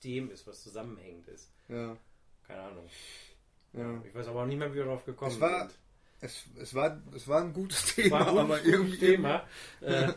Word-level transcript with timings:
System 0.00 0.30
ist, 0.30 0.46
was 0.46 0.62
zusammenhängend 0.62 1.28
ist. 1.28 1.50
Ja. 1.68 1.94
Keine 2.46 2.60
Ahnung. 2.60 2.84
ja. 3.74 4.02
Ich 4.08 4.14
weiß 4.14 4.28
aber 4.28 4.42
auch 4.42 4.46
nicht 4.46 4.56
mehr, 4.58 4.70
wie 4.72 4.76
wir 4.76 4.84
darauf 4.84 5.04
gekommen 5.04 5.30
Es 5.30 5.40
war, 5.40 5.68
sind. 5.68 5.78
es, 6.22 6.44
es, 6.60 6.74
war, 6.74 7.00
es 7.14 7.28
war 7.28 7.42
ein 7.42 7.52
gutes 7.52 7.94
Thema, 7.94 8.20
War 8.20 8.20
ein 8.20 8.26
gutes, 8.26 8.40
aber 8.44 8.56
gutes 8.58 8.72
irgendwie. 8.72 8.98
Thema. 8.98 9.44
Äh, 9.82 10.08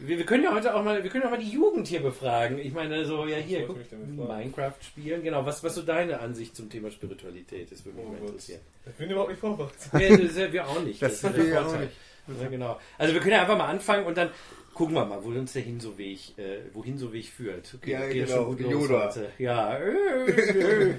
wir, 0.00 0.16
wir 0.18 0.26
können 0.26 0.44
ja 0.44 0.54
heute 0.54 0.74
auch 0.76 0.84
mal, 0.84 1.02
wir 1.02 1.10
können 1.10 1.24
ja 1.24 1.30
mal 1.30 1.38
die 1.40 1.50
Jugend 1.50 1.88
hier 1.88 2.00
befragen. 2.00 2.58
Ich 2.58 2.72
meine, 2.72 3.04
so 3.04 3.26
ja 3.26 3.38
hier, 3.38 3.66
guck. 3.66 3.78
Minecraft 3.90 4.74
spielen, 4.80 5.24
genau. 5.24 5.44
Was, 5.44 5.64
was 5.64 5.74
so 5.74 5.82
deine 5.82 6.20
Ansicht 6.20 6.54
zum 6.54 6.70
Thema 6.70 6.90
Spiritualität 6.92 7.72
ist, 7.72 7.84
würde 7.84 7.98
mich 7.98 8.06
Oh 8.06 8.12
mal 8.12 8.18
interessieren. 8.20 8.60
Ich 8.86 8.92
bin 8.94 9.10
überhaupt 9.10 9.30
nicht 9.30 9.40
vorbereitet. 9.40 9.76
Ja, 9.94 10.10
das 10.10 10.20
ist 10.20 10.38
ja 10.38 10.52
wir 10.52 10.68
auch 10.68 10.80
nicht. 10.82 11.02
Das 11.02 11.14
ist 11.14 11.22
ja 11.24 11.34
wir 11.36 11.44
der 11.46 11.60
auch 11.62 11.64
Vorteil. 11.64 11.86
nicht. 11.86 11.96
Ja, 12.42 12.48
genau. 12.48 12.78
Also 12.98 13.14
wir 13.14 13.20
können 13.20 13.32
ja 13.32 13.40
einfach 13.40 13.58
mal 13.58 13.68
anfangen 13.68 14.06
und 14.06 14.16
dann 14.16 14.30
gucken 14.78 14.94
wir 14.94 15.04
mal, 15.04 15.22
wo 15.22 15.28
uns 15.28 15.52
der 15.52 15.62
Hinso-Weg, 15.62 16.38
äh, 16.38 16.60
wohin 16.72 16.96
so 16.96 17.12
Weg 17.12 17.26
führt. 17.26 17.74
Okay, 17.74 17.90
Ja, 17.92 18.06
geht 18.06 18.26
genau, 18.26 18.44
schon 18.44 18.56
gut 18.56 18.88
los. 18.90 19.18
Ja, 19.38 19.76
äh, 19.76 20.30
äh, 20.30 20.94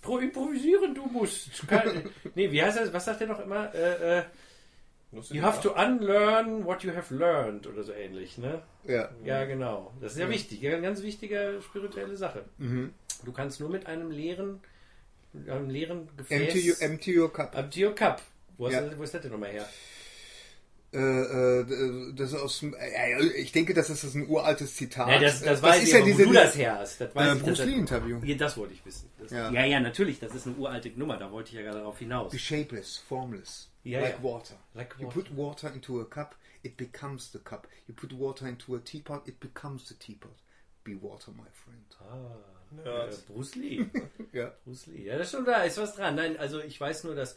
pro 0.00 0.18
improvisieren 0.18 0.94
du 0.94 1.04
musst. 1.06 1.66
Kein, 1.68 2.08
nee, 2.34 2.50
wie 2.50 2.62
heißt 2.62 2.78
das? 2.78 2.92
Was 2.92 3.04
sagt 3.04 3.20
er 3.20 3.26
noch 3.26 3.40
immer? 3.40 3.74
Äh, 3.74 4.18
äh, 4.20 4.22
you 5.30 5.42
have 5.42 5.60
to 5.62 5.72
unlearn 5.74 6.64
what 6.64 6.82
you 6.82 6.92
have 6.94 7.14
learned 7.14 7.66
oder 7.66 7.82
so 7.82 7.92
ähnlich, 7.92 8.38
ne? 8.38 8.62
Ja. 8.84 9.10
Ja, 9.24 9.44
genau. 9.44 9.92
Das 10.00 10.12
ist 10.12 10.18
ja, 10.18 10.28
wichtig, 10.28 10.66
eine 10.66 10.80
ganz 10.82 11.02
wichtige 11.02 11.60
spirituelle 11.62 12.16
Sache. 12.16 12.44
Mhm. 12.58 12.92
Du 13.24 13.32
kannst 13.32 13.60
nur 13.60 13.68
mit 13.70 13.86
einem 13.86 14.10
leeren, 14.10 14.60
einem 15.48 15.70
leeren 15.70 16.08
Empty, 16.28 16.34
your- 16.34 16.46
Gefäß... 16.76 16.80
empty 16.80 17.18
your 17.18 17.32
cup. 17.32 17.56
Empty 17.56 17.84
your 17.86 17.94
cup. 17.94 18.22
Wo, 18.58 18.66
ist 18.68 18.74
Ja. 18.74 18.80
das, 18.82 18.96
wo 18.98 19.02
ist 19.02 19.12
das 19.14 19.22
denn 19.22 19.32
nochmal 19.32 19.50
her? 19.50 19.68
Äh, 20.94 21.60
äh, 21.60 22.12
das 22.14 22.32
ist 22.32 22.38
aus, 22.38 22.60
dem- 22.60 22.74
äh, 22.74 23.22
ich 23.36 23.50
denke, 23.52 23.74
das 23.74 23.90
ist 23.90 24.04
ein 24.14 24.28
uraltes 24.28 24.76
Zitat. 24.76 25.08
Ja, 25.08 25.18
das, 25.18 25.42
das 25.42 25.58
Äh, 25.58 25.62
weiß 25.62 25.82
ist 25.82 25.88
ich, 25.88 25.94
ja 25.94 26.04
diese, 26.04 26.24
wo 26.24 26.28
du 26.28 26.34
das 26.34 26.56
her 26.56 26.78
hast. 26.78 27.00
Das 27.00 27.14
weiß 27.14 27.28
äh, 27.28 27.36
ich, 27.36 27.42
Bruce 27.42 27.58
das- 27.58 27.66
Lee-Interview. 27.66 28.20
Ja, 28.24 28.34
das 28.36 28.56
wollte 28.56 28.74
ich 28.74 28.86
wissen. 28.86 29.10
Das, 29.18 29.30
ja. 29.32 29.50
Ja. 29.50 29.64
ja, 29.64 29.80
natürlich, 29.80 30.20
das 30.20 30.34
ist 30.34 30.46
eine 30.46 30.56
uralte 30.56 30.90
Nummer, 30.90 31.16
da 31.16 31.30
wollte 31.32 31.50
ich 31.50 31.56
ja 31.56 31.62
gerade 31.62 31.78
darauf 31.78 31.98
hinaus. 31.98 32.30
Be 32.32 32.38
shapeless, 32.38 32.96
formless, 32.96 33.68
Ja, 33.82 34.00
like 34.00 34.18
ja. 34.18 34.22
water. 34.22 34.54
Like 34.74 34.94
You 34.98 35.06
water. 35.06 35.14
put 35.20 35.36
water 35.36 35.72
into 35.74 36.00
a 36.00 36.04
cup, 36.04 36.36
it 36.62 36.76
becomes 36.76 37.32
the 37.32 37.38
cup. 37.38 37.66
You 37.88 37.94
put 37.94 38.12
water 38.18 38.46
into 38.46 38.74
a 38.76 38.78
teapot, 38.78 39.26
it 39.26 39.40
becomes 39.40 39.88
the 39.88 39.94
teapot. 39.94 40.32
Be 40.84 40.94
water, 41.00 41.32
my 41.32 41.44
friend. 41.52 41.84
Ah, 42.00 42.36
Nerd. 42.76 43.12
äh, 43.12 43.16
Bruce 43.32 43.54
Lee. 43.56 43.86
Ja. 44.32 44.52
Bruce 44.64 44.86
Lee. 44.86 45.06
Ja, 45.06 45.16
das 45.18 45.28
stimmt, 45.30 45.48
da 45.48 45.62
ist 45.62 45.78
was 45.78 45.94
dran. 45.96 46.14
Nein, 46.16 46.36
also 46.38 46.60
ich 46.60 46.80
weiß 46.80 47.04
nur, 47.04 47.14
dass 47.14 47.36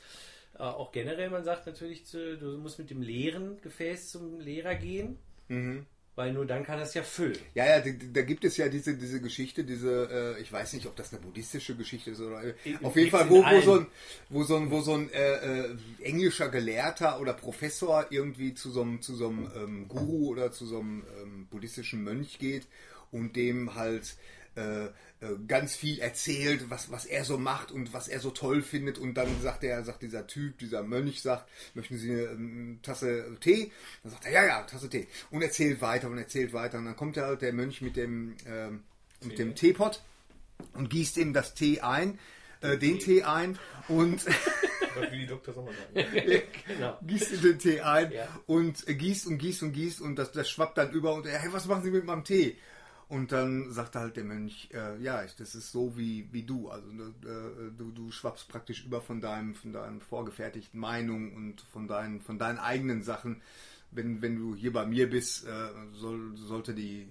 äh, 0.58 0.64
auch 0.64 0.92
generell 0.92 1.30
man 1.30 1.44
sagt 1.44 1.66
natürlich, 1.68 2.06
zu, 2.06 2.38
du 2.38 2.58
musst 2.58 2.80
mit 2.80 2.90
dem 2.90 3.02
leeren 3.02 3.60
Gefäß 3.62 4.10
zum 4.12 4.40
Lehrer 4.40 4.76
gehen, 4.76 5.18
Mhm. 5.50 5.86
weil 6.16 6.34
nur 6.34 6.46
dann 6.46 6.64
kann 6.66 6.80
das 6.80 6.94
ja 6.94 7.04
füllen. 7.04 7.38
Ja, 7.54 7.66
ja, 7.66 7.80
da, 7.80 7.90
da 8.14 8.22
gibt 8.24 8.44
es 8.44 8.58
ja 8.58 8.68
diese, 8.70 8.98
diese 8.98 9.22
Geschichte, 9.22 9.64
diese, 9.64 10.36
äh, 10.38 10.42
ich 10.42 10.52
weiß 10.52 10.74
nicht, 10.74 10.86
ob 10.88 10.96
das 10.96 11.14
eine 11.14 11.22
buddhistische 11.22 11.76
Geschichte 11.76 12.12
ist 12.12 12.20
oder 12.20 12.44
äh, 12.44 12.54
Ich- 12.66 12.84
auf 12.84 12.96
jeden 12.96 13.12
Fall, 13.12 13.24
in 13.28 13.30
wo, 13.30 13.44
wo 13.46 13.62
so 13.62 13.80
ein, 13.80 13.88
wo 14.30 14.44
so 14.44 14.56
ein, 14.58 14.72
wo 14.72 14.82
so 14.82 14.94
ein 14.96 15.12
äh, 15.14 15.68
äh, 15.68 15.78
englischer 16.04 16.50
Gelehrter 16.50 17.20
oder 17.22 17.34
Professor 17.34 18.08
irgendwie 18.10 18.54
zu 18.56 18.72
so 18.72 18.82
einem, 18.82 19.02
zu 19.02 19.16
so 19.16 19.28
einem 19.30 19.50
ähm, 19.56 19.88
Guru 19.88 20.30
oder 20.30 20.52
zu 20.52 20.66
so 20.66 20.80
einem 20.80 21.04
ähm, 21.22 21.48
buddhistischen 21.52 22.04
Mönch 22.04 22.40
geht 22.40 22.68
und 23.12 23.36
dem 23.36 23.76
halt 23.76 24.16
äh, 24.56 24.86
äh, 24.86 24.90
ganz 25.48 25.76
viel 25.76 26.00
erzählt, 26.00 26.70
was, 26.70 26.92
was 26.92 27.06
er 27.06 27.24
so 27.24 27.38
macht 27.38 27.72
und 27.72 27.92
was 27.94 28.08
er 28.08 28.20
so 28.20 28.30
toll 28.30 28.62
findet 28.62 29.00
und 29.00 29.16
dann 29.16 29.42
sagt 29.42 29.64
er, 29.64 29.84
sagt 29.84 30.04
dieser 30.04 30.28
Typ, 30.28 30.60
dieser 30.60 30.84
Mönch 30.84 31.22
sagt, 31.22 31.50
möchten 31.74 31.98
Sie 31.98 32.12
eine 32.12 32.22
ähm, 32.24 32.80
Tasse 32.84 33.36
Tee? 33.40 33.72
Dann 34.04 34.12
sagt 34.12 34.26
er, 34.26 34.32
ja, 34.32 34.46
ja, 34.46 34.62
Tasse 34.64 34.90
Tee 34.90 35.08
und 35.32 35.42
erzählt 35.42 35.82
weiter 35.82 36.10
und 36.10 36.18
erzählt 36.20 36.54
weiter 36.54 36.78
und 36.78 36.86
dann 36.86 36.96
kommt 36.96 37.18
halt 37.18 37.42
der 37.42 37.52
Mönch 37.54 37.82
mit 37.82 37.96
dem, 37.96 38.36
ähm, 38.46 38.84
mit 39.24 39.40
dem 39.40 39.56
Teepot 39.56 40.04
und 40.74 40.90
gießt 40.90 41.18
ihm 41.18 41.34
das 41.34 41.56
Tee 41.56 41.82
ein, 41.82 42.20
äh, 42.62 42.78
den 42.78 43.00
Tee 43.00 43.24
ein 43.24 43.58
und 43.88 44.24
wie 45.12 45.20
die 45.20 45.28
Doktor 45.28 45.54
Sommer 45.54 45.72
sagen. 45.72 46.08
Genau. 46.68 46.98
gießt 47.06 47.34
in 47.34 47.42
den 47.42 47.60
Tee 47.60 47.82
ein 47.82 48.12
Ja. 48.12 48.28
und 48.46 48.88
äh, 48.88 48.94
gießt 48.94 49.26
und 49.28 49.38
gießt 49.40 49.64
und 49.64 49.74
gießt 49.74 50.02
und 50.02 50.16
das, 50.16 50.32
das 50.32 50.50
schwappt 50.50 50.78
dann 50.78 50.92
über 50.92 51.14
und 51.14 51.26
er, 51.26 51.40
hey, 51.40 51.52
was 51.54 51.66
machen 51.66 51.84
Sie 51.84 51.92
mit 51.92 52.06
meinem 52.06 52.24
Tee? 52.24 52.58
Und 53.10 53.32
dann 53.32 53.72
sagt 53.72 53.96
halt 53.96 54.18
der 54.18 54.26
Mönch, 54.26 54.70
äh, 54.74 55.02
ja, 55.02 55.24
ich, 55.24 55.36
das 55.36 55.56
ist 55.56 55.72
so 55.72 55.98
wie, 55.98 56.28
wie 56.34 56.44
du. 56.44 56.70
Also 56.70 56.90
äh, 56.90 57.72
du, 57.78 57.92
du 57.92 58.12
schwappst 58.12 58.50
praktisch 58.50 58.86
über 58.86 59.02
von 59.02 59.22
deinem, 59.22 59.56
von 59.56 59.72
deinem 59.72 60.02
vorgefertigten 60.02 60.80
Meinung 60.80 61.34
und 61.34 61.62
von 61.62 61.88
deinen, 61.88 62.22
von 62.22 62.38
deinen 62.38 62.58
eigenen 62.60 63.04
Sachen. 63.04 63.42
Wenn, 63.92 64.22
wenn 64.22 64.36
du 64.36 64.56
hier 64.56 64.74
bei 64.74 64.86
mir 64.86 65.10
bist, 65.10 65.48
äh, 65.48 65.70
soll, 65.94 66.36
sollte 66.36 66.74
die 66.74 67.08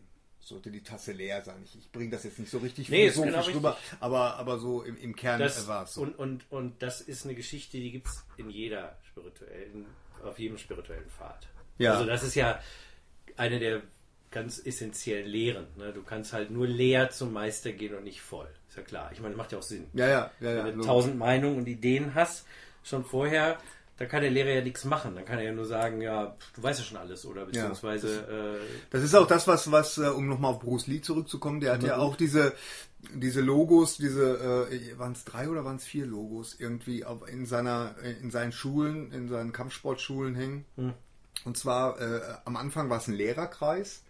sollte 0.46 0.70
die 0.70 0.82
Tasse 0.82 1.12
leer 1.12 1.42
sein. 1.42 1.60
Ich, 1.64 1.76
ich 1.76 1.90
bringe 1.90 2.10
das 2.10 2.22
jetzt 2.22 2.38
nicht 2.38 2.50
so 2.52 2.58
richtig 2.58 2.88
Nee, 2.88 3.10
philosophisch 3.10 3.46
genau 3.46 3.56
rüber, 3.56 3.78
aber, 3.98 4.36
aber 4.36 4.58
so 4.58 4.82
im, 4.82 4.96
im 4.96 5.16
Kern 5.16 5.40
war 5.40 5.82
es 5.82 5.94
so. 5.94 6.02
und, 6.02 6.16
und, 6.16 6.44
und 6.52 6.80
das 6.82 7.00
ist 7.00 7.24
eine 7.24 7.34
Geschichte, 7.34 7.78
die 7.78 7.90
gibt 7.90 8.06
es 8.06 8.24
in 8.36 8.48
jeder 8.48 8.96
spirituellen, 9.02 9.86
auf 10.22 10.38
jedem 10.38 10.56
spirituellen 10.56 11.10
Pfad. 11.10 11.48
Ja. 11.78 11.94
Also 11.94 12.06
das 12.06 12.22
ist 12.22 12.36
ja 12.36 12.60
eine 13.36 13.58
der 13.58 13.82
ganz 14.36 14.60
essentiellen 14.62 15.26
Lehren. 15.26 15.66
Ne? 15.78 15.94
Du 15.94 16.02
kannst 16.02 16.34
halt 16.34 16.50
nur 16.50 16.66
leer 16.66 17.08
zum 17.08 17.32
Meister 17.32 17.72
gehen 17.72 17.94
und 17.94 18.04
nicht 18.04 18.20
voll. 18.20 18.48
Ist 18.68 18.76
ja 18.76 18.82
klar. 18.82 19.10
Ich 19.10 19.20
meine, 19.22 19.34
macht 19.34 19.52
ja 19.52 19.58
auch 19.58 19.62
Sinn. 19.62 19.86
ja, 19.94 20.06
ja, 20.06 20.30
ja, 20.40 20.50
ja. 20.50 20.64
Wenn 20.66 20.76
du 20.76 20.84
tausend 20.84 21.16
Meinungen 21.16 21.56
und 21.56 21.66
Ideen 21.66 22.14
hast, 22.14 22.44
schon 22.82 23.02
vorher, 23.02 23.56
da 23.96 24.04
kann 24.04 24.20
der 24.20 24.30
Lehrer 24.30 24.50
ja 24.50 24.60
nichts 24.60 24.84
machen. 24.84 25.14
Dann 25.14 25.24
kann 25.24 25.38
er 25.38 25.44
ja 25.44 25.52
nur 25.52 25.64
sagen, 25.64 26.02
ja, 26.02 26.36
du 26.54 26.62
weißt 26.62 26.80
ja 26.80 26.84
schon 26.84 26.98
alles 26.98 27.24
oder 27.24 27.46
beziehungsweise 27.46 28.58
äh, 28.60 28.66
Das 28.90 29.02
ist 29.02 29.14
auch 29.14 29.26
das, 29.26 29.48
was, 29.48 29.72
was 29.72 29.96
äh, 29.96 30.02
um 30.02 30.28
nochmal 30.28 30.52
auf 30.52 30.60
Bruce 30.60 30.86
Lee 30.86 31.00
zurückzukommen, 31.00 31.60
der 31.60 31.72
hat 31.72 31.82
ja 31.82 31.96
auch 31.96 32.14
diese, 32.14 32.52
diese 33.14 33.40
Logos, 33.40 33.96
diese, 33.96 34.68
äh, 34.70 34.98
waren 34.98 35.12
es 35.12 35.24
drei 35.24 35.48
oder 35.48 35.64
waren 35.64 35.76
es 35.76 35.86
vier 35.86 36.04
Logos, 36.04 36.56
irgendwie 36.58 37.06
in, 37.32 37.46
seiner, 37.46 37.94
in 38.20 38.30
seinen 38.30 38.52
Schulen, 38.52 39.12
in 39.12 39.28
seinen 39.28 39.54
Kampfsportschulen 39.54 40.34
hängen. 40.34 40.66
Und 41.44 41.56
zwar 41.56 42.00
äh, 42.00 42.20
am 42.44 42.56
Anfang 42.56 42.90
war 42.90 42.98
es 42.98 43.06
ein 43.08 43.14
Lehrerkreis. 43.14 44.02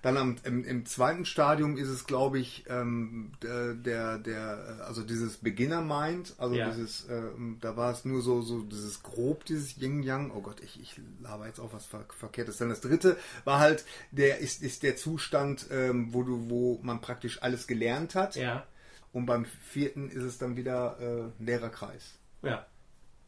Dann 0.00 0.16
am, 0.16 0.36
im, 0.44 0.64
im 0.64 0.86
zweiten 0.86 1.26
Stadium 1.26 1.76
ist 1.76 1.88
es, 1.88 2.06
glaube 2.06 2.38
ich, 2.38 2.64
ähm, 2.68 3.32
der, 3.42 3.74
der, 3.74 4.18
der, 4.18 4.78
äh, 4.80 4.82
also 4.84 5.02
dieses 5.02 5.36
Beginner 5.36 5.82
Mind, 5.82 6.34
also 6.38 6.54
Ja. 6.56 6.70
dieses, 6.70 7.06
ähm, 7.10 7.58
da 7.60 7.76
war 7.76 7.92
es 7.92 8.06
nur 8.06 8.22
so, 8.22 8.40
so 8.40 8.62
dieses 8.62 9.02
grob, 9.02 9.44
dieses 9.44 9.76
Yin 9.76 10.02
Yang. 10.02 10.30
Oh 10.34 10.40
Gott, 10.40 10.60
ich, 10.62 10.80
ich 10.80 10.98
laber 11.22 11.46
jetzt 11.46 11.60
auch 11.60 11.74
was 11.74 11.84
ver 11.84 12.06
Verkehrtes. 12.18 12.56
Dann 12.56 12.70
das 12.70 12.80
dritte 12.80 13.18
war 13.44 13.58
halt, 13.60 13.84
der 14.12 14.38
ist, 14.38 14.62
ist 14.62 14.82
der 14.82 14.96
Zustand, 14.96 15.66
ähm, 15.70 16.14
wo 16.14 16.22
du, 16.22 16.48
wo 16.48 16.80
man 16.82 17.02
praktisch 17.02 17.42
alles 17.42 17.66
gelernt 17.66 18.14
hat. 18.14 18.36
ja, 18.36 18.66
Und 19.12 19.26
beim 19.26 19.44
vierten 19.44 20.08
ist 20.10 20.22
es 20.22 20.38
dann 20.38 20.56
wieder 20.56 20.96
äh, 21.38 21.42
Lehrerkreis. 21.44 22.14
ja. 22.42 22.66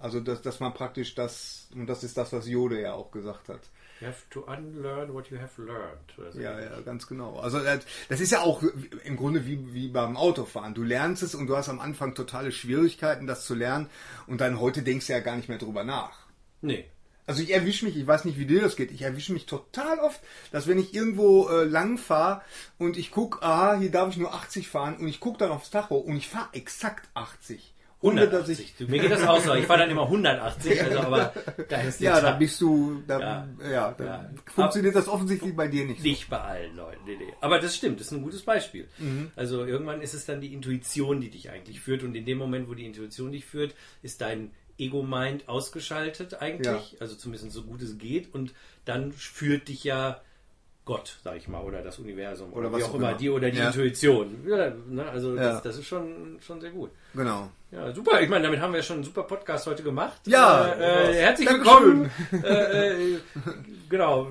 Also 0.06 0.20
dass, 0.20 0.40
dass 0.40 0.60
man 0.60 0.72
praktisch 0.72 1.16
das, 1.16 1.66
und 1.74 1.88
das 1.88 2.04
ist 2.04 2.16
das, 2.16 2.32
was 2.32 2.46
Jode 2.46 2.80
ja 2.80 2.92
auch 2.92 3.10
gesagt 3.10 3.48
hat. 3.48 3.58
You 4.00 4.06
have 4.06 4.22
to 4.30 4.42
unlearn 4.42 5.12
what 5.12 5.30
you 5.30 5.36
have 5.36 5.60
learned. 5.60 6.32
So 6.32 6.38
Ja, 6.38 6.60
ja, 6.60 6.80
ganz 6.82 7.08
genau. 7.08 7.40
Also 7.40 7.58
äh, 7.58 7.80
das 8.08 8.20
ist 8.20 8.30
ja 8.30 8.42
auch 8.42 8.62
im 9.02 9.16
Grunde 9.16 9.46
wie, 9.46 9.74
wie 9.74 9.88
beim 9.88 10.16
Autofahren. 10.16 10.74
Du 10.74 10.84
lernst 10.84 11.24
es 11.24 11.34
und 11.34 11.48
du 11.48 11.56
hast 11.56 11.68
am 11.68 11.80
Anfang 11.80 12.14
totale 12.14 12.52
Schwierigkeiten, 12.52 13.26
das 13.26 13.46
zu 13.46 13.56
lernen. 13.56 13.90
Und 14.28 14.40
dann 14.40 14.60
heute 14.60 14.84
denkst 14.84 15.08
du 15.08 15.12
ja 15.12 15.18
gar 15.18 15.34
nicht 15.34 15.48
mehr 15.48 15.58
drüber 15.58 15.82
nach. 15.82 16.20
Nee. 16.60 16.84
Also 17.26 17.42
ich 17.42 17.52
erwische 17.52 17.84
mich, 17.84 17.96
ich 17.96 18.06
weiß 18.06 18.26
nicht, 18.26 18.38
wie 18.38 18.46
dir 18.46 18.60
das 18.60 18.76
geht, 18.76 18.92
ich 18.92 19.02
erwische 19.02 19.32
mich 19.32 19.46
total 19.46 19.98
oft, 19.98 20.20
dass 20.52 20.68
wenn 20.68 20.78
ich 20.78 20.94
irgendwo 20.94 21.48
äh, 21.48 21.64
lang 21.64 21.98
fahre 21.98 22.42
und 22.78 22.96
ich 22.96 23.10
gucke, 23.10 23.42
aha, 23.42 23.74
hier 23.74 23.90
darf 23.90 24.10
ich 24.10 24.18
nur 24.18 24.32
80 24.32 24.68
fahren 24.68 24.98
und 24.98 25.08
ich 25.08 25.18
gucke 25.18 25.38
dann 25.38 25.50
aufs 25.50 25.70
Tacho 25.70 25.96
und 25.96 26.16
ich 26.16 26.28
fahre 26.28 26.50
exakt 26.52 27.08
80. 27.14 27.74
Ohne 28.06 28.22
dass 28.28 28.48
180. 28.48 28.60
ich... 28.60 28.76
Du, 28.76 28.90
mir 28.90 29.00
geht 29.00 29.10
das 29.10 29.26
auch 29.26 29.40
so. 29.40 29.54
Ich 29.54 29.66
fahre 29.66 29.80
dann 29.80 29.90
immer 29.90 30.02
180, 30.04 30.82
also 30.84 30.98
aber 31.00 31.32
da 31.68 31.80
ist 31.82 32.00
Ja, 32.00 32.14
da 32.14 32.20
Zahl 32.20 32.38
bist 32.38 32.60
du, 32.60 33.02
da, 33.06 33.20
Ja. 33.20 33.48
ja, 33.70 33.92
da 33.96 34.04
Ja. 34.04 34.30
funktioniert 34.54 34.94
das 34.94 35.08
offensichtlich 35.08 35.54
bei 35.56 35.68
dir 35.68 35.84
nicht. 35.86 36.00
so. 36.02 36.08
nicht 36.08 36.28
bei 36.30 36.40
allen 36.40 36.76
Leuten. 36.76 37.00
Nee, 37.06 37.16
nee. 37.18 37.32
Aber 37.40 37.58
das 37.58 37.76
stimmt, 37.76 38.00
das 38.00 38.08
ist 38.08 38.12
ein 38.12 38.22
gutes 38.22 38.42
Beispiel. 38.42 38.88
Mhm. 38.98 39.30
Also 39.36 39.64
irgendwann 39.64 40.00
ist 40.00 40.14
es 40.14 40.24
dann 40.26 40.40
die 40.40 40.52
Intuition, 40.54 41.20
die 41.20 41.30
dich 41.30 41.50
eigentlich 41.50 41.80
führt 41.80 42.02
und 42.02 42.14
in 42.14 42.24
dem 42.26 42.38
Moment, 42.38 42.68
wo 42.68 42.74
die 42.74 42.86
Intuition 42.86 43.32
dich 43.32 43.44
führt, 43.44 43.74
ist 44.02 44.20
dein 44.20 44.50
Ego-Mind 44.78 45.48
ausgeschaltet 45.48 46.40
eigentlich, 46.42 46.96
also 47.00 47.14
zumindest 47.16 47.50
so 47.52 47.62
gut 47.62 47.80
es 47.80 47.96
geht 47.98 48.34
und 48.34 48.52
dann 48.84 49.10
führt 49.12 49.68
dich 49.68 49.84
ja 49.84 50.20
Gott, 50.84 51.18
sag 51.24 51.36
ich 51.36 51.48
mal, 51.48 51.64
oder 51.64 51.82
das 51.82 51.98
Universum 51.98 52.52
Oder 52.52 52.68
oder, 52.68 52.72
was 52.78 52.84
auch 52.84 52.94
immer, 52.94 53.14
die 53.14 53.28
oder 53.28 53.50
die 53.50 53.58
Ja. 53.58 53.68
Intuition. 53.68 54.46
Ja, 54.46 54.70
ne, 54.88 55.04
also 55.10 55.34
Ja. 55.34 55.54
das, 55.54 55.62
das 55.62 55.78
ist 55.78 55.86
schon, 55.88 56.38
schon 56.40 56.60
sehr 56.60 56.70
gut. 56.70 56.90
Genau. 57.16 57.48
Ja, 57.72 57.92
super. 57.92 58.20
Ich 58.20 58.28
meine, 58.28 58.44
damit 58.44 58.60
haben 58.60 58.72
wir 58.74 58.82
schon 58.82 58.96
einen 58.96 59.04
super 59.04 59.22
Podcast 59.24 59.66
heute 59.66 59.82
gemacht. 59.82 60.20
Ja, 60.26 60.66
äh, 60.68 61.10
äh, 61.10 61.14
herzlich 61.14 61.48
Dankeschön. 61.48 62.10
willkommen. 62.30 62.44
äh, 62.44 63.14
äh, 63.14 63.18
genau. 63.88 64.28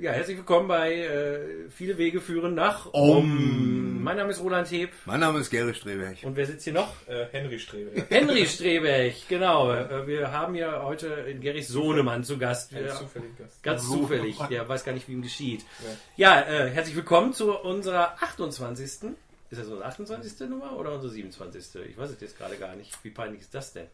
Ja, 0.00 0.10
herzlich 0.12 0.36
willkommen 0.36 0.68
bei 0.68 0.92
äh, 0.96 1.38
Viele 1.70 1.96
Wege 1.96 2.20
führen 2.20 2.54
nach 2.54 2.92
Om. 2.92 4.02
Mein 4.02 4.18
Name 4.18 4.32
ist 4.32 4.42
Roland 4.42 4.70
Heb. 4.70 4.90
Mein 5.06 5.20
Name 5.20 5.38
ist 5.38 5.50
Gary 5.50 5.72
Streberg. 5.72 6.18
Und 6.24 6.36
wer 6.36 6.44
sitzt 6.44 6.64
hier 6.64 6.74
noch? 6.74 6.92
Äh, 7.06 7.26
Henry 7.30 7.58
Strebe. 7.58 8.04
Henry 8.10 8.44
Streberg, 8.46 9.14
genau. 9.28 9.72
Äh, 9.72 10.06
Wir 10.06 10.30
haben 10.30 10.54
ja 10.56 10.82
heute 10.82 11.06
in 11.06 11.40
Gerrys 11.40 11.68
Sohnemann 11.68 12.22
zu 12.22 12.36
Gast. 12.36 12.70
Zufälliger 12.70 13.44
Gast. 13.44 13.62
Ganz 13.62 13.82
So. 13.86 13.96
zufällig. 13.98 14.36
Der 14.50 14.68
weiß 14.68 14.84
gar 14.84 14.92
nicht, 14.92 15.08
wie 15.08 15.12
ihm 15.12 15.22
geschieht. 15.22 15.64
Ja, 16.16 16.40
äh, 16.42 16.68
herzlich 16.68 16.96
willkommen 16.96 17.32
zu 17.32 17.56
unserer 17.56 18.16
28. 18.22 19.12
Ist 19.54 19.60
das 19.60 19.68
unsere 19.68 19.84
28. 19.86 20.48
Nummer 20.48 20.76
oder 20.76 20.94
unsere 20.94 21.12
27.? 21.12 21.76
Ich 21.90 21.96
weiß 21.96 22.10
es 22.10 22.20
jetzt 22.20 22.36
gerade 22.36 22.56
gar 22.56 22.74
nicht. 22.74 22.92
Wie 23.04 23.10
peinlich 23.10 23.42
ist 23.42 23.54
das 23.54 23.72
denn? 23.72 23.86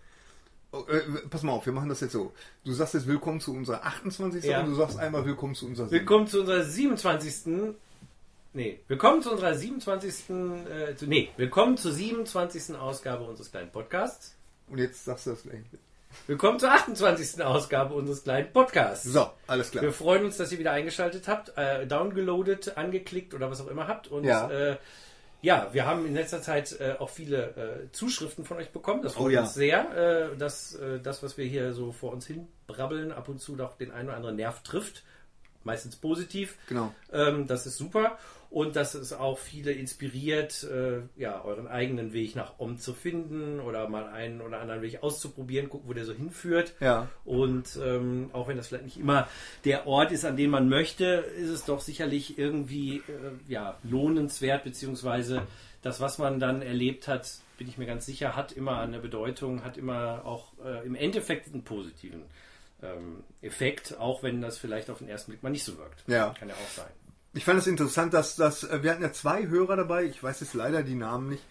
Oh, 0.73 0.85
äh, 0.89 1.01
pass 1.29 1.43
mal 1.43 1.53
auf, 1.53 1.67
wir 1.67 1.73
machen 1.75 1.91
das 1.91 2.01
jetzt 2.01 2.13
so. 2.13 2.33
Du 2.65 2.73
sagst 2.73 2.95
jetzt 2.95 3.07
willkommen 3.07 3.41
zu 3.41 3.53
unserer 3.53 3.85
28. 3.85 4.43
Ja. 4.43 4.61
und 4.61 4.71
du 4.71 4.75
sagst 4.75 4.99
einmal 4.99 5.27
willkommen 5.27 5.55
zu 5.55 5.67
unserer 5.67 5.91
Willkommen 5.91 6.27
zu 6.29 6.41
unserer 6.41 6.63
27. 6.65 7.75
Nee, 8.55 8.81
willkommen 8.89 9.21
zu 9.21 9.33
unserer 9.33 9.55
27. 9.55 10.31
Äh, 10.31 10.97
zu, 10.97 11.07
nee, 11.07 11.29
willkommen 11.37 11.77
zur 11.77 11.93
27. 11.93 12.75
Ausgabe 12.77 13.25
unseres 13.25 13.51
kleinen 13.51 13.71
Podcasts. 13.71 14.35
Und 14.69 14.79
jetzt 14.79 15.05
sagst 15.05 15.27
du 15.27 15.31
das 15.33 15.43
gleich. 15.43 15.61
Willkommen 16.27 16.59
zur 16.59 16.73
28. 16.73 17.45
Ausgabe 17.45 17.93
unseres 17.93 18.25
kleinen 18.25 18.51
Podcasts. 18.51 19.05
So, 19.05 19.29
alles 19.47 19.71
klar. 19.73 19.85
Wir 19.85 19.93
freuen 19.93 20.25
uns, 20.25 20.39
dass 20.39 20.51
ihr 20.53 20.59
wieder 20.59 20.73
eingeschaltet 20.73 21.29
habt, 21.29 21.53
äh, 21.59 21.87
downgeloadet, 21.87 22.79
angeklickt 22.79 23.35
oder 23.35 23.51
was 23.51 23.61
auch 23.61 23.69
immer 23.69 23.89
habt. 23.89 24.09
Und 24.09 24.25
Ja. 24.25 24.51
äh, 24.51 24.77
ja, 25.43 25.69
wir 25.73 25.87
haben 25.87 26.07
in 26.07 26.15
letzter 26.15 26.43
Zeit 26.43 26.79
äh, 26.81 26.97
auch 26.99 27.11
viele 27.11 27.87
äh, 27.87 27.93
Zuschriften 27.93 28.45
von 28.45 28.59
euch 28.59 28.71
bekommen. 28.71 29.03
Das 29.03 29.15
freut 29.15 29.27
Oh 29.27 29.29
ja. 29.31 29.41
uns 29.43 29.55
sehr, 29.55 30.33
äh, 30.33 30.37
dass 30.37 30.75
äh, 30.75 31.01
das, 31.01 31.23
was 31.23 31.39
wir 31.39 31.45
hier 31.45 31.73
so 31.73 31.93
vor 31.93 32.13
uns 32.13 32.27
hin 32.27 32.49
brabbeln, 32.67 33.13
ab 33.13 33.29
und 33.29 33.41
zu 33.41 33.57
doch 33.57 33.77
den 33.77 33.91
einen 33.91 34.09
oder 34.09 34.17
anderen 34.17 34.37
Nerv 34.37 34.63
trifft. 34.63 35.03
Meistens 35.63 35.97
positiv. 35.97 36.57
Genau. 36.69 36.95
Ähm, 37.13 37.47
das 37.47 37.67
ist 37.67 37.77
super. 37.77 38.19
Und 38.51 38.75
dass 38.75 38.95
es 38.95 39.13
auch 39.13 39.39
viele 39.39 39.71
inspiriert, 39.71 40.65
äh, 40.65 41.03
ja, 41.17 41.45
euren 41.45 41.69
eigenen 41.69 42.13
Weg 42.13 42.35
nach 42.35 42.59
Om 42.59 42.79
zu 42.79 42.95
finden 42.95 43.61
oder 43.61 43.89
mal 43.89 44.09
einen 44.09 44.41
oder 44.41 44.61
anderen 44.61 44.83
Weg 44.83 45.05
auszuprobieren, 45.05 45.69
gucken, 45.69 45.89
wo 45.89 45.93
der 45.93 46.05
so 46.05 46.13
hinführt. 46.13 46.75
Ja. 46.81 47.09
Und 47.25 47.79
ähm, 47.81 48.31
auch 48.33 48.49
wenn 48.49 48.57
das 48.57 48.67
vielleicht 48.67 48.85
nicht 48.85 48.99
immer 48.99 49.29
der 49.65 49.87
Ort 49.87 50.11
ist, 50.11 50.25
an 50.25 50.37
den 50.37 50.51
man 50.51 50.69
möchte, 50.69 51.05
ist 51.37 51.49
es 51.49 51.65
doch 51.65 51.81
sicherlich 51.81 52.39
irgendwie 52.39 52.97
äh, 52.97 53.03
ja, 53.47 53.79
lohnenswert, 53.85 54.65
beziehungsweise 54.65 55.47
das, 55.83 56.01
was 56.01 56.19
man 56.19 56.41
dann 56.41 56.61
erlebt 56.61 57.07
hat, 57.07 57.31
bin 57.57 57.69
ich 57.69 57.79
mir 57.79 57.87
ganz 57.87 58.05
sicher, 58.05 58.35
hat 58.35 58.51
immer 58.51 58.81
eine 58.81 58.99
Bedeutung, 58.99 59.63
hat 59.65 59.77
immer 59.77 60.23
auch 60.25 60.53
äh, 60.65 60.85
im 60.85 60.97
Endeffekt 60.97 61.53
einen 61.53 61.63
positiven 61.63 62.23
ähm, 62.83 63.23
Effekt, 63.43 63.99
auch 63.99 64.23
wenn 64.23 64.41
das 64.41 64.59
vielleicht 64.59 64.91
auf 64.91 64.99
den 64.99 65.09
ersten 65.09 65.31
Blick 65.31 65.43
mal 65.43 65.51
nicht 65.51 65.65
so 65.65 65.79
wirkt. 65.79 66.03
Ja. 66.07 66.35
Kann 66.39 66.49
ja 66.49 66.55
auch 66.55 66.71
sein. 66.71 66.91
Ich 67.33 67.45
fand 67.45 67.61
es 67.61 67.69
interessant, 67.69 68.13
dass, 68.13 68.35
dass 68.35 68.65
äh, 68.65 68.83
wir 68.83 68.91
hatten 68.91 69.03
ja 69.03 69.13
zwei 69.13 69.47
Hörer 69.47 69.77
dabei, 69.77 70.05
ich 70.05 70.21
weiß 70.21 70.41
jetzt 70.41 70.55
leider 70.55 70.83
die 70.83 70.97
Namen 70.97 71.29
nicht, 71.29 71.45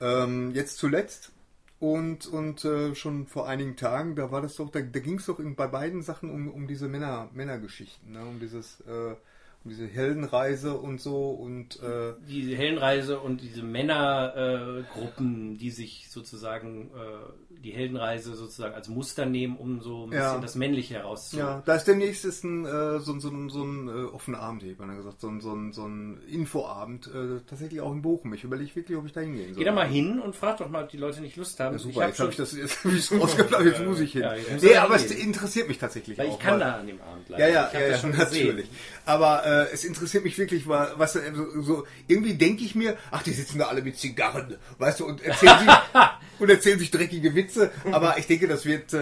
ähm, 0.00 0.52
jetzt 0.54 0.78
zuletzt 0.78 1.32
und, 1.80 2.26
und 2.26 2.64
äh, 2.64 2.94
schon 2.94 3.26
vor 3.26 3.46
einigen 3.46 3.76
Tagen, 3.76 4.16
da 4.16 4.30
war 4.30 4.40
das 4.40 4.56
doch, 4.56 4.70
da, 4.70 4.80
da 4.80 5.00
ging 5.00 5.18
es 5.18 5.26
doch 5.26 5.38
in, 5.38 5.54
bei 5.54 5.66
beiden 5.66 6.02
Sachen 6.02 6.30
um, 6.30 6.48
um 6.48 6.66
diese 6.66 6.88
Männer, 6.88 7.28
Männergeschichten, 7.34 8.12
ne? 8.12 8.24
um 8.24 8.40
dieses 8.40 8.80
äh, 8.80 9.14
diese 9.64 9.86
Heldenreise 9.86 10.74
und 10.74 11.00
so 11.00 11.30
und 11.30 11.80
äh, 11.82 12.14
Die 12.28 12.56
Heldenreise 12.56 13.18
und 13.20 13.42
diese 13.42 13.62
Männergruppen, 13.62 15.54
äh, 15.54 15.58
die 15.58 15.70
sich 15.70 16.06
sozusagen 16.10 16.90
äh, 16.94 17.54
die 17.62 17.72
Heldenreise 17.72 18.34
sozusagen 18.34 18.74
als 18.74 18.88
Muster 18.88 19.26
nehmen, 19.26 19.56
um 19.56 19.80
so 19.82 20.06
ein 20.06 20.12
Ja. 20.12 20.28
bisschen 20.28 20.42
das 20.42 20.54
Männliche 20.54 20.94
herauszu. 20.94 21.38
ja, 21.38 21.62
da 21.66 21.74
ist 21.74 21.84
demnächst 21.84 22.24
ist 22.24 22.44
ein, 22.44 22.64
äh, 22.64 23.00
so, 23.00 23.12
ein- 23.12 23.20
so, 23.20 23.28
ein- 23.30 23.50
so 23.50 23.62
ein 23.64 23.88
äh, 23.88 24.04
offener 24.14 24.40
Abend, 24.40 24.62
hätte 24.62 24.80
man 24.80 24.96
gesagt, 24.96 25.20
so 25.20 25.28
ein, 25.28 25.40
so 25.40 25.52
ein, 25.52 25.72
so 25.72 25.84
ein 25.86 26.20
Infoabend, 26.28 27.08
äh, 27.08 27.40
tatsächlich 27.46 27.80
auch 27.80 27.92
in 27.92 28.00
Bochum. 28.00 28.32
Ich 28.34 28.44
überlege 28.44 28.74
wirklich, 28.76 28.96
ob 28.96 29.06
ich 29.06 29.12
da 29.12 29.20
hingehen 29.20 29.48
soll. 29.54 29.58
Geh 29.58 29.64
da 29.64 29.72
mal 29.72 29.86
hin 29.88 30.20
und 30.20 30.36
frag 30.36 30.58
doch 30.58 30.68
mal, 30.70 30.84
ob 30.84 30.90
die 30.90 30.98
Leute 30.98 31.20
nicht 31.20 31.36
Lust 31.36 31.58
haben. 31.60 31.72
Ja, 31.74 31.78
super, 31.78 32.00
hab 32.02 32.08
jetzt 32.10 32.20
habe 32.20 32.30
ich 32.30 32.36
das 32.36 32.52
jetzt 32.56 32.84
hab 32.84 32.92
ich's 32.92 33.10
jetzt 33.10 33.84
muss 33.84 34.00
ich 34.00 34.12
hin. 34.12 34.22
Ja, 34.22 34.34
nee, 34.62 34.68
er 34.68 34.84
aber 34.84 34.94
es 34.94 35.02
hingehen. 35.04 35.26
interessiert 35.28 35.68
mich 35.68 35.78
tatsächlich 35.78 36.16
Weil 36.16 36.28
auch. 36.28 36.32
ich 36.34 36.38
kann 36.38 36.52
weil- 36.54 36.60
da 36.60 36.72
an 36.76 36.86
dem 36.86 37.00
Abend 37.00 37.28
leider. 37.28 37.48
Ja, 37.48 37.52
ja, 37.54 37.66
ich 37.72 37.74
ja, 37.80 37.86
ja 37.88 37.98
schon 37.98 38.10
natürlich. 38.16 38.68
Aber 39.04 39.44
äh, 39.44 39.57
es 39.72 39.84
interessiert 39.84 40.24
mich 40.24 40.36
wirklich, 40.38 40.66
wa- 40.68 40.92
was 40.96 41.16
äh, 41.16 41.32
so, 41.34 41.60
so 41.62 41.86
irgendwie 42.06 42.34
denke 42.34 42.64
ich 42.64 42.74
mir, 42.74 42.96
ach, 43.10 43.22
die 43.22 43.32
sitzen 43.32 43.58
da 43.58 43.66
alle 43.66 43.82
mit 43.82 43.98
Zigarren, 43.98 44.56
weißt 44.78 45.00
du, 45.00 45.06
und 45.06 45.22
erzählen 45.22 45.58
sich 45.58 45.68
und 46.38 46.50
erzählen 46.50 46.78
sich 46.78 46.90
dreckige 46.90 47.34
Witze. 47.34 47.70
Aber 47.92 48.18
ich 48.18 48.26
denke, 48.26 48.48
das 48.48 48.64
wird, 48.64 48.92
äh, 48.92 48.98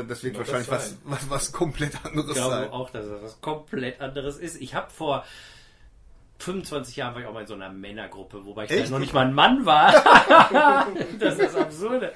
äh, 0.00 0.04
das 0.06 0.22
wird 0.24 0.34
das 0.36 0.40
wahrscheinlich 0.46 0.70
was, 0.70 0.90
sein. 0.90 0.98
was, 1.04 1.30
was 1.30 1.52
komplett 1.52 1.92
anderes 2.04 2.28
Ich 2.30 2.34
glaube 2.34 2.54
sein. 2.54 2.70
auch, 2.70 2.90
dass 2.90 3.06
das 3.08 3.22
was 3.22 3.40
komplett 3.40 4.00
anderes 4.00 4.36
ist. 4.38 4.60
Ich 4.60 4.74
habe 4.74 4.90
vor 4.90 5.24
25 6.42 6.96
Jahren 6.96 7.14
war 7.14 7.20
ich 7.20 7.26
auch 7.26 7.32
mal 7.32 7.42
in 7.42 7.46
so 7.46 7.54
einer 7.54 7.70
Männergruppe, 7.70 8.44
wobei 8.44 8.64
ich 8.64 8.90
noch 8.90 8.98
nicht 8.98 9.12
mal 9.12 9.26
ein 9.26 9.34
Mann 9.34 9.66
war. 9.66 9.92
das 11.18 11.38
ist 11.38 11.56
Absurde. 11.56 12.12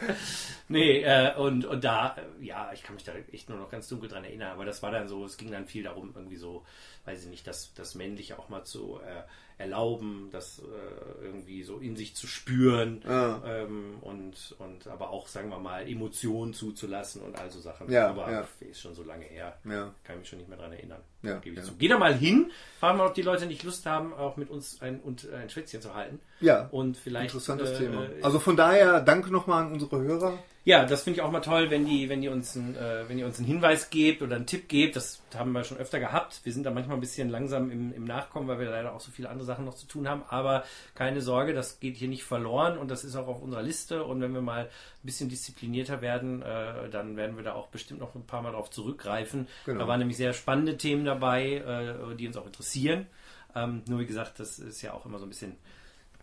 Nee, 0.68 1.02
äh, 1.02 1.34
und, 1.36 1.66
und 1.66 1.84
da, 1.84 2.16
äh, 2.16 2.44
ja, 2.44 2.70
ich 2.72 2.82
kann 2.82 2.94
mich 2.94 3.04
da 3.04 3.12
echt 3.32 3.48
nur 3.50 3.58
noch 3.58 3.70
ganz 3.70 3.88
dunkel 3.88 4.08
dran 4.08 4.24
erinnern, 4.24 4.52
aber 4.52 4.64
das 4.64 4.82
war 4.82 4.90
dann 4.90 5.08
so, 5.08 5.24
es 5.24 5.36
ging 5.36 5.50
dann 5.50 5.66
viel 5.66 5.82
darum, 5.82 6.12
irgendwie 6.14 6.36
so, 6.36 6.64
weiß 7.04 7.24
ich 7.24 7.30
nicht, 7.30 7.46
das, 7.46 7.74
das 7.74 7.94
Männliche 7.94 8.38
auch 8.38 8.48
mal 8.48 8.64
zu 8.64 8.98
äh, 9.00 9.22
erlauben, 9.58 10.28
das 10.32 10.58
äh, 10.60 11.24
irgendwie 11.24 11.62
so 11.62 11.78
in 11.78 11.96
sich 11.96 12.16
zu 12.16 12.26
spüren 12.26 13.02
Ja. 13.06 13.40
ähm, 13.46 13.96
und, 14.00 14.56
und 14.58 14.86
aber 14.88 15.10
auch, 15.10 15.28
sagen 15.28 15.48
wir 15.50 15.58
mal, 15.58 15.88
Emotionen 15.88 16.52
zuzulassen 16.54 17.22
und 17.22 17.38
all 17.38 17.50
so 17.50 17.60
Sachen. 17.60 17.90
Ja, 17.90 18.08
aber 18.08 18.30
ja. 18.30 18.48
ist 18.60 18.80
schon 18.80 18.94
so 18.94 19.04
lange 19.04 19.24
her. 19.24 19.56
Ja. 19.64 19.94
Kann 20.02 20.18
mich 20.18 20.28
schon 20.28 20.38
nicht 20.40 20.48
mehr 20.48 20.58
dran 20.58 20.72
erinnern. 20.72 21.00
Ja, 21.22 21.38
Gebe 21.38 21.60
ich 21.60 21.66
ja. 21.66 21.72
Geh 21.78 21.88
da 21.88 21.98
mal 21.98 22.14
hin, 22.14 22.50
fragen 22.80 22.98
mal, 22.98 23.06
ob 23.06 23.14
die 23.14 23.22
Leute 23.22 23.46
nicht 23.46 23.62
Lust 23.62 23.86
haben, 23.86 24.12
auch 24.12 24.36
mit 24.36 24.50
uns 24.50 24.82
ein, 24.82 25.00
und, 25.00 25.28
äh, 25.30 25.36
ein 25.36 25.50
Schwätzchen 25.50 25.80
zu 25.80 25.94
halten. 25.94 26.20
Ja, 26.40 26.68
Und 26.70 26.96
vielleicht. 26.96 27.32
interessantes 27.32 27.70
äh, 27.70 27.78
Thema. 27.78 28.06
Also 28.22 28.40
von 28.40 28.56
daher, 28.56 29.00
danke 29.00 29.30
nochmal 29.30 29.64
an 29.64 29.72
unsere 29.72 30.00
Hörer. 30.00 30.38
Ja, 30.66 30.86
das 30.86 31.02
finde 31.02 31.18
ich 31.18 31.22
auch 31.22 31.30
mal 31.30 31.40
toll, 31.40 31.68
wenn 31.68 31.84
die, 31.84 32.08
wenn 32.08 32.22
die 32.22 32.28
uns, 32.28 32.54
ein, 32.54 32.74
äh, 32.74 33.06
wenn 33.06 33.18
ihr 33.18 33.26
uns 33.26 33.36
einen 33.36 33.46
Hinweis 33.46 33.90
gebt 33.90 34.22
oder 34.22 34.36
einen 34.36 34.46
Tipp 34.46 34.66
gebt. 34.66 34.96
Das 34.96 35.22
haben 35.34 35.52
wir 35.52 35.62
schon 35.62 35.76
öfter 35.76 36.00
gehabt. 36.00 36.40
Wir 36.44 36.54
sind 36.54 36.64
da 36.64 36.70
manchmal 36.70 36.96
ein 36.96 37.02
bisschen 37.02 37.28
langsam 37.28 37.70
im, 37.70 37.92
im 37.92 38.04
Nachkommen, 38.04 38.48
weil 38.48 38.58
wir 38.58 38.70
leider 38.70 38.94
auch 38.94 39.00
so 39.00 39.10
viele 39.10 39.28
andere 39.28 39.44
Sachen 39.44 39.66
noch 39.66 39.74
zu 39.74 39.86
tun 39.86 40.08
haben. 40.08 40.22
Aber 40.30 40.64
keine 40.94 41.20
Sorge, 41.20 41.52
das 41.52 41.80
geht 41.80 41.96
hier 41.96 42.08
nicht 42.08 42.24
verloren 42.24 42.78
und 42.78 42.90
das 42.90 43.04
ist 43.04 43.14
auch 43.14 43.28
auf 43.28 43.42
unserer 43.42 43.62
Liste. 43.62 44.04
Und 44.04 44.22
wenn 44.22 44.32
wir 44.32 44.40
mal 44.40 44.64
ein 44.64 44.70
bisschen 45.02 45.28
disziplinierter 45.28 46.00
werden, 46.00 46.40
äh, 46.40 46.88
dann 46.88 47.18
werden 47.18 47.36
wir 47.36 47.44
da 47.44 47.52
auch 47.52 47.66
bestimmt 47.66 48.00
noch 48.00 48.14
ein 48.14 48.26
paar 48.26 48.40
Mal 48.40 48.52
drauf 48.52 48.70
zurückgreifen. 48.70 49.48
Genau. 49.66 49.80
Da 49.80 49.86
waren 49.86 49.98
nämlich 49.98 50.16
sehr 50.16 50.32
spannende 50.32 50.78
Themen 50.78 51.04
dabei, 51.04 51.56
äh, 51.56 52.16
die 52.16 52.26
uns 52.26 52.38
auch 52.38 52.46
interessieren. 52.46 53.06
Ähm, 53.54 53.82
nur 53.86 54.00
wie 54.00 54.06
gesagt, 54.06 54.40
das 54.40 54.58
ist 54.58 54.80
ja 54.80 54.94
auch 54.94 55.04
immer 55.04 55.18
so 55.18 55.26
ein 55.26 55.28
bisschen 55.28 55.56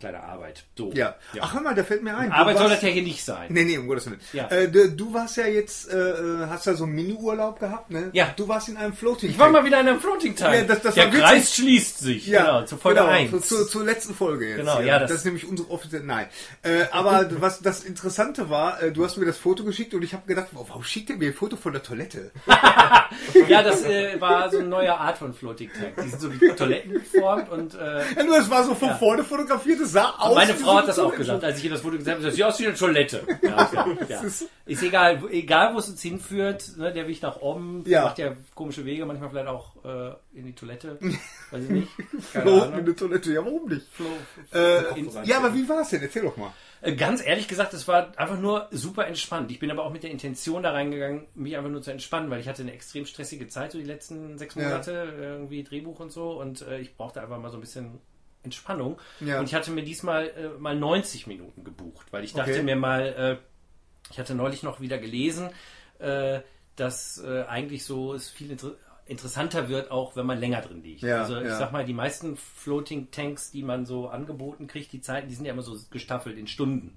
kleine 0.02 0.22
Arbeit. 0.24 0.64
So. 0.76 0.90
Ja. 0.94 1.14
Ach, 1.40 1.54
hör 1.54 1.60
mal, 1.60 1.74
da 1.74 1.84
fällt 1.84 2.02
mir 2.02 2.16
ein. 2.16 2.28
du 2.30 2.34
Arbeit 2.36 2.56
soll 2.58 2.64
warst- 2.70 2.76
das 2.82 2.82
ja 2.82 2.88
hier 2.92 3.02
nicht 3.04 3.24
sein. 3.24 3.46
Nee, 3.50 3.64
nee, 3.64 3.78
um 3.78 3.86
Gottes 3.86 4.06
Willen. 4.06 4.20
Ja. 4.32 4.48
Äh, 4.48 4.68
du, 4.68 4.90
du 4.90 5.14
warst 5.14 5.36
ja 5.36 5.46
jetzt, 5.46 5.90
äh, 5.92 5.96
äh, 5.96 6.46
hast 6.48 6.66
ja 6.66 6.74
so 6.74 6.84
einen 6.84 6.94
Mini-Urlaub 6.94 7.60
gehabt, 7.60 7.90
ne? 7.90 8.10
Ja. 8.12 8.34
Du 8.36 8.48
warst 8.48 8.68
in 8.68 8.76
einem 8.76 8.94
Floating 8.94 9.30
Ich 9.30 9.38
war 9.38 9.48
mal 9.50 9.64
wieder 9.64 9.80
in 9.80 9.86
einem 9.88 10.00
Floating 10.00 10.34
Time. 10.34 10.56
Ja, 10.56 10.64
das- 10.64 10.82
das 10.82 10.94
Der. 10.94 11.08
Kreis 11.08 11.54
schließt 11.54 12.00
sich. 12.00 12.26
genau, 12.26 12.62
zu 12.64 12.76
Folge 12.76 12.98
genau, 13.00 13.10
1. 13.12 13.30
Zu, 13.30 13.38
zu, 13.40 13.66
zur 13.66 13.84
letzten 13.84 14.14
Folge 14.14 14.48
jetzt. 14.48 14.56
Genau, 14.58 14.80
ja, 14.80 14.98
das, 14.98 15.08
das- 15.10 15.18
ist 15.20 15.24
nämlich 15.24 15.46
unsere 15.46 15.70
offizielle. 15.70 16.04
Nein. 16.04 16.26
Äh, 16.62 16.84
aber 16.90 17.28
was 17.40 17.60
das 17.60 17.84
Interessante 17.84 18.50
war, 18.50 18.82
äh, 18.82 18.90
du 18.92 19.04
hast 19.04 19.16
mir 19.18 19.26
das 19.26 19.38
Foto 19.38 19.62
geschickt 19.64 19.94
und 19.94 20.02
ich 20.02 20.12
habe 20.14 20.26
gedacht, 20.26 20.48
wow, 20.52 20.66
warum 20.68 20.82
schickt 20.82 21.10
er 21.10 21.16
mir 21.16 21.28
ein 21.28 21.34
Foto 21.34 21.56
von 21.56 21.72
der 21.72 21.82
Toilette? 21.82 22.32
Ja, 23.48 23.62
das 23.62 23.82
äh, 23.84 24.18
war 24.20 24.50
so 24.50 24.58
eine 24.58 24.66
neue 24.68 24.94
Art 24.98 25.18
von 25.18 25.34
Floating 25.34 25.70
Tank. 25.72 25.94
Die 26.02 26.08
sind 26.08 26.20
so 26.20 26.32
wie 26.32 26.48
Toiletten 26.48 26.92
geformt 26.94 27.50
und 27.50 27.74
Ja, 27.74 28.22
nur 28.24 28.38
es 28.38 28.48
war 28.50 28.64
so 28.64 28.74
von 28.74 28.88
Ja. 28.88 28.94
vorne 28.96 29.22
fotografiert, 29.24 29.80
es 29.80 29.91
sah 29.92 30.10
aus. 30.18 30.34
meine 30.34 30.54
Frau 30.54 30.74
hat 30.76 30.88
das 30.88 30.98
auch 30.98 31.14
gesagt, 31.14 31.44
als 31.44 31.58
ich 31.58 31.64
ihr 31.64 31.70
das 31.70 31.80
Foto 31.82 31.96
gesagt 31.98 32.16
habe. 32.16 32.24
Das 32.26 32.34
sieht 32.34 32.44
aus 32.44 32.58
wie 32.60 32.66
eine 32.66 32.74
Toilette. 32.76 33.22
Ja, 33.42 33.70
ja, 33.72 33.86
ja. 34.08 34.20
ist- 34.22 34.46
egal, 34.66 35.22
egal 35.30 35.74
wo 35.74 35.78
es 35.78 35.88
uns 35.88 36.00
hinführt. 36.02 36.72
Ne, 36.76 36.92
der 36.92 37.06
Weg 37.06 37.20
nach 37.22 37.36
oben 37.40 37.82
Ja. 37.86 38.04
macht 38.04 38.18
ja 38.18 38.34
komische 38.54 38.84
Wege, 38.84 39.04
manchmal 39.06 39.30
vielleicht 39.30 39.48
auch 39.48 39.72
äh, 39.84 40.14
in 40.38 40.46
die 40.46 40.54
Toilette. 40.54 40.98
Weiß 41.50 41.64
ich 41.64 41.70
nicht. 41.70 41.88
Keine 42.32 42.78
in 42.78 42.84
der 42.86 42.96
Toilette, 42.96 43.32
ja, 43.32 43.44
warum 43.44 43.68
nicht? 43.68 43.86
Flo- 43.92 44.06
Äh, 44.58 44.98
in- 44.98 45.10
ja, 45.24 45.36
aber 45.38 45.54
wie 45.54 45.68
war 45.68 45.80
es 45.82 45.90
denn? 45.90 46.02
Erzähl 46.02 46.22
doch 46.22 46.36
mal. 46.36 46.52
Äh, 46.80 46.94
Ganz 46.96 47.24
ehrlich 47.24 47.46
gesagt, 47.48 47.74
es 47.74 47.86
war 47.86 48.12
einfach 48.18 48.38
nur 48.38 48.68
super 48.70 49.06
entspannt. 49.06 49.50
Ich 49.50 49.58
bin 49.60 49.70
aber 49.70 49.84
auch 49.84 49.92
mit 49.92 50.02
der 50.02 50.10
Intention 50.10 50.62
da 50.62 50.72
reingegangen, 50.72 51.26
mich 51.34 51.56
einfach 51.56 51.70
nur 51.70 51.82
zu 51.82 51.90
entspannen, 51.90 52.30
weil 52.30 52.40
ich 52.40 52.48
hatte 52.48 52.62
eine 52.62 52.72
extrem 52.72 53.06
stressige 53.06 53.46
Zeit, 53.48 53.72
so 53.72 53.78
die 53.78 53.84
letzten 53.84 54.38
sechs 54.38 54.54
Ja. 54.54 54.62
Monate, 54.64 54.92
äh, 54.92 55.22
irgendwie 55.32 55.62
Drehbuch 55.62 56.00
und 56.00 56.10
so, 56.10 56.32
und 56.40 56.62
äh, 56.62 56.78
ich 56.80 56.96
brauchte 56.96 57.20
einfach 57.22 57.38
mal 57.38 57.50
so 57.50 57.56
ein 57.58 57.60
bisschen 57.60 58.00
Entspannung. 58.44 58.98
Ja. 59.20 59.38
Und 59.40 59.46
ich 59.48 59.54
hatte 59.54 59.70
mir 59.70 59.82
diesmal 59.82 60.26
äh, 60.28 60.48
mal 60.58 60.76
90 60.76 61.26
Minuten 61.26 61.64
gebucht, 61.64 62.06
weil 62.12 62.24
ich 62.24 62.32
dachte 62.32 62.52
Okay. 62.52 62.62
mir 62.62 62.76
mal, 62.76 63.02
äh, 63.02 63.36
ich 64.10 64.18
hatte 64.18 64.34
neulich 64.34 64.62
noch 64.62 64.80
wieder 64.80 64.98
gelesen, 64.98 65.50
äh, 65.98 66.40
dass 66.76 67.18
äh, 67.22 67.42
eigentlich 67.44 67.84
so 67.84 68.14
es 68.14 68.28
viel 68.30 68.50
inter 68.50 68.72
interessanter 69.04 69.68
wird, 69.68 69.90
auch 69.90 70.14
wenn 70.14 70.24
man 70.26 70.38
länger 70.38 70.60
drin 70.60 70.82
liegt. 70.82 71.02
Ja, 71.02 71.22
also 71.22 71.36
ich 71.36 71.44
ja. 71.48 71.58
sag 71.58 71.72
mal, 71.72 71.84
die 71.84 71.92
meisten 71.92 72.36
Floating 72.36 73.10
Tanks, 73.10 73.50
die 73.50 73.62
man 73.64 73.84
so 73.84 74.08
angeboten 74.08 74.68
kriegt, 74.68 74.92
die 74.92 75.00
Zeiten, 75.00 75.28
die 75.28 75.34
sind 75.34 75.44
ja 75.44 75.52
immer 75.52 75.62
so 75.62 75.76
gestaffelt 75.90 76.38
in 76.38 76.46
Stunden. 76.46 76.96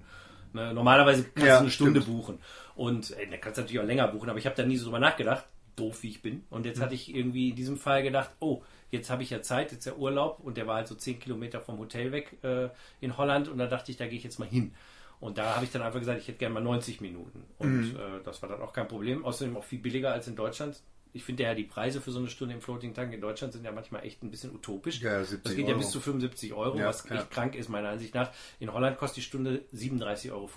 Ne, 0.52 0.72
Normalerweise 0.72 1.24
kannst 1.34 1.46
du 1.50 1.58
eine 1.58 1.70
Stunde 1.70 2.00
stimmt. 2.00 2.16
buchen. 2.16 2.38
Und 2.76 3.10
äh, 3.10 3.26
da 3.28 3.36
kannst 3.38 3.58
du 3.58 3.62
natürlich 3.62 3.80
auch 3.80 3.86
länger 3.86 4.06
buchen, 4.08 4.30
aber 4.30 4.38
ich 4.38 4.46
habe 4.46 4.54
da 4.56 4.62
nie 4.64 4.76
so 4.76 4.84
drüber 4.84 5.00
nachgedacht, 5.00 5.44
doof 5.74 6.02
wie 6.04 6.10
ich 6.10 6.22
bin. 6.22 6.44
Und 6.48 6.60
Mhm. 6.60 6.66
jetzt 6.66 6.80
hatte 6.80 6.94
ich 6.94 7.12
irgendwie 7.14 7.50
in 7.50 7.56
diesem 7.56 7.76
Fall 7.76 8.02
gedacht, 8.04 8.30
oh, 8.38 8.62
jetzt 8.96 9.10
habe 9.10 9.22
ich 9.22 9.30
ja 9.30 9.40
Zeit, 9.42 9.72
jetzt 9.72 9.86
der 9.86 9.98
Urlaub 9.98 10.40
und 10.42 10.56
der 10.56 10.66
war 10.66 10.76
halt 10.76 10.88
so 10.88 10.94
10 10.94 11.20
Kilometer 11.20 11.60
vom 11.60 11.78
Hotel 11.78 12.12
weg 12.12 12.36
äh, 12.42 12.68
in 13.00 13.16
Holland 13.16 13.48
und 13.48 13.58
da 13.58 13.66
dachte 13.66 13.90
ich, 13.92 13.96
da 13.96 14.06
gehe 14.06 14.18
ich 14.18 14.24
jetzt 14.24 14.38
mal 14.38 14.48
hin. 14.48 14.74
Und 15.18 15.38
da 15.38 15.54
habe 15.54 15.64
ich 15.64 15.70
dann 15.72 15.80
einfach 15.80 15.98
gesagt, 15.98 16.20
ich 16.20 16.28
hätte 16.28 16.38
gerne 16.38 16.52
mal 16.54 16.60
90 16.62 17.00
Minuten. 17.00 17.44
Und 17.58 17.92
Mhm. 17.94 17.96
äh, 17.96 18.22
das 18.24 18.42
war 18.42 18.48
dann 18.50 18.60
auch 18.60 18.72
kein 18.74 18.86
Problem. 18.86 19.24
Außerdem 19.24 19.56
auch 19.56 19.64
viel 19.64 19.78
billiger 19.78 20.12
als 20.12 20.28
in 20.28 20.36
Deutschland. 20.36 20.80
ich 21.12 21.24
finde 21.24 21.44
ja 21.44 21.54
die 21.54 21.62
Preise 21.64 22.02
für 22.02 22.10
so 22.10 22.18
eine 22.18 22.28
Stunde 22.28 22.52
im 22.54 22.60
Floating 22.60 22.92
Tank 22.92 23.10
in 23.14 23.22
Deutschland 23.22 23.54
sind 23.54 23.64
ja 23.64 23.72
manchmal 23.72 24.04
echt 24.04 24.22
ein 24.22 24.30
bisschen 24.30 24.54
utopisch. 24.54 25.00
Ja, 25.00 25.20
70 25.24 25.42
das 25.44 25.54
geht 25.56 25.64
ja 25.64 25.70
Euro. 25.70 25.78
bis 25.78 25.90
zu 25.90 25.98
75 26.00 26.52
Euro, 26.52 26.76
Ja, 26.78 26.88
was 26.88 27.06
echt 27.06 27.14
ja. 27.14 27.22
krank 27.30 27.54
ist 27.54 27.70
meiner 27.70 27.88
Ansicht 27.88 28.14
nach. 28.14 28.30
In 28.60 28.70
Holland 28.70 28.98
kostet 28.98 29.16
die 29.18 29.22
Stunde 29.22 29.62
37,50 29.72 30.32
Euro. 30.32 30.50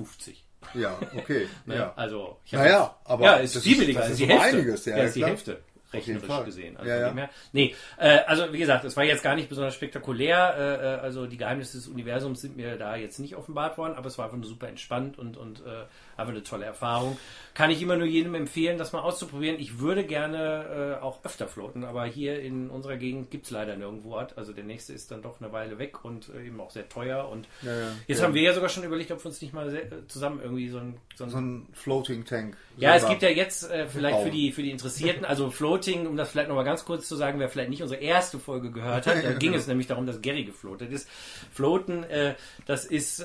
Ja, 0.74 1.00
okay. 1.16 1.48
Ne? 1.66 1.76
Ja. 1.76 1.94
Also, 1.96 2.40
Naja, 2.52 2.82
jetzt- 2.84 3.10
aber 3.10 3.24
ja, 3.24 3.34
ist 3.38 3.56
das 3.56 3.64
viel 3.64 3.72
ist- 3.74 3.80
billiger. 3.80 4.00
das 4.02 4.08
ist 4.10 4.14
ist 4.16 4.20
die 4.20 4.28
Hälfte. 4.28 4.48
einiges, 4.58 4.86
ja, 4.86 4.98
ja, 4.98 5.04
ist 5.06 5.16
die. 5.16 5.26
Hälfte. 5.26 5.62
Rechnerisch 5.92 6.46
gesehen. 6.46 6.78
Also, 6.78 6.90
Ja, 6.90 7.16
ja. 7.16 7.30
nee, 7.52 7.76
äh, 7.98 8.20
also 8.28 8.54
wie 8.54 8.60
gesagt, 8.60 8.86
es 8.86 8.96
war 8.96 9.04
jetzt 9.04 9.24
gar 9.24 9.36
nicht 9.36 9.50
besonders 9.50 9.74
spektakulär. 9.74 10.56
Äh, 10.58 10.62
äh, 10.62 11.00
also 11.00 11.26
die 11.26 11.38
Geheimnisse 11.38 11.78
des 11.78 11.88
Universums 11.88 12.42
sind 12.42 12.56
mir 12.56 12.78
da 12.78 12.96
jetzt 12.96 13.20
nicht 13.20 13.36
offenbart 13.36 13.78
worden, 13.78 13.96
aber 13.96 14.08
es 14.08 14.18
war 14.18 14.26
einfach 14.26 14.38
nur 14.38 14.48
super 14.48 14.68
entspannt 14.68 15.18
und, 15.18 15.36
und 15.38 15.62
äh, 15.66 15.86
einfach 16.20 16.34
eine 16.34 16.44
tolle 16.44 16.66
Erfahrung. 16.66 17.18
Kann 17.56 17.72
ich 17.72 17.82
immer 17.82 17.98
nur 17.98 18.08
jedem 18.08 18.36
empfehlen, 18.36 18.78
das 18.78 18.94
mal 18.94 19.02
auszuprobieren. 19.02 19.60
Ich 19.60 19.80
würde 19.80 20.06
gerne 20.06 20.98
äh, 21.00 21.04
auch 21.04 21.26
öfter 21.26 21.48
floaten, 21.48 21.84
aber 21.84 22.06
hier 22.06 22.40
in 22.42 22.70
unserer 22.70 22.96
Gegend 22.96 23.32
gibt 23.32 23.46
es 23.46 23.52
leider 23.52 23.76
nirgendwo 23.76 24.14
Ort. 24.14 24.38
Also 24.38 24.54
der 24.54 24.64
nächste 24.64 24.94
ist 24.94 25.12
dann 25.12 25.22
doch 25.22 25.42
eine 25.42 25.52
Weile 25.52 25.78
weg 25.78 26.06
und 26.06 26.30
äh, 26.30 26.46
eben 26.48 26.60
auch 26.62 26.70
sehr 26.72 26.88
teuer. 26.88 27.28
Und 27.28 27.48
Ja, 27.62 27.78
ja. 27.78 27.92
jetzt 28.08 28.20
Ja. 28.20 28.26
haben 28.26 28.34
wir 28.34 28.44
ja 28.44 28.54
sogar 28.54 28.70
schon 28.70 28.84
überlegt, 28.84 29.12
ob 29.12 29.20
wir 29.20 29.26
uns 29.26 29.42
nicht 29.42 29.54
mal 29.54 29.70
sehr, 29.70 29.84
äh, 29.92 30.08
zusammen 30.08 30.40
irgendwie 30.42 30.70
so 30.70 30.78
ein, 30.78 30.98
so 31.16 31.24
ein 31.26 31.30
So 31.32 31.38
ein 31.38 31.68
Floating 31.74 32.24
Tank. 32.24 32.56
ja, 32.78 32.96
es 32.96 33.08
gibt 33.08 33.22
ja 33.24 33.30
jetzt 33.30 33.70
äh, 33.70 33.88
vielleicht 33.88 34.20
für 34.22 34.32
die, 34.32 34.52
für 34.52 34.64
die 34.64 34.72
Interessierten, 34.72 35.26
also 35.26 35.50
Floating, 35.52 36.08
um 36.08 36.16
das 36.16 36.32
vielleicht 36.32 36.48
nochmal 36.50 36.64
ganz 36.66 36.86
kurz 36.86 37.08
zu 37.10 37.16
sagen, 37.18 37.40
wer 37.40 37.50
vielleicht 37.50 37.72
nicht 37.72 37.82
unsere 37.82 38.00
erste 38.02 38.40
Folge 38.40 38.72
gehört 38.72 39.06
hat, 39.08 39.24
da 39.24 39.34
ging 39.34 39.54
es 39.54 39.68
nämlich 39.68 39.88
darum, 39.88 40.06
dass 40.06 40.22
Gary 40.22 40.46
gefloatet 40.46 40.92
ist. 40.92 41.10
Floaten, 41.52 42.04
äh, 42.04 42.36
das 42.66 42.86
ist, 42.86 43.22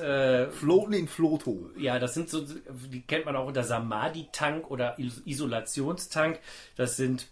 Floaten 0.51 0.93
in 0.93 1.07
Floto. 1.07 1.69
ja, 1.77 1.99
das 1.99 2.13
sind 2.15 2.29
so, 2.29 2.43
die 2.89 3.01
kennt 3.01 3.25
man 3.25 3.35
auch 3.35 3.47
unter 3.47 3.63
Samadhi-Tank 3.63 4.69
oder 4.69 4.97
Is- 4.99 5.21
Isolationstank. 5.25 6.39
Das 6.75 6.97
sind 6.97 7.27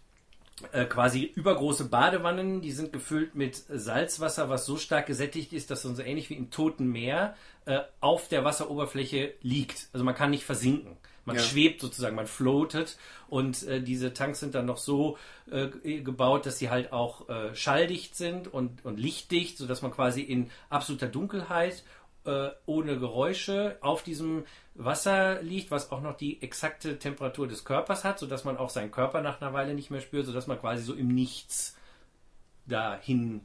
äh, 0.71 0.85
quasi 0.85 1.23
übergroße 1.23 1.85
Badewannen, 1.85 2.61
die 2.61 2.71
sind 2.71 2.93
gefüllt 2.93 3.35
mit 3.35 3.55
Salzwasser, 3.55 4.49
was 4.49 4.65
so 4.65 4.77
stark 4.77 5.07
gesättigt 5.07 5.51
ist, 5.53 5.71
dass 5.71 5.81
so 5.81 6.01
ähnlich 6.01 6.29
wie 6.29 6.35
im 6.35 6.51
Toten 6.51 6.87
Meer 6.87 7.35
äh, 7.65 7.79
auf 7.99 8.27
der 8.27 8.43
Wasseroberfläche 8.45 9.33
liegt. 9.41 9.87
Also 9.93 10.03
man 10.05 10.15
kann 10.15 10.29
nicht 10.29 10.43
versinken. 10.45 10.97
Man 11.25 11.37
Ja. 11.37 11.41
schwebt 11.41 11.79
sozusagen, 11.79 12.17
man 12.17 12.27
floatet 12.27 12.97
und 13.29 13.63
äh, 13.63 13.81
diese 13.81 14.13
Tanks 14.13 14.41
sind 14.41 14.55
dann 14.55 14.65
noch 14.65 14.77
so 14.77 15.17
äh, 15.49 15.67
gebaut, 16.01 16.45
dass 16.45 16.59
sie 16.59 16.69
halt 16.69 16.91
auch 16.91 17.29
äh, 17.29 17.55
schalldicht 17.55 18.15
sind 18.17 18.53
und, 18.53 18.83
und 18.83 18.99
lichtdicht, 18.99 19.57
sodass 19.57 19.81
man 19.81 19.91
quasi 19.91 20.21
in 20.21 20.51
absoluter 20.69 21.07
Dunkelheit 21.07 21.83
äh, 22.25 22.49
ohne 22.65 22.97
Geräusche 22.97 23.77
auf 23.81 24.03
diesem 24.03 24.45
Wasser 24.75 25.41
liegt, 25.41 25.71
was 25.71 25.91
auch 25.91 26.01
noch 26.01 26.15
die 26.15 26.41
exakte 26.41 26.97
Temperatur 26.99 27.47
des 27.47 27.65
Körpers 27.65 28.03
hat, 28.03 28.19
sodass 28.19 28.43
man 28.43 28.57
auch 28.57 28.69
seinen 28.69 28.91
Körper 28.91 29.21
nach 29.21 29.41
einer 29.41 29.53
Weile 29.53 29.73
nicht 29.73 29.91
mehr 29.91 30.01
spürt, 30.01 30.25
sodass 30.25 30.47
man 30.47 30.59
quasi 30.59 30.83
so 30.83 30.93
im 30.93 31.09
Nichts 31.09 31.77
dahin 32.65 33.41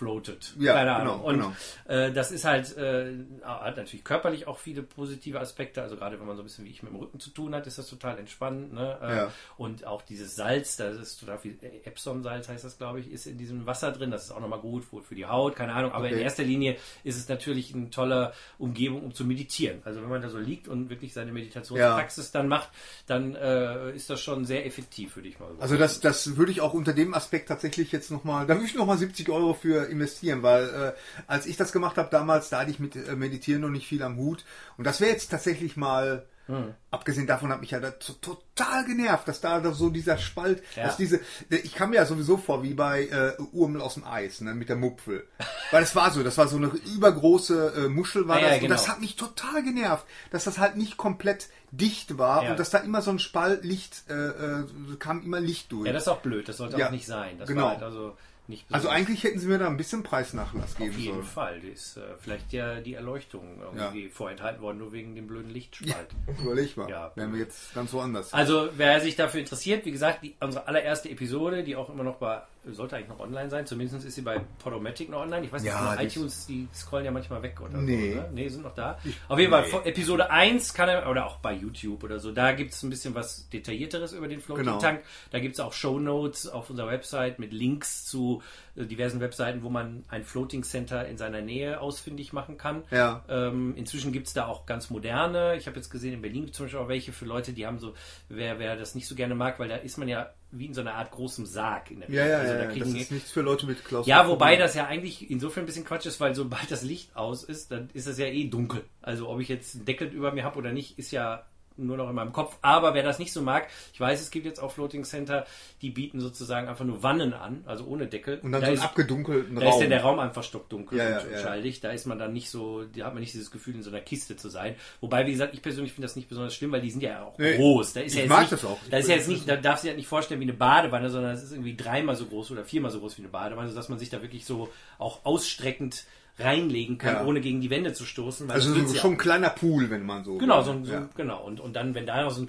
floatet. 0.00 0.54
Ja, 0.58 0.72
Keine 0.72 0.90
genau, 0.98 1.00
Ahnung. 1.12 1.20
Und 1.24 1.34
genau. 1.36 1.52
äh, 1.88 2.10
das 2.12 2.30
ist 2.32 2.44
halt, 2.46 2.74
äh, 2.78 3.12
hat 3.44 3.76
natürlich 3.76 4.02
körperlich 4.02 4.46
auch 4.46 4.58
viele 4.58 4.82
positive 4.82 5.38
Aspekte. 5.38 5.82
Also 5.82 5.96
gerade 5.96 6.18
wenn 6.18 6.26
man 6.26 6.36
so 6.36 6.42
ein 6.42 6.46
bisschen 6.46 6.64
wie 6.64 6.70
ich 6.70 6.82
mit 6.82 6.90
dem 6.90 6.98
Rücken 6.98 7.20
zu 7.20 7.28
tun 7.30 7.54
hat, 7.54 7.66
ist 7.66 7.76
das 7.76 7.86
total 7.88 8.18
entspannend. 8.18 8.72
Ne? 8.72 8.98
Äh, 9.02 9.16
Ja. 9.16 9.32
Und 9.58 9.84
auch 9.86 10.00
dieses 10.02 10.34
Salz, 10.36 10.76
das 10.76 10.96
ist 10.96 11.20
total 11.20 11.38
viel, 11.38 11.58
Epsom-Salz 11.84 12.48
heißt 12.48 12.64
das, 12.64 12.78
glaube 12.78 13.00
ich, 13.00 13.10
ist 13.10 13.26
in 13.26 13.36
diesem 13.36 13.66
Wasser 13.66 13.92
drin. 13.92 14.10
Das 14.10 14.24
ist 14.24 14.30
auch 14.30 14.40
nochmal 14.40 14.60
gut 14.60 14.84
für 15.06 15.14
die 15.14 15.26
Haut, 15.26 15.54
keine 15.54 15.74
Ahnung. 15.74 15.92
Aber 15.92 16.08
in 16.08 16.14
Okay. 16.14 16.22
erster 16.24 16.42
Linie 16.44 16.76
ist 17.04 17.18
es 17.18 17.28
natürlich 17.28 17.74
eine 17.74 17.90
tolle 17.90 18.32
Umgebung, 18.58 19.02
um 19.04 19.14
zu 19.14 19.24
meditieren. 19.26 19.82
Also 19.84 20.00
wenn 20.00 20.08
man 20.08 20.22
da 20.22 20.30
so 20.30 20.38
liegt 20.38 20.66
und 20.66 20.88
wirklich 20.88 21.12
seine 21.12 21.30
Meditationspraxis 21.32 22.30
dann 22.30 22.48
macht, 22.48 22.70
dann 23.06 23.34
äh, 23.34 23.92
ist 23.94 24.08
das 24.08 24.20
schon 24.20 24.44
sehr 24.46 24.64
effektiv, 24.64 25.16
würde 25.16 25.28
ich 25.28 25.38
mal 25.38 25.48
sagen. 25.48 25.60
Also 25.60 25.76
das, 25.76 26.00
das 26.00 26.36
würde 26.38 26.52
ich 26.52 26.60
auch 26.62 26.72
unter 26.72 26.92
dem 26.94 27.12
Aspekt 27.12 27.48
tatsächlich 27.48 27.92
jetzt 27.92 28.10
nochmal, 28.10 28.46
da 28.46 28.54
würde 28.54 28.66
ich 28.66 28.74
nochmal 28.74 28.96
70 28.98 29.28
Euro 29.28 29.52
für 29.54 29.89
investieren, 29.90 30.42
weil 30.42 30.64
äh, 30.68 30.92
als 31.26 31.46
ich 31.46 31.56
das 31.56 31.72
gemacht 31.72 31.96
habe 31.98 32.08
damals, 32.10 32.48
da 32.48 32.60
hatte 32.60 32.70
ich 32.70 32.78
mit 32.78 32.96
äh, 32.96 33.16
Meditieren 33.16 33.60
noch 33.62 33.68
nicht 33.70 33.86
viel 33.86 34.02
am 34.02 34.16
Hut. 34.16 34.44
Und 34.78 34.86
das 34.86 35.00
wäre 35.00 35.10
jetzt 35.12 35.30
tatsächlich 35.30 35.76
mal, 35.76 36.26
Hm. 36.46 36.74
abgesehen 36.90 37.28
davon 37.28 37.52
hat 37.52 37.60
mich 37.60 37.70
ja 37.70 37.78
total 38.20 38.84
genervt, 38.84 39.28
dass 39.28 39.40
da 39.40 39.62
so 39.72 39.88
dieser 39.88 40.18
Spalt, 40.18 40.62
Ja. 40.74 40.84
dass 40.84 40.96
diese, 40.96 41.20
ich 41.48 41.74
kam 41.76 41.90
mir 41.90 41.96
ja 41.96 42.06
sowieso 42.06 42.38
vor 42.38 42.64
wie 42.64 42.74
bei 42.74 43.04
äh, 43.06 43.40
Urmel 43.52 43.80
aus 43.80 43.94
dem 43.94 44.04
Eis, 44.04 44.40
ne, 44.40 44.52
mit 44.54 44.68
der 44.68 44.74
Mupfel. 44.74 45.28
weil 45.70 45.80
das 45.82 45.94
war 45.94 46.10
so, 46.10 46.24
das 46.24 46.38
war 46.38 46.48
so 46.48 46.56
eine 46.56 46.72
übergroße 46.96 47.84
äh, 47.86 47.88
Muschel 47.88 48.26
war 48.26 48.40
ja, 48.40 48.48
das. 48.48 48.54
genau. 48.60 48.64
Und 48.64 48.70
das 48.70 48.88
hat 48.88 49.00
mich 49.00 49.14
total 49.14 49.62
genervt, 49.62 50.04
dass 50.32 50.42
das 50.42 50.58
halt 50.58 50.76
nicht 50.76 50.96
komplett 50.96 51.48
dicht 51.70 52.18
war 52.18 52.42
Ja. 52.42 52.50
und 52.50 52.58
dass 52.58 52.70
da 52.70 52.78
immer 52.78 53.00
so 53.02 53.12
ein 53.12 53.20
Spalt 53.20 53.64
Licht, 53.64 54.04
äh, 54.08 54.14
äh, 54.14 54.64
kam 54.98 55.22
immer 55.22 55.38
Licht 55.40 55.70
durch. 55.70 55.86
ja, 55.86 55.92
das 55.92 56.02
ist 56.04 56.08
auch 56.08 56.20
blöd. 56.20 56.48
Das 56.48 56.56
sollte 56.56 56.76
Ja, 56.78 56.88
auch 56.88 56.90
nicht 56.90 57.06
sein. 57.06 57.38
Das 57.38 57.48
genau. 57.48 57.68
halt 57.68 57.82
also 57.84 58.16
nicht 58.48 58.66
Also 58.70 58.88
eigentlich 58.88 59.24
hätten 59.24 59.38
sie 59.38 59.46
mir 59.46 59.58
da 59.58 59.66
ein 59.66 59.76
bisschen 59.76 60.02
Preisnachlass 60.02 60.76
geben 60.76 60.90
Auf 60.90 60.98
jeden 60.98 61.14
sollen. 61.14 61.26
Fall. 61.26 61.60
Die 61.60 61.68
ist 61.68 61.96
äh, 61.96 62.02
vielleicht 62.18 62.52
ja 62.52 62.80
die 62.80 62.94
Erleuchtung 62.94 63.60
irgendwie 63.60 64.08
vorenthalten 64.08 64.60
worden, 64.62 64.78
nur 64.78 64.92
wegen 64.92 65.14
dem 65.14 65.26
blöden 65.26 65.50
Lichtspalt. 65.50 66.08
Überleg 66.42 66.76
mal. 66.76 66.88
Ja. 66.90 67.12
Wären 67.14 67.32
wir 67.32 67.40
jetzt 67.40 67.74
ganz 67.74 67.92
woanders. 67.92 68.32
Also, 68.32 68.68
wer 68.76 69.00
sich 69.00 69.16
dafür 69.16 69.40
interessiert, 69.40 69.84
wie 69.84 69.92
gesagt, 69.92 70.22
die, 70.22 70.34
unsere 70.40 70.66
allererste 70.66 71.10
Episode, 71.10 71.62
die 71.64 71.76
auch 71.76 71.88
immer 71.88 72.04
noch 72.04 72.16
bei, 72.16 72.42
sollte 72.66 72.96
eigentlich 72.96 73.08
noch 73.08 73.20
online 73.20 73.48
sein, 73.48 73.66
zumindest 73.66 74.04
ist 74.06 74.14
sie 74.14 74.20
bei 74.22 74.38
Podomatic 74.62 75.08
noch 75.08 75.20
online. 75.20 75.46
Ich 75.46 75.52
weiß 75.52 75.62
nicht, 75.62 75.72
Ja, 75.72 75.98
iTunes, 76.00 76.46
die 76.46 76.68
scrollen 76.74 77.06
ja 77.06 77.10
manchmal 77.10 77.42
weg 77.42 77.58
oder 77.60 77.78
Nee. 77.78 78.12
so. 78.12 78.20
Ne? 78.20 78.28
Nee, 78.32 78.48
sind 78.48 78.62
noch 78.62 78.74
da. 78.74 78.98
Auf 79.28 79.38
jeden 79.38 79.50
Fall, 79.50 79.64
nee. 79.82 79.88
Episode 79.90 80.30
1 80.30 80.74
kann 80.74 80.88
er, 80.90 81.08
oder 81.10 81.26
auch 81.26 81.36
bei 81.38 81.54
YouTube 81.54 82.04
oder 82.04 82.18
so, 82.20 82.32
da 82.32 82.52
gibt 82.52 82.72
es 82.72 82.82
ein 82.82 82.90
bisschen 82.90 83.14
was 83.14 83.48
Detaillierteres 83.48 84.12
über 84.12 84.28
den 84.28 84.40
Floating 84.40 84.64
Genau. 84.66 84.78
Tank. 84.78 85.00
Da 85.30 85.38
gibt 85.38 85.54
es 85.54 85.60
auch 85.60 85.72
Shownotes 85.72 86.48
auf 86.48 86.68
unserer 86.68 86.88
Website 86.88 87.38
mit 87.38 87.52
Links 87.52 88.04
zu 88.04 88.42
äh, 88.69 88.69
diversen 88.86 89.20
Webseiten, 89.20 89.62
wo 89.62 89.70
man 89.70 90.04
ein 90.08 90.24
Floating 90.24 90.62
Center 90.62 91.06
in 91.06 91.18
seiner 91.18 91.40
Nähe 91.40 91.80
ausfindig 91.80 92.32
machen 92.32 92.58
kann. 92.58 92.82
Ja. 92.90 93.24
Ähm, 93.28 93.74
inzwischen 93.76 94.12
gibt 94.12 94.26
es 94.28 94.32
da 94.32 94.46
auch 94.46 94.66
ganz 94.66 94.90
moderne. 94.90 95.56
Ich 95.56 95.66
habe 95.66 95.76
jetzt 95.76 95.90
gesehen, 95.90 96.14
in 96.14 96.22
Berlin 96.22 96.42
gibt 96.42 96.52
es 96.52 96.56
zum 96.56 96.66
Beispiel 96.66 96.80
auch 96.80 96.88
welche 96.88 97.12
für 97.12 97.24
Leute, 97.24 97.52
die 97.52 97.66
haben 97.66 97.78
so, 97.78 97.94
wer, 98.28 98.58
wer 98.58 98.76
das 98.76 98.94
nicht 98.94 99.06
so 99.06 99.14
gerne 99.14 99.34
mag, 99.34 99.58
weil 99.58 99.68
da 99.68 99.76
ist 99.76 99.98
man 99.98 100.08
ja 100.08 100.30
wie 100.52 100.66
in 100.66 100.74
so 100.74 100.80
einer 100.80 100.94
Art 100.94 101.12
großem 101.12 101.46
Sarg 101.46 101.90
in 101.90 102.00
der 102.00 102.10
ja, 102.10 102.26
ja, 102.26 102.38
Also 102.38 102.52
ja, 102.54 102.58
da 102.58 102.66
kriegen 102.66 102.80
Das 102.92 103.02
ist 103.02 103.12
nichts 103.12 103.30
für 103.30 103.40
Leute 103.40 103.66
mit 103.66 103.84
Klaus. 103.84 104.06
ja, 104.06 104.26
wobei 104.28 104.56
das 104.56 104.74
ja 104.74 104.86
eigentlich 104.86 105.30
insofern 105.30 105.62
ein 105.62 105.66
bisschen 105.66 105.84
Quatsch 105.84 106.06
ist, 106.06 106.18
weil 106.18 106.34
sobald 106.34 106.70
das 106.70 106.82
Licht 106.82 107.14
aus 107.14 107.44
ist, 107.44 107.70
dann 107.70 107.88
ist 107.92 108.08
das 108.08 108.18
ja 108.18 108.26
eh 108.26 108.48
dunkel. 108.48 108.82
Also 109.00 109.28
ob 109.28 109.40
ich 109.40 109.48
jetzt 109.48 109.76
einen 109.76 109.84
Deckel 109.84 110.08
über 110.08 110.32
mir 110.32 110.44
habe 110.44 110.58
oder 110.58 110.72
nicht, 110.72 110.98
ist 110.98 111.12
ja 111.12 111.46
nur 111.86 111.96
noch 111.96 112.08
in 112.08 112.14
meinem 112.14 112.32
Kopf. 112.32 112.56
Aber 112.62 112.94
wer 112.94 113.02
das 113.02 113.18
nicht 113.18 113.32
so 113.32 113.42
mag, 113.42 113.68
ich 113.92 114.00
weiß, 114.00 114.20
es 114.20 114.30
gibt 114.30 114.46
jetzt 114.46 114.60
auch 114.60 114.72
Floating 114.72 115.04
Center, 115.04 115.46
die 115.82 115.90
bieten 115.90 116.20
sozusagen 116.20 116.68
einfach 116.68 116.84
nur 116.84 117.02
Wannen 117.02 117.32
an, 117.32 117.62
also 117.66 117.84
ohne 117.84 118.06
Deckel. 118.06 118.38
Und 118.42 118.52
dann 118.52 118.60
da 118.60 118.66
so 118.66 118.72
einen 118.72 118.78
ist, 118.78 118.84
abgedunkelten 118.84 119.54
da 119.56 119.62
ist 119.62 119.72
Raum. 119.74 119.82
ja 119.82 119.88
der 119.88 120.02
Raum 120.02 120.18
einfach 120.18 120.42
stockdunkel 120.44 120.98
Ja, 120.98 121.20
und 121.20 121.30
ja. 121.32 121.38
schalldicht. 121.38 121.82
Da 121.84 121.90
ist 121.90 122.06
man 122.06 122.18
dann 122.18 122.32
nicht 122.32 122.50
so, 122.50 122.84
da 122.84 123.06
hat 123.06 123.14
man 123.14 123.20
nicht 123.20 123.32
dieses 123.34 123.50
Gefühl, 123.50 123.74
in 123.74 123.82
so 123.82 123.90
einer 123.90 124.00
Kiste 124.00 124.36
zu 124.36 124.48
sein. 124.48 124.74
Wobei, 125.00 125.26
wie 125.26 125.32
gesagt, 125.32 125.54
ich 125.54 125.62
persönlich 125.62 125.92
finde 125.92 126.06
das 126.06 126.16
nicht 126.16 126.28
besonders 126.28 126.54
schlimm, 126.54 126.72
weil 126.72 126.80
die 126.80 126.90
sind 126.90 127.02
ja 127.02 127.22
auch 127.24 127.38
Nee, 127.38 127.56
groß. 127.56 127.92
Da 127.94 128.00
ist 128.00 128.14
ich 128.14 128.22
ja 128.22 128.26
mag 128.28 128.40
nicht, 128.40 128.52
das 128.52 128.64
auch. 128.64 128.78
Da 128.90 128.98
ist 128.98 129.08
ja 129.08 129.16
jetzt 129.16 129.28
nicht, 129.28 129.48
da 129.48 129.56
darf 129.56 129.80
sich 129.80 129.88
halt 129.88 129.96
nicht 129.98 130.08
vorstellen 130.08 130.40
wie 130.40 130.44
eine 130.44 130.52
Badewanne, 130.54 131.10
sondern 131.10 131.32
es 131.32 131.42
ist 131.42 131.52
irgendwie 131.52 131.76
dreimal 131.76 132.16
so 132.16 132.26
groß 132.26 132.50
oder 132.50 132.64
viermal 132.64 132.90
so 132.90 133.00
groß 133.00 133.16
wie 133.18 133.22
eine 133.22 133.30
Badewanne, 133.30 133.68
sodass 133.68 133.88
man 133.88 133.98
sich 133.98 134.10
da 134.10 134.22
wirklich 134.22 134.44
so 134.44 134.68
auch 134.98 135.24
ausstreckend 135.24 136.04
reinlegen 136.40 136.98
kann, 136.98 137.14
Ja. 137.14 137.24
ohne 137.24 137.40
gegen 137.40 137.60
die 137.60 137.70
Wände 137.70 137.92
zu 137.92 138.04
stoßen. 138.04 138.50
also 138.50 138.74
so, 138.74 138.94
schon 138.94 139.12
ein 139.12 139.18
kleiner 139.18 139.50
Pool, 139.50 139.90
wenn 139.90 140.04
man 140.04 140.24
so. 140.24 140.38
Genau, 140.38 140.62
so, 140.62 140.72
ein- 140.72 140.84
so, 140.84 140.92
ja. 140.92 141.08
genau. 141.16 141.44
Und, 141.44 141.60
und 141.60 141.74
dann, 141.76 141.94
wenn 141.94 142.06
da 142.06 142.22
noch 142.22 142.30
so 142.30 142.42
ein 142.42 142.48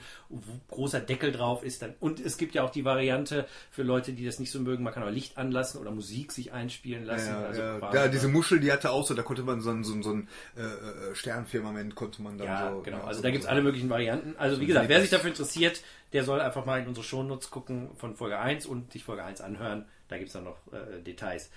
großer 0.70 1.00
Deckel 1.00 1.32
drauf 1.32 1.64
ist, 1.64 1.82
dann. 1.82 1.94
Und 2.00 2.20
es 2.20 2.38
gibt 2.38 2.56
ja 2.56 2.64
auch 2.64 2.70
die 2.70 2.86
Variante 2.86 3.46
für 3.70 3.84
Leute, 3.84 4.14
die 4.14 4.26
das 4.26 4.40
nicht 4.40 4.52
so 4.52 4.60
mögen, 4.60 4.84
man 4.84 4.94
kann 4.94 5.04
auch 5.04 5.10
Licht 5.10 5.38
anlassen 5.38 5.80
oder 5.82 5.92
Musik 5.92 6.32
sich 6.32 6.54
einspielen 6.54 7.06
lassen. 7.06 7.30
Ja, 7.30 7.44
also 7.44 7.62
ja. 7.62 8.08
diese 8.08 8.28
Muschel, 8.28 8.60
die 8.60 8.72
hatte 8.72 8.92
auch 8.92 9.06
so, 9.06 9.14
da 9.14 9.24
konnte 9.24 9.44
man 9.44 9.62
so 9.62 9.70
ein, 9.72 9.84
so 9.84 9.94
ein, 9.94 10.04
so 10.04 10.12
ein 10.14 10.28
äh, 10.58 10.62
äh, 10.62 11.16
Sternfirmament 11.16 11.96
konnte 11.96 12.22
man 12.22 12.38
dann 12.38 12.48
Ja, 12.48 12.72
so. 12.72 12.82
genau. 12.82 13.02
Also 13.04 13.18
so- 13.20 13.24
da 13.24 13.32
gibt 13.32 13.44
es 13.44 13.50
alle 13.50 13.62
möglichen 13.62 13.90
Varianten. 13.90 14.36
Also 14.38 14.60
wie 14.62 14.66
gesagt, 14.66 14.90
wer 14.90 15.02
sich 15.02 15.10
dafür 15.10 15.30
interessiert, 15.30 15.82
der 16.14 16.24
soll 16.24 16.42
einfach 16.42 16.66
mal 16.66 16.80
in 16.82 16.88
unsere 16.88 17.06
Shownotes 17.06 17.50
gucken 17.52 17.90
von 17.96 18.16
Folge 18.16 18.38
1 18.40 18.66
und 18.66 18.92
sich 18.92 19.04
Folge 19.04 19.24
1 19.24 19.42
anhören. 19.42 19.86
Da 20.10 20.18
gibt 20.18 20.28
es 20.28 20.34
dann 20.34 20.44
noch 20.44 20.58
äh, 20.74 21.02
Details. 21.02 21.50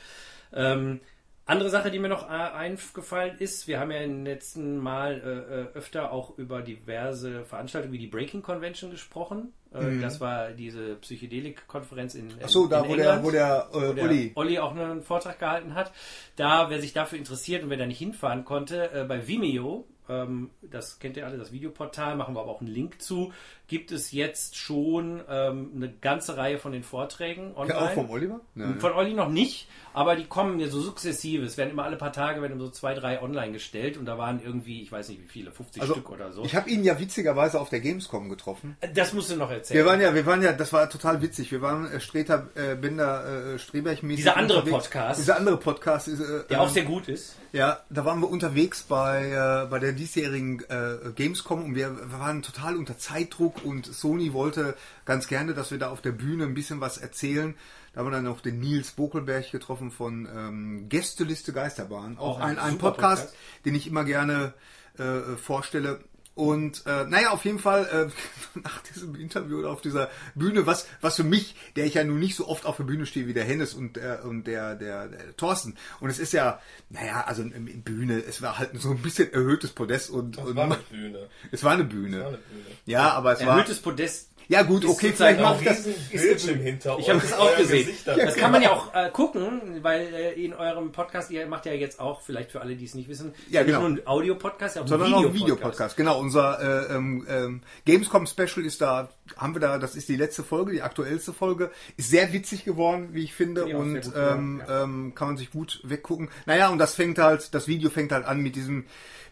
Ähm, 0.52 1.00
andere 1.46 1.70
Sache, 1.70 1.90
die 1.90 1.98
mir 1.98 2.08
noch 2.08 2.28
äh, 2.28 2.32
eingefallen 2.32 3.36
ist, 3.38 3.68
wir 3.68 3.78
haben 3.78 3.90
ja 3.90 3.98
im 3.98 4.24
letzten 4.24 4.78
Mal 4.78 5.20
äh, 5.20 5.60
äh, 5.60 5.78
öfter 5.78 6.12
auch 6.12 6.38
über 6.38 6.62
diverse 6.62 7.44
Veranstaltungen 7.44 7.92
wie 7.92 7.98
die 7.98 8.06
Breaking 8.06 8.42
Convention 8.42 8.90
gesprochen. 8.90 9.52
Äh, 9.72 10.00
Das 10.00 10.20
war 10.20 10.52
diese 10.52 10.96
Psychedelik-Konferenz 10.96 12.14
in, 12.14 12.30
in 12.30 12.36
Mhm. 12.36 12.42
Ach 12.44 12.48
so, 12.48 12.66
da 12.66 12.82
in 12.82 12.90
wo 12.90 12.96
der, 12.96 13.04
England 13.04 13.24
wo 13.26 13.30
der, 13.30 13.68
äh, 13.72 13.74
wo 13.74 13.92
der 13.92 14.04
Olli. 14.04 14.32
Olli 14.34 14.58
auch 14.58 14.74
einen 14.74 15.02
Vortrag 15.02 15.38
gehalten 15.38 15.74
hat. 15.74 15.92
Da, 16.36 16.70
wer 16.70 16.80
sich 16.80 16.92
dafür 16.92 17.18
interessiert 17.18 17.62
und 17.62 17.70
wer 17.70 17.76
da 17.76 17.86
nicht 17.86 17.98
hinfahren 17.98 18.44
konnte, 18.44 18.90
äh, 18.92 19.04
bei 19.04 19.26
Vimeo 19.26 19.86
ähm, 20.08 20.50
das 20.60 20.98
kennt 20.98 21.16
ihr 21.16 21.26
alle, 21.26 21.38
das 21.38 21.52
Videoportal, 21.52 22.16
machen 22.16 22.34
wir 22.34 22.40
aber 22.40 22.50
auch 22.50 22.60
einen 22.60 22.70
Link 22.70 23.00
zu, 23.00 23.32
gibt 23.66 23.92
es 23.92 24.12
jetzt 24.12 24.56
schon 24.56 25.22
ähm, 25.28 25.70
eine 25.74 25.90
ganze 25.90 26.36
Reihe 26.36 26.58
von 26.58 26.72
den 26.72 26.82
Vorträgen 26.82 27.54
online. 27.56 27.80
Ja, 27.80 27.86
auch 27.86 27.92
vom 27.92 28.10
Oliver? 28.10 28.40
Nein. 28.54 28.78
Von 28.78 28.92
Olli 28.92 29.14
noch 29.14 29.30
nicht, 29.30 29.68
aber 29.94 30.16
die 30.16 30.26
kommen 30.26 30.60
ja 30.60 30.68
so 30.68 30.80
sukzessive. 30.80 31.44
Es 31.44 31.56
werden 31.56 31.70
immer 31.70 31.84
alle 31.84 31.96
paar 31.96 32.12
Tage 32.12 32.42
werden 32.42 32.58
so 32.58 32.68
zwei, 32.68 32.94
drei 32.94 33.22
online 33.22 33.52
gestellt 33.52 33.96
und 33.96 34.04
da 34.04 34.18
waren 34.18 34.42
irgendwie, 34.44 34.82
ich 34.82 34.92
weiß 34.92 35.08
nicht 35.08 35.22
wie 35.22 35.28
viele, 35.28 35.50
50 35.50 35.80
also, 35.80 35.94
Stück 35.94 36.10
oder 36.10 36.32
so. 36.32 36.44
Ich 36.44 36.54
habe 36.54 36.68
ihn 36.68 36.84
ja 36.84 36.98
witzigerweise 36.98 37.58
auf 37.58 37.70
der 37.70 37.80
Gamescom 37.80 38.28
getroffen. 38.28 38.76
Das 38.94 39.14
musst 39.14 39.30
du 39.30 39.36
noch 39.36 39.50
erzählen. 39.50 39.78
Wir 39.78 39.86
waren 39.86 40.00
ja, 40.00 40.14
wir 40.14 40.26
waren 40.26 40.42
ja, 40.42 40.52
das 40.52 40.72
war 40.72 40.90
total 40.90 41.22
witzig. 41.22 41.50
Wir 41.50 41.62
waren 41.62 41.90
äh, 41.90 42.00
Streter, 42.00 42.48
äh, 42.54 42.74
Binder, 42.74 43.54
äh, 43.54 43.58
Streberch-mäßig. 43.58 44.16
Dieser 44.16 44.36
andere 44.36 44.58
unterwegs. 44.58 44.84
Podcast. 44.84 45.20
Dieser 45.20 45.36
andere 45.36 45.56
Podcast 45.56 46.08
ist, 46.08 46.20
äh, 46.20 46.44
der 46.50 46.60
auch 46.60 46.68
sehr 46.68 46.84
gut 46.84 47.08
ist. 47.08 47.36
Ja, 47.52 47.80
da 47.88 48.04
waren 48.04 48.20
wir 48.20 48.28
unterwegs 48.28 48.82
bei, 48.82 49.30
äh, 49.30 49.70
bei 49.70 49.78
der 49.78 49.92
diesjährigen 49.92 50.60
äh, 50.68 51.12
Gamescom 51.14 51.64
und 51.64 51.74
wir, 51.76 51.96
wir 52.10 52.18
waren 52.18 52.42
total 52.42 52.76
unter 52.76 52.98
Zeitdruck 52.98 53.53
und 53.62 53.86
Sony 53.86 54.32
wollte 54.32 54.76
ganz 55.04 55.28
gerne, 55.28 55.54
dass 55.54 55.70
wir 55.70 55.78
da 55.78 55.90
auf 55.90 56.00
der 56.00 56.12
Bühne 56.12 56.44
ein 56.44 56.54
bisschen 56.54 56.80
was 56.80 56.98
erzählen. 56.98 57.54
Da 57.92 58.00
haben 58.00 58.06
wir 58.08 58.12
dann 58.12 58.24
noch 58.24 58.40
den 58.40 58.58
Nils 58.60 58.92
Bokelberg 58.92 59.50
getroffen 59.52 59.90
von 59.90 60.28
ähm, 60.34 60.88
Gästeliste 60.88 61.52
Geisterbahn. 61.52 62.18
Auch, 62.18 62.38
auch 62.38 62.40
ein, 62.40 62.58
ein 62.58 62.78
Podcast, 62.78 63.22
Podcast, 63.22 63.36
den 63.64 63.74
ich 63.74 63.86
immer 63.86 64.04
gerne 64.04 64.54
äh, 64.98 65.36
vorstelle. 65.36 66.00
Und 66.34 66.84
äh, 66.86 67.04
naja, 67.04 67.30
auf 67.30 67.44
jeden 67.44 67.60
Fall 67.60 68.10
äh, 68.56 68.58
nach 68.58 68.82
diesem 68.82 69.14
Interview 69.14 69.58
oder 69.58 69.70
auf 69.70 69.80
dieser 69.80 70.10
Bühne, 70.34 70.66
was 70.66 70.86
was 71.00 71.16
für 71.16 71.24
mich, 71.24 71.54
der 71.76 71.86
ich 71.86 71.94
ja 71.94 72.02
nun 72.02 72.18
nicht 72.18 72.34
so 72.34 72.48
oft 72.48 72.66
auf 72.66 72.76
der 72.76 72.84
Bühne 72.84 73.06
stehe 73.06 73.28
wie 73.28 73.34
der 73.34 73.44
Hennes 73.44 73.72
und 73.74 73.98
äh, 73.98 74.18
und 74.24 74.46
der, 74.46 74.74
der 74.74 75.08
der 75.08 75.36
Thorsten. 75.36 75.76
Und 76.00 76.10
es 76.10 76.18
ist 76.18 76.32
ja, 76.32 76.60
naja, 76.90 77.24
also 77.26 77.42
in 77.42 77.82
Bühne, 77.82 78.18
es 78.18 78.42
war 78.42 78.58
halt 78.58 78.70
so 78.80 78.90
ein 78.90 79.02
bisschen 79.02 79.32
erhöhtes 79.32 79.70
Podest 79.70 80.10
und, 80.10 80.38
und 80.38 80.56
war 80.56 80.64
eine 80.64 80.76
Bühne. 80.90 81.28
Es 81.52 81.62
war 81.62 81.72
eine 81.72 81.84
Bühne. 81.84 82.16
Es 82.16 82.22
war 82.22 82.28
eine 82.28 82.38
Bühne. 82.38 82.78
Ja, 82.86 83.10
aber 83.12 83.32
es 83.32 83.40
erhöhtes 83.40 83.46
war 83.46 83.58
erhöhtes 83.58 83.80
Podest 83.80 84.33
ja 84.48 84.62
gut, 84.62 84.84
okay, 84.84 85.12
vielleicht 85.14 85.40
macht 85.40 85.66
das. 85.66 85.84
Bildschirm 86.10 86.60
hinter 86.60 86.98
Ich 86.98 87.08
habe 87.08 87.20
das 87.20 87.32
auch 87.32 87.56
gesehen. 87.56 87.88
Das 88.04 88.36
kann 88.36 88.52
man 88.52 88.62
ja 88.62 88.72
auch 88.72 88.94
äh, 88.94 89.10
gucken, 89.10 89.80
weil 89.82 90.12
äh, 90.14 90.32
in 90.32 90.52
eurem 90.52 90.92
Podcast, 90.92 91.30
ihr 91.30 91.46
macht 91.46 91.66
ja 91.66 91.72
jetzt 91.72 92.00
auch, 92.00 92.20
vielleicht 92.20 92.52
für 92.52 92.60
alle, 92.60 92.76
die 92.76 92.84
es 92.84 92.94
nicht 92.94 93.08
wissen, 93.08 93.34
ja, 93.48 93.62
genau. 93.62 93.80
nicht 93.80 93.88
nur 93.88 93.98
ein 93.98 94.06
Audio-Podcast, 94.06 94.74
sondern 94.86 95.14
auch 95.14 95.24
ein 95.24 95.34
Videopodcast. 95.34 95.98
Video 95.98 96.12
genau, 96.12 96.20
unser 96.20 96.88
äh, 96.90 96.94
ähm, 96.94 97.26
ähm, 97.28 97.60
Gamescom-Special 97.84 98.64
ist 98.64 98.80
da, 98.80 99.10
haben 99.36 99.54
wir 99.54 99.60
da, 99.60 99.78
das 99.78 99.96
ist 99.96 100.08
die 100.08 100.16
letzte 100.16 100.42
Folge, 100.42 100.72
die 100.72 100.82
aktuellste 100.82 101.32
Folge. 101.32 101.70
Ist 101.96 102.10
sehr 102.10 102.32
witzig 102.32 102.64
geworden, 102.64 103.10
wie 103.12 103.24
ich 103.24 103.34
finde, 103.34 103.68
ja, 103.68 103.76
und 103.76 104.12
ähm, 104.16 104.62
ja. 104.66 104.84
ähm, 104.84 105.12
kann 105.14 105.28
man 105.28 105.36
sich 105.36 105.50
gut 105.50 105.80
weggucken. 105.84 106.28
Naja, 106.46 106.68
und 106.68 106.78
das 106.78 106.94
fängt 106.94 107.18
halt, 107.18 107.54
das 107.54 107.68
Video 107.68 107.90
fängt 107.90 108.12
halt 108.12 108.26
an 108.26 108.40
mit 108.40 108.56
diesem 108.56 108.84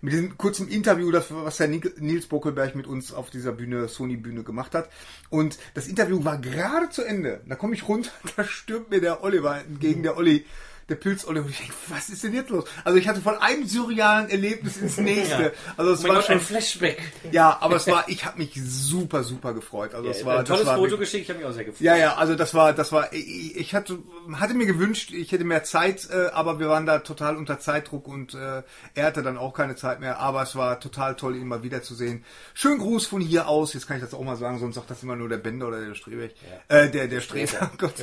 mit 0.03 0.13
diesem 0.13 0.37
kurzen 0.37 0.69
Interview, 0.69 1.13
das, 1.13 1.27
was 1.31 1.57
der 1.59 1.69
Nils 1.69 2.27
Bockelberg 2.27 2.75
mit 2.75 2.89
uns 2.89 3.13
auf 3.13 3.31
dieser 3.31 3.53
Bühne, 3.53 3.89
Sony-Bühne 3.89 4.43
gemacht 4.43 4.75
hat. 4.75 4.91
Und 5.31 5.59
das 5.75 5.87
Interview 5.87 6.25
war 6.25 6.39
gerade 6.39 6.91
zu 6.91 7.05
Ende. 7.05 7.41
Da 7.47 7.55
komme 7.55 7.75
ich 7.75 7.89
runter, 7.89 8.11
da 8.37 8.45
stürmt 8.45 8.91
mir 8.91 9.01
der 9.01 9.23
Oliver 9.23 9.59
entgegen, 9.59 10.03
der 10.03 10.17
Olli 10.17 10.45
der 10.89 10.97
Pilzolle 10.97 11.43
und 11.43 11.51
ich 11.51 11.59
denke, 11.59 11.75
was 11.89 12.09
ist 12.09 12.23
denn 12.25 12.35
jetzt 12.35 12.51
los? 12.51 12.65
Also 12.85 12.99
ich 12.99 13.09
hatte 13.09 13.21
von 13.21 13.37
einem 13.37 13.67
surrealen 13.67 14.29
Erlebnis 14.29 14.77
ins 14.77 14.97
nächste. 14.99 15.43
Ja. 15.43 15.51
Also 15.77 15.93
es 15.93 16.05
oh 16.05 16.09
war 16.09 16.17
Gott, 16.17 16.25
schon 16.25 16.35
ein 16.37 16.41
Flashback. 16.41 17.01
Ja, 17.31 17.59
aber 17.61 17.77
es 17.77 17.87
war, 17.87 18.09
ich 18.09 18.25
habe 18.25 18.39
mich 18.39 18.61
super, 18.65 19.23
super 19.23 19.55
gefreut. 19.55 19.95
Also 19.95 20.07
ja, 20.07 20.15
es 20.15 20.25
war 20.25 20.39
ein 20.41 20.45
tolles 20.45 20.67
war 20.67 20.77
Foto 20.77 20.99
geschickt, 20.99 21.25
ich 21.25 21.31
habe 21.31 21.39
mich 21.39 21.49
auch 21.49 21.53
sehr 21.53 21.65
gefreut. 21.65 21.81
Ja, 21.81 21.97
ja, 21.97 22.17
also 22.17 22.35
das 22.35 22.55
war, 22.55 22.73
das 22.73 22.93
war, 22.93 23.13
ich, 23.13 23.57
ich 23.57 23.75
hatte, 23.75 23.99
hatte 24.35 24.55
mir 24.55 24.67
gewünscht, 24.67 25.13
ich 25.13 25.33
hätte 25.33 25.45
mehr 25.45 25.65
Zeit, 25.65 26.09
äh, 26.11 26.31
aber 26.33 26.59
wir 26.59 26.69
waren 26.69 26.87
da 26.87 26.99
total 26.99 27.37
unter 27.37 27.59
Zeitdruck 27.59 28.09
und 28.09 28.35
äh, 28.35 28.63
er 28.95 29.07
hatte 29.07 29.23
dann 29.23 29.39
auch 29.39 29.55
keine 29.55 29.77
Zeit 29.77 30.01
mehr. 30.01 30.19
Aber 30.19 30.43
es 30.43 30.57
war 30.57 30.81
total 30.81 31.17
toll, 31.17 31.37
ihn 31.37 31.47
mal 31.47 31.63
wiederzusehen. 31.63 32.25
Schönen 32.55 32.79
Gruß 32.79 33.07
von 33.07 33.21
hier 33.21 33.49
aus. 33.49 33.75
Jetzt 33.75 33.87
kann 33.87 33.97
ich 33.97 34.03
das 34.03 34.15
auch 34.15 34.23
mal 34.23 34.37
sagen, 34.37 34.59
sonst 34.59 34.75
sagt 34.77 34.91
das 34.91 35.03
immer 35.03 35.17
nur 35.17 35.29
der 35.29 35.39
Bender 35.39 35.69
oder 35.69 35.85
der 35.85 35.95
Strebeck. 35.95 36.35
Ja. 36.69 36.77
Äh, 36.77 36.91
der, 36.91 37.09
der 37.09 37.21
Streber. 37.21 37.71
Gott. 37.79 37.95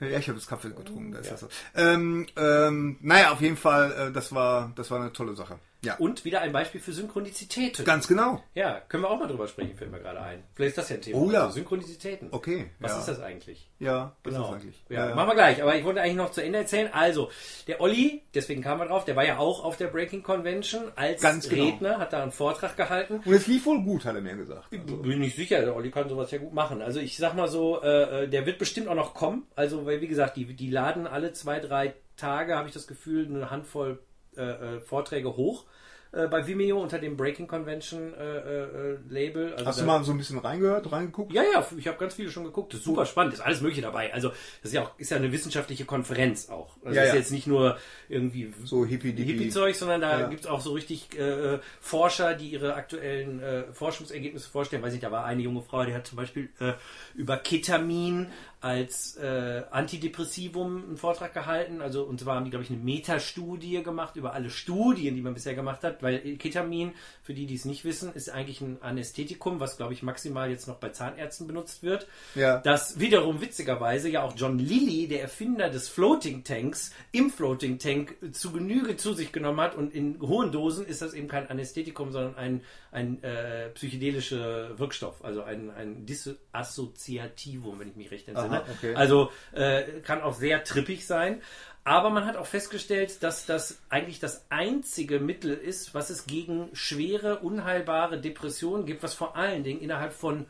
Ja, 0.00 0.06
ja 0.06 0.18
ich 0.18 0.28
habe 0.28 0.38
das 0.38 0.46
Kaffee 0.46 0.68
getrunken. 0.68 1.12
Da 1.12 1.18
ist 1.18 1.30
das 1.30 1.40
so. 1.40 1.48
Ähm, 1.74 2.01
ähm, 2.36 2.96
naja, 3.00 3.32
auf 3.32 3.40
jeden 3.40 3.56
Fall, 3.56 3.92
äh, 3.92 4.12
das 4.12 4.34
war, 4.34 4.72
das 4.76 4.90
war 4.90 5.00
eine 5.00 5.12
tolle 5.12 5.34
Sache. 5.34 5.58
Ja. 5.84 5.96
Und 5.96 6.24
wieder 6.24 6.40
ein 6.42 6.52
Beispiel 6.52 6.80
für 6.80 6.92
Synchronizität. 6.92 7.84
Ganz 7.84 8.06
genau. 8.06 8.40
Ja, 8.54 8.80
können 8.88 9.02
wir 9.02 9.10
auch 9.10 9.18
mal 9.18 9.26
drüber 9.26 9.48
sprechen, 9.48 9.76
fällt 9.76 9.90
mir 9.90 9.98
gerade 9.98 10.20
ein. 10.20 10.44
Vielleicht 10.54 10.70
ist 10.70 10.78
das 10.78 10.88
ja 10.90 10.96
ein 10.96 11.02
Thema. 11.02 11.18
Oh 11.18 11.30
ja. 11.30 11.42
Also 11.42 11.54
Synchronizitäten. 11.54 12.28
Okay. 12.30 12.70
Was 12.78 12.92
ja. 12.92 12.98
ist 13.00 13.08
das 13.08 13.20
eigentlich? 13.20 13.68
Ja, 13.80 14.14
was 14.22 14.32
genau. 14.32 14.44
ist 14.44 14.50
das 14.50 14.60
eigentlich? 14.60 14.84
Ja, 14.88 15.08
ja, 15.08 15.14
machen 15.16 15.30
wir 15.30 15.34
gleich. 15.34 15.60
Aber 15.60 15.74
ich 15.74 15.84
wollte 15.84 16.00
eigentlich 16.00 16.16
noch 16.16 16.30
zu 16.30 16.40
Ende 16.40 16.60
erzählen. 16.60 16.88
Also, 16.92 17.30
der 17.66 17.80
Olli, 17.80 18.22
deswegen 18.32 18.62
kam 18.62 18.80
er 18.80 18.86
drauf, 18.86 19.04
der 19.04 19.16
war 19.16 19.26
ja 19.26 19.38
auch 19.38 19.64
auf 19.64 19.76
der 19.76 19.88
Breaking 19.88 20.22
Convention 20.22 20.92
als 20.94 21.20
Ganz 21.20 21.48
genau. 21.48 21.64
Redner, 21.64 21.98
hat 21.98 22.12
da 22.12 22.22
einen 22.22 22.32
Vortrag 22.32 22.76
gehalten. 22.76 23.20
Und 23.24 23.32
es 23.32 23.48
lief 23.48 23.66
wohl 23.66 23.82
gut, 23.82 24.04
hat 24.04 24.14
er 24.14 24.20
mir 24.20 24.36
gesagt. 24.36 24.68
Also. 24.72 24.96
Bin 24.98 25.20
ich 25.20 25.34
sicher, 25.34 25.62
der 25.62 25.74
Olli 25.74 25.90
kann 25.90 26.08
sowas 26.08 26.30
ja 26.30 26.38
gut 26.38 26.54
machen. 26.54 26.80
Also 26.80 27.00
ich 27.00 27.16
sag 27.16 27.34
mal 27.34 27.48
so, 27.48 27.82
äh, 27.82 28.28
der 28.28 28.46
wird 28.46 28.58
bestimmt 28.58 28.86
auch 28.86 28.94
noch 28.94 29.14
kommen. 29.14 29.48
Also, 29.56 29.84
weil 29.84 30.00
wie 30.00 30.08
gesagt, 30.08 30.36
die, 30.36 30.44
die 30.54 30.70
laden 30.70 31.08
alle 31.08 31.32
zwei, 31.32 31.58
drei 31.58 31.94
Tage, 32.16 32.56
habe 32.56 32.68
ich 32.68 32.74
das 32.74 32.86
Gefühl, 32.86 33.26
eine 33.26 33.50
Handvoll 33.50 33.98
äh, 34.36 34.76
äh, 34.76 34.80
Vorträge 34.80 35.36
hoch 35.36 35.66
äh, 36.12 36.28
bei 36.28 36.46
Vimeo 36.46 36.80
unter 36.80 36.98
dem 36.98 37.16
Breaking 37.16 37.46
Convention 37.46 38.12
äh, 38.14 38.36
äh, 38.36 38.98
Label. 39.08 39.54
Also 39.54 39.66
Hast 39.66 39.80
du 39.80 39.84
mal 39.84 40.04
so 40.04 40.12
ein 40.12 40.18
bisschen 40.18 40.38
reingehört, 40.38 40.92
reingeguckt? 40.92 41.32
Ja, 41.32 41.42
ja, 41.42 41.66
ich 41.76 41.88
habe 41.88 41.98
ganz 41.98 42.14
viele 42.14 42.30
schon 42.30 42.44
geguckt. 42.44 42.72
Das 42.72 42.80
ist 42.80 42.84
super 42.84 43.06
spannend, 43.06 43.34
ist 43.34 43.40
alles 43.40 43.60
Mögliche 43.60 43.82
dabei. 43.82 44.12
Also 44.12 44.28
das 44.28 44.70
ist 44.70 44.72
ja 44.74 44.82
auch 44.82 44.90
ist 44.98 45.10
ja 45.10 45.16
eine 45.16 45.32
wissenschaftliche 45.32 45.84
Konferenz 45.84 46.48
auch. 46.50 46.76
Also 46.84 46.96
ja, 46.96 47.02
das 47.02 47.08
ja. 47.08 47.14
ist 47.14 47.14
jetzt 47.14 47.30
nicht 47.32 47.46
nur 47.46 47.78
irgendwie 48.08 48.52
so 48.64 48.84
Hippie-Zeug, 48.84 49.26
Hippie 49.26 49.72
sondern 49.78 50.00
da 50.02 50.20
Ja. 50.20 50.28
gibt 50.28 50.42
es 50.42 50.46
auch 50.46 50.60
so 50.60 50.72
richtig 50.72 51.18
äh, 51.18 51.58
Forscher, 51.80 52.34
die 52.34 52.50
ihre 52.50 52.74
aktuellen 52.74 53.40
äh, 53.40 53.64
Forschungsergebnisse 53.72 54.48
vorstellen. 54.50 54.82
Weiß 54.82 54.92
nicht, 54.92 55.04
da 55.04 55.10
war 55.10 55.24
eine 55.24 55.42
junge 55.42 55.62
Frau, 55.62 55.84
die 55.84 55.94
hat 55.94 56.06
zum 56.06 56.16
Beispiel 56.16 56.50
äh, 56.60 56.74
über 57.14 57.36
Ketamin 57.38 58.26
als 58.62 59.16
äh, 59.16 59.64
Antidepressivum 59.72 60.84
einen 60.84 60.96
Vortrag 60.96 61.34
gehalten. 61.34 61.82
Also 61.82 62.04
und 62.04 62.20
zwar 62.20 62.36
haben 62.36 62.44
die, 62.44 62.50
glaube 62.50 62.64
ich, 62.64 62.70
eine 62.70 62.78
Metastudie 62.78 63.82
gemacht 63.82 64.14
über 64.14 64.34
alle 64.34 64.50
Studien, 64.50 65.16
die 65.16 65.20
man 65.20 65.34
bisher 65.34 65.54
gemacht 65.54 65.82
hat, 65.82 66.00
weil 66.00 66.36
Ketamin, 66.36 66.92
für 67.24 67.34
die, 67.34 67.46
die 67.46 67.56
es 67.56 67.64
nicht 67.64 67.84
wissen, 67.84 68.12
ist 68.14 68.30
eigentlich 68.30 68.60
ein 68.60 68.80
Anästhetikum, 68.80 69.58
was, 69.58 69.76
glaube 69.76 69.94
ich, 69.94 70.04
maximal 70.04 70.48
jetzt 70.48 70.68
noch 70.68 70.76
bei 70.76 70.90
Zahnärzten 70.90 71.48
benutzt 71.48 71.82
wird. 71.82 72.06
Ja. 72.36 72.58
Das 72.58 73.00
wiederum 73.00 73.40
witzigerweise 73.40 74.08
ja 74.08 74.22
auch 74.22 74.34
John 74.36 74.60
Lilly, 74.60 75.08
der 75.08 75.22
Erfinder 75.22 75.68
des 75.68 75.88
Floating 75.88 76.44
Tanks, 76.44 76.92
im 77.10 77.30
Floating 77.30 77.80
Tank 77.80 78.14
zu 78.30 78.52
Genüge 78.52 78.96
zu 78.96 79.12
sich 79.12 79.32
genommen 79.32 79.60
hat 79.60 79.74
und 79.74 79.92
in 79.92 80.20
hohen 80.20 80.52
Dosen 80.52 80.86
ist 80.86 81.02
das 81.02 81.14
eben 81.14 81.26
kein 81.26 81.50
Anästhetikum, 81.50 82.12
sondern 82.12 82.36
ein, 82.36 82.60
ein 82.92 83.20
äh, 83.24 83.70
psychedelischer 83.70 84.78
Wirkstoff, 84.78 85.24
also 85.24 85.42
ein, 85.42 85.70
ein 85.70 86.06
Disassoziativum, 86.06 87.80
wenn 87.80 87.88
ich 87.88 87.96
mich 87.96 88.12
recht 88.12 88.28
entsinne. 88.28 88.51
Aha, 88.52 88.64
okay. 88.76 88.94
Also 88.94 89.30
äh, 89.52 89.82
kann 90.02 90.20
auch 90.20 90.34
sehr 90.34 90.64
trippig 90.64 91.06
sein. 91.06 91.42
Aber 91.84 92.10
man 92.10 92.26
hat 92.26 92.36
auch 92.36 92.46
festgestellt, 92.46 93.22
dass 93.24 93.44
das 93.44 93.80
eigentlich 93.88 94.20
das 94.20 94.46
einzige 94.50 95.18
Mittel 95.18 95.52
ist, 95.52 95.94
was 95.94 96.10
es 96.10 96.26
gegen 96.26 96.68
schwere, 96.74 97.40
unheilbare 97.40 98.20
Depressionen 98.20 98.86
gibt, 98.86 99.02
was 99.02 99.14
vor 99.14 99.36
allen 99.36 99.64
Dingen 99.64 99.80
innerhalb 99.80 100.12
von 100.12 100.46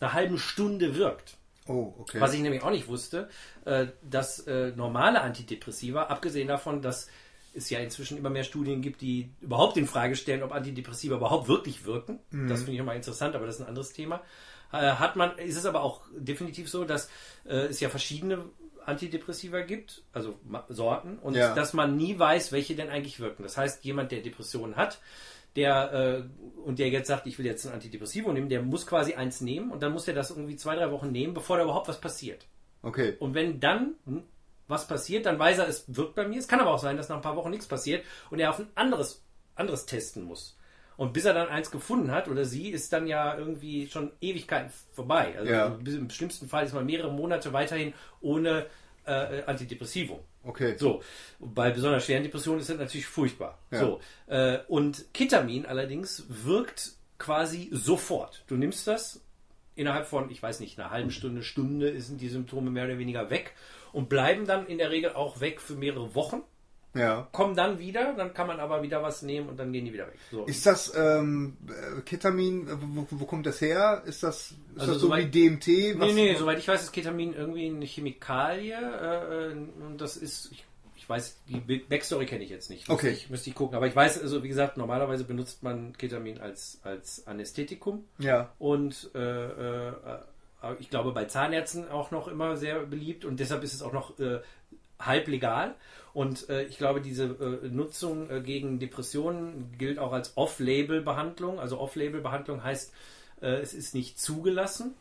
einer 0.00 0.12
halben 0.12 0.38
Stunde 0.38 0.94
wirkt. 0.94 1.38
Oh, 1.66 1.94
okay. 1.98 2.20
Was 2.20 2.34
ich 2.34 2.40
nämlich 2.40 2.62
auch 2.62 2.70
nicht 2.70 2.88
wusste, 2.88 3.30
äh, 3.64 3.86
dass 4.02 4.40
äh, 4.40 4.72
normale 4.76 5.22
Antidepressiva, 5.22 6.04
abgesehen 6.04 6.48
davon, 6.48 6.82
dass 6.82 7.08
es 7.54 7.70
ja 7.70 7.78
inzwischen 7.78 8.18
immer 8.18 8.28
mehr 8.28 8.44
Studien 8.44 8.82
gibt, 8.82 9.00
die 9.00 9.30
überhaupt 9.40 9.78
in 9.78 9.86
Frage 9.86 10.16
stellen, 10.16 10.42
ob 10.42 10.52
Antidepressiva 10.52 11.16
überhaupt 11.16 11.48
wirklich 11.48 11.86
wirken. 11.86 12.18
Das 12.48 12.60
finde 12.60 12.72
ich 12.72 12.78
immer 12.80 12.94
interessant, 12.94 13.34
aber 13.34 13.46
das 13.46 13.56
ist 13.56 13.60
ein 13.62 13.68
anderes 13.68 13.92
Thema. 13.92 14.20
Äh, 14.74 14.94
hat 14.96 15.16
man, 15.16 15.38
ist 15.38 15.56
es 15.56 15.66
aber 15.66 15.82
auch 15.82 16.02
definitiv 16.16 16.68
so, 16.68 16.84
dass 16.84 17.08
äh, 17.46 17.66
es 17.66 17.80
ja 17.80 17.88
verschiedene 17.88 18.44
Antidepressiva 18.84 19.60
gibt, 19.60 20.02
also 20.12 20.38
Sorten, 20.68 21.18
und 21.18 21.34
Ja. 21.34 21.54
dass 21.54 21.72
man 21.72 21.96
nie 21.96 22.18
weiß, 22.18 22.52
welche 22.52 22.74
denn 22.74 22.90
eigentlich 22.90 23.20
wirken. 23.20 23.42
Das 23.42 23.56
heißt, 23.56 23.84
jemand, 23.84 24.12
der 24.12 24.20
Depressionen 24.20 24.76
hat, 24.76 25.00
der 25.56 25.92
äh, 25.92 26.22
und 26.66 26.78
der 26.78 26.88
jetzt 26.88 27.08
sagt, 27.08 27.26
ich 27.26 27.38
will 27.38 27.46
jetzt 27.46 27.66
ein 27.66 27.72
Antidepressivum 27.72 28.34
nehmen, 28.34 28.48
der 28.48 28.62
muss 28.62 28.86
quasi 28.86 29.14
eins 29.14 29.40
nehmen 29.40 29.70
und 29.70 29.82
dann 29.82 29.92
muss 29.92 30.08
er 30.08 30.14
das 30.14 30.30
irgendwie 30.30 30.56
zwei, 30.56 30.74
drei 30.74 30.90
Wochen 30.90 31.12
nehmen, 31.12 31.32
bevor 31.34 31.56
da 31.56 31.62
überhaupt 31.64 31.88
was 31.88 32.00
passiert. 32.00 32.46
Okay. 32.82 33.16
Und 33.20 33.34
wenn 33.34 33.60
dann 33.60 33.94
hm, 34.04 34.24
was 34.66 34.86
passiert, 34.86 35.26
dann 35.26 35.38
weiß 35.38 35.58
er, 35.58 35.68
es 35.68 35.84
wirkt 35.88 36.14
bei 36.14 36.26
mir. 36.26 36.38
Es 36.38 36.48
kann 36.48 36.60
aber 36.60 36.72
auch 36.72 36.78
sein, 36.78 36.96
dass 36.96 37.08
nach 37.08 37.16
ein 37.16 37.22
paar 37.22 37.36
Wochen 37.36 37.50
nichts 37.50 37.66
passiert 37.66 38.04
und 38.30 38.40
er 38.40 38.50
auf 38.50 38.58
ein 38.58 38.68
anderes, 38.74 39.22
anderes 39.54 39.86
testen 39.86 40.24
muss. 40.24 40.58
Und 40.96 41.12
bis 41.12 41.24
er 41.24 41.34
dann 41.34 41.48
eins 41.48 41.70
gefunden 41.70 42.10
hat 42.12 42.28
oder 42.28 42.44
sie, 42.44 42.70
ist 42.70 42.92
dann 42.92 43.06
ja 43.06 43.36
irgendwie 43.36 43.88
schon 43.88 44.12
Ewigkeiten 44.20 44.72
vorbei. 44.92 45.34
Also 45.36 45.52
Ja. 45.52 45.78
im 45.84 46.10
schlimmsten 46.10 46.48
Fall 46.48 46.64
ist 46.64 46.72
man 46.74 46.86
mehrere 46.86 47.12
Monate 47.12 47.52
weiterhin 47.52 47.94
ohne 48.20 48.66
äh, 49.06 49.42
Antidepressivum. 49.42 50.20
Okay. 50.44 50.76
So, 50.78 51.02
bei 51.40 51.70
besonders 51.70 52.04
schweren 52.04 52.22
Depressionen 52.22 52.60
ist 52.60 52.70
das 52.70 52.78
natürlich 52.78 53.06
furchtbar. 53.06 53.58
Ja. 53.70 53.78
So, 53.80 54.00
äh, 54.26 54.58
und 54.68 55.12
Ketamin 55.12 55.66
allerdings 55.66 56.24
wirkt 56.28 56.92
quasi 57.18 57.68
sofort. 57.72 58.44
Du 58.46 58.56
nimmst 58.56 58.86
das 58.86 59.20
innerhalb 59.74 60.06
von, 60.06 60.30
ich 60.30 60.42
weiß 60.42 60.60
nicht, 60.60 60.78
einer 60.78 60.90
halben 60.90 61.10
Stunde, 61.10 61.42
Stunde 61.42 62.00
sind 62.00 62.20
die 62.20 62.28
Symptome 62.28 62.70
mehr 62.70 62.84
oder 62.84 62.98
weniger 62.98 63.30
weg 63.30 63.54
und 63.92 64.08
bleiben 64.08 64.46
dann 64.46 64.66
in 64.66 64.78
der 64.78 64.90
Regel 64.90 65.12
auch 65.14 65.40
weg 65.40 65.60
für 65.60 65.74
mehrere 65.74 66.14
Wochen. 66.14 66.42
Ja. 66.94 67.26
kommen 67.32 67.56
dann 67.56 67.78
wieder, 67.80 68.14
dann 68.14 68.32
kann 68.34 68.46
man 68.46 68.60
aber 68.60 68.82
wieder 68.82 69.02
was 69.02 69.22
nehmen 69.22 69.48
und 69.48 69.58
dann 69.58 69.72
gehen 69.72 69.84
die 69.84 69.92
wieder 69.92 70.06
weg. 70.06 70.14
So. 70.30 70.44
Ist 70.44 70.64
das 70.64 70.92
ähm, 70.96 71.56
äh, 71.68 72.00
Ketamin, 72.02 72.68
äh, 72.68 72.76
wo, 72.80 73.06
wo 73.10 73.24
kommt 73.24 73.46
das 73.46 73.60
her? 73.60 74.02
Ist 74.06 74.22
das, 74.22 74.52
ist 74.52 74.56
Also 74.80 74.92
das 74.92 75.00
so 75.00 75.06
soweit- 75.08 75.26
wie 75.34 75.48
DMT? 75.48 75.66
Nee, 75.98 76.12
nee, 76.12 76.34
soweit 76.36 76.58
ich 76.58 76.68
weiß, 76.68 76.82
ist 76.84 76.92
Ketamin 76.92 77.34
irgendwie 77.34 77.66
eine 77.66 77.84
Chemikalie. 77.84 78.74
Äh, 78.76 79.50
äh, 79.50 79.52
und 79.86 80.00
das 80.00 80.16
ist, 80.16 80.52
ich, 80.52 80.64
ich 80.96 81.08
weiß, 81.08 81.36
die 81.48 81.60
Backstory 81.78 82.26
kenne 82.26 82.44
ich 82.44 82.50
jetzt 82.50 82.70
nicht. 82.70 82.88
Müsste 82.88 82.92
Okay. 83.06 83.12
Ich, 83.12 83.28
müsste 83.28 83.50
ich 83.50 83.56
gucken. 83.56 83.76
Aber 83.76 83.86
ich 83.88 83.96
weiß, 83.96 84.22
also 84.22 84.42
wie 84.44 84.48
gesagt, 84.48 84.76
normalerweise 84.76 85.24
benutzt 85.24 85.62
man 85.64 85.94
Ketamin 85.98 86.38
als, 86.40 86.78
als 86.84 87.26
Anästhetikum. 87.26 88.04
Ja. 88.18 88.52
Und 88.60 89.10
äh, 89.14 89.18
äh, 89.48 89.92
ich 90.78 90.88
glaube 90.90 91.12
bei 91.12 91.24
Zahnärzten 91.26 91.88
auch 91.90 92.10
noch 92.10 92.28
immer 92.28 92.56
sehr 92.56 92.78
beliebt 92.86 93.24
und 93.26 93.38
deshalb 93.40 93.62
ist 93.64 93.74
es 93.74 93.82
auch 93.82 93.92
noch 93.92 94.14
halb 94.98 95.26
legal. 95.28 95.74
Und 96.14 96.48
äh, 96.48 96.62
ich 96.62 96.78
glaube, 96.78 97.00
diese 97.00 97.24
äh, 97.24 97.68
Nutzung 97.68 98.30
äh, 98.30 98.40
gegen 98.40 98.78
Depressionen 98.78 99.74
gilt 99.76 99.98
auch 99.98 100.12
als 100.12 100.36
Off-Label-Behandlung. 100.36 101.58
Also 101.58 101.80
Off-Label-Behandlung 101.80 102.62
heißt, 102.62 102.92
äh, 103.42 103.56
es 103.56 103.74
ist 103.74 103.94
nicht 103.94 104.20
zugelassen 104.20 104.94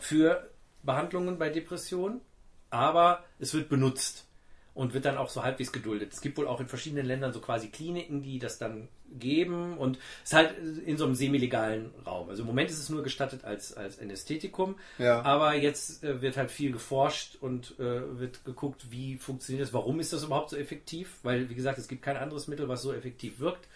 für 0.00 0.50
Behandlungen 0.82 1.38
bei 1.38 1.50
Depressionen, 1.50 2.20
aber 2.68 3.22
es 3.38 3.54
wird 3.54 3.68
benutzt 3.68 4.26
und 4.74 4.92
wird 4.92 5.04
dann 5.04 5.18
auch 5.18 5.28
so 5.28 5.44
halbwegs 5.44 5.70
geduldet. 5.70 6.12
Es 6.12 6.20
gibt 6.20 6.36
wohl 6.36 6.48
auch 6.48 6.60
in 6.60 6.68
verschiedenen 6.68 7.06
Ländern 7.06 7.32
so 7.32 7.40
quasi 7.40 7.68
Kliniken, 7.68 8.20
die 8.20 8.40
das 8.40 8.58
dann 8.58 8.88
geben 9.18 9.76
und 9.78 9.98
es 10.24 10.30
ist 10.30 10.36
halt 10.36 10.54
in 10.86 10.96
so 10.96 11.04
einem 11.04 11.14
semi-legalen 11.14 11.90
Raum. 12.06 12.28
Also 12.28 12.42
im 12.42 12.46
Moment 12.46 12.70
ist 12.70 12.78
es 12.78 12.88
nur 12.88 13.02
gestattet 13.02 13.44
als, 13.44 13.76
als 13.76 13.98
Anästhetikum, 13.98 14.76
Ja. 14.98 15.22
aber 15.22 15.54
jetzt 15.54 16.04
äh, 16.04 16.22
wird 16.22 16.36
halt 16.36 16.50
viel 16.50 16.72
geforscht 16.72 17.36
und 17.40 17.74
äh, 17.78 18.18
wird 18.18 18.44
geguckt, 18.44 18.86
wie 18.90 19.16
funktioniert 19.16 19.66
das, 19.66 19.72
warum 19.74 20.00
ist 20.00 20.12
das 20.12 20.24
überhaupt 20.24 20.50
so 20.50 20.56
effektiv, 20.56 21.18
weil 21.22 21.48
wie 21.50 21.54
gesagt, 21.54 21.78
es 21.78 21.88
gibt 21.88 22.02
kein 22.02 22.16
anderes 22.16 22.46
Mittel, 22.48 22.68
was 22.68 22.82
so 22.82 22.92
effektiv 22.92 23.40
wirkt 23.40 23.66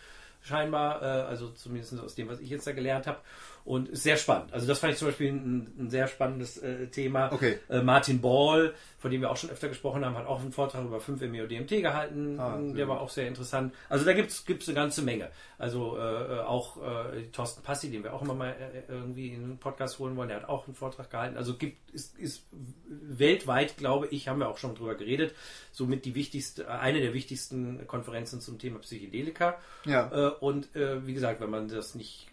scheinbar, 0.42 1.03
äh, 1.03 1.05
also 1.07 1.51
zumindest 1.51 1.99
aus 1.99 2.14
dem, 2.14 2.29
was 2.29 2.38
ich 2.40 2.51
jetzt 2.51 2.66
da 2.66 2.73
gelernt 2.73 3.07
habe. 3.07 3.18
Und 3.64 3.88
ist 3.88 4.03
sehr 4.03 4.18
spannend. 4.18 4.53
Also 4.53 4.66
das 4.66 4.79
fand 4.79 4.92
ich 4.92 4.98
zum 4.98 5.09
Beispiel 5.09 5.33
ein, 5.33 5.72
ein 5.79 5.90
sehr 5.90 6.07
spannendes 6.07 6.59
äh, 6.59 6.88
Thema. 6.88 7.33
Okay. 7.33 7.59
Äh, 7.70 7.81
Martin 7.81 8.20
Ball, 8.20 8.74
von 8.98 9.11
dem 9.11 9.22
wir 9.22 9.31
auch 9.31 9.38
schon 9.38 9.48
öfter 9.48 9.68
gesprochen 9.68 10.05
haben, 10.05 10.16
hat 10.16 10.27
auch 10.27 10.40
einen 10.40 10.53
Vortrag 10.53 10.85
über 10.85 10.98
5-MeO-DMT 10.98 11.81
gehalten. 11.81 12.38
Ah, 12.38 12.59
der 12.59 12.88
war 12.88 13.00
auch 13.00 13.09
sehr 13.09 13.27
interessant. 13.27 13.72
Also 13.88 14.05
da 14.05 14.12
gibt 14.12 14.31
es 14.31 14.68
eine 14.68 14.74
ganze 14.74 15.00
Menge. 15.00 15.31
Also 15.57 15.96
äh, 15.96 16.40
auch 16.40 16.77
äh, 16.77 17.22
Thorsten 17.33 17.62
Passi, 17.62 17.90
den 17.90 18.05
wir 18.05 18.12
auch 18.12 18.20
immer 18.20 18.35
mal 18.35 18.50
äh, 18.50 18.92
irgendwie 18.92 19.29
in 19.29 19.44
einen 19.44 19.59
Podcast 19.59 19.98
holen 19.98 20.14
wollen, 20.16 20.29
der 20.29 20.42
hat 20.42 20.48
auch 20.48 20.66
einen 20.66 20.74
Vortrag 20.74 21.11
gehalten. 21.11 21.38
Also 21.38 21.57
gibt 21.57 21.85
ist, 21.94 22.18
ist 22.18 22.46
weltweit, 22.87 23.77
glaube 23.77 24.09
ich, 24.09 24.29
haben 24.29 24.40
wir 24.40 24.48
auch 24.48 24.59
schon 24.59 24.74
drüber 24.74 24.94
geredet, 24.94 25.35
somit 25.72 26.05
die 26.05 26.14
wichtigste, 26.14 26.70
eine 26.70 27.00
der 27.00 27.14
wichtigsten 27.14 27.87
Konferenzen 27.87 28.40
zum 28.40 28.59
Thema 28.59 28.81
Psychedelika. 28.81 29.59
Ja. 29.87 30.11
Äh, 30.12 30.31
und 30.40 30.74
äh, 30.77 31.07
wie 31.07 31.14
gesagt, 31.14 31.40
wenn 31.40 31.50
man 31.50 31.68
das 31.68 31.94
nicht, 31.94 32.27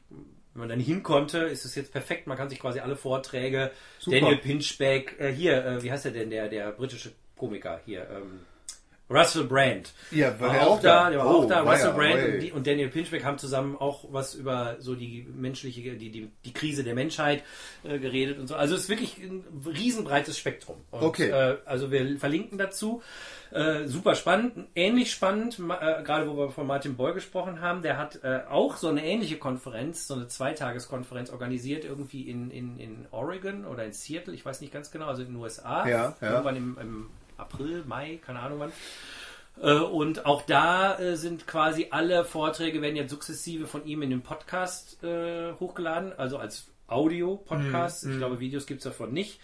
wenn 0.53 0.59
man 0.61 0.69
da 0.69 0.75
nicht 0.75 0.87
hin 0.87 1.03
konnte, 1.03 1.39
ist 1.39 1.65
es 1.65 1.75
jetzt 1.75 1.91
perfekt. 1.91 2.27
Man 2.27 2.37
kann 2.37 2.49
sich 2.49 2.59
quasi 2.59 2.79
alle 2.79 2.95
Vorträge, 2.95 3.71
Super. 3.99 4.19
Daniel 4.19 4.37
Pinchbeck, 4.37 5.15
äh, 5.19 5.31
hier, 5.31 5.65
äh, 5.65 5.83
wie 5.83 5.91
heißt 5.91 6.05
er 6.05 6.11
denn, 6.11 6.29
der, 6.29 6.49
der 6.49 6.71
britische 6.71 7.11
Komiker 7.37 7.79
hier, 7.85 8.07
ähm, 8.09 8.41
Russell 9.11 9.43
Brand. 9.43 9.91
Ja, 10.11 10.39
war 10.39 10.49
war 10.49 10.61
auch 10.61 10.67
auch 10.77 10.81
da, 10.81 11.03
da? 11.03 11.09
der 11.09 11.19
war 11.19 11.25
Oh, 11.25 11.43
auch 11.43 11.47
da. 11.47 11.61
Russell 11.61 11.93
Brand 11.93 12.33
und, 12.33 12.39
die, 12.39 12.51
und 12.51 12.65
Daniel 12.67 12.89
Pinchbeck 12.89 13.23
haben 13.23 13.37
zusammen 13.37 13.75
auch 13.77 14.05
was 14.11 14.35
über 14.35 14.77
so 14.79 14.95
die 14.95 15.27
menschliche, 15.35 15.81
die, 15.95 16.09
die, 16.09 16.31
die 16.45 16.53
Krise 16.53 16.83
der 16.83 16.95
Menschheit 16.95 17.43
äh, 17.83 17.99
geredet 17.99 18.39
und 18.39 18.47
so. 18.47 18.55
Also 18.55 18.75
es 18.75 18.83
ist 18.83 18.89
wirklich 18.89 19.17
ein 19.17 19.43
riesenbreites 19.65 20.37
Spektrum. 20.37 20.77
Und, 20.91 21.01
Okay. 21.03 21.29
Äh, 21.29 21.57
also 21.65 21.91
wir 21.91 22.17
verlinken 22.17 22.57
dazu. 22.57 23.01
Äh, 23.51 23.87
super 23.87 24.15
spannend, 24.15 24.69
ähnlich 24.75 25.11
spannend, 25.11 25.59
äh, 25.59 26.03
gerade 26.03 26.29
wo 26.29 26.37
wir 26.37 26.51
von 26.51 26.65
Martin 26.65 26.95
Boll 26.95 27.13
gesprochen 27.13 27.59
haben, 27.59 27.81
der 27.81 27.97
hat 27.97 28.23
äh, 28.23 28.43
auch 28.49 28.77
so 28.77 28.87
eine 28.87 29.03
ähnliche 29.05 29.35
Konferenz, 29.37 30.07
so 30.07 30.13
eine 30.13 30.29
Zweitageskonferenz 30.29 31.31
organisiert, 31.31 31.83
irgendwie 31.83 32.29
in, 32.29 32.49
in, 32.49 32.79
in 32.79 33.07
Oregon 33.11 33.65
oder 33.65 33.83
in 33.83 33.91
Seattle, 33.91 34.33
ich 34.33 34.45
weiß 34.45 34.61
nicht 34.61 34.71
ganz 34.71 34.89
genau, 34.89 35.07
also 35.07 35.23
in 35.23 35.29
den 35.29 35.35
USA. 35.35 35.85
Ja, 35.85 36.15
ja. 36.21 36.29
Irgendwann 36.31 36.55
im, 36.55 36.77
im 36.81 37.09
April, 37.41 37.83
Mai, 37.85 38.19
keine 38.25 38.39
Ahnung 38.39 38.59
wann. 38.59 38.71
Äh, 39.61 39.79
Und 39.79 40.25
auch 40.25 40.43
da 40.43 40.97
äh, 40.99 41.17
sind 41.17 41.45
quasi 41.47 41.87
alle 41.91 42.23
Vorträge 42.23 42.81
werden 42.81 42.95
jetzt 42.95 43.11
sukzessive 43.11 43.67
von 43.67 43.85
ihm 43.85 44.01
in 44.01 44.09
den 44.09 44.21
Podcast 44.21 45.03
äh, 45.03 45.53
hochgeladen, 45.59 46.13
also 46.17 46.37
als 46.37 46.67
Audio-Podcast. 46.87 48.05
Mhm, 48.05 48.11
Ich 48.13 48.17
glaube, 48.17 48.39
Videos 48.39 48.65
gibt 48.65 48.79
es 48.79 48.83
davon 48.85 49.11
nicht. 49.13 49.39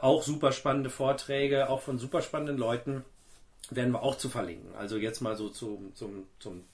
Auch 0.00 0.22
super 0.22 0.52
spannende 0.52 0.88
Vorträge, 0.88 1.68
auch 1.68 1.82
von 1.82 1.98
super 1.98 2.22
spannenden 2.22 2.56
Leuten, 2.56 3.04
werden 3.68 3.92
wir 3.92 4.02
auch 4.02 4.16
zu 4.16 4.30
verlinken. 4.30 4.74
Also 4.74 4.96
jetzt 4.96 5.20
mal 5.20 5.36
so 5.36 5.50
zum, 5.50 5.94
zum, 5.94 6.24
zum, 6.38 6.64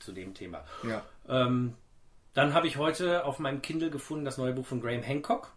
zu 0.00 0.12
dem 0.12 0.34
Thema. 0.34 0.62
Ja. 0.86 1.02
Ähm, 1.30 1.72
dann 2.34 2.52
habe 2.52 2.66
ich 2.66 2.76
heute 2.76 3.24
auf 3.24 3.38
meinem 3.38 3.62
Kindle 3.62 3.88
gefunden 3.88 4.26
das 4.26 4.36
neue 4.36 4.52
Buch 4.52 4.66
von 4.66 4.82
Graham 4.82 5.02
Hancock. 5.02 5.50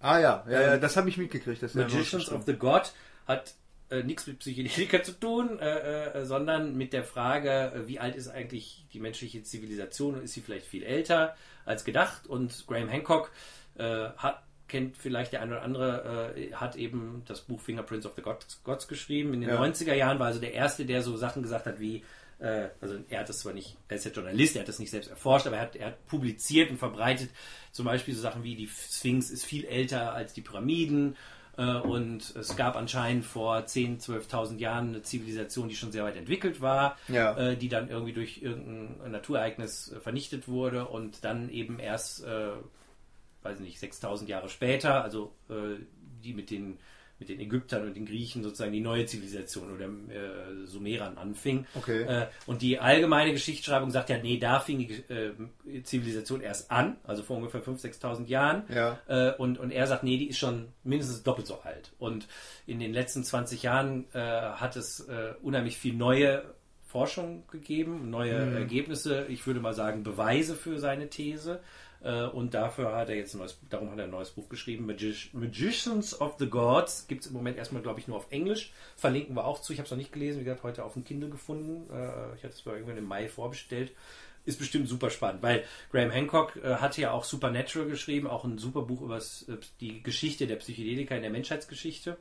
Ah 0.00 0.18
ja, 0.18 0.44
ja, 0.50 0.60
ja 0.60 0.76
das 0.76 0.96
habe 0.96 1.08
ich 1.08 1.18
mitgekriegt. 1.18 1.62
Das 1.62 1.74
Magicians 1.74 2.32
of 2.32 2.42
the 2.46 2.54
God 2.54 2.92
hat 3.28 3.54
äh, 3.90 4.02
nichts 4.02 4.26
mit 4.26 4.38
Psychedelika 4.38 5.02
zu 5.02 5.12
tun, 5.12 5.58
äh, 5.58 6.20
äh, 6.20 6.24
sondern 6.24 6.76
mit 6.76 6.92
der 6.92 7.04
Frage, 7.04 7.72
äh, 7.74 7.88
wie 7.88 7.98
alt 7.98 8.14
ist 8.16 8.28
eigentlich 8.28 8.86
die 8.92 9.00
menschliche 9.00 9.42
Zivilisation 9.42 10.14
und 10.14 10.22
ist 10.24 10.34
sie 10.34 10.40
vielleicht 10.40 10.66
viel 10.66 10.82
älter 10.84 11.36
als 11.64 11.84
gedacht? 11.84 12.26
Und 12.26 12.66
Graham 12.66 12.88
Hancock 12.88 13.32
äh, 13.76 14.10
hat 14.16 14.42
kennt 14.68 14.96
vielleicht 14.96 15.32
der 15.32 15.42
eine 15.42 15.52
oder 15.52 15.62
andere, 15.62 16.34
äh, 16.36 16.52
hat 16.54 16.76
eben 16.76 17.22
das 17.26 17.40
Buch 17.40 17.60
Fingerprints 17.60 18.06
of 18.06 18.12
the 18.14 18.22
Gods, 18.22 18.62
Gods 18.62 18.86
geschrieben. 18.86 19.34
In 19.34 19.40
den 19.40 19.50
Ja. 19.50 19.60
90er 19.60 19.94
Jahren 19.94 20.20
war 20.20 20.28
also 20.28 20.38
der 20.38 20.54
Erste, 20.54 20.86
der 20.86 21.02
so 21.02 21.16
Sachen 21.16 21.42
gesagt 21.42 21.66
hat 21.66 21.80
wie, 21.80 22.04
also 22.80 22.96
er 23.10 23.20
hat 23.20 23.28
das 23.28 23.40
zwar 23.40 23.52
nicht, 23.52 23.76
er 23.88 23.96
ist 23.96 24.06
ja 24.06 24.12
Journalist, 24.12 24.56
er 24.56 24.60
hat 24.60 24.68
das 24.68 24.78
nicht 24.78 24.90
selbst 24.90 25.10
erforscht, 25.10 25.46
aber 25.46 25.56
er 25.56 25.62
hat, 25.62 25.76
er 25.76 25.88
hat 25.88 26.06
publiziert 26.06 26.70
und 26.70 26.78
verbreitet 26.78 27.28
zum 27.70 27.84
Beispiel 27.84 28.14
so 28.14 28.22
Sachen 28.22 28.44
wie 28.44 28.54
die 28.54 28.66
Sphinx 28.66 29.28
ist 29.28 29.44
viel 29.44 29.66
älter 29.66 30.14
als 30.14 30.32
die 30.32 30.40
Pyramiden 30.40 31.16
und 31.64 32.34
es 32.36 32.56
gab 32.56 32.76
anscheinend 32.76 33.24
vor 33.24 33.56
10.000, 33.58 34.28
12.000 34.28 34.58
Jahren 34.58 34.88
eine 34.88 35.02
Zivilisation, 35.02 35.68
die 35.68 35.76
schon 35.76 35.92
sehr 35.92 36.04
weit 36.04 36.16
entwickelt 36.16 36.60
war, 36.60 36.96
Ja. 37.08 37.36
äh, 37.36 37.56
die 37.56 37.68
dann 37.68 37.88
irgendwie 37.88 38.12
durch 38.12 38.42
irgendein 38.42 39.10
Naturereignis 39.12 39.92
äh, 39.92 40.00
vernichtet 40.00 40.48
wurde 40.48 40.86
und 40.86 41.24
dann 41.24 41.48
eben 41.50 41.78
erst, 41.78 42.24
äh, 42.24 42.50
weiß 43.42 43.60
nicht, 43.60 43.78
6.000 43.80 44.26
Jahre 44.28 44.48
später, 44.48 45.02
also 45.02 45.32
äh, 45.48 45.76
die 46.24 46.34
mit 46.34 46.50
den 46.50 46.78
mit 47.20 47.28
den 47.28 47.38
Ägyptern 47.38 47.86
und 47.86 47.94
den 47.94 48.06
Griechen 48.06 48.42
sozusagen 48.42 48.72
die 48.72 48.80
neue 48.80 49.04
Zivilisation 49.04 49.72
oder 49.72 49.84
äh, 49.84 50.66
Sumerern 50.66 51.18
anfing. 51.18 51.66
Okay. 51.74 52.02
Äh, 52.02 52.26
und 52.46 52.62
die 52.62 52.78
allgemeine 52.78 53.32
Geschichtsschreibung 53.32 53.90
sagt 53.90 54.08
ja, 54.08 54.18
nee, 54.18 54.38
da 54.38 54.58
fing 54.58 54.78
die 54.78 54.94
äh, 55.12 55.82
Zivilisation 55.84 56.40
erst 56.40 56.70
an, 56.70 56.96
also 57.04 57.22
vor 57.22 57.36
ungefähr 57.36 57.62
5.000, 57.62 58.00
6.000 58.00 58.26
Jahren. 58.26 58.64
Ja. 58.74 58.98
Äh, 59.06 59.34
und, 59.36 59.58
und 59.58 59.70
er 59.70 59.86
sagt, 59.86 60.02
nee, 60.02 60.16
die 60.16 60.30
ist 60.30 60.38
schon 60.38 60.68
mindestens 60.82 61.22
doppelt 61.22 61.46
so 61.46 61.60
alt. 61.60 61.92
Und 61.98 62.26
in 62.66 62.80
den 62.80 62.94
letzten 62.94 63.22
20 63.22 63.62
Jahren 63.62 64.06
äh, 64.14 64.18
hat 64.18 64.76
es 64.76 65.00
äh, 65.00 65.34
unheimlich 65.42 65.76
viel 65.76 65.94
neue 65.94 66.42
Forschung 66.90 67.44
gegeben, 67.48 68.10
neue 68.10 68.32
Ergebnisse, 68.32 69.26
ich 69.28 69.46
würde 69.46 69.60
mal 69.60 69.74
sagen 69.74 70.02
Beweise 70.02 70.56
für 70.56 70.80
seine 70.80 71.08
These. 71.08 71.60
Äh, 72.02 72.24
und 72.24 72.54
dafür 72.54 72.96
hat 72.96 73.08
er 73.08 73.16
jetzt 73.16 73.34
ein 73.34 73.38
neues, 73.38 73.58
darum 73.68 73.90
hat 73.90 73.98
er 73.98 74.04
ein 74.04 74.10
neues 74.10 74.30
Buch 74.30 74.48
geschrieben, 74.48 74.86
Magic, 74.86 75.32
Magicians 75.34 76.20
of 76.20 76.36
the 76.38 76.48
Gods. 76.48 77.06
Gibt 77.08 77.22
es 77.22 77.28
im 77.28 77.34
Moment 77.34 77.58
erstmal, 77.58 77.82
glaube 77.82 78.00
ich, 78.00 78.08
nur 78.08 78.16
auf 78.16 78.26
Englisch. 78.30 78.72
Verlinken 78.96 79.36
wir 79.36 79.44
auch 79.44 79.60
zu. 79.60 79.72
Ich 79.72 79.78
habe 79.78 79.86
es 79.86 79.90
noch 79.90 79.98
nicht 79.98 80.12
gelesen, 80.12 80.40
wie 80.40 80.44
gesagt, 80.44 80.62
heute 80.62 80.84
auf 80.84 80.94
dem 80.94 81.04
Kindle 81.04 81.28
gefunden. 81.28 81.90
Äh, 81.92 82.36
ich 82.36 82.44
hatte 82.44 82.54
es 82.54 82.64
irgendwann 82.64 82.96
im 82.96 83.04
Mai 83.04 83.28
vorbestellt. 83.28 83.92
Ist 84.46 84.58
bestimmt 84.58 84.88
super 84.88 85.10
spannend, 85.10 85.42
weil 85.42 85.64
Graham 85.92 86.10
Hancock 86.10 86.56
äh, 86.56 86.76
hatte 86.76 87.02
ja 87.02 87.12
auch 87.12 87.24
Supernatural 87.24 87.86
geschrieben, 87.86 88.26
auch 88.26 88.44
ein 88.44 88.56
super 88.56 88.82
Buch 88.82 89.02
über 89.02 89.18
äh, 89.18 89.58
die 89.80 90.02
Geschichte 90.02 90.46
der 90.46 90.56
Psychedelika 90.56 91.14
in 91.14 91.22
der 91.22 91.30
Menschheitsgeschichte. 91.30 92.16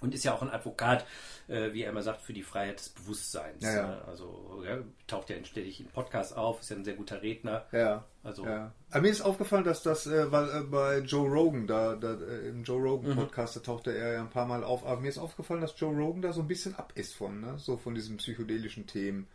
Und 0.00 0.14
ist 0.14 0.24
ja 0.24 0.32
auch 0.34 0.42
ein 0.42 0.50
Advokat, 0.50 1.04
äh, 1.48 1.72
wie 1.72 1.82
er 1.82 1.90
immer 1.90 2.02
sagt, 2.02 2.22
für 2.22 2.32
die 2.32 2.42
Freiheit 2.42 2.78
des 2.78 2.88
Bewusstseins. 2.88 3.62
Ja, 3.62 3.74
ja. 3.74 3.86
ne? 3.86 4.02
Also 4.06 4.62
ja, 4.66 4.78
taucht 5.06 5.28
ja 5.30 5.36
ständig 5.44 5.80
in 5.80 5.88
Podcasts 5.88 6.32
auf, 6.32 6.60
ist 6.60 6.70
ja 6.70 6.76
ein 6.76 6.84
sehr 6.84 6.94
guter 6.94 7.22
Redner. 7.22 7.66
Ja. 7.72 8.04
Also 8.22 8.44
Ja. 8.46 8.72
Aber 8.90 9.02
mir 9.02 9.10
ist 9.10 9.20
aufgefallen, 9.20 9.64
dass 9.64 9.82
das, 9.82 10.06
äh, 10.06 10.32
weil 10.32 10.48
äh, 10.48 10.62
bei 10.62 10.98
Joe 10.98 11.28
Rogan, 11.28 11.66
da, 11.66 11.94
da 11.96 12.14
äh, 12.14 12.48
im 12.48 12.64
Joe 12.64 12.80
Mhm. 12.80 12.86
Rogan 12.86 13.16
Podcast, 13.16 13.56
da 13.56 13.60
tauchte 13.60 13.96
er 13.96 14.12
ja 14.14 14.20
ein 14.20 14.30
paar 14.30 14.46
Mal 14.46 14.64
auf, 14.64 14.86
aber 14.86 15.00
mir 15.00 15.08
ist 15.08 15.18
aufgefallen, 15.18 15.60
dass 15.60 15.78
Joe 15.78 15.94
Rogan 15.94 16.22
da 16.22 16.32
so 16.32 16.40
ein 16.40 16.48
bisschen 16.48 16.74
ab 16.76 16.92
ist 16.94 17.14
von, 17.14 17.40
ne? 17.40 17.58
So 17.58 17.76
von 17.76 17.94
diesen 17.94 18.16
psychedelischen 18.16 18.86
Themen. 18.86 19.26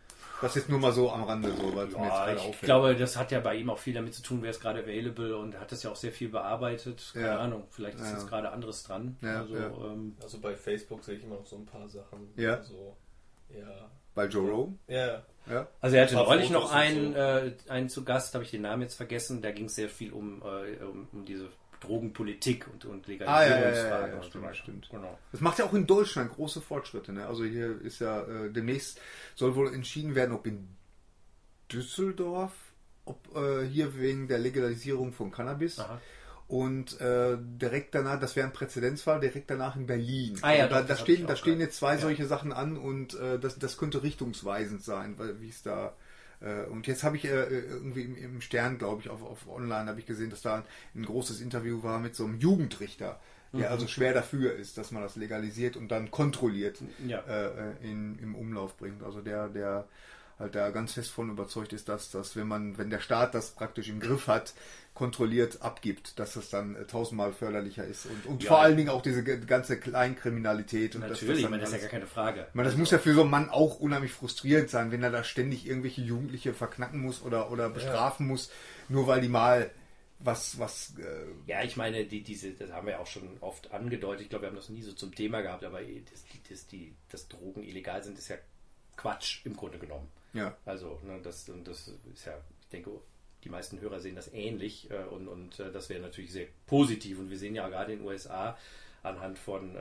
Das 0.42 0.54
ist 0.56 0.68
nur 0.68 0.78
mal 0.78 0.92
so 0.92 1.10
am 1.10 1.24
Rande 1.24 1.50
so, 1.52 1.74
weil 1.74 1.86
es 1.88 1.96
mir 1.96 2.02
jetzt 2.04 2.12
Ja, 2.14 2.32
ich 2.32 2.38
auffällt. 2.40 2.60
glaube, 2.62 2.94
das 2.96 3.16
hat 3.16 3.32
ja 3.32 3.40
bei 3.40 3.54
ihm 3.54 3.70
auch 3.70 3.78
viel 3.78 3.94
damit 3.94 4.14
zu 4.14 4.22
tun, 4.22 4.42
wer 4.42 4.50
ist 4.50 4.60
gerade 4.60 4.80
available 4.80 5.36
und 5.36 5.54
er 5.54 5.60
hat 5.60 5.72
das 5.72 5.82
ja 5.82 5.90
auch 5.90 5.96
sehr 5.96 6.12
viel 6.12 6.28
bearbeitet. 6.28 7.10
Keine 7.14 7.26
Ja. 7.26 7.38
Ahnung, 7.38 7.64
vielleicht 7.70 7.98
ist 7.98 8.04
Ja. 8.06 8.12
jetzt 8.12 8.28
gerade 8.28 8.50
anderes 8.52 8.82
dran. 8.82 9.16
Ja, 9.22 9.40
also, 9.40 9.54
ja. 9.56 9.66
Ähm, 9.66 10.16
Also 10.22 10.38
bei 10.40 10.54
Facebook 10.54 11.02
sehe 11.04 11.16
ich 11.16 11.24
immer 11.24 11.36
noch 11.36 11.46
so 11.46 11.56
ein 11.56 11.64
paar 11.66 11.88
Sachen. 11.88 12.28
Ja. 12.36 12.62
So, 12.62 12.96
ja. 13.48 13.90
bei 14.14 14.26
Joe 14.26 14.48
Rogan? 14.50 14.78
Ja, 14.88 15.22
Ja. 15.50 15.68
also 15.80 15.96
er 15.96 16.02
hatte 16.04 16.14
neulich 16.16 16.50
noch 16.50 16.72
einen, 16.72 17.12
so. 17.14 17.18
äh, 17.18 17.52
einen 17.68 17.88
zu 17.88 18.04
Gast, 18.04 18.34
habe 18.34 18.44
ich 18.44 18.50
den 18.50 18.62
Namen 18.62 18.82
jetzt 18.82 18.94
vergessen, 18.94 19.40
da 19.42 19.52
ging 19.52 19.66
es 19.66 19.74
sehr 19.74 19.88
viel 19.88 20.12
um, 20.12 20.42
äh, 20.42 20.82
um, 20.84 21.08
um 21.12 21.24
diese 21.24 21.48
Drogenpolitik 21.80 22.66
und, 22.72 22.84
und 22.84 23.08
Ah, 23.08 23.12
ja, 23.12 23.20
ja, 23.20 23.46
ja, 23.48 23.58
Legalisierungsfragen 23.58 24.22
stimmt, 24.24 24.56
stimmt. 24.56 24.88
Genau. 24.90 25.18
Das 25.32 25.40
macht 25.40 25.58
ja 25.58 25.64
auch 25.64 25.74
in 25.74 25.86
Deutschland 25.86 26.32
große 26.32 26.60
Fortschritte. 26.60 27.12
Ne? 27.12 27.26
Also 27.26 27.44
hier 27.44 27.80
ist 27.80 28.00
ja 28.00 28.22
äh, 28.22 28.50
demnächst 28.50 29.00
soll 29.34 29.54
wohl 29.54 29.72
entschieden 29.72 30.14
werden, 30.14 30.34
ob 30.34 30.46
in 30.46 30.68
Düsseldorf, 31.70 32.52
ob 33.04 33.36
äh, 33.36 33.66
hier 33.66 33.98
wegen 33.98 34.28
der 34.28 34.38
Legalisierung 34.38 35.12
von 35.12 35.30
Cannabis. 35.30 35.78
Aha. 35.78 36.00
Und 36.48 37.00
äh, 37.00 37.36
direkt 37.40 37.94
danach, 37.96 38.20
das 38.20 38.36
wäre 38.36 38.46
ein 38.46 38.52
Präzedenzfall, 38.52 39.18
direkt 39.18 39.50
danach 39.50 39.74
in 39.74 39.86
Berlin. 39.86 40.38
Ah 40.42 40.52
ja, 40.52 40.64
Also 40.64 40.76
da, 40.76 40.82
da 40.82 40.96
stehen, 40.96 41.26
da 41.26 41.34
stehen 41.34 41.58
jetzt 41.58 41.78
zwei 41.78 41.96
solche 41.96 42.26
Sachen 42.26 42.52
an 42.52 42.76
und 42.76 43.14
äh, 43.14 43.40
das, 43.40 43.58
das 43.58 43.76
könnte 43.76 44.04
richtungsweisend 44.04 44.84
sein, 44.84 45.18
weil 45.18 45.40
wie 45.40 45.48
es 45.48 45.62
da 45.62 45.96
und 46.70 46.86
jetzt 46.86 47.02
habe 47.02 47.16
ich 47.16 47.24
äh, 47.24 47.44
irgendwie 47.44 48.02
im, 48.02 48.40
Stern, 48.40 48.78
glaube 48.78 49.00
ich, 49.02 49.08
auf, 49.08 49.22
auf 49.22 49.48
Online 49.48 49.88
habe 49.88 50.00
ich 50.00 50.06
gesehen, 50.06 50.30
dass 50.30 50.42
da 50.42 50.64
ein 50.94 51.04
großes 51.04 51.40
Interview 51.40 51.82
war 51.82 51.98
mit 51.98 52.14
so 52.14 52.24
einem 52.24 52.38
Jugendrichter, 52.38 53.18
der 53.52 53.66
Mhm. 53.68 53.72
also 53.72 53.86
schwer 53.86 54.12
dafür 54.12 54.54
ist, 54.54 54.76
dass 54.76 54.90
man 54.90 55.02
das 55.02 55.16
legalisiert 55.16 55.76
und 55.76 55.88
dann 55.88 56.10
kontrolliert 56.10 56.78
Ja. 57.06 57.20
äh, 57.20 57.70
äh, 57.70 57.90
in, 57.90 58.18
im 58.18 58.34
Umlauf 58.34 58.76
bringt. 58.76 59.02
Also 59.02 59.20
der, 59.20 59.48
der 59.48 59.86
halt 60.38 60.54
da 60.54 60.70
ganz 60.70 60.92
fest 60.94 61.10
von 61.10 61.30
überzeugt 61.30 61.72
ist, 61.72 61.88
dass, 61.88 62.10
dass 62.10 62.36
wenn 62.36 62.46
man, 62.46 62.76
wenn 62.78 62.90
der 62.90 63.00
Staat 63.00 63.34
das 63.34 63.52
praktisch 63.52 63.88
im 63.88 64.00
Griff 64.00 64.26
hat, 64.26 64.54
kontrolliert 64.92 65.62
abgibt, 65.62 66.18
dass 66.18 66.34
das 66.34 66.50
dann 66.50 66.74
äh, 66.74 66.84
tausendmal 66.86 67.32
förderlicher 67.32 67.84
ist 67.84 68.06
und, 68.06 68.26
und 68.26 68.42
Ja. 68.42 68.48
vor 68.48 68.60
allen 68.60 68.76
Dingen 68.76 68.88
auch 68.88 69.02
diese 69.02 69.22
ganze 69.24 69.78
Kleinkriminalität 69.78 70.94
und 70.94 71.02
Natürlich, 71.02 71.34
das 71.36 71.42
dann 71.42 71.50
meine, 71.50 71.62
das 71.62 71.70
ist 71.70 71.76
ja 71.76 71.80
gar 71.82 71.90
keine 71.90 72.06
Frage. 72.06 72.46
meine, 72.54 72.68
das 72.68 72.78
muss 72.78 72.90
ja 72.90 72.98
für 72.98 73.14
so 73.14 73.22
einen 73.22 73.30
Mann 73.30 73.50
auch 73.50 73.78
unheimlich 73.78 74.12
frustrierend 74.12 74.70
sein, 74.70 74.90
wenn 74.92 75.02
er 75.02 75.10
da 75.10 75.22
ständig 75.24 75.66
irgendwelche 75.66 76.02
Jugendliche 76.02 76.54
verknacken 76.54 77.00
muss 77.00 77.22
oder, 77.22 77.50
oder 77.50 77.68
bestrafen 77.68 78.26
muss, 78.26 78.50
nur 78.88 79.06
weil 79.06 79.20
die 79.20 79.28
mal 79.28 79.70
was, 80.18 80.58
was, 80.58 80.94
äh, 80.98 81.50
Ja, 81.50 81.62
ich 81.62 81.76
meine, 81.76 82.06
die, 82.06 82.22
diese, 82.22 82.52
das 82.52 82.72
haben 82.72 82.86
wir 82.86 83.00
auch 83.00 83.06
schon 83.06 83.36
oft 83.40 83.70
angedeutet. 83.72 84.22
Ich 84.22 84.28
glaube, 84.30 84.44
wir 84.44 84.48
haben 84.48 84.56
das 84.56 84.70
nie 84.70 84.82
so 84.82 84.92
zum 84.92 85.14
Thema 85.14 85.42
gehabt, 85.42 85.62
aber 85.64 85.80
das, 85.80 86.24
die, 86.24 86.40
das, 86.48 86.66
die, 86.66 86.94
dass 87.10 87.28
Drogen 87.28 87.62
illegal 87.62 88.02
sind, 88.02 88.18
ist 88.18 88.28
ja 88.28 88.36
Quatsch 88.96 89.44
im 89.44 89.54
Grunde 89.54 89.78
genommen. 89.78 90.08
Ja, 90.36 90.56
Also, 90.64 91.00
ne, 91.04 91.20
das, 91.22 91.50
das 91.64 91.88
ist 92.12 92.26
ja, 92.26 92.38
ich 92.60 92.68
denke, 92.68 92.90
die 93.44 93.48
meisten 93.48 93.80
Hörer 93.80 94.00
sehen 94.00 94.16
das 94.16 94.32
ähnlich 94.32 94.90
äh, 94.90 95.04
und, 95.04 95.28
und 95.28 95.60
äh, 95.60 95.70
das 95.70 95.88
wäre 95.88 96.00
natürlich 96.00 96.32
sehr 96.32 96.46
positiv. 96.66 97.18
Und 97.18 97.30
wir 97.30 97.38
sehen 97.38 97.54
ja 97.54 97.68
gerade 97.68 97.92
in 97.92 98.00
den 98.00 98.08
USA 98.08 98.58
anhand 99.06 99.38
von, 99.38 99.74
äh, 99.74 99.78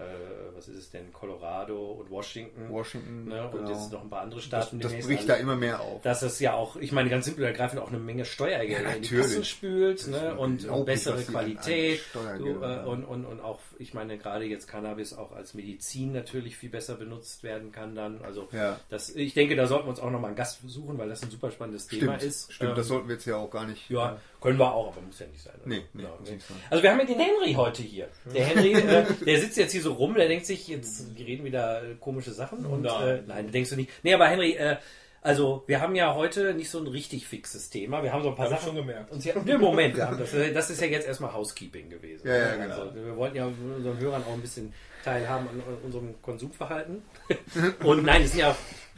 was 0.55 0.67
ist 0.67 0.77
es 0.77 0.89
denn, 0.91 1.11
Colorado 1.11 1.91
und 1.91 2.09
Washington. 2.09 2.69
Washington, 2.69 3.25
Ne, 3.25 3.43
und 3.45 3.51
genau. 3.51 3.69
jetzt 3.69 3.91
noch 3.91 4.01
ein 4.03 4.09
paar 4.09 4.21
andere 4.21 4.39
das, 4.39 4.45
Staaten. 4.47 4.79
das 4.79 4.91
demnächst 4.91 5.09
bricht 5.09 5.21
alle 5.21 5.27
da 5.29 5.35
immer 5.35 5.55
mehr 5.55 5.81
auf. 5.81 6.01
dass 6.03 6.21
es 6.21 6.39
ja 6.39 6.53
auch, 6.53 6.75
ich 6.77 6.91
meine, 6.91 7.09
ganz 7.09 7.25
simpel 7.25 7.43
ergreifend 7.45 7.81
auch 7.81 7.89
eine 7.89 7.97
Menge 7.99 8.25
Steuergelder 8.25 8.89
Ja, 8.89 8.95
in 8.95 9.01
die. 9.01 9.15
Kassen 9.15 9.43
spült 9.43 9.99
Das 10.01 10.07
ne? 10.07 10.35
und, 10.35 10.85
bessere 10.85 11.15
an- 11.15 11.19
an 11.19 11.25
Qualität 11.25 12.01
so, 12.13 12.19
äh, 12.19 12.83
und, 12.85 13.03
und, 13.03 13.25
und 13.25 13.39
auch, 13.41 13.59
ich 13.79 13.93
meine, 13.93 14.17
gerade 14.17 14.45
jetzt 14.45 14.67
Cannabis 14.67 15.13
auch 15.17 15.31
als 15.31 15.53
Medizin 15.53 16.13
natürlich 16.13 16.57
viel 16.57 16.69
besser 16.69 16.95
benutzt 16.95 17.43
werden 17.43 17.71
kann 17.71 17.95
dann. 17.95 18.21
Also 18.23 18.47
Ja. 18.51 18.79
das, 18.89 19.09
ich 19.09 19.33
denke, 19.33 19.55
da 19.55 19.67
sollten 19.67 19.85
wir 19.85 19.89
uns 19.89 19.99
auch 19.99 20.11
nochmal 20.11 20.29
einen 20.29 20.37
Gast 20.37 20.59
suchen, 20.67 20.97
weil 20.97 21.09
das 21.09 21.23
ein 21.23 21.31
super 21.31 21.51
spannendes 21.51 21.87
Thema 21.87 22.13
Stimmt, 22.17 22.23
ist. 22.23 22.53
stimmt, 22.53 22.69
Ähm, 22.71 22.75
das 22.77 22.87
sollten 22.87 23.07
wir 23.07 23.15
jetzt 23.15 23.25
ja 23.25 23.37
auch 23.37 23.49
gar 23.49 23.65
nicht. 23.65 23.89
ja, 23.89 24.19
können 24.45 24.59
wir 24.59 24.73
auch, 24.73 24.91
aber 24.91 25.01
muss 25.01 25.19
ja 25.19 25.27
nicht 25.27 25.41
sein. 25.41 25.53
oder? 25.55 25.67
Nee, 25.67 25.81
nee, 25.93 26.03
Ja, 26.03 26.09
nicht 26.21 26.47
sein. 26.47 26.57
Also 26.69 26.83
wir 26.83 26.91
haben 26.91 26.99
ja 26.99 27.05
den 27.05 27.19
Henry 27.19 27.53
heute 27.53 27.81
hier. 27.81 28.07
Der 28.33 28.45
Henry, 28.45 28.73
äh, 28.73 29.05
der 29.25 29.39
sitzt 29.39 29.57
jetzt 29.57 29.71
hier 29.71 29.81
so 29.81 29.93
rum, 29.93 30.13
der 30.13 30.27
denkt 30.27 30.45
sich, 30.45 30.67
jetzt 30.67 31.17
wir 31.17 31.25
reden 31.25 31.43
wieder 31.43 31.81
komische 31.99 32.31
Sachen 32.31 32.65
und 32.65 32.83
Nein. 32.83 33.07
äh, 33.07 33.21
nein, 33.27 33.51
denkst 33.51 33.71
du 33.71 33.75
nicht. 33.75 33.89
Nee, 34.03 34.13
aber 34.13 34.27
Henry, 34.27 34.53
äh, 34.53 34.77
also 35.25 35.63
wir 35.65 35.81
haben 35.81 35.95
ja 35.95 36.13
heute 36.13 36.53
nicht 36.53 36.69
so 36.69 36.77
ein 36.77 36.85
richtig 36.85 37.27
fixes 37.27 37.71
Thema. 37.71 38.03
Wir 38.03 38.13
haben 38.13 38.21
so 38.21 38.29
ein 38.29 38.35
paar 38.35 38.45
Hab 38.45 38.53
ich 38.53 38.59
Sachen. 38.59 38.77
schon 38.77 38.85
gemerkt. 38.85 39.11
Uns 39.11 39.25
ja, 39.25 39.33
nee, 39.43 39.57
Moment, 39.57 39.99
haben 39.99 40.19
das, 40.19 40.31
äh, 40.35 40.53
das 40.53 40.69
ist 40.69 40.79
ja 40.79 40.85
jetzt 40.85 41.07
erstmal 41.07 41.33
Housekeeping 41.33 41.89
gewesen. 41.89 42.27
Ja, 42.27 42.37
ja, 42.37 42.55
genau. 42.55 42.81
Also, 42.81 42.95
wir 42.95 43.17
wollten 43.17 43.35
ja 43.35 43.47
unseren 43.47 43.97
Hörern 43.97 44.23
auch 44.23 44.33
ein 44.33 44.41
bisschen 44.41 44.71
teilhaben 45.03 45.47
an 45.49 45.61
unserem 45.83 46.21
Konsumverhalten. 46.21 47.01
Und 47.83 48.03
nein, 48.03 48.21
es, 48.21 48.35
ja, 48.35 48.55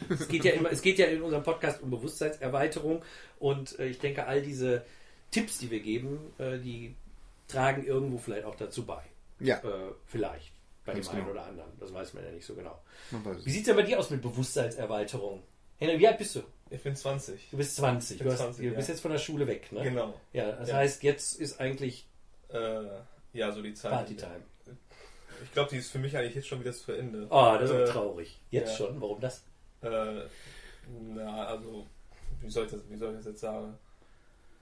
es, 0.10 0.28
geht 0.28 0.44
ja 0.44 0.52
immer, 0.52 0.70
es 0.70 0.82
geht 0.82 1.00
ja 1.00 1.06
in 1.06 1.22
unserem 1.22 1.44
Podcast 1.44 1.82
um 1.82 1.92
Bewusstseinserweiterung. 1.92 3.02
Und 3.40 3.80
äh, 3.80 3.88
ich 3.88 4.00
denke, 4.00 4.28
all 4.28 4.42
diese 4.42 4.84
Tipps, 5.32 5.58
die 5.60 5.70
wir 5.72 5.80
geben, 5.80 6.34
äh, 6.38 6.58
die 6.60 6.96
tragen 7.48 7.86
irgendwo 7.86 8.18
vielleicht 8.18 8.46
auch 8.46 8.56
dazu 8.56 8.86
bei. 8.86 9.02
Ja, 9.40 9.58
Äh, 9.60 9.92
vielleicht. 10.06 10.52
Bei 10.86 10.94
Ganz 10.94 11.08
dem 11.08 11.16
einen 11.18 11.26
genau. 11.28 11.32
oder 11.40 11.46
anderen. 11.48 11.72
Das 11.80 11.94
weiß 11.94 12.14
man 12.14 12.24
ja 12.24 12.32
nicht 12.32 12.46
so 12.46 12.56
genau. 12.56 12.80
man 13.12 13.24
weiß 13.26 13.38
es. 13.40 13.46
Wie 13.46 13.52
sieht 13.52 13.62
es 13.62 13.66
denn 13.68 13.76
bei 13.76 13.82
dir 13.84 14.00
aus 14.00 14.10
mit 14.10 14.22
Bewusstseinserweiterung? 14.22 15.44
Henry, 15.80 16.00
wie 16.00 16.08
alt 16.08 16.18
bist 16.18 16.36
du? 16.36 16.44
Ich 16.70 16.82
bin 16.82 16.96
20. 16.96 17.50
Du 17.52 17.58
bist 17.58 17.76
20. 17.76 18.18
Ich 18.18 18.24
Du, 18.26 18.32
hast, 18.32 18.40
20, 18.40 18.70
du 18.70 18.76
bist 18.76 18.88
ja. 18.88 18.94
jetzt 18.94 19.02
von 19.02 19.12
der 19.12 19.20
Schule 19.20 19.48
weg, 19.48 19.72
ne? 19.72 19.84
Genau. 19.84 20.14
Ja, 20.34 20.52
das 20.54 20.70
Ja. 20.70 20.76
heißt, 20.78 21.04
jetzt 21.04 21.40
ist 21.40 21.60
eigentlich 21.60 22.08
Äh, 22.50 22.84
ja, 23.34 23.52
so 23.52 23.62
die 23.62 23.74
Zeit. 23.74 23.92
Partytime. 23.92 24.42
Ich 25.44 25.52
glaube, 25.52 25.70
die 25.70 25.78
ist 25.78 25.92
für 25.92 26.00
mich 26.00 26.16
eigentlich 26.18 26.36
jetzt 26.36 26.48
schon 26.48 26.62
wieder 26.62 26.72
zu 26.72 26.94
Ende. 26.94 27.28
Oh, 27.30 27.56
das 27.60 27.64
ist 27.66 27.72
aber 27.72 27.84
Äh, 27.84 27.90
traurig. 27.92 28.40
Jetzt 28.50 28.72
ja. 28.80 28.86
schon? 28.88 29.02
Warum 29.02 29.20
das? 29.20 29.44
Äh, 29.82 30.22
na, 31.14 31.46
also, 31.46 31.86
wie 32.42 32.50
soll, 32.50 32.66
ich 32.66 32.72
das, 32.72 32.82
wie 32.90 32.96
soll 32.96 33.12
ich 33.12 33.18
das 33.18 33.26
jetzt 33.26 33.42
sagen? 33.42 33.78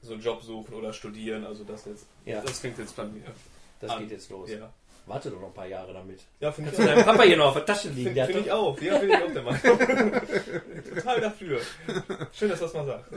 So 0.02 0.14
einen 0.14 0.22
Job 0.22 0.44
suchen 0.44 0.74
oder 0.76 0.94
studieren, 0.94 1.46
also 1.46 1.64
das 1.64 1.86
jetzt. 1.86 2.06
Ja. 2.26 2.42
Das 2.42 2.60
fängt 2.60 2.78
jetzt 2.78 2.96
bei 2.96 3.06
mir. 3.06 3.24
Das 3.82 3.92
an. 3.92 4.00
geht 4.00 4.12
jetzt 4.12 4.30
los. 4.30 4.50
Ja, 4.50 4.72
Warte 5.08 5.30
doch 5.30 5.40
noch 5.40 5.48
ein 5.50 5.54
paar 5.54 5.68
Jahre 5.68 5.94
damit. 5.94 6.22
ja 6.40 6.52
finde 6.52 6.72
ich 6.72 6.78
deinem 6.78 7.06
Papa 7.06 7.22
hier 7.24 7.38
noch 7.38 7.48
auf 7.48 7.54
der 7.54 7.66
Tasche 7.66 7.90
liegen? 7.90 8.14
Finde 8.16 8.26
find 8.34 8.46
ich 8.48 8.52
auch. 8.52 8.80
Ja, 8.82 8.98
bin 8.98 9.10
ich 9.12 9.16
auch 9.18 9.32
der 9.32 9.42
Meinung. 9.44 9.80
Total 10.96 11.22
dafür. 11.22 11.60
Schön, 12.34 12.50
dass 12.50 12.60
du 12.60 12.66
das 12.66 12.74
mal 12.74 12.86
sagst. 12.88 13.12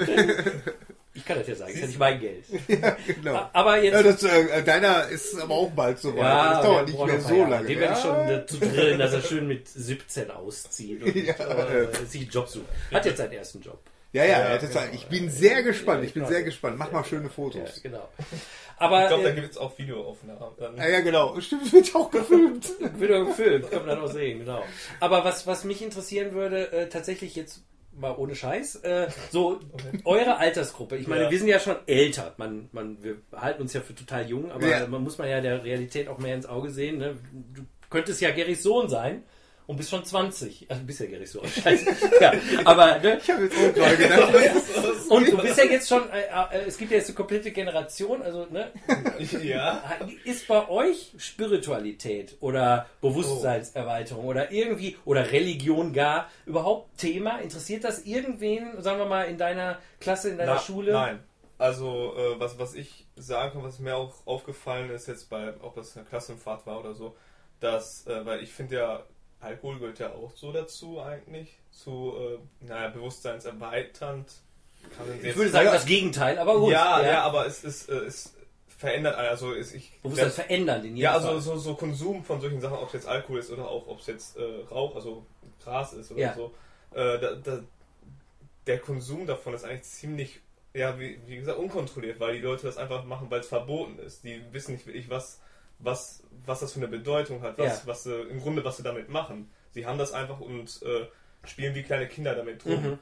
Ich 1.14 1.24
kann 1.24 1.38
das 1.38 1.48
ja 1.48 1.54
sagen, 1.54 1.72
ist 1.72 1.80
ja 1.80 1.86
nicht 1.86 1.98
mein 1.98 2.20
Geld. 2.20 2.44
Genau. 3.06 3.48
Aber 3.54 3.82
jetzt. 3.82 3.94
Ja, 3.94 4.02
das, 4.02 4.22
äh, 4.22 4.62
deiner 4.62 5.08
ist 5.08 5.40
aber 5.40 5.54
auch 5.54 5.70
bald 5.70 5.98
soweit. 5.98 6.18
das 6.24 6.58
wir 6.58 6.62
dauert 6.62 6.88
nicht 6.88 7.06
mehr 7.06 7.20
so 7.22 7.34
Jahre. 7.36 7.50
lange. 7.50 7.66
Den 7.68 7.80
werde 7.80 7.94
ich 7.98 8.04
Ja. 8.04 8.16
schon 8.16 8.28
dazu 8.28 8.56
drillen, 8.58 8.98
dass 8.98 9.12
er 9.14 9.22
schön 9.22 9.48
mit 9.48 9.66
17 9.68 10.30
auszieht 10.30 11.02
und 11.02 11.14
Ja. 11.26 11.34
äh, 11.34 11.88
sich 12.06 12.20
einen 12.22 12.30
Job 12.30 12.48
sucht. 12.48 12.66
Hat 12.92 13.06
jetzt 13.06 13.16
seinen 13.18 13.32
ersten 13.32 13.60
Job. 13.62 13.80
Ja, 14.12 14.24
ja, 14.24 14.30
Ja, 14.40 14.50
ja 14.54 14.56
genau. 14.56 14.80
ich 14.92 15.06
bin 15.06 15.30
sehr 15.30 15.62
gespannt. 15.62 16.04
Ich 16.04 16.14
bin 16.14 16.22
Ja, 16.22 16.28
sehr 16.28 16.38
ja. 16.40 16.44
gespannt. 16.44 16.78
Mach 16.78 16.90
mal 16.92 17.04
schöne 17.04 17.24
Ja, 17.24 17.28
Fotos. 17.30 17.82
genau. 17.82 18.08
Aber 18.78 19.02
Ich 19.02 19.08
glaube, 19.08 19.24
da 19.24 19.30
äh, 19.30 19.34
gibt 19.34 19.50
es 19.50 19.58
auch 19.58 19.76
Videoaufnahmen. 19.78 20.40
Ja, 20.76 20.88
ja, 20.88 21.00
genau. 21.00 21.38
Stimmt, 21.40 21.66
es 21.66 21.72
wird 21.74 21.94
auch 21.94 22.10
gefilmt. 22.10 22.68
wird 22.98 23.10
er 23.10 23.24
gefilmt, 23.24 23.70
kann 23.70 23.80
man 23.80 23.88
dann 23.96 24.00
auch 24.04 24.12
sehen, 24.12 24.38
genau. 24.40 24.62
Aber 25.00 25.24
was, 25.24 25.46
was 25.46 25.64
mich 25.64 25.82
interessieren 25.82 26.32
würde, 26.32 26.72
äh, 26.72 26.88
tatsächlich 26.88 27.34
jetzt 27.34 27.62
mal 27.92 28.14
ohne 28.16 28.36
Scheiß, 28.36 28.76
äh, 28.76 29.08
so 29.32 29.58
eure 30.04 30.36
Altersgruppe. 30.38 30.96
Ich 30.96 31.08
meine, 31.08 31.24
Ja. 31.24 31.30
wir 31.32 31.38
sind 31.38 31.48
ja 31.48 31.58
schon 31.58 31.76
älter. 31.86 32.32
Man, 32.36 32.68
man, 32.70 33.02
wir 33.02 33.16
halten 33.34 33.62
uns 33.62 33.72
ja 33.72 33.80
für 33.80 33.94
total 33.94 34.28
jung, 34.28 34.52
aber 34.52 34.68
Ja. 34.68 34.86
man 34.86 35.02
muss 35.02 35.18
man 35.18 35.28
ja 35.28 35.40
der 35.40 35.64
Realität 35.64 36.06
auch 36.08 36.18
mehr 36.18 36.36
ins 36.36 36.46
Auge 36.46 36.70
sehen. 36.70 36.98
Ne? 36.98 37.16
Du 37.54 37.62
könntest 37.90 38.20
ja 38.20 38.30
Gerrys 38.30 38.62
Sohn 38.62 38.88
sein. 38.88 39.24
Und 39.68 39.76
bist 39.76 39.90
schon 39.90 40.02
20. 40.02 40.64
Also 40.70 40.82
bist 40.84 40.98
ja 41.00 41.06
Gerrys 41.06 41.32
Sohn. 41.32 41.46
Scheiße. 41.46 41.84
ja, 42.22 42.32
aber 42.64 43.00
ne? 43.00 43.18
Ich 43.18 43.30
habe 43.30 43.44
jetzt 43.44 43.54
auch 43.54 43.74
gerade 43.74 43.96
gedacht. 43.98 45.10
Und 45.10 45.28
du 45.30 45.36
bist 45.36 45.58
ja 45.58 45.64
jetzt 45.64 45.86
schon, 45.86 46.08
äh, 46.08 46.22
äh, 46.22 46.64
es 46.66 46.78
gibt 46.78 46.90
ja 46.90 46.96
jetzt 46.96 47.08
eine 47.08 47.16
komplette 47.16 47.50
Generation, 47.50 48.22
also 48.22 48.46
ne, 48.46 48.72
Ja. 49.42 49.82
ist 50.24 50.48
bei 50.48 50.66
euch 50.70 51.12
Spiritualität 51.18 52.38
oder 52.40 52.86
Bewusstseinserweiterung 53.02 54.24
oder 54.24 54.50
irgendwie 54.50 54.96
oder 55.04 55.32
Religion 55.32 55.92
gar 55.92 56.30
überhaupt 56.46 56.96
Thema? 56.96 57.36
Interessiert 57.36 57.84
das 57.84 58.06
irgendwen, 58.06 58.80
sagen 58.80 58.98
wir 58.98 59.04
mal, 59.06 59.24
in 59.24 59.36
deiner 59.36 59.80
Klasse, 60.00 60.30
in 60.30 60.38
deiner 60.38 60.54
Na, 60.54 60.60
Schule? 60.60 60.92
Nein. 60.92 61.18
Also, 61.58 62.14
äh, 62.16 62.40
was, 62.40 62.58
was 62.58 62.74
ich 62.74 63.04
sagen 63.16 63.52
kann, 63.52 63.64
was 63.64 63.80
mir 63.80 63.96
auch 63.96 64.14
aufgefallen 64.24 64.88
ist, 64.88 65.08
jetzt 65.08 65.28
bei, 65.28 65.52
ob 65.60 65.74
das 65.74 65.94
eine 65.94 66.06
Klassenfahrt 66.06 66.66
war 66.66 66.80
oder 66.80 66.94
so, 66.94 67.16
dass, 67.60 68.06
äh, 68.06 68.24
weil 68.24 68.42
ich 68.42 68.50
finde 68.50 68.76
ja, 68.76 69.02
Alkohol 69.40 69.78
gehört 69.78 69.98
ja 70.00 70.12
auch 70.12 70.32
so 70.34 70.52
dazu 70.52 71.00
eigentlich, 71.00 71.58
zu, 71.70 72.14
äh, 72.62 72.64
naja, 72.66 72.88
bewusstseinserweiternd. 72.88 74.26
Kann 74.96 75.08
man 75.08 75.24
Ich 75.24 75.36
würde 75.36 75.50
sagen, 75.50 75.68
das 75.72 75.86
Gegenteil, 75.86 76.38
aber 76.38 76.58
gut. 76.58 76.72
ja, 76.72 77.04
ja, 77.04 77.22
aber 77.22 77.46
es, 77.46 77.62
ist, 77.64 77.88
äh, 77.88 77.94
es 78.04 78.34
verändert, 78.68 79.16
also 79.16 79.52
es, 79.52 79.74
ich, 79.74 80.00
Bewusstsein 80.02 80.30
verändern 80.30 80.80
in 80.80 80.96
jedem 80.96 80.98
ja, 80.98 81.12
also 81.14 81.28
Fall. 81.28 81.40
so, 81.40 81.56
so 81.56 81.74
Konsum 81.74 82.24
von 82.24 82.40
solchen 82.40 82.60
Sachen, 82.60 82.78
ob 82.78 82.86
es 82.88 82.92
jetzt 82.94 83.08
Alkohol 83.08 83.40
ist 83.40 83.50
oder 83.50 83.68
auch 83.68 83.86
ob 83.88 84.00
es 84.00 84.06
jetzt 84.06 84.36
äh, 84.36 84.42
Rauch, 84.70 84.94
also 84.94 85.24
Gras 85.62 85.92
ist 85.92 86.12
oder 86.12 86.20
Ja. 86.20 86.34
so, 86.34 86.52
äh, 86.94 87.18
da, 87.18 87.34
da, 87.34 87.60
der 88.66 88.78
Konsum 88.78 89.26
davon 89.26 89.54
ist 89.54 89.64
eigentlich 89.64 89.82
ziemlich, 89.82 90.40
ja, 90.74 90.98
wie, 90.98 91.18
wie 91.26 91.36
gesagt, 91.36 91.58
unkontrolliert, 91.58 92.20
weil 92.20 92.34
die 92.36 92.42
Leute 92.42 92.66
das 92.66 92.76
einfach 92.76 93.04
machen, 93.04 93.26
weil 93.30 93.40
es 93.40 93.48
verboten 93.48 93.98
ist. 93.98 94.22
Die 94.24 94.40
wissen 94.52 94.72
nicht 94.74 94.86
wirklich, 94.86 95.08
was, 95.10 95.40
was, 95.78 96.22
was 96.46 96.60
das 96.60 96.72
für 96.72 96.80
eine 96.80 96.88
Bedeutung 96.88 97.42
hat, 97.42 97.58
was, 97.58 97.80
Ja. 97.82 97.86
was 97.86 98.02
sie, 98.04 98.14
im 98.22 98.40
Grunde, 98.40 98.64
was 98.64 98.76
sie 98.76 98.82
damit 98.82 99.08
machen. 99.08 99.50
Sie 99.70 99.86
haben 99.86 99.98
das 99.98 100.12
einfach 100.12 100.40
und 100.40 100.80
äh, 100.82 101.06
spielen 101.46 101.74
wie 101.74 101.82
kleine 101.82 102.08
Kinder 102.08 102.34
damit 102.34 102.64
rum. 102.66 102.82
Mhm. 102.82 102.98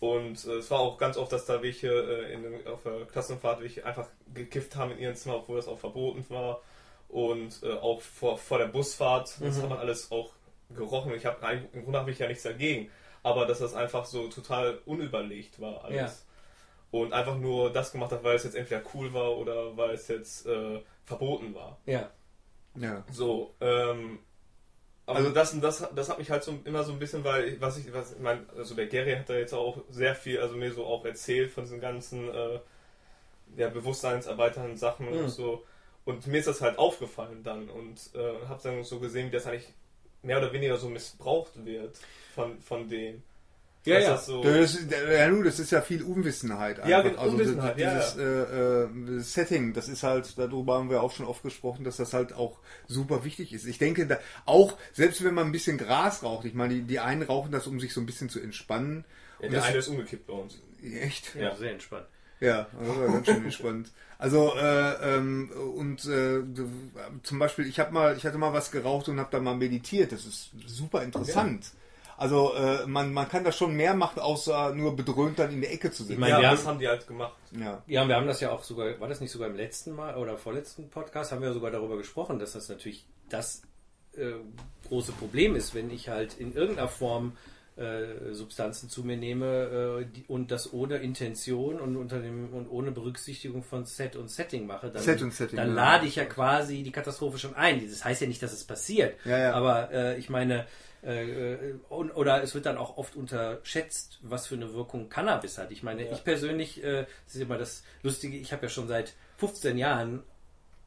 Und 0.00 0.44
äh, 0.46 0.54
es 0.56 0.70
war 0.70 0.80
auch 0.80 0.98
ganz 0.98 1.16
oft, 1.16 1.32
dass 1.32 1.46
da 1.46 1.62
welche 1.62 1.88
äh, 1.88 2.32
in, 2.32 2.66
auf 2.66 2.82
der 2.82 3.04
Klassenfahrt 3.06 3.60
welche 3.60 3.84
einfach 3.86 4.08
gekifft 4.34 4.74
haben 4.76 4.90
in 4.92 4.98
ihrem 4.98 5.14
Zimmer, 5.14 5.36
obwohl 5.36 5.56
das 5.56 5.68
auch 5.68 5.78
verboten 5.78 6.24
war. 6.28 6.60
Und 7.08 7.62
äh, 7.62 7.72
auch 7.74 8.00
vor, 8.00 8.38
vor 8.38 8.58
der 8.58 8.66
Busfahrt, 8.68 9.36
das 9.40 9.56
Mhm. 9.58 9.62
hat 9.62 9.68
man 9.70 9.78
alles 9.78 10.10
auch 10.10 10.32
gerochen. 10.74 11.12
Ich 11.14 11.26
habe 11.26 11.38
im 11.72 11.82
Grunde 11.84 11.98
habe 11.98 12.10
ich 12.10 12.18
ja 12.18 12.26
nichts 12.26 12.42
dagegen, 12.44 12.90
aber 13.22 13.46
dass 13.46 13.58
das 13.58 13.74
einfach 13.74 14.04
so 14.06 14.28
total 14.28 14.78
unüberlegt 14.86 15.60
war 15.60 15.84
alles. 15.84 16.26
und 16.90 17.12
einfach 17.14 17.36
nur 17.36 17.72
das 17.72 17.90
gemacht 17.92 18.12
hat, 18.12 18.22
weil 18.24 18.36
es 18.36 18.44
jetzt 18.44 18.54
entweder 18.54 18.82
cool 18.94 19.12
war 19.14 19.36
oder 19.38 19.76
weil 19.76 19.90
es 19.94 20.08
jetzt 20.08 20.46
äh, 20.46 20.80
verboten 21.04 21.54
war. 21.54 21.78
Ja. 21.86 22.10
Ja. 22.76 23.04
So, 23.10 23.54
ähm, 23.60 24.18
aber 25.06 25.18
Also- 25.18 25.30
das, 25.30 25.60
das, 25.60 25.88
das 25.94 26.08
hat 26.08 26.18
mich 26.18 26.30
halt 26.30 26.42
so 26.44 26.58
immer 26.64 26.84
so 26.84 26.92
ein 26.92 26.98
bisschen, 26.98 27.22
weil 27.24 27.48
ich- 27.48 27.60
was 27.60 27.76
ich, 27.78 27.92
was 27.92 28.12
ich 28.12 28.18
mein, 28.20 28.48
also 28.56 28.74
der 28.74 28.86
Gary 28.86 29.14
hat 29.14 29.28
da 29.28 29.34
jetzt 29.34 29.52
auch 29.52 29.78
sehr 29.90 30.14
viel, 30.14 30.40
also 30.40 30.54
mir 30.56 30.72
so 30.72 30.86
auch 30.86 31.04
erzählt 31.04 31.50
von 31.52 31.64
diesen 31.64 31.80
ganzen 31.80 32.28
äh, 32.32 32.60
ja, 33.56 33.68
bewusstseinserweiternden 33.68 34.76
Sachen 34.76 35.10
Mhm. 35.10 35.18
und 35.24 35.28
so. 35.28 35.64
Und 36.04 36.26
mir 36.26 36.38
ist 36.38 36.48
das 36.48 36.60
halt 36.62 36.78
aufgefallen 36.78 37.42
dann 37.44 37.68
und 37.68 38.10
äh, 38.14 38.46
habe 38.48 38.60
dann 38.62 38.84
so 38.84 38.98
gesehen, 38.98 39.28
wie 39.28 39.32
das 39.34 39.46
eigentlich 39.46 39.72
mehr 40.22 40.38
oder 40.38 40.52
weniger 40.52 40.76
so 40.76 40.88
missbraucht 40.88 41.64
wird 41.64 41.98
von, 42.34 42.60
von 42.60 42.88
denen. 42.88 43.22
Ja, 43.84 43.98
ja. 43.98 44.10
Das 44.12 44.26
so, 44.26 44.42
Das 44.44 44.78
ja, 45.10 45.28
nun, 45.28 45.42
das 45.44 45.58
ist 45.58 45.72
ja 45.72 45.80
viel 45.82 46.02
Unwissenheit. 46.04 46.78
Ja, 46.86 46.98
einfach. 46.98 47.10
genau, 47.10 47.32
Unwissenheit, 47.32 47.78
ja, 47.78 47.94
dieses, 47.98 48.16
Äh, 48.16 48.84
äh, 49.16 49.18
Setting, 49.20 49.72
das 49.72 49.88
ist 49.88 50.02
halt, 50.04 50.38
darüber 50.38 50.74
haben 50.78 50.88
wir 50.90 51.02
auch 51.02 51.12
schon 51.12 51.26
oft 51.26 51.42
gesprochen, 51.42 51.82
dass 51.84 51.96
das 51.96 52.12
halt 52.12 52.32
auch 52.32 52.58
super 52.86 53.24
wichtig 53.24 53.52
ist. 53.52 53.66
Ich 53.66 53.78
denke, 53.78 54.06
da, 54.06 54.18
auch, 54.46 54.78
selbst 54.92 55.24
wenn 55.24 55.34
man 55.34 55.46
ein 55.46 55.52
bisschen 55.52 55.78
Gras 55.78 56.22
raucht, 56.22 56.44
ich 56.44 56.54
meine, 56.54 56.74
die, 56.74 56.82
die 56.82 57.00
einen 57.00 57.22
rauchen 57.22 57.50
das, 57.50 57.66
um 57.66 57.80
sich 57.80 57.92
so 57.92 58.00
ein 58.00 58.06
bisschen 58.06 58.28
zu 58.28 58.38
entspannen. 58.40 59.04
ja, 59.40 59.46
Und 59.46 59.52
der 59.52 59.60
das- 59.60 59.68
eine 59.68 59.78
ist 59.78 59.88
umgekippt 59.88 60.26
bei 60.28 60.32
uns. 60.34 60.60
Echt? 60.82 61.34
Ja, 61.34 61.54
sehr 61.56 61.72
entspannt. 61.72 62.06
Ja, 62.40 62.66
das 62.78 62.88
war 62.98 63.06
ganz 63.06 63.26
schön 63.26 63.44
entspannt. 63.44 63.90
Also 64.18 64.52
äh, 64.56 65.16
ähm, 65.16 65.50
und 65.76 66.04
äh, 66.06 66.40
zum 67.22 67.38
Beispiel, 67.38 67.66
ich 67.66 67.78
habe 67.80 67.92
mal, 67.92 68.16
ich 68.16 68.24
hatte 68.26 68.38
mal 68.38 68.52
was 68.52 68.70
geraucht 68.72 69.08
und 69.08 69.18
habe 69.20 69.28
da 69.32 69.40
mal 69.40 69.54
meditiert. 69.56 70.10
Das 70.12 70.24
ist 70.26 70.50
super 70.66 71.02
interessant. 71.02 71.66
Also 72.16 72.54
äh, 72.54 72.86
man, 72.86 73.12
man 73.12 73.28
kann 73.28 73.44
da 73.44 73.52
schon 73.52 73.74
mehr 73.74 73.94
machen, 73.94 74.20
außer 74.20 74.74
nur 74.74 74.94
bedröhnt 74.96 75.38
dann 75.38 75.50
in 75.50 75.60
der 75.60 75.72
Ecke 75.72 75.90
zu 75.90 76.02
sitzen. 76.02 76.12
Ich 76.14 76.18
meine, 76.18 76.32
ja, 76.34 76.40
wir 76.40 76.50
das 76.50 76.66
haben- 76.66 76.78
die 76.78 76.88
halt 76.88 77.06
gemacht. 77.06 77.34
ja. 77.52 77.82
Ja, 77.86 78.02
und 78.02 78.08
wir 78.08 78.16
haben 78.16 78.26
das 78.26 78.40
ja 78.40 78.50
auch 78.52 78.62
sogar, 78.64 78.98
war 79.00 79.08
das 79.08 79.20
nicht 79.20 79.30
sogar 79.32 79.48
im 79.48 79.56
letzten 79.56 79.92
Mal 79.94 80.16
oder 80.16 80.36
vorletzten 80.36 80.88
Podcast, 80.90 81.32
haben 81.32 81.40
wir 81.40 81.48
ja 81.48 81.54
sogar 81.54 81.70
darüber 81.70 81.96
gesprochen, 81.96 82.38
dass 82.38 82.52
das 82.52 82.68
natürlich 82.68 83.06
das 83.28 83.62
äh, 84.16 84.32
große 84.88 85.12
Problem 85.12 85.56
ist, 85.56 85.74
wenn 85.74 85.90
ich 85.90 86.08
halt 86.08 86.34
in 86.38 86.54
irgendeiner 86.54 86.88
Form 86.88 87.36
äh, 87.76 88.32
Substanzen 88.34 88.90
zu 88.90 89.02
mir 89.02 89.16
nehme 89.16 90.00
äh, 90.02 90.04
die, 90.04 90.24
und 90.28 90.50
das 90.50 90.72
ohne 90.72 90.98
Intention 90.98 91.80
und 91.80 91.96
unter 91.96 92.20
dem 92.20 92.52
und 92.52 92.68
ohne 92.68 92.90
Berücksichtigung 92.92 93.62
von 93.62 93.86
Set 93.86 94.16
und 94.16 94.30
Setting 94.30 94.66
mache, 94.66 94.90
dann, 94.90 95.02
Set 95.02 95.22
und 95.22 95.32
Setting, 95.32 95.56
dann 95.56 95.68
ja. 95.68 95.74
lade 95.74 96.06
ich 96.06 96.16
ja 96.16 96.24
quasi 96.24 96.82
die 96.82 96.92
Katastrophe 96.92 97.38
schon 97.38 97.54
ein. 97.54 97.88
Das 97.88 98.04
heißt 98.04 98.20
ja 98.20 98.26
nicht, 98.26 98.42
dass 98.42 98.52
es 98.52 98.64
passiert, 98.64 99.16
Ja, 99.24 99.38
ja. 99.38 99.52
aber 99.54 99.90
äh, 99.92 100.18
ich 100.18 100.28
meine, 100.28 100.66
äh, 101.02 101.56
oder 101.88 102.42
es 102.42 102.54
wird 102.54 102.66
dann 102.66 102.76
auch 102.76 102.96
oft 102.96 103.16
unterschätzt, 103.16 104.18
was 104.22 104.46
für 104.46 104.54
eine 104.54 104.72
Wirkung 104.74 105.08
Cannabis 105.08 105.58
hat. 105.58 105.70
Ich 105.70 105.82
meine, 105.82 106.04
Ja. 106.06 106.12
ich 106.12 106.24
persönlich, 106.24 106.82
äh, 106.84 107.06
das 107.24 107.34
ist 107.34 107.40
immer 107.40 107.58
das 107.58 107.84
Lustige, 108.02 108.36
ich 108.36 108.52
habe 108.52 108.64
ja 108.64 108.68
schon 108.68 108.86
seit 108.86 109.14
15 109.38 109.78
Jahren 109.78 110.22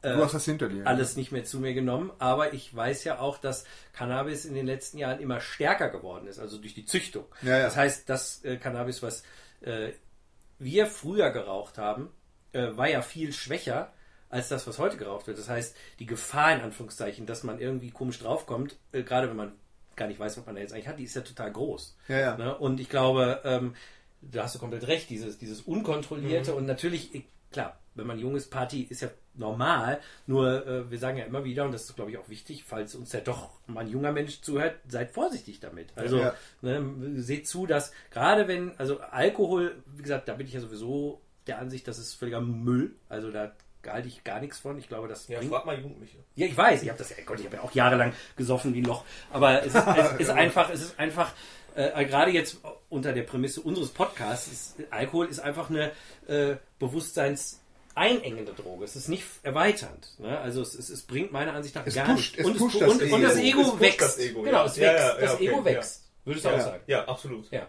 äh, 0.06 0.14
Du 0.16 0.22
hast 0.24 0.34
das 0.34 0.44
hinter 0.44 0.68
dir. 0.68 0.86
alles 0.86 1.16
nicht 1.16 1.32
mehr 1.32 1.44
zu 1.44 1.58
mir 1.60 1.74
genommen, 1.74 2.10
aber 2.18 2.52
ich 2.54 2.74
weiß 2.74 3.04
ja 3.04 3.18
auch, 3.18 3.38
dass 3.38 3.64
Cannabis 3.92 4.44
in 4.44 4.54
den 4.54 4.66
letzten 4.66 4.98
Jahren 4.98 5.20
immer 5.20 5.40
stärker 5.40 5.88
geworden 5.90 6.26
ist, 6.26 6.38
also 6.38 6.58
durch 6.58 6.74
die 6.74 6.84
Züchtung. 6.86 7.24
Ja, 7.42 7.58
ja. 7.58 7.64
Das 7.64 7.76
heißt, 7.76 8.08
das 8.08 8.44
äh, 8.44 8.56
Cannabis, 8.56 9.02
was 9.02 9.22
äh, 9.60 9.90
wir 10.58 10.86
früher 10.86 11.30
geraucht 11.30 11.78
haben, 11.78 12.10
äh, 12.52 12.68
war 12.76 12.88
ja 12.88 13.02
viel 13.02 13.32
schwächer 13.32 13.92
als 14.28 14.48
das, 14.48 14.66
was 14.66 14.78
heute 14.78 14.96
geraucht 14.96 15.26
wird. 15.26 15.38
Das 15.38 15.48
heißt, 15.48 15.76
die 15.98 16.06
Gefahr 16.06 16.54
in 16.54 16.60
Anführungszeichen, 16.62 17.26
dass 17.26 17.42
man 17.44 17.58
irgendwie 17.60 17.90
komisch 17.90 18.18
draufkommt, 18.18 18.76
äh, 18.92 19.02
gerade 19.02 19.28
wenn 19.28 19.36
man 19.36 19.52
gar 19.94 20.08
nicht 20.08 20.18
weiß, 20.20 20.36
was 20.36 20.46
man 20.46 20.54
da 20.56 20.60
jetzt 20.60 20.72
eigentlich 20.72 20.88
hat, 20.88 20.98
die 20.98 21.04
ist 21.04 21.14
ja 21.16 21.22
total 21.22 21.52
groß. 21.52 21.96
Ja, 22.08 22.18
ja. 22.18 22.36
Ne? 22.36 22.56
Und 22.58 22.80
ich 22.80 22.88
glaube, 22.88 23.40
ähm, 23.44 23.74
da 24.20 24.42
hast 24.44 24.54
du 24.54 24.58
komplett 24.58 24.86
recht, 24.88 25.08
dieses, 25.10 25.38
dieses 25.38 25.60
Unkontrollierte 25.62 26.50
Mhm. 26.52 26.56
und 26.58 26.66
natürlich, 26.66 27.14
ich- 27.14 27.24
klar, 27.56 27.78
wenn 27.94 28.06
man 28.06 28.18
jung 28.18 28.36
ist, 28.36 28.50
Party 28.50 28.82
ist 28.82 29.00
ja 29.00 29.08
normal, 29.34 30.00
nur 30.26 30.66
äh, 30.66 30.90
wir 30.90 30.98
sagen 30.98 31.16
ja 31.16 31.24
immer 31.24 31.44
wieder, 31.44 31.64
und 31.64 31.72
das 31.72 31.84
ist 31.84 31.96
glaube 31.96 32.10
ich 32.10 32.18
auch 32.18 32.28
wichtig, 32.28 32.64
falls 32.66 32.94
uns 32.94 33.12
ja 33.12 33.20
doch 33.20 33.50
mal 33.66 33.80
ein 33.80 33.88
junger 33.90 34.12
Mensch 34.12 34.40
zuhört, 34.42 34.76
seid 34.88 35.10
vorsichtig 35.10 35.60
damit. 35.60 35.88
Also 35.96 36.18
Ja. 36.18 36.34
ne, 36.62 36.82
seht 37.22 37.48
zu, 37.48 37.66
dass 37.66 37.92
gerade 38.10 38.46
wenn, 38.48 38.78
also 38.78 39.00
Alkohol, 39.00 39.76
wie 39.94 40.02
gesagt, 40.02 40.28
da 40.28 40.34
bin 40.34 40.46
ich 40.46 40.52
ja 40.52 40.60
sowieso 40.60 41.20
der 41.46 41.58
Ansicht, 41.58 41.88
das 41.88 41.98
ist 41.98 42.14
völliger 42.14 42.40
Müll, 42.40 42.94
also 43.08 43.30
da 43.30 43.52
halte 43.86 44.08
ich 44.08 44.24
gar 44.24 44.40
nichts 44.40 44.58
von. 44.58 44.76
Ich 44.78 44.88
glaube, 44.88 45.06
das 45.06 45.28
Ja, 45.28 45.38
bringt 45.38 45.52
frag 45.52 45.64
mal 45.64 45.78
Jugendliche. 45.78 46.18
ja, 46.34 46.46
ich 46.46 46.56
weiß, 46.56 46.82
ich 46.82 46.88
habe 46.88 46.98
das 46.98 47.10
ja, 47.10 47.16
Gott, 47.24 47.38
ich 47.38 47.46
habe 47.46 47.56
ja 47.56 47.62
auch 47.62 47.70
jahrelang 47.72 48.12
gesoffen 48.36 48.74
wie 48.74 48.80
ein 48.80 48.84
Loch. 48.84 49.04
Aber 49.30 49.62
es 49.64 49.74
ist, 49.74 49.86
es 49.86 50.12
ist 50.22 50.30
einfach, 50.30 50.70
es 50.70 50.82
ist 50.82 50.98
einfach, 50.98 51.32
äh, 51.76 52.04
gerade 52.06 52.30
jetzt 52.30 52.58
unter 52.88 53.12
der 53.12 53.22
Prämisse 53.22 53.60
unseres 53.60 53.88
Podcasts, 53.90 54.48
ist, 54.50 54.74
Alkohol 54.90 55.26
ist 55.26 55.40
einfach 55.40 55.70
eine 55.70 55.92
äh, 56.28 56.56
bewusstseinseinengende 56.78 58.52
Droge. 58.54 58.84
Es 58.84 58.96
ist 58.96 59.08
nicht 59.08 59.24
erweiternd. 59.42 60.08
Ne? 60.18 60.38
Also 60.38 60.62
es, 60.62 60.74
es, 60.74 60.88
es 60.90 61.02
bringt 61.02 61.32
meiner 61.32 61.52
Ansicht 61.54 61.74
nach 61.74 61.86
Es 61.86 61.94
gar 61.94 62.06
pusht- 62.06 62.36
nichts. 62.36 62.38
es 62.38 62.46
Und, 62.46 62.58
pusht 62.58 62.74
es, 62.74 62.80
das 62.80 62.90
und, 62.90 63.12
und 63.12 63.22
das 63.22 63.36
Ego. 63.36 63.80
Wächst. 63.80 64.00
das 64.00 64.18
Ego, 64.18 64.42
genau, 64.42 64.64
es 64.66 64.76
Ja, 64.76 64.82
wächst. 64.92 65.02
ja, 65.04 65.14
ja, 65.14 65.20
das 65.20 65.34
okay, 65.34 65.48
Ego 65.48 65.64
wächst. 65.64 66.02
Würdest 66.24 66.44
du 66.44 66.48
auch 66.50 66.60
sagen? 66.60 66.82
Ja, 66.86 67.04
absolut. 67.04 67.50
Ja. 67.52 67.68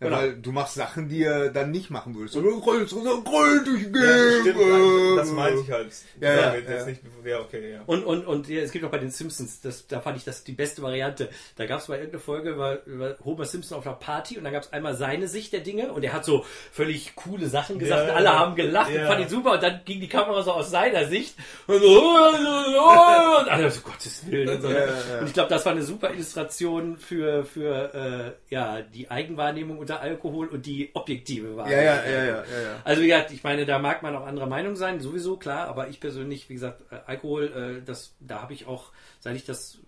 Ja, 0.00 0.06
Genau. 0.06 0.16
Weil 0.20 0.36
du 0.36 0.52
machst 0.52 0.74
Sachen, 0.74 1.08
die 1.08 1.24
er 1.24 1.50
dann 1.50 1.72
nicht 1.72 1.90
machen 1.90 2.14
würdest. 2.14 2.34
So, 2.34 2.40
du 2.40 2.50
rollst 2.58 2.90
so 2.90 3.02
Grill 3.22 3.64
durch 3.64 3.82
Ja, 3.82 5.16
das 5.16 5.32
meinte 5.32 5.60
ich 5.60 5.70
halt. 5.72 5.92
Ja, 6.20 6.32
ja, 6.32 6.54
ja. 6.54 6.54
Jetzt 6.54 6.86
nicht, 6.86 7.00
ja, 7.24 7.40
okay, 7.40 7.72
ja. 7.72 7.80
Und, 7.86 8.04
und, 8.04 8.24
und 8.24 8.48
ja, 8.48 8.62
es 8.62 8.70
gibt 8.70 8.84
auch 8.84 8.90
bei 8.90 8.98
den 8.98 9.10
Simpsons, 9.10 9.60
das, 9.60 9.88
da 9.88 10.00
fand 10.00 10.16
ich 10.16 10.24
das 10.24 10.44
die 10.44 10.52
beste 10.52 10.82
Variante. 10.82 11.28
Da 11.56 11.66
gab 11.66 11.80
es 11.80 11.88
mal 11.88 11.96
irgendeine 11.96 12.20
Folge 12.20 12.50
über, 12.50 12.84
über 12.86 13.16
Homer 13.24 13.44
Simpson 13.44 13.76
auf 13.76 13.86
einer 13.86 13.96
Party 13.96 14.38
und 14.38 14.44
dann 14.44 14.52
gab 14.52 14.62
es 14.62 14.72
einmal 14.72 14.94
seine 14.94 15.26
Sicht 15.26 15.52
der 15.52 15.60
Dinge 15.60 15.92
und 15.92 16.04
er 16.04 16.12
hat 16.12 16.24
so 16.24 16.44
völlig 16.70 17.16
coole 17.16 17.48
Sachen 17.48 17.80
gesagt 17.80 18.06
Ja, 18.06 18.10
und 18.12 18.16
alle 18.16 18.26
ja. 18.26 18.38
haben 18.38 18.54
gelacht 18.54 18.92
Ja. 18.92 19.02
und 19.02 19.06
fand 19.08 19.20
ihn 19.22 19.28
super 19.28 19.52
und 19.54 19.62
dann 19.64 19.80
ging 19.84 20.00
die 20.00 20.08
Kamera 20.08 20.42
so 20.42 20.52
aus 20.52 20.70
seiner 20.70 21.06
Sicht 21.06 21.34
und, 21.66 21.80
so, 21.80 22.00
und 23.40 23.48
alle 23.48 23.70
so, 23.70 23.80
Gottes 23.80 24.30
Willen. 24.30 24.48
Und, 24.48 24.62
so. 24.62 24.68
Ja, 24.70 24.78
ja, 24.78 24.86
ja. 24.86 25.18
und 25.20 25.26
ich 25.26 25.32
glaube, 25.32 25.50
das 25.50 25.64
war 25.66 25.72
eine 25.72 25.82
super 25.82 26.12
Illustration 26.12 26.98
für, 26.98 27.44
für 27.44 28.36
äh, 28.48 28.54
ja, 28.54 28.80
die 28.82 29.10
Eigenwahrnehmung 29.10 29.78
unter 29.88 30.00
Alkohol 30.00 30.48
und 30.48 30.66
die 30.66 30.90
objektive 30.94 31.56
Wahrnehmung. 31.56 31.84
ja, 31.84 32.04
ja, 32.04 32.10
ja, 32.10 32.24
ja, 32.24 32.42
ja. 32.44 32.80
Also 32.84 33.02
wie 33.02 33.06
gesagt, 33.06 33.32
ich 33.32 33.42
meine, 33.42 33.64
da 33.64 33.78
mag 33.78 34.02
man 34.02 34.14
auch 34.16 34.26
anderer 34.26 34.46
Meinung 34.46 34.76
sein, 34.76 35.00
sowieso 35.00 35.36
klar, 35.36 35.66
aber 35.68 35.88
ich 35.88 36.00
persönlich, 36.00 36.48
wie 36.48 36.54
gesagt, 36.54 36.82
äh, 36.92 36.96
Alkohol, 37.06 37.80
äh, 37.80 37.84
das, 37.84 38.14
da 38.20 38.42
habe 38.42 38.52
ich 38.52 38.66
auch, 38.66 38.92
seit 39.20 39.36
ich 39.36 39.44
das 39.44 39.78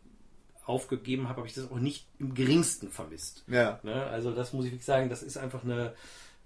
aufgegeben 0.64 1.28
habe, 1.28 1.38
habe 1.38 1.48
ich 1.48 1.54
das 1.54 1.70
auch 1.70 1.78
nicht 1.78 2.06
im 2.18 2.34
geringsten 2.34 2.90
vermisst. 2.90 3.44
Ja. 3.46 3.80
Ne? 3.82 4.06
Also 4.06 4.32
das 4.32 4.52
muss 4.52 4.64
ich 4.64 4.72
wirklich 4.72 4.86
sagen, 4.86 5.08
das 5.08 5.22
ist 5.22 5.36
einfach 5.36 5.64
eine, 5.64 5.94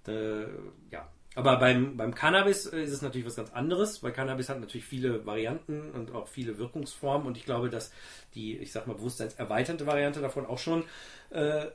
eine 0.07 0.49
ja. 0.91 1.07
Aber 1.37 1.57
beim, 1.57 1.97
beim 1.97 2.15
Cannabis 2.15 2.65
äh, 2.65 2.81
ist 2.81 2.93
es 2.93 3.01
natürlich 3.01 3.27
was 3.27 3.35
ganz 3.35 3.51
anderes, 3.51 4.01
weil 4.01 4.13
Cannabis 4.13 4.47
hat 4.47 4.59
natürlich 4.59 4.85
viele 4.85 5.25
Varianten 5.25 5.91
und 5.91 6.15
auch 6.15 6.27
viele 6.27 6.57
Wirkungsformen 6.57 7.27
und 7.27 7.37
ich 7.37 7.45
glaube, 7.45 7.69
dass 7.69 7.91
die, 8.35 8.57
ich 8.57 8.71
sag 8.71 8.87
mal, 8.87 8.93
bewusstseinserweiternde 8.93 9.85
Variante 9.85 10.21
davon 10.21 10.45
auch 10.45 10.59
schon 10.59 10.85
äh, 11.31 11.65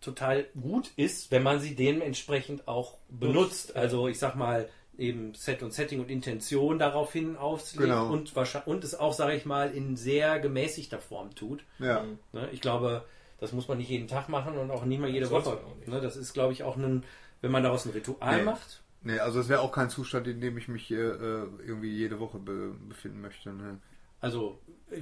total 0.00 0.46
gut 0.60 0.90
ist, 0.96 1.30
wenn 1.30 1.42
man 1.42 1.60
sie 1.60 1.74
dementsprechend 1.74 2.66
auch 2.68 2.96
benutzt. 3.08 3.76
Also 3.76 4.08
ich 4.08 4.18
sag 4.18 4.34
mal, 4.34 4.68
eben 4.98 5.34
Set 5.34 5.62
und 5.62 5.72
Setting 5.72 6.00
und 6.00 6.10
Intention 6.10 6.78
daraufhin 6.78 7.36
auslegt 7.36 7.84
Genau. 7.84 8.12
und, 8.12 8.34
wahrscheinlich- 8.36 8.66
und 8.68 8.84
es 8.84 8.94
auch, 8.94 9.12
sage 9.14 9.34
ich 9.34 9.46
mal, 9.46 9.70
in 9.70 9.96
sehr 9.96 10.38
gemäßigter 10.40 10.98
Form 11.00 11.34
tut. 11.34 11.64
Ja. 11.78 12.04
Ne? 12.32 12.48
Ich 12.52 12.60
glaube, 12.60 13.04
das 13.38 13.52
muss 13.52 13.66
man 13.68 13.78
nicht 13.78 13.88
jeden 13.88 14.08
Tag 14.08 14.28
machen 14.28 14.58
und 14.58 14.70
auch 14.70 14.84
nicht 14.84 15.00
mal 15.00 15.08
jede 15.08 15.22
Das 15.26 15.30
Woche. 15.30 15.58
Ne? 15.86 16.00
Das 16.00 16.16
ist, 16.16 16.34
glaube 16.34 16.52
ich, 16.52 16.62
auch 16.62 16.76
ein, 16.76 17.04
wenn 17.40 17.50
man 17.50 17.62
daraus 17.62 17.86
ein 17.86 17.92
Ritual 17.92 18.38
Nee. 18.38 18.42
macht. 18.44 18.82
Nee, 19.02 19.18
also 19.18 19.40
es 19.40 19.48
wäre 19.48 19.60
auch 19.62 19.72
kein 19.72 19.88
Zustand, 19.88 20.26
in 20.26 20.42
dem 20.42 20.58
ich 20.58 20.68
mich 20.68 20.90
äh, 20.90 20.94
äh, 20.96 21.46
irgendwie 21.66 21.88
jede 21.90 22.20
Woche 22.20 22.38
be 22.38 22.74
befinden 22.86 23.22
möchte. 23.22 23.50
Ne? 23.50 23.78
Also 24.20 24.58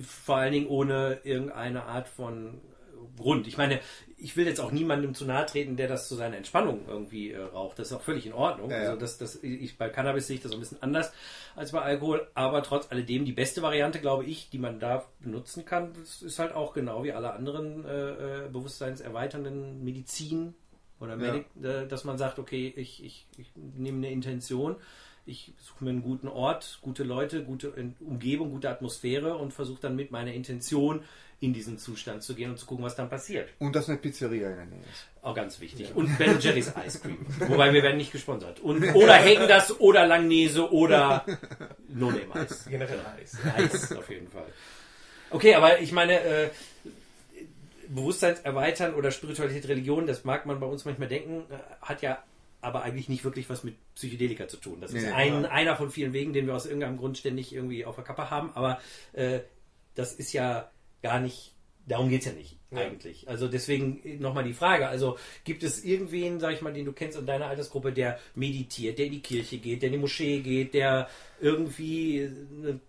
vor 0.06 0.36
allen 0.36 0.52
Dingen 0.52 0.68
ohne 0.68 1.18
irgendeine 1.24 1.82
Art 1.84 2.06
von 2.06 2.60
Grund. 3.16 3.48
Ich 3.48 3.56
meine, 3.56 3.80
ich 4.20 4.36
will 4.36 4.46
jetzt 4.46 4.60
auch 4.60 4.72
niemandem 4.72 5.14
zu 5.14 5.24
nahe 5.24 5.46
treten, 5.46 5.76
der 5.76 5.88
das 5.88 6.08
zu 6.08 6.14
seiner 6.14 6.36
Entspannung 6.36 6.82
irgendwie 6.88 7.32
äh, 7.32 7.40
raucht. 7.40 7.78
Das 7.78 7.88
ist 7.88 7.92
auch 7.96 8.02
völlig 8.02 8.26
in 8.26 8.32
Ordnung. 8.32 8.70
Ja, 8.70 8.76
ja. 8.76 8.88
Also 8.88 9.00
das, 9.00 9.18
das, 9.18 9.42
ich, 9.42 9.78
bei 9.78 9.88
Cannabis 9.88 10.26
sehe 10.26 10.36
ich 10.36 10.42
das 10.42 10.52
ein 10.52 10.58
bisschen 10.58 10.82
anders 10.82 11.12
als 11.54 11.72
bei 11.72 11.80
Alkohol, 11.80 12.26
aber 12.34 12.62
trotz 12.62 12.90
alledem 12.90 13.24
die 13.24 13.32
beste 13.32 13.62
Variante, 13.62 14.00
glaube 14.00 14.24
ich, 14.24 14.50
die 14.50 14.58
man 14.58 14.80
da 14.80 15.04
benutzen 15.20 15.64
kann, 15.64 15.92
das 15.94 16.22
ist 16.22 16.38
halt 16.38 16.52
auch 16.52 16.72
genau 16.72 17.04
wie 17.04 17.12
alle 17.12 17.32
anderen 17.32 17.84
äh, 17.84 18.46
äh, 18.46 18.48
bewusstseinserweiternden 18.48 19.84
Medizin 19.84 20.54
oder 21.00 21.12
Ja. 21.12 21.32
Medik, 21.32 21.46
äh, 21.62 21.86
dass 21.86 22.04
man 22.04 22.18
sagt, 22.18 22.38
okay, 22.38 22.72
ich, 22.76 23.04
ich, 23.04 23.26
ich 23.36 23.52
nehme 23.54 23.98
eine 23.98 24.10
Intention, 24.10 24.76
ich 25.26 25.52
suche 25.58 25.84
mir 25.84 25.90
einen 25.90 26.02
guten 26.02 26.26
Ort, 26.26 26.78
gute 26.80 27.04
Leute, 27.04 27.44
gute 27.44 27.72
Umgebung, 28.00 28.50
gute 28.50 28.70
Atmosphäre 28.70 29.36
und 29.36 29.52
versuche 29.52 29.80
dann 29.80 29.94
mit 29.94 30.10
meiner 30.10 30.32
Intention 30.32 31.02
in 31.40 31.52
diesen 31.52 31.78
Zustand 31.78 32.22
zu 32.22 32.34
gehen 32.34 32.50
und 32.50 32.58
zu 32.58 32.66
gucken, 32.66 32.84
was 32.84 32.96
dann 32.96 33.08
passiert. 33.08 33.50
Und 33.58 33.76
dass 33.76 33.88
eine 33.88 33.98
Pizzeria 33.98 34.50
in 34.50 34.56
der 34.56 34.66
Nähe 34.66 34.80
ist. 34.80 35.06
Auch 35.22 35.34
ganz 35.34 35.60
wichtig. 35.60 35.94
Und 35.94 36.18
Ben 36.18 36.40
Jerry's 36.40 36.72
Ice 36.84 37.00
Cream. 37.00 37.24
Wobei 37.46 37.72
wir 37.72 37.82
werden 37.82 37.96
nicht 37.96 38.10
gesponsert. 38.10 38.60
Und, 38.60 38.82
oder 38.94 39.14
Hängdas 39.14 39.78
oder 39.80 40.06
Langnese 40.06 40.72
oder 40.72 41.24
No 41.88 42.10
Name 42.10 42.34
Eis. 42.34 42.66
Generell 42.68 43.00
Eis. 43.16 43.36
Eis 43.56 43.92
auf 43.92 44.10
jeden 44.10 44.28
Fall. 44.28 44.46
Okay, 45.30 45.54
aber 45.54 45.80
ich 45.80 45.92
meine, 45.92 46.20
äh, 46.20 46.50
Bewusstseinserweitern 47.88 48.94
oder 48.94 49.10
Spiritualität, 49.10 49.68
Religion, 49.68 50.06
das 50.06 50.24
mag 50.24 50.44
man 50.46 50.58
bei 50.60 50.66
uns 50.66 50.84
manchmal 50.84 51.08
denken, 51.08 51.44
äh, 51.52 51.56
hat 51.80 52.02
ja 52.02 52.22
aber 52.60 52.82
eigentlich 52.82 53.08
nicht 53.08 53.24
wirklich 53.24 53.48
was 53.48 53.62
mit 53.62 53.76
Psychedelika 53.94 54.48
zu 54.48 54.56
tun. 54.56 54.80
Das 54.80 54.92
Nee, 54.92 54.98
ist 54.98 55.06
nee, 55.06 55.12
ein, 55.12 55.46
einer 55.46 55.76
von 55.76 55.90
vielen 55.90 56.12
Wegen, 56.12 56.32
den 56.32 56.46
wir 56.46 56.56
aus 56.56 56.66
irgendeinem 56.66 56.96
Grund 56.96 57.16
ständig 57.16 57.54
irgendwie 57.54 57.84
auf 57.84 57.94
der 57.94 58.04
Kappe 58.04 58.30
haben, 58.30 58.50
aber 58.54 58.80
äh, 59.12 59.40
das 59.94 60.12
ist 60.12 60.32
ja 60.32 60.70
gar 61.02 61.20
nicht, 61.20 61.52
darum 61.86 62.08
geht's 62.08 62.26
ja 62.26 62.32
nicht 62.32 62.56
Ja. 62.70 62.80
eigentlich. 62.80 63.28
Also 63.28 63.48
deswegen 63.48 64.18
nochmal 64.20 64.44
die 64.44 64.52
Frage, 64.52 64.88
also 64.88 65.16
gibt 65.44 65.62
es 65.62 65.82
irgendwen, 65.84 66.38
sag 66.40 66.52
ich 66.52 66.60
mal, 66.60 66.72
den 66.72 66.84
du 66.84 66.92
kennst 66.92 67.16
in 67.18 67.24
deiner 67.26 67.46
Altersgruppe, 67.46 67.92
der 67.92 68.18
meditiert, 68.34 68.98
der 68.98 69.06
in 69.06 69.12
die 69.12 69.22
Kirche 69.22 69.58
geht, 69.58 69.80
der 69.82 69.86
in 69.88 69.92
die 69.94 69.98
Moschee 70.00 70.40
geht, 70.40 70.74
der 70.74 71.08
irgendwie, 71.40 72.18
äh, 72.20 72.30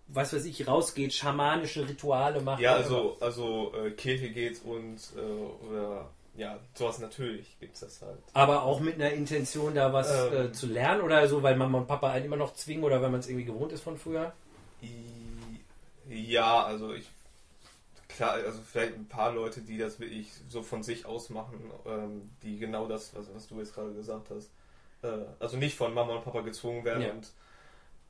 was 0.08 0.32
weiß 0.34 0.44
ich, 0.44 0.66
rausgeht, 0.66 1.14
schamanische 1.14 1.88
Rituale 1.88 2.40
macht? 2.42 2.60
Ja, 2.60 2.74
also, 2.74 3.16
also 3.20 3.72
äh, 3.74 3.90
Kirche 3.92 4.28
geht 4.30 4.62
und 4.64 4.98
äh, 5.16 5.66
oder 5.66 6.10
ja, 6.36 6.58
sowas 6.74 6.98
natürlich 7.00 7.56
gibt's 7.58 7.80
das 7.80 8.02
halt. 8.02 8.18
Aber 8.34 8.62
auch 8.64 8.80
mit 8.80 8.94
einer 8.94 9.10
Intention, 9.12 9.74
da 9.74 9.92
was 9.92 10.10
Ähm. 10.32 10.46
äh, 10.46 10.52
zu 10.52 10.66
lernen 10.66 11.00
oder 11.02 11.26
so, 11.28 11.42
weil 11.42 11.56
Mama 11.56 11.78
und 11.78 11.86
Papa 11.86 12.10
einen 12.10 12.26
immer 12.26 12.36
noch 12.36 12.54
zwingen 12.54 12.84
oder 12.84 13.00
weil 13.02 13.10
man 13.10 13.20
es 13.20 13.28
irgendwie 13.28 13.46
gewohnt 13.46 13.72
ist 13.72 13.82
von 13.82 13.96
früher? 13.98 14.32
Ja, 16.08 16.64
also 16.64 16.92
ich 16.94 17.06
klar, 18.16 18.32
also 18.34 18.60
vielleicht 18.62 18.94
ein 18.94 19.08
paar 19.08 19.32
Leute, 19.32 19.62
die 19.62 19.78
das 19.78 20.00
wirklich 20.00 20.30
so 20.48 20.62
von 20.62 20.82
sich 20.82 21.06
aus 21.06 21.30
machen, 21.30 21.70
ähm, 21.86 22.30
die 22.42 22.58
genau 22.58 22.86
das, 22.88 23.14
was, 23.14 23.32
was 23.34 23.48
du 23.48 23.58
jetzt 23.58 23.74
gerade 23.74 23.92
gesagt 23.94 24.30
hast, 24.30 24.50
äh, 25.02 25.24
also 25.38 25.56
nicht 25.56 25.76
von 25.76 25.94
Mama 25.94 26.14
und 26.16 26.24
Papa 26.24 26.40
gezwungen 26.42 26.84
werden 26.84 27.02
Ja. 27.02 27.12
und 27.12 27.32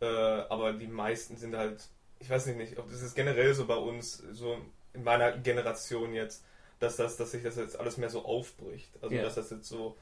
äh, 0.00 0.06
aber 0.06 0.72
die 0.72 0.86
meisten 0.86 1.36
sind 1.36 1.56
halt, 1.56 1.88
ich 2.18 2.30
weiß 2.30 2.46
nicht, 2.46 2.78
ob 2.78 2.90
das 2.90 3.02
ist 3.02 3.14
generell 3.14 3.54
so 3.54 3.66
bei 3.66 3.76
uns, 3.76 4.22
so 4.32 4.58
in 4.94 5.04
meiner 5.04 5.32
Generation 5.32 6.14
jetzt, 6.14 6.44
dass 6.78 6.96
das, 6.96 7.16
dass 7.16 7.32
sich 7.32 7.42
das 7.42 7.56
jetzt 7.56 7.78
alles 7.78 7.96
mehr 7.98 8.10
so 8.10 8.24
aufbricht. 8.24 8.90
Also 9.02 9.14
Ja. 9.16 9.22
dass 9.22 9.34
das 9.34 9.50
jetzt 9.50 9.68
so, 9.68 9.96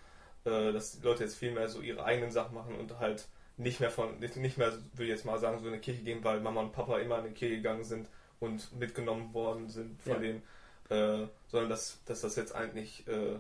äh, 0.45 0.73
dass 0.73 0.93
die 0.93 1.03
Leute 1.05 1.25
jetzt 1.25 1.37
viel 1.37 1.53
mehr 1.53 1.69
so 1.69 1.81
ihre 1.81 2.05
eigenen 2.05 2.31
Sachen 2.31 2.55
machen 2.55 2.77
und 2.77 2.99
halt 2.99 3.29
nicht 3.57 3.81
mehr 3.81 3.91
von, 3.91 4.19
nicht, 4.21 4.37
mehr, 4.59 4.73
würde 4.73 5.05
ich 5.05 5.09
jetzt 5.11 5.25
mal 5.25 5.39
sagen, 5.39 5.59
so 5.59 5.67
in 5.67 5.73
die 5.75 5.81
Kirche 5.81 6.03
gehen, 6.03 6.23
weil 6.23 6.41
Mama 6.41 6.61
und 6.61 6.73
Papa 6.73 6.99
immer 6.99 7.19
in 7.19 7.25
die 7.27 7.35
Kirche 7.35 7.57
gegangen 7.57 7.85
sind 7.85 8.09
und 8.41 8.79
mitgenommen 8.79 9.33
worden 9.35 9.69
sind 9.69 10.01
von 10.03 10.13
Ja. 10.15 10.19
denen, 10.19 10.43
äh, 10.91 11.27
sondern 11.49 11.71
dass, 11.71 11.99
dass 12.05 12.21
das 12.21 12.37
jetzt 12.37 12.55
eigentlich 12.55 13.07
äh, 13.09 13.39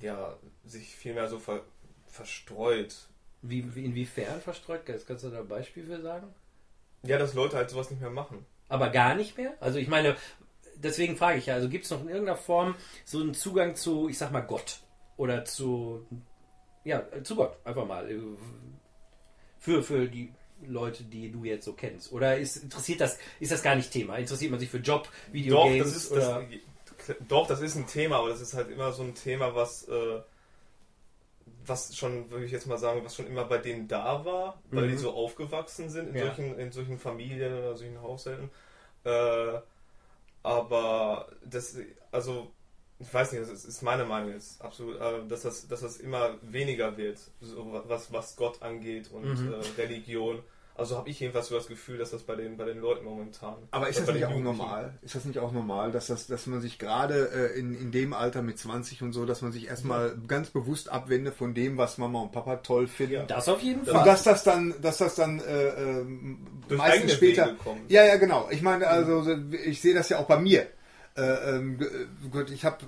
ja 0.00 0.36
sich 0.64 0.94
viel 0.96 1.14
mehr 1.14 1.28
so 1.28 1.38
ver, 1.38 1.62
verstreut. 2.06 2.94
Wie, 3.42 3.74
wie, 3.74 3.84
inwiefern 3.84 4.40
verstreut? 4.40 4.86
Kannst 4.86 5.24
du 5.24 5.30
da 5.30 5.40
ein 5.40 5.48
Beispiel 5.48 5.84
für 5.84 6.00
sagen? 6.00 6.34
Ja, 7.02 7.18
dass 7.18 7.34
Leute 7.34 7.56
halt 7.56 7.68
sowas 7.70 7.90
nicht 7.90 8.00
mehr 8.00 8.10
machen. 8.10 8.46
Aber 8.68 8.88
gar 8.90 9.14
nicht 9.14 9.36
mehr? 9.36 9.54
Also 9.60 9.78
ich 9.78 9.88
meine, 9.88 10.16
deswegen 10.76 11.16
frage 11.16 11.38
ich 11.38 11.46
ja, 11.46 11.54
also 11.54 11.68
gibt 11.68 11.84
es 11.84 11.90
noch 11.90 12.00
in 12.00 12.08
irgendeiner 12.08 12.38
Form 12.38 12.74
so 13.04 13.20
einen 13.20 13.34
Zugang 13.34 13.76
zu, 13.76 14.08
ich 14.08 14.16
sag 14.16 14.32
mal, 14.32 14.40
Gott? 14.40 14.80
Oder 15.16 15.44
zu, 15.44 16.06
ja, 16.82 17.04
zu 17.22 17.36
Gott, 17.36 17.56
einfach 17.64 17.86
mal. 17.86 18.10
äh, 18.10 18.20
Für, 19.58 19.82
für 19.82 20.08
die 20.08 20.32
Leute, 20.66 21.04
die 21.04 21.30
du 21.30 21.44
jetzt 21.44 21.64
so 21.64 21.72
kennst. 21.72 22.12
Oder 22.12 22.36
ist, 22.38 22.56
interessiert 22.56 23.00
das, 23.00 23.18
ist 23.40 23.52
das 23.52 23.62
gar 23.62 23.74
nicht 23.76 23.90
Thema? 23.92 24.16
Interessiert 24.16 24.50
man 24.50 24.60
sich 24.60 24.70
für 24.70 24.78
Job, 24.78 25.08
Doch, 25.32 25.32
Videogames? 25.32 25.78
das 25.78 25.96
ist 25.96 26.10
oder? 26.12 26.16
das, 26.16 27.16
doch, 27.28 27.46
das 27.46 27.60
ist 27.60 27.76
ein 27.76 27.86
Thema, 27.86 28.16
aber 28.18 28.28
das 28.30 28.40
ist 28.40 28.54
halt 28.54 28.70
immer 28.70 28.92
so 28.92 29.02
ein 29.02 29.14
Thema, 29.14 29.54
was 29.54 29.86
äh, 29.88 30.20
was 31.66 31.96
schon, 31.96 32.30
würde 32.30 32.44
ich 32.46 32.52
jetzt 32.52 32.66
mal 32.66 32.78
sagen, 32.78 33.04
was 33.04 33.16
schon 33.16 33.26
immer 33.26 33.44
bei 33.44 33.58
denen 33.58 33.88
da 33.88 34.24
war, 34.24 34.60
weil 34.70 34.88
Mhm. 34.88 34.90
die 34.90 34.96
so 34.96 35.12
aufgewachsen 35.12 35.88
sind 35.90 36.08
in 36.08 36.16
Ja. 36.16 36.24
solchen 36.26 36.58
in 36.58 36.72
solchen 36.72 36.98
Familien 36.98 37.52
oder 37.52 37.76
solchen 37.76 38.00
Haushalten. 38.02 38.50
Äh, 39.04 39.60
aber 40.42 41.28
das, 41.44 41.76
also 42.12 42.52
ich 43.00 43.12
weiß 43.14 43.32
nicht, 43.32 43.42
das 43.44 43.50
ist, 43.50 43.64
ist 43.66 43.82
meine 43.82 44.04
Meinung 44.04 44.32
jetzt 44.32 44.62
absolut, 44.62 45.00
äh, 45.00 45.26
dass 45.28 45.42
das, 45.42 45.68
dass 45.68 45.80
das 45.82 45.98
immer 45.98 46.38
weniger 46.42 46.96
wird, 46.96 47.20
so 47.40 47.82
was 47.88 48.12
was 48.12 48.36
Gott 48.36 48.62
angeht 48.62 49.10
und 49.12 49.26
Mhm. 49.32 49.46
äh, 49.46 49.80
Religion. 49.80 50.42
Also 50.76 50.96
habe 50.98 51.08
ich 51.08 51.20
jedenfalls 51.20 51.46
so 51.46 51.54
das 51.54 51.68
Gefühl, 51.68 51.98
dass 51.98 52.10
das 52.10 52.22
bei 52.24 52.34
den 52.34 52.56
bei 52.56 52.64
den 52.64 52.80
Leuten 52.80 53.04
momentan. 53.04 53.54
Aber 53.70 53.88
ist 53.88 53.98
äh, 53.98 54.04
das 54.06 54.14
nicht 54.14 54.24
auch 54.26 54.36
normal? 54.36 54.98
Ist 55.02 55.14
das 55.14 55.24
nicht 55.24 55.38
auch 55.38 55.52
normal, 55.52 55.92
dass, 55.92 56.08
das, 56.08 56.26
dass 56.26 56.46
man 56.48 56.60
sich 56.60 56.80
gerade 56.80 57.30
äh, 57.54 57.58
in, 57.58 57.74
in 57.80 57.92
dem 57.92 58.12
Alter 58.12 58.42
mit 58.42 58.58
20 58.58 59.02
und 59.02 59.12
so, 59.12 59.24
dass 59.24 59.40
man 59.40 59.52
sich 59.52 59.68
erstmal 59.68 60.16
ganz 60.26 60.50
bewusst 60.50 60.88
abwendet 60.88 61.34
von 61.36 61.54
dem, 61.54 61.76
was 61.78 61.96
Mama 61.98 62.20
und 62.22 62.32
Papa 62.32 62.56
toll 62.56 62.88
finden? 62.88 63.24
Das 63.28 63.48
auf 63.48 63.62
jeden 63.62 63.80
Und 63.82 63.88
Fall. 63.90 64.04
dass 64.04 64.24
das 64.24 64.42
dann, 64.42 64.74
dass 64.82 64.98
das 64.98 65.14
dann 65.14 65.38
äh, 65.38 66.04
Durch 66.66 66.78
meistens 66.78 67.12
später. 67.12 67.46
Wege 67.46 67.56
kommt. 67.56 67.88
Ja, 67.90 68.04
ja, 68.04 68.16
genau. 68.16 68.48
Ich 68.50 68.62
meine, 68.62 68.88
also 68.88 69.24
ich 69.64 69.80
sehe 69.80 69.94
das 69.94 70.08
ja 70.08 70.18
auch 70.18 70.26
bei 70.26 70.38
mir. 70.40 70.66
Äh, 71.16 71.22
ähm, 71.22 71.78
g- 71.78 71.86
gut, 72.32 72.50
ich 72.50 72.64
habe 72.64 72.78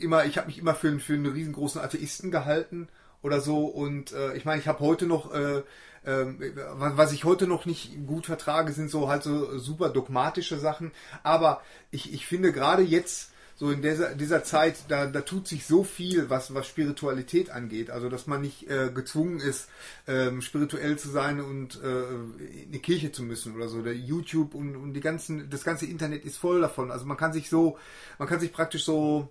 immer, 0.00 0.24
ich 0.24 0.36
habe 0.38 0.48
mich 0.48 0.58
immer 0.58 0.74
für, 0.74 0.88
einen- 0.88 1.00
für 1.00 1.14
einen 1.14 1.26
riesengroßen 1.26 1.80
Atheisten 1.80 2.30
gehalten 2.30 2.88
oder 3.22 3.40
so. 3.40 3.66
Und 3.66 4.12
äh, 4.12 4.34
ich 4.36 4.44
meine, 4.44 4.60
ich 4.60 4.68
habe 4.68 4.80
heute 4.80 5.06
noch, 5.06 5.32
äh, 5.32 5.62
ähm, 6.06 6.38
was 6.78 7.12
ich 7.12 7.24
heute 7.24 7.46
noch 7.46 7.66
nicht 7.66 8.06
gut 8.06 8.26
vertrage, 8.26 8.72
sind 8.72 8.90
so 8.90 9.08
halt 9.08 9.22
so 9.22 9.58
super 9.58 9.88
dogmatische 9.88 10.58
Sachen. 10.58 10.92
Aber 11.22 11.60
ich, 11.90 12.12
ich 12.12 12.26
finde 12.26 12.52
gerade 12.52 12.82
jetzt 12.82 13.32
so 13.58 13.70
in 13.70 13.80
dieser, 13.80 14.14
dieser 14.14 14.44
Zeit, 14.44 14.76
da, 14.88 15.06
da 15.06 15.22
tut 15.22 15.48
sich 15.48 15.64
so 15.64 15.82
viel, 15.82 16.28
was, 16.28 16.52
was 16.52 16.66
Spiritualität 16.66 17.48
angeht. 17.50 17.90
Also, 17.90 18.10
dass 18.10 18.26
man 18.26 18.42
nicht 18.42 18.70
äh, 18.70 18.90
gezwungen 18.94 19.40
ist, 19.40 19.68
ähm, 20.06 20.42
spirituell 20.42 20.98
zu 20.98 21.08
sein 21.08 21.40
und 21.40 21.82
äh, 21.82 22.62
in 22.64 22.72
die 22.72 22.80
Kirche 22.80 23.12
zu 23.12 23.22
müssen 23.22 23.56
oder 23.56 23.68
so. 23.68 23.80
Der 23.80 23.96
YouTube 23.96 24.54
und, 24.54 24.76
und 24.76 24.92
die 24.92 25.00
ganzen, 25.00 25.48
das 25.48 25.64
ganze 25.64 25.86
Internet 25.86 26.26
ist 26.26 26.36
voll 26.36 26.60
davon. 26.60 26.90
Also 26.90 27.06
man 27.06 27.16
kann 27.16 27.32
sich 27.32 27.48
so, 27.48 27.78
man 28.18 28.28
kann 28.28 28.40
sich 28.40 28.52
praktisch 28.52 28.84
so 28.84 29.30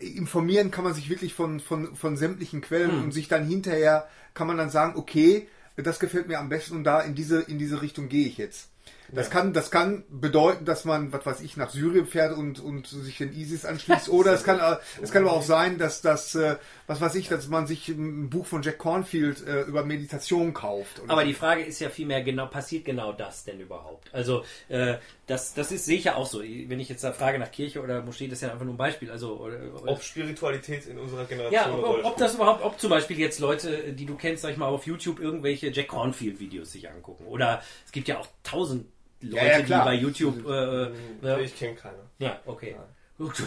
informieren 0.00 0.70
kann 0.70 0.84
man 0.84 0.94
sich 0.94 1.08
wirklich 1.10 1.34
von, 1.34 1.60
von, 1.60 1.94
von 1.96 2.16
sämtlichen 2.16 2.60
Quellen 2.60 2.92
Hm. 2.92 3.04
und 3.04 3.12
sich 3.12 3.28
dann 3.28 3.46
hinterher 3.46 4.08
kann 4.34 4.46
man 4.46 4.56
dann 4.56 4.70
sagen, 4.70 4.94
okay, 4.96 5.48
das 5.76 5.98
gefällt 6.00 6.28
mir 6.28 6.38
am 6.38 6.48
besten 6.48 6.76
und 6.76 6.84
da 6.84 7.00
in 7.00 7.14
diese, 7.14 7.40
in 7.40 7.58
diese 7.58 7.82
Richtung 7.82 8.08
gehe 8.08 8.26
ich 8.26 8.36
jetzt. 8.38 8.68
Das, 9.10 9.26
Ja. 9.28 9.32
kann, 9.32 9.52
das 9.52 9.70
kann 9.70 10.04
bedeuten, 10.10 10.64
dass 10.64 10.84
man, 10.84 11.12
was 11.12 11.24
weiß 11.24 11.40
ich, 11.40 11.56
nach 11.56 11.70
Syrien 11.70 12.06
fährt 12.06 12.36
und, 12.36 12.58
und 12.60 12.86
sich 12.88 13.16
den 13.18 13.32
ISIS 13.32 13.64
anschließt. 13.64 14.08
Oder 14.08 14.32
es 14.32 14.44
kann, 14.44 14.58
äh, 14.60 14.76
es 15.02 15.12
kann 15.12 15.22
aber 15.22 15.32
auch 15.32 15.42
sein, 15.42 15.78
dass 15.78 16.00
das, 16.02 16.34
äh, 16.34 16.56
was 16.88 17.02
weiß 17.02 17.14
ich, 17.16 17.28
dass 17.28 17.48
man 17.48 17.66
sich 17.66 17.88
ein 17.88 18.30
Buch 18.30 18.46
von 18.46 18.62
Jack 18.62 18.78
Cornfield 18.78 19.46
äh, 19.46 19.62
über 19.62 19.84
Meditation 19.84 20.54
kauft. 20.54 21.00
oder 21.00 21.12
Aber 21.12 21.20
so. 21.20 21.28
die 21.28 21.34
Frage 21.34 21.62
ist 21.62 21.80
ja 21.80 21.90
vielmehr, 21.90 22.22
genau, 22.22 22.46
passiert 22.46 22.86
genau 22.86 23.12
das 23.12 23.44
denn 23.44 23.60
überhaupt? 23.60 24.12
Also, 24.12 24.42
äh, 24.68 24.94
das, 25.26 25.52
das 25.52 25.70
ist, 25.70 25.84
sehe 25.84 25.98
ich 25.98 26.04
ja 26.04 26.14
auch 26.14 26.24
so. 26.24 26.40
Wenn 26.40 26.80
ich 26.80 26.88
jetzt 26.88 27.04
da 27.04 27.12
frage 27.12 27.38
nach 27.38 27.50
Kirche 27.50 27.82
oder 27.82 28.02
Moschee, 28.02 28.26
das 28.26 28.38
ist 28.38 28.42
ja 28.42 28.52
einfach 28.52 28.64
nur 28.64 28.72
ein 28.72 28.78
Beispiel. 28.78 29.10
Also, 29.10 29.36
oder, 29.36 29.58
oder, 29.74 29.92
Ob 29.92 30.02
Spiritualität 30.02 30.86
in 30.86 30.98
unserer 30.98 31.26
Generation 31.26 31.52
ja, 31.52 31.78
ob, 31.78 31.98
ob, 31.98 32.04
ob 32.04 32.16
das 32.16 32.34
überhaupt, 32.34 32.64
ob 32.64 32.80
zum 32.80 32.88
Beispiel 32.88 33.18
jetzt 33.18 33.38
Leute, 33.38 33.92
die 33.92 34.06
du 34.06 34.16
kennst, 34.16 34.42
sag 34.42 34.52
ich 34.52 34.56
mal, 34.56 34.66
auf 34.66 34.86
YouTube 34.86 35.20
irgendwelche 35.20 35.68
Jack 35.68 35.88
Cornfield-Videos 35.88 36.72
sich 36.72 36.88
angucken. 36.88 37.26
Oder 37.26 37.62
es 37.84 37.92
gibt 37.92 38.08
ja 38.08 38.18
auch 38.18 38.28
tausend 38.42 38.86
Leute, 39.20 39.36
Ja, 39.44 39.58
ja, 39.58 39.60
die 39.60 39.72
bei 39.72 39.94
YouTube. 39.94 40.46
Äh, 40.46 40.84
äh, 40.84 40.92
ja, 41.22 41.38
Ich 41.38 41.54
kenne 41.58 41.74
keine. 41.74 41.98
ja, 42.18 42.40
okay. 42.46 42.70
Ist 42.70 42.97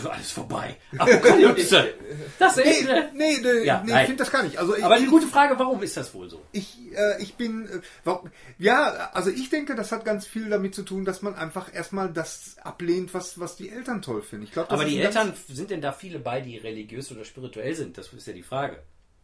alles 0.10 0.32
vorbei. 0.32 0.76
Apokalypse. 0.98 1.94
Das 2.40 2.58
Nee, 2.58 2.80
Ende. 2.80 3.10
nee, 3.14 3.38
nee, 3.42 3.66
Ja, 3.66 3.84
nee 3.86 3.92
ich 4.02 4.08
finde 4.08 4.18
das 4.18 4.32
gar 4.32 4.44
nicht. 4.44 4.58
Also 4.58 4.76
ich, 4.76 4.84
Aber 4.84 4.96
eine 4.96 5.08
gute 5.08 5.28
Frage, 5.28 5.58
warum 5.58 5.82
ist 5.82 5.96
das 5.96 6.14
wohl 6.14 6.30
so? 6.30 6.42
Ich, 6.52 6.78
äh, 6.94 7.22
ich 7.22 7.36
bin, 7.36 7.68
äh, 7.68 7.82
warum, 8.04 8.30
ja, 8.58 9.12
also 9.14 9.30
ich 9.30 9.50
denke, 9.50 9.76
das 9.76 9.92
hat 9.92 10.04
ganz 10.04 10.28
viel 10.28 10.50
damit 10.50 10.76
zu 10.76 10.84
tun, 10.84 11.06
dass 11.06 11.22
man 11.22 11.36
einfach 11.36 11.74
erstmal 11.74 12.12
das 12.12 12.58
ablehnt, 12.62 13.14
was, 13.14 13.40
was 13.40 13.56
die 13.56 13.70
Eltern 13.70 14.02
toll 14.02 14.22
finden. 14.22 14.44
Ich 14.46 14.52
glaube, 14.52 14.68
das 14.70 14.74
Aber 14.80 14.86
ist 14.88 14.94
die 14.94 15.02
Eltern, 15.02 15.34
sind 15.48 15.70
denn 15.70 15.82
da 15.82 15.94
viele 15.94 16.20
bei, 16.20 16.42
die 16.42 16.58
religiös 16.58 17.12
oder 17.12 17.24
spirituell 17.24 17.76
sind? 17.76 17.98
Das 17.98 18.12
ist 18.12 18.28
ja 18.28 18.34
die 18.34 18.44
Frage. 18.44 18.84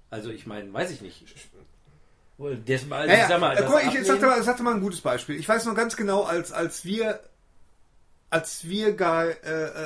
Also 0.10 0.30
ich 0.30 0.48
meine, 0.48 0.72
weiß 0.72 0.92
ich 0.92 1.02
nicht. 1.02 1.26
Das, 2.68 2.84
also, 2.90 3.10
Ja, 3.10 3.16
ja. 3.18 3.22
ich 3.24 3.28
sag 3.28 3.40
mal, 3.40 3.54
äh, 3.54 3.56
das 3.58 3.66
guck 3.66 3.84
mal, 3.84 3.96
ich 3.96 4.06
sagte 4.08 4.26
mal, 4.26 4.44
sagte 4.44 4.64
mal 4.64 4.74
ein 4.76 4.82
gutes 4.82 5.02
Beispiel. 5.02 5.36
Ich 5.38 5.50
weiß 5.50 5.66
noch 5.66 5.76
ganz 5.76 5.98
genau, 5.98 6.24
als, 6.24 6.52
als 6.52 6.86
wir, 6.86 7.20
als 8.30 8.68
wir 8.68 8.94
gar, 8.94 9.28
äh, 9.28 9.36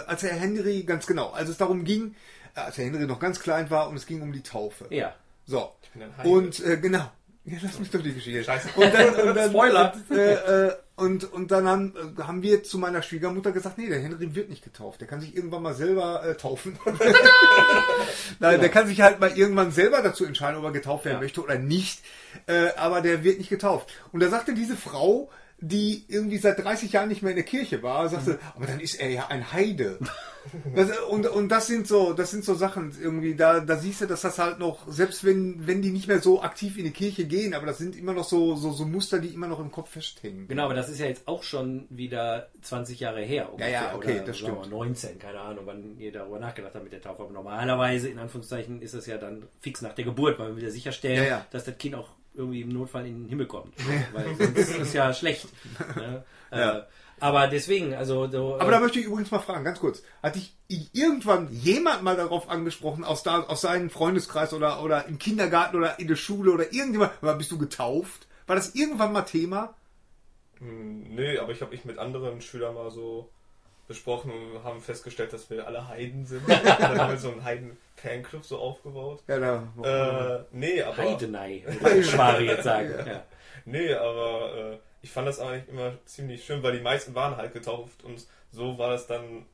als 0.08 0.24
Herr 0.24 0.34
Henry, 0.34 0.84
ganz 0.84 1.06
genau, 1.06 1.30
als 1.32 1.50
es 1.50 1.58
darum 1.58 1.84
ging, 1.84 2.16
äh, 2.56 2.60
als 2.62 2.78
Herr 2.78 2.86
Henry 2.86 3.06
noch 3.06 3.20
ganz 3.20 3.40
klein 3.40 3.70
war 3.70 3.90
und 3.90 3.96
es 3.96 4.06
ging 4.06 4.22
um 4.22 4.32
die 4.32 4.42
Taufe. 4.44 4.86
Ja. 4.90 5.14
So. 5.46 5.72
Ich 5.84 5.90
bin 5.92 6.04
ein. 6.04 6.26
Und 6.26 6.60
äh, 6.66 6.78
genau. 6.78 7.12
Ja, 7.44 7.58
lass 7.64 7.80
mich 7.80 7.90
doch 7.90 8.02
die 8.04 8.14
Geschichte. 8.14 8.44
Scheiße. 8.44 8.70
Und 8.76 8.94
dann, 8.94 9.16
und 9.16 9.36
dann, 9.36 9.50
Spoiler. 9.52 9.94
Und, 10.10 10.18
äh, 10.18 10.72
und, 10.96 11.34
und 11.34 11.50
dann 11.50 11.68
haben, 11.68 11.96
äh, 12.18 12.22
haben 12.22 12.44
wir 12.44 12.64
zu 12.64 12.78
meiner 12.78 13.02
Schwiegermutter 13.02 13.52
gesagt, 13.52 13.80
nee, 13.80 13.88
der 13.90 14.00
Henry 14.00 14.36
wird 14.36 14.50
nicht 14.50 14.64
getauft. 14.64 15.02
Der 15.02 15.08
kann 15.08 15.22
sich 15.22 15.36
irgendwann 15.36 15.64
mal 15.64 15.74
selber 15.74 16.24
äh, 16.24 16.36
taufen. 16.36 16.78
Nein, 18.40 18.60
der 18.60 18.70
kann 18.70 18.88
sich 18.88 19.02
halt 19.02 19.20
mal 19.20 19.36
irgendwann 19.36 19.72
selber 19.72 20.02
dazu 20.02 20.26
entscheiden, 20.26 20.58
ob 20.60 20.66
er 20.66 20.72
getauft 20.72 21.06
werden 21.06 21.16
Ja. 21.16 21.22
möchte 21.22 21.42
oder 21.44 21.58
nicht. 21.58 22.02
Äh, 22.46 22.70
aber 22.78 23.02
der 23.02 23.24
wird 23.24 23.40
nicht 23.40 23.50
getauft. 23.50 23.90
Und 24.12 24.22
da 24.22 24.30
sagte 24.30 24.54
diese 24.54 24.76
Frau, 24.78 25.30
die 25.62 26.04
irgendwie 26.08 26.38
seit 26.38 26.64
30 26.64 26.92
Jahren 26.92 27.10
nicht 27.10 27.22
mehr 27.22 27.32
in 27.32 27.38
der 27.38 27.46
Kirche 27.46 27.82
war, 27.84 28.10
sagte, 28.10 28.40
aber 28.56 28.66
dann 28.66 28.80
ist 28.80 28.96
er 28.96 29.10
ja 29.10 29.28
ein 29.28 29.52
Heide. 29.54 30.00
Das, 30.76 30.90
und, 31.02 31.28
und 31.28 31.50
das 31.50 31.68
sind 31.68 31.88
so, 31.88 32.14
das 32.14 32.32
sind 32.32 32.44
so 32.44 32.56
Sachen 32.56 32.92
irgendwie, 33.00 33.36
da, 33.36 33.60
da 33.60 33.76
siehst 33.78 34.02
du, 34.02 34.08
dass 34.08 34.22
das 34.22 34.40
halt 34.40 34.58
noch, 34.58 34.92
selbst 34.92 35.24
wenn, 35.24 35.68
wenn 35.68 35.84
die 35.84 35.92
nicht 35.92 36.08
mehr 36.08 36.20
so 36.20 36.42
aktiv 36.42 36.80
in 36.80 36.86
die 36.86 36.90
Kirche 36.92 37.26
gehen, 37.26 37.54
aber 37.54 37.68
das 37.68 37.78
sind 37.78 37.96
immer 37.96 38.14
noch 38.14 38.24
so, 38.24 38.56
so, 38.56 38.72
so 38.72 38.86
Muster, 38.86 39.20
die 39.20 39.28
immer 39.28 39.46
noch 39.46 39.60
im 39.60 39.70
Kopf 39.72 39.92
festhängen. 39.92 40.48
Genau, 40.48 40.66
aber 40.66 40.74
das 40.74 40.90
ist 40.90 41.00
ja 41.00 41.06
jetzt 41.06 41.28
auch 41.28 41.44
schon 41.44 41.86
wieder 41.92 42.50
20 42.64 43.00
Jahre 43.00 43.22
her. 43.22 43.52
Ja, 43.60 43.68
ja, 43.68 43.96
okay, 43.96 44.16
oder, 44.16 44.20
das 44.22 44.28
wir 44.28 44.34
stimmt. 44.48 44.62
mal 44.62 44.68
19, 44.68 45.20
keine 45.20 45.40
Ahnung, 45.42 45.66
wann 45.68 46.00
ihr 46.00 46.12
darüber 46.12 46.40
nachgedacht 46.40 46.74
habt 46.74 46.86
mit 46.86 46.94
der 46.94 47.02
Taufe. 47.02 47.22
Aber 47.22 47.32
normalerweise, 47.32 48.10
in 48.10 48.18
Anführungszeichen, 48.18 48.82
ist 48.82 48.96
es 48.96 49.06
ja 49.06 49.20
dann 49.20 49.44
fix 49.60 49.84
nach 49.84 49.94
der 49.94 50.06
Geburt, 50.06 50.40
weil 50.40 50.48
man 50.48 50.56
will 50.58 50.64
ja 50.64 50.72
sicherstellen, 50.72 51.18
Ja, 51.24 51.30
ja. 51.30 51.46
dass 51.52 51.66
das 51.66 51.78
Kind 51.78 51.94
auch 51.94 52.10
irgendwie 52.34 52.62
im 52.62 52.70
Notfall 52.70 53.06
in 53.06 53.24
den 53.24 53.30
Himmel 53.30 53.48
kommt. 53.48 53.74
Weil 54.14 54.36
sonst 54.36 54.78
ist 54.78 54.94
ja 54.94 55.14
schlecht. 55.14 55.48
Ne? 55.96 56.24
Ja. 56.54 56.80
Äh, 56.80 56.84
aber 57.22 57.48
deswegen, 57.48 57.94
also 57.94 58.28
so, 58.30 58.56
Aber 58.56 58.68
äh, 58.68 58.72
da 58.72 58.80
möchte 58.82 59.00
ich 59.00 59.06
übrigens 59.06 59.32
mal 59.32 59.40
fragen, 59.40 59.64
ganz 59.64 59.80
kurz. 59.80 60.04
Hat 60.22 60.36
dich 60.36 60.54
irgendwann 60.92 61.48
jemand 61.50 62.04
mal 62.04 62.18
darauf 62.18 62.50
angesprochen, 62.50 63.06
aus, 63.06 63.24
da, 63.24 63.44
aus 63.44 63.62
seinem 63.62 63.90
Freundeskreis 63.90 64.54
oder, 64.54 64.84
oder 64.84 65.06
im 65.06 65.18
Kindergarten 65.18 65.78
oder 65.78 65.98
in 65.98 66.10
der 66.10 66.18
Schule 66.18 66.52
oder 66.52 66.74
irgendjemand, 66.74 67.14
aber 67.22 67.36
bist 67.36 67.52
du 67.52 67.58
getauft? 67.58 68.28
War 68.48 68.58
das 68.58 68.76
irgendwann 68.76 69.14
mal 69.14 69.22
Thema? 69.22 69.76
Hm, 70.58 71.16
Nee, 71.16 71.38
aber 71.38 71.52
ich 71.52 71.62
habe 71.62 71.72
mich 71.72 71.86
mit 71.86 72.00
anderen 72.00 72.42
Schülern 72.42 72.74
mal 72.74 72.92
so 72.92 73.30
besprochen 73.92 74.32
und 74.32 74.64
haben 74.64 74.82
festgestellt, 74.82 75.34
dass 75.34 75.50
wir 75.50 75.68
alle 75.68 75.88
Heiden 75.88 76.26
sind. 76.26 76.44
Und 76.48 76.66
dann 76.66 77.00
haben 77.00 77.12
wir 77.12 77.18
so 77.18 77.32
einen 77.32 77.44
Heiden-Fanclub 77.44 78.46
so 78.46 78.58
aufgebaut. 78.58 79.22
Ja, 79.28 79.40
da. 79.40 80.40
Äh, 80.42 80.44
nee, 80.52 80.82
aber 80.82 80.98
Heidenei, 80.98 81.64
würde 81.66 82.04
Schwari 82.12 82.46
jetzt 82.46 82.64
sagen. 82.64 82.94
ja. 83.06 83.24
nee, 83.66 83.94
aber 83.94 84.56
äh, 84.56 84.78
ich 85.02 85.12
fand 85.12 85.28
das 85.28 85.40
eigentlich 85.40 85.68
immer 85.70 85.94
ziemlich 86.06 86.44
schön, 86.46 86.64
weil 86.64 86.74
die 86.74 86.82
meisten 86.82 87.14
waren 87.16 87.36
halt 87.38 87.54
getauft 87.54 88.04
und 88.04 88.26
so 88.52 88.78
war 88.78 88.92
das 88.92 89.08
dann. 89.08 89.46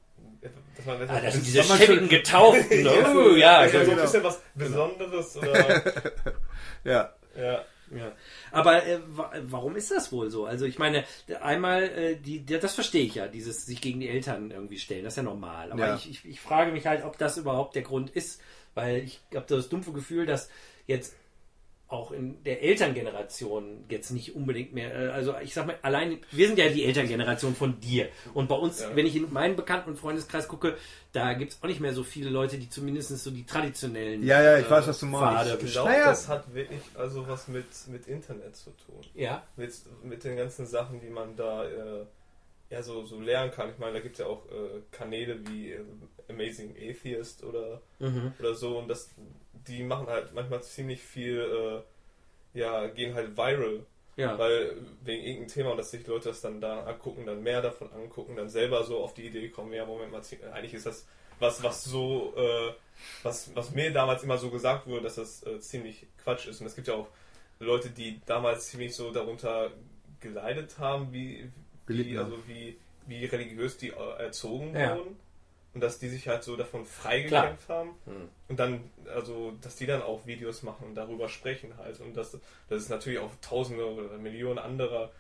Dass 0.76 0.86
man, 0.86 1.02
Ah, 1.10 1.20
das 1.22 1.34
sind 1.34 1.46
das 1.46 1.52
diese 1.52 1.60
war 1.60 1.78
mal 1.78 1.78
schäbigen 1.78 2.10
Getauften. 2.10 2.88
Oh, 3.16 3.36
ja, 3.36 3.58
also 3.58 3.80
so 3.80 3.86
genau. 3.86 3.98
ein 3.98 4.02
bisschen 4.02 4.24
was 4.24 4.42
Besonderes 4.56 5.38
oder 5.38 5.84
ja. 6.84 7.14
ja. 7.36 7.66
Ja. 7.96 8.12
Aber 8.52 8.86
äh, 8.86 9.00
wa 9.08 9.32
warum 9.44 9.76
ist 9.76 9.92
das 9.92 10.12
wohl 10.12 10.30
so? 10.30 10.46
Also 10.46 10.66
ich 10.66 10.78
meine, 10.78 11.06
einmal, 11.42 11.84
äh, 11.84 12.16
die, 12.18 12.40
die, 12.40 12.60
das 12.60 12.76
verstehe 12.76 13.06
ich 13.06 13.16
ja, 13.16 13.28
dieses 13.28 13.66
sich 13.66 13.82
gegen 13.82 14.00
die 14.00 14.10
Eltern 14.10 14.52
irgendwie 14.52 14.78
stellen, 14.80 15.04
das 15.04 15.14
ist 15.14 15.18
ja 15.18 15.24
normal. 15.24 15.72
Aber 15.72 15.88
Ja. 15.88 15.96
ich, 15.96 16.10
ich, 16.10 16.26
ich 16.26 16.40
frage 16.40 16.72
mich 16.72 16.86
halt, 16.86 17.04
ob 17.06 17.18
das 17.18 17.38
überhaupt 17.38 17.76
der 17.76 17.84
Grund 17.84 18.10
ist, 18.10 18.42
weil 18.74 18.98
ich 19.04 19.22
habe 19.34 19.46
das 19.48 19.70
dumpfe 19.70 19.92
Gefühl, 19.94 20.26
dass 20.26 20.50
jetzt 20.86 21.16
auch 21.90 22.12
in 22.12 22.44
der 22.44 22.62
Elterngeneration 22.64 23.86
jetzt 23.90 24.12
nicht 24.12 24.36
unbedingt 24.36 24.74
mehr, 24.74 24.94
äh, 24.94 25.08
also 25.10 25.36
ich 25.42 25.54
sag 25.54 25.68
mal, 25.68 25.78
allein, 25.82 26.20
wir 26.32 26.48
sind 26.48 26.60
ja 26.60 26.68
die 26.70 26.84
Elterngeneration 26.84 27.56
von 27.56 27.80
dir. 27.80 28.10
Und 28.34 28.50
bei 28.50 28.56
uns, 28.56 28.82
Ja. 28.82 28.94
wenn 28.96 29.06
ich 29.06 29.16
in 29.16 29.32
meinen 29.32 29.56
Bekannten- 29.56 29.92
und 29.92 29.96
Freundeskreis 29.98 30.48
gucke, 30.48 30.76
da 31.14 31.34
gibt 31.34 31.54
es 31.54 31.64
auch 31.64 31.68
nicht 31.68 31.80
mehr 31.80 31.94
so 31.94 32.04
viele 32.04 32.30
Leute, 32.30 32.58
die 32.58 32.70
zumindest 32.70 33.18
so 33.18 33.32
die 33.32 33.46
traditionellen 33.46 34.22
Ja, 34.26 34.42
ja, 34.44 34.58
ich 34.60 34.66
äh, 34.66 34.70
weiß, 34.70 34.88
was 34.88 35.00
du 35.00 35.06
meinst. 35.06 35.50
Pfade 35.50 35.66
Ich 35.66 35.72
glaube, 35.72 35.90
Naja. 35.92 36.06
das 36.10 36.28
hat 36.28 36.54
wirklich 36.54 36.82
also 36.96 37.26
was 37.28 37.48
mit, 37.48 37.66
mit 37.88 38.06
Internet 38.08 38.56
zu 38.58 38.72
tun. 38.72 39.02
Ja, 39.16 39.44
Mit, 39.56 39.74
mit 40.04 40.24
den 40.24 40.36
ganzen 40.36 40.66
Sachen, 40.66 41.00
die 41.00 41.10
man 41.10 41.36
da 41.38 41.66
äh, 41.70 42.06
ja 42.70 42.84
so, 42.84 43.06
so 43.06 43.20
lernen 43.22 43.52
kann. 43.52 43.70
Ich 43.70 43.78
meine, 43.78 43.94
da 43.94 44.00
gibt 44.02 44.16
es 44.16 44.20
ja 44.20 44.26
auch 44.26 44.46
äh, 44.48 44.82
Kanäle 44.92 45.40
wie 45.48 45.72
äh, 45.72 45.80
Amazing 46.30 46.76
Atheist 46.78 47.46
oder, 47.46 47.82
Mhm. 48.00 48.34
oder 48.40 48.54
so 48.54 48.78
und 48.78 48.90
das 48.90 49.10
die 49.68 49.84
machen 49.84 50.08
halt 50.08 50.34
manchmal 50.34 50.62
ziemlich 50.64 51.02
viel, 51.02 51.84
äh, 52.56 52.60
ja, 52.60 52.88
gehen 52.88 53.14
halt 53.16 53.38
viral. 53.38 53.86
ja. 54.16 54.38
Weil 54.38 54.78
wegen 55.04 55.24
irgendeinem 55.24 55.48
Thema 55.48 55.72
und 55.72 55.78
dass 55.78 55.92
sich 55.92 56.06
Leute 56.08 56.30
das 56.30 56.42
dann 56.42 56.60
da 56.62 56.84
angucken, 56.86 57.26
dann 57.26 57.44
mehr 57.44 57.62
davon 57.62 57.92
angucken, 57.94 58.36
dann 58.36 58.50
selber 58.50 58.84
so 58.84 59.00
auf 59.04 59.14
die 59.14 59.28
Idee 59.28 59.50
kommen, 59.50 59.74
ja, 59.74 59.86
Moment 59.86 60.12
mal, 60.12 60.22
eigentlich 60.54 60.74
ist 60.74 60.86
das 60.86 61.06
was, 61.40 61.62
was 61.64 61.84
so, 61.84 62.34
äh, 62.36 62.74
was, 63.24 63.56
was 63.56 63.72
mir 63.72 63.92
damals 63.94 64.24
immer 64.24 64.38
so 64.38 64.50
gesagt 64.50 64.88
wurde, 64.88 65.04
dass 65.04 65.16
das 65.16 65.46
äh, 65.46 65.60
ziemlich 65.60 66.08
Quatsch 66.24 66.48
ist. 66.48 66.62
Und 66.62 66.68
es 66.68 66.76
gibt 66.76 66.88
ja 66.88 66.96
auch 66.96 67.08
Leute, 67.60 67.90
die 67.90 68.20
damals 68.26 68.68
ziemlich 68.68 68.96
so 68.96 69.12
darunter 69.12 69.72
geleidet 70.20 70.80
haben, 70.80 71.14
wie, 71.14 71.50
wie 71.86 72.18
also 72.18 72.38
wie, 72.48 72.78
wie 73.06 73.26
religiös 73.26 73.78
die 73.78 73.90
äh, 73.90 74.18
erzogen 74.20 74.76
Ja. 74.76 74.98
wurden. 74.98 75.16
Und 75.78 75.82
dass 75.82 76.00
die 76.00 76.10
sich 76.10 76.28
halt 76.28 76.44
so 76.44 76.56
davon 76.56 76.86
freigekämpft 76.86 77.70
haben. 77.70 77.92
Hm. 78.06 78.30
Und 78.48 78.60
dann, 78.60 78.90
also, 79.14 79.54
dass 79.62 79.76
die 79.76 79.86
dann 79.86 80.02
auch 80.02 80.26
Videos 80.26 80.64
machen 80.64 80.88
und 80.88 80.96
darüber 80.96 81.30
sprechen 81.30 81.78
halt. 81.78 82.00
Und 82.00 82.18
dass, 82.18 82.32
dass 82.32 82.82
es 82.82 82.90
natürlich 82.90 83.20
auch 83.20 83.30
tausende 83.42 83.86
oder 83.86 84.18
Millionen 84.18 84.58
anderer 84.58 85.12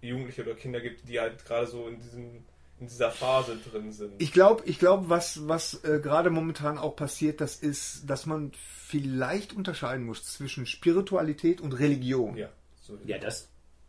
Jugendliche 0.00 0.42
oder 0.42 0.54
Kinder 0.54 0.80
gibt, 0.80 1.06
die 1.06 1.20
halt 1.20 1.44
gerade 1.44 1.66
so 1.66 1.86
in 1.86 2.00
diesem 2.00 2.44
in 2.80 2.88
dieser 2.88 3.10
Phase 3.10 3.58
drin 3.58 3.92
sind. 3.92 4.14
Ich 4.18 4.32
glaube, 4.32 4.62
ich 4.64 4.78
glaube, 4.78 5.10
was, 5.10 5.46
was 5.48 5.84
äh, 5.84 6.00
gerade 6.00 6.30
momentan 6.30 6.78
auch 6.78 6.96
passiert, 6.96 7.42
das 7.42 7.56
ist, 7.56 8.08
dass 8.08 8.24
man 8.24 8.52
vielleicht 8.54 9.54
unterscheiden 9.54 10.06
muss 10.06 10.24
zwischen 10.24 10.66
Spiritualität 10.66 11.60
und 11.60 11.72
Religion. 11.72 12.36
ja, 12.36 12.48
so 12.80 12.98
Ja, 13.04 13.18
das. 13.18 13.48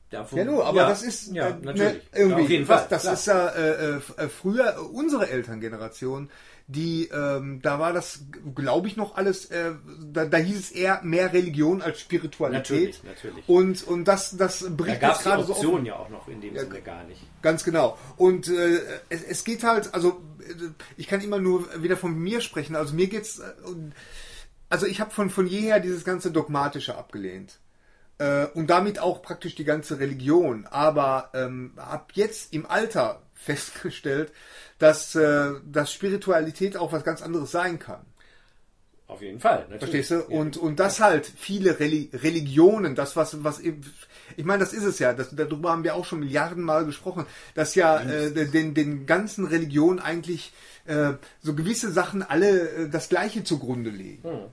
Davon, 0.10 0.38
Ja, 0.39 0.45
nur, 0.45 0.66
aber 0.66 0.84
das 0.88 1.03
ist 1.03 1.34
ja, 1.34 1.47
äh, 1.49 1.53
natürlich. 1.62 1.93
ne, 1.95 2.01
irgendwie, 2.16 2.38
Ja, 2.39 2.43
auf 2.45 2.49
jeden 2.49 2.68
was, 2.70 2.80
Fall. 2.82 2.88
das 2.89 3.01
klar. 3.01 3.14
ist 3.14 3.26
ja 3.28 3.47
äh, 3.49 3.95
äh, 3.95 4.30
früher 4.30 4.76
äh, 4.76 4.80
unsere 4.80 5.30
Elterngeneration, 5.30 6.30
die 6.68 7.08
ähm, 7.14 7.62
da 7.62 7.80
war 7.80 7.91
das, 7.93 8.22
glaube 8.55 8.88
ich, 8.88 8.95
noch 8.97 9.16
alles, 9.16 9.45
äh, 9.51 9.72
da, 10.12 10.26
da 10.26 10.38
hieß 10.38 10.58
es 10.60 10.72
eher 10.72 11.01
mehr 11.03 11.34
Religion 11.34 11.82
als 11.82 11.99
Spiritualität. 11.99 13.01
Natürlich, 13.03 13.03
natürlich. 13.03 13.49
Und 13.49 13.84
und 13.88 14.05
das 14.05 14.36
das 14.38 14.60
da 14.60 14.70
bricht 14.70 15.01
gab 15.01 15.10
jetzt 15.12 15.18
es 15.20 15.24
die 15.24 15.30
gerade 15.30 15.43
so. 15.43 15.53
Option 15.53 15.86
ja 15.86 15.95
auch 15.97 16.10
noch 16.10 16.28
in 16.30 16.39
dem 16.41 16.55
Ja, 16.55 16.62
Sinne 16.64 16.82
gar 16.82 17.03
nicht. 17.05 17.22
Ganz 17.41 17.64
genau. 17.66 17.97
Und 18.18 18.47
äh, 18.49 18.80
es, 19.10 19.24
es 19.24 19.43
geht 19.43 19.64
halt, 19.64 19.93
also 19.93 20.22
äh, 20.41 20.53
ich 20.97 21.08
kann 21.08 21.22
immer 21.22 21.39
nur 21.39 21.66
wieder 21.82 21.97
von 21.97 22.18
mir 22.18 22.39
sprechen. 22.41 22.76
Also 22.78 22.93
mir 22.95 23.08
geht's, 23.08 23.39
äh, 23.39 23.43
also 24.70 24.86
ich 24.86 24.99
habe 25.01 25.12
von 25.12 25.30
von 25.30 25.47
jeher 25.47 25.80
dieses 25.80 26.03
ganze 26.05 26.32
dogmatische 26.32 26.97
abgelehnt 26.97 27.60
äh, 28.18 28.45
und 28.47 28.70
damit 28.70 28.99
auch 28.99 29.22
praktisch 29.22 29.55
die 29.55 29.65
ganze 29.65 29.99
Religion. 29.99 30.65
Aber 30.70 31.32
ähm, 31.34 31.74
habe 31.78 32.05
jetzt 32.13 32.53
im 32.53 32.65
Alter 32.65 33.22
festgestellt, 33.34 34.32
dass 34.80 35.15
äh, 35.15 35.51
dass 35.65 35.93
Spiritualität 35.93 36.78
auch 36.78 36.91
was 36.91 37.03
ganz 37.03 37.22
anderes 37.22 37.51
sein 37.51 37.80
kann. 37.80 38.05
Auf 39.07 39.22
jeden 39.22 39.39
Fall. 39.39 39.65
Natürlich. 39.70 39.80
Verstehst 39.80 40.11
du? 40.11 40.15
Ja. 40.15 40.39
Und, 40.39 40.57
und 40.57 40.80
das 40.80 40.99
halt 40.99 41.26
viele 41.26 41.80
Reli 41.80 42.09
Religionen, 42.13 42.93
das 42.93 43.15
was, 43.15 43.41
was 43.43 43.61
ich 44.36 44.43
meine, 44.43 44.59
das 44.59 44.74
ist 44.74 44.84
es 44.84 44.99
ja, 44.99 45.13
das, 45.13 45.34
darüber 45.34 45.72
haben 45.72 45.86
wir 45.86 45.95
auch 45.95 46.03
schon 46.03 46.20
Milliarden 46.20 46.61
Mal 46.63 46.86
gesprochen, 46.86 47.26
dass 47.55 47.76
ja 47.76 48.01
äh, 48.01 48.32
den, 48.32 48.74
den 48.74 49.05
ganzen 49.05 49.45
Religionen 49.45 49.99
eigentlich 49.99 50.51
äh, 50.86 51.13
so 51.41 51.55
gewisse 51.55 51.91
Sachen 51.91 52.22
alle 52.22 52.70
äh, 52.70 52.89
das 52.89 53.07
Gleiche 53.07 53.45
zugrunde 53.45 53.89
legen. 53.89 54.24
Hm. 54.24 54.45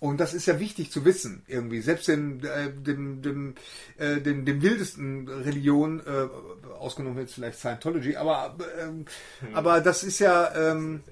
Und 0.00 0.18
das 0.18 0.32
ist 0.32 0.46
ja 0.46 0.58
wichtig 0.58 0.90
zu 0.90 1.04
wissen, 1.04 1.42
irgendwie. 1.46 1.82
Selbst 1.82 2.08
dem, 2.08 2.42
äh, 2.42 2.72
dem, 2.72 3.20
dem, 3.20 3.54
äh, 3.98 4.18
dem, 4.20 4.46
dem 4.46 4.62
wildesten 4.62 5.28
Religion, 5.28 6.00
äh, 6.00 6.72
ausgenommen 6.78 7.18
jetzt 7.18 7.34
vielleicht 7.34 7.58
Scientology, 7.58 8.16
aber, 8.16 8.56
ähm, 8.80 9.04
aber 9.52 9.82
das 9.82 10.02
ist 10.02 10.18
ja, 10.18 10.54
ähm, 10.72 11.02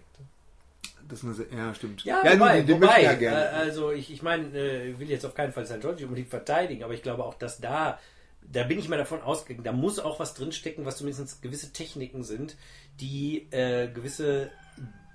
das 1.07 1.23
ist 1.23 1.41
eine, 1.53 1.59
ja, 1.59 1.75
stimmt. 1.75 2.03
Ja, 2.05 2.23
nun, 2.25 2.41
wobei, 2.41 2.57
den- 2.63 2.67
den 2.67 2.83
wobei 2.83 3.03
ja 3.03 3.13
äh, 3.13 3.17
gerne. 3.19 3.51
also 3.51 3.93
ich, 3.93 4.11
ich 4.11 4.23
meine, 4.23 4.49
äh, 4.57 4.91
ich 4.93 4.99
will 4.99 5.11
jetzt 5.11 5.27
auf 5.27 5.35
keinen 5.35 5.53
Fall 5.53 5.67
Scientology 5.67 6.05
unbedingt 6.05 6.31
verteidigen, 6.31 6.83
aber 6.83 6.95
ich 6.95 7.03
glaube 7.03 7.25
auch, 7.25 7.35
dass 7.35 7.61
da, 7.61 7.99
da 8.51 8.63
bin 8.65 8.79
ich 8.79 8.89
mal 8.89 8.97
davon 8.97 9.21
ausgegangen, 9.21 9.65
da 9.65 9.73
muss 9.73 9.99
auch 9.99 10.19
was 10.19 10.33
drinstecken, 10.33 10.87
was 10.87 10.97
zumindest 10.97 11.43
gewisse 11.43 11.73
Techniken 11.75 12.25
sind, 12.25 12.57
die 13.01 13.49
äh, 13.53 13.89
gewisse 13.89 14.51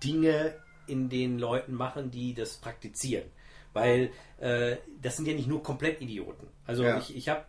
Dinge 0.04 0.54
in 0.86 1.10
den 1.10 1.40
Leuten 1.40 1.74
machen, 1.74 2.12
die 2.12 2.36
das 2.36 2.58
praktizieren. 2.58 3.24
Weil 3.74 4.12
äh, 4.40 4.78
das 5.02 5.18
sind 5.18 5.28
ja 5.28 5.34
nicht 5.34 5.48
nur 5.48 5.64
komplett 5.64 6.00
Idioten. 6.02 6.48
Also 6.66 6.84
Ja. 6.84 6.98
ich, 7.00 7.16
ich 7.16 7.28
habe 7.30 7.44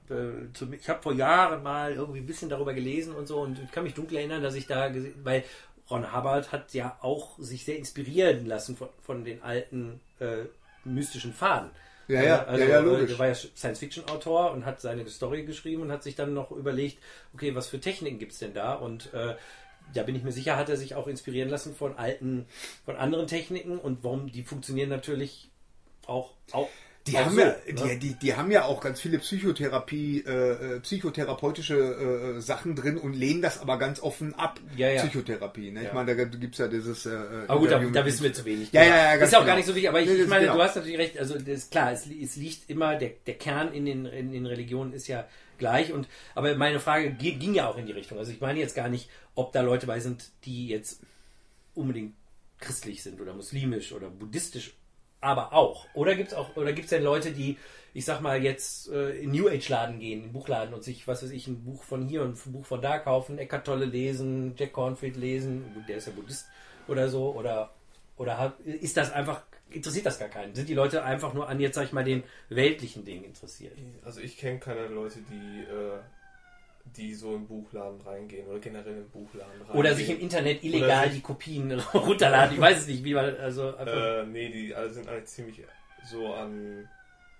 äh, 0.48 0.52
zum- 0.54 0.72
ich 0.72 0.88
hab 0.88 1.02
vor 1.02 1.12
Jahren 1.12 1.62
mal 1.62 1.92
irgendwie 1.92 2.20
ein 2.20 2.26
bisschen 2.26 2.48
darüber 2.48 2.72
gelesen 2.74 3.14
und 3.14 3.26
so 3.26 3.40
und 3.40 3.58
ich 3.62 3.70
kann 3.70 3.84
mich 3.84 3.94
dunkel 3.94 4.16
erinnern, 4.18 4.42
dass 4.42 4.54
ich 4.54 4.66
da 4.66 4.88
gesehen, 4.88 5.14
weil 5.22 5.44
Ron 5.90 6.14
Hubbard 6.16 6.50
hat 6.50 6.72
ja 6.72 6.98
auch 7.02 7.38
sich 7.38 7.64
sehr 7.64 7.76
inspirieren 7.76 8.46
lassen 8.46 8.74
von, 8.76 8.88
von 9.02 9.24
den 9.24 9.42
alten 9.42 10.00
äh, 10.18 10.44
mystischen 10.84 11.32
Faden. 11.34 11.70
Ja, 12.08 12.22
ja, 12.22 12.44
also, 12.44 12.64
ja, 12.64 12.70
ja, 12.70 12.78
äh, 12.80 12.82
logisch. 12.82 13.10
Der 13.10 13.18
war 13.18 13.28
ja 13.28 13.34
Science-Fiction-Autor 13.34 14.52
und 14.52 14.64
hat 14.66 14.80
seine 14.80 15.06
Story 15.08 15.44
geschrieben 15.44 15.82
und 15.82 15.92
hat 15.92 16.02
sich 16.02 16.14
dann 16.14 16.34
noch 16.34 16.50
überlegt, 16.50 16.98
okay, 17.34 17.54
was 17.54 17.68
für 17.68 17.80
Techniken 17.80 18.18
gibt's 18.18 18.38
denn 18.38 18.52
da? 18.54 18.74
Und 18.74 19.12
äh, 19.14 19.36
da 19.92 20.02
bin 20.02 20.14
ich 20.16 20.22
mir 20.22 20.32
sicher, 20.32 20.56
hat 20.56 20.68
er 20.68 20.76
sich 20.76 20.94
auch 20.94 21.06
inspirieren 21.06 21.48
lassen 21.48 21.74
von 21.74 21.96
alten, 21.96 22.46
von 22.84 22.96
anderen 22.96 23.26
Techniken 23.26 23.78
und 23.78 24.04
warum 24.04 24.30
die 24.30 24.42
funktionieren 24.42 24.88
natürlich 24.90 25.50
auch, 26.08 26.32
auch 26.52 26.68
Die 27.06 27.16
Auch 27.18 27.26
haben, 27.26 27.34
so, 27.34 27.40
ja, 27.42 27.48
ne? 27.48 27.56
die, 27.68 27.98
die, 27.98 28.14
die 28.14 28.34
haben 28.34 28.50
ja 28.50 28.64
auch 28.64 28.80
ganz 28.80 28.98
viele 28.98 29.18
Psychotherapie, 29.18 30.24
äh, 30.26 30.76
äh, 30.76 30.80
psychotherapeutische 30.80 31.76
äh, 32.36 32.40
Sachen 32.40 32.74
drin 32.76 32.96
und 32.96 33.12
lehnen 33.12 33.42
das 33.42 33.60
aber 33.60 33.78
ganz 33.78 34.00
offen 34.00 34.34
ab. 34.34 34.58
Ja, 34.76 34.88
ja. 34.90 35.02
Psychotherapie. 35.02 35.70
Ne? 35.70 35.80
Ich 35.82 35.86
Ja. 35.88 35.92
meine, 35.94 36.16
da 36.16 36.24
gibt 36.24 36.54
es 36.54 36.58
ja 36.58 36.66
dieses. 36.68 37.04
Äh, 37.04 37.10
Aber 37.46 37.60
gut, 37.60 37.70
da, 37.70 37.78
da 37.78 38.04
wissen 38.06 38.22
wir 38.22 38.32
zu 38.32 38.44
wenig. 38.46 38.72
Ja, 38.72 38.82
ja, 38.82 38.96
ja, 38.96 39.16
ganz 39.16 39.28
Ist 39.28 39.34
auch 39.34 39.40
genau. 39.40 39.48
gar 39.50 39.56
nicht 39.56 39.66
so 39.66 39.74
wichtig, 39.74 39.88
aber 39.90 40.00
ich, 40.00 40.08
Nee, 40.08 40.14
ich 40.22 40.28
meine, 40.28 40.44
genau. 40.46 40.56
du 40.56 40.62
hast 40.62 40.76
natürlich 40.76 40.98
recht. 40.98 41.18
Also, 41.18 41.34
das 41.34 41.46
ist 41.46 41.70
klar, 41.70 41.92
es, 41.92 42.06
es 42.06 42.36
liegt 42.36 42.70
immer, 42.70 42.96
der, 42.96 43.10
der 43.26 43.34
Kern 43.34 43.72
in 43.74 43.84
den, 43.84 44.06
in 44.06 44.32
den 44.32 44.46
Religionen 44.46 44.94
ist 44.94 45.06
ja 45.06 45.28
gleich. 45.58 45.92
Und, 45.92 46.08
aber 46.34 46.54
meine 46.56 46.80
Frage 46.80 47.10
gi- 47.12 47.34
ging 47.34 47.52
ja 47.54 47.68
auch 47.68 47.76
in 47.76 47.84
die 47.84 47.92
Richtung. 47.92 48.16
Also, 48.18 48.32
ich 48.32 48.40
meine 48.40 48.58
jetzt 48.60 48.74
gar 48.74 48.88
nicht, 48.88 49.10
ob 49.34 49.52
da 49.52 49.60
Leute 49.60 49.86
bei 49.86 50.00
sind, 50.00 50.30
die 50.46 50.68
jetzt 50.68 51.00
unbedingt 51.74 52.14
christlich 52.60 53.02
sind 53.02 53.20
oder 53.20 53.34
muslimisch 53.34 53.92
oder 53.92 54.08
buddhistisch, 54.08 54.72
aber 55.24 55.52
auch. 55.52 55.86
Oder 55.94 56.14
gibt 56.14 56.28
es 56.28 56.34
auch, 56.34 56.54
oder 56.56 56.72
gibt 56.72 56.84
es 56.84 56.90
denn 56.90 57.02
Leute, 57.02 57.32
die, 57.32 57.56
ich 57.94 58.04
sag 58.04 58.20
mal, 58.20 58.42
jetzt 58.42 58.90
äh, 58.90 59.10
in 59.18 59.30
New 59.30 59.48
Age 59.48 59.68
Laden 59.70 59.98
gehen, 59.98 60.18
in 60.18 60.26
den 60.26 60.32
Buchladen 60.32 60.74
und 60.74 60.84
sich, 60.84 61.08
was 61.08 61.22
weiß 61.22 61.30
ich, 61.30 61.46
ein 61.46 61.64
Buch 61.64 61.82
von 61.82 62.06
hier 62.06 62.22
und 62.22 62.36
ein 62.36 62.52
Buch 62.52 62.66
von 62.66 62.82
da 62.82 62.98
kaufen, 62.98 63.38
Eckart 63.38 63.66
Tolle 63.66 63.86
lesen, 63.86 64.54
Jack 64.56 64.72
Cornfield 64.72 65.16
lesen, 65.16 65.84
der 65.88 65.96
ist 65.96 66.06
ja 66.06 66.12
Buddhist 66.12 66.46
oder 66.88 67.08
so, 67.08 67.32
oder, 67.34 67.70
oder 68.18 68.54
ist 68.64 68.96
das 68.96 69.12
einfach, 69.12 69.42
interessiert 69.70 70.04
das 70.04 70.18
gar 70.18 70.28
keinen? 70.28 70.54
Sind 70.54 70.68
die 70.68 70.74
Leute 70.74 71.02
einfach 71.02 71.32
nur 71.32 71.48
an 71.48 71.58
jetzt, 71.58 71.76
sag 71.76 71.84
ich 71.84 71.92
mal, 71.92 72.04
den 72.04 72.22
weltlichen 72.50 73.06
Dingen 73.06 73.24
interessiert? 73.24 73.72
Also 74.04 74.20
ich 74.20 74.36
kenne 74.36 74.58
keine 74.58 74.88
Leute, 74.88 75.20
die, 75.30 75.60
äh, 75.62 76.00
die 76.84 77.14
so 77.14 77.34
im 77.34 77.46
Buchladen 77.46 78.00
reingehen 78.02 78.46
oder 78.46 78.58
generell 78.58 78.98
im 78.98 79.08
Buchladen 79.08 79.52
reingehen. 79.52 79.78
Oder 79.78 79.94
sich 79.94 80.10
im 80.10 80.20
Internet 80.20 80.62
illegal 80.62 81.10
die 81.10 81.20
Kopien 81.20 81.72
runterladen, 81.94 82.54
ich 82.54 82.60
weiß 82.60 82.80
es 82.80 82.86
nicht, 82.86 83.04
wie 83.04 83.14
man, 83.14 83.36
also 83.36 83.74
Äh, 83.76 84.26
nee, 84.26 84.48
die 84.50 84.74
alle 84.74 84.90
sind 84.90 85.08
eigentlich 85.08 85.26
ziemlich 85.26 85.62
so 86.08 86.34
an, 86.34 86.88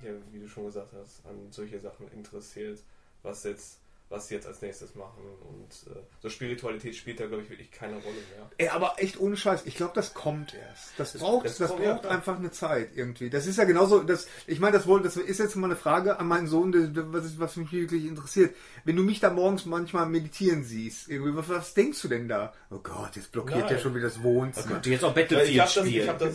ja, 0.03 0.11
wie 0.33 0.41
du 0.41 0.49
schon 0.49 0.67
gesagt 0.67 0.93
hast, 0.95 1.25
an 1.27 1.51
solche 1.51 1.79
Sachen 1.79 2.11
interessiert, 2.13 2.81
was 3.23 3.45
jetzt, 3.45 3.81
was 4.15 4.29
sie 4.29 4.35
jetzt 4.35 4.47
als 4.47 4.63
nächstes 4.63 4.95
machen. 4.95 5.23
Und 5.49 5.93
äh, 5.93 5.99
so 6.23 6.29
Spiritualität 6.31 6.95
spielt 6.95 7.19
da, 7.21 7.27
glaube 7.27 7.43
ich, 7.43 7.51
wirklich 7.51 7.71
keine 7.73 7.95
Rolle 7.95 8.15
mehr. 8.37 8.51
Ey, 8.59 8.69
aber 8.69 8.95
echt 8.99 9.19
ohne 9.19 9.37
Scheiß, 9.37 9.67
ich 9.67 9.75
glaube, 9.77 9.93
das 9.95 10.15
kommt 10.15 10.55
erst. 10.55 10.93
Das 10.99 11.15
braucht, 11.19 11.47
das, 11.47 11.59
das 11.59 11.71
ja, 11.81 11.95
braucht 11.95 12.07
einfach 12.07 12.37
eine 12.39 12.51
Zeit 12.53 12.91
irgendwie. 12.95 13.29
Das 13.31 13.47
ist 13.47 13.59
ja 13.59 13.65
genauso, 13.65 14.03
das, 14.03 14.29
ich 14.47 14.61
meine, 14.61 14.77
das, 14.77 14.87
wohl, 14.87 15.03
das 15.03 15.17
ist 15.17 15.39
jetzt 15.39 15.57
mal 15.57 15.67
eine 15.67 15.77
Frage 15.77 16.19
an 16.19 16.29
meinen 16.29 16.47
Sohn, 16.47 16.73
was, 17.13 17.25
ist- 17.25 17.41
was 17.41 17.57
mich 17.57 17.73
wirklich 17.73 18.05
interessiert. 18.07 18.55
Wenn 18.85 18.97
du 18.97 19.03
mich 19.03 19.21
da 19.21 19.31
morgens 19.31 19.67
manchmal 19.67 20.07
meditieren 20.07 20.63
siehst, 20.65 21.09
irgendwie, 21.09 21.35
was, 21.37 21.49
was 21.49 21.75
denkst 21.75 22.01
du 22.03 22.09
denn 22.09 22.29
da? 22.29 22.53
Oh 22.71 22.79
Gott, 22.79 23.17
jetzt 23.17 23.33
blockiert 23.33 23.61
Nein. 23.61 23.69
der 23.69 23.79
schon 23.79 23.95
wieder 23.95 24.07
das 24.09 24.23
Wohnzimmer. 24.23 24.67
könnte 24.75 24.91
jetzt 24.91 25.05
auch 25.05 25.15
Battlefield 25.15 25.51
ich 25.51 25.61
habe 25.61 25.71
das, 25.75 25.85
ich 25.85 25.91
spielen. 25.91 26.09
hab 26.09 26.19
das, 26.19 26.35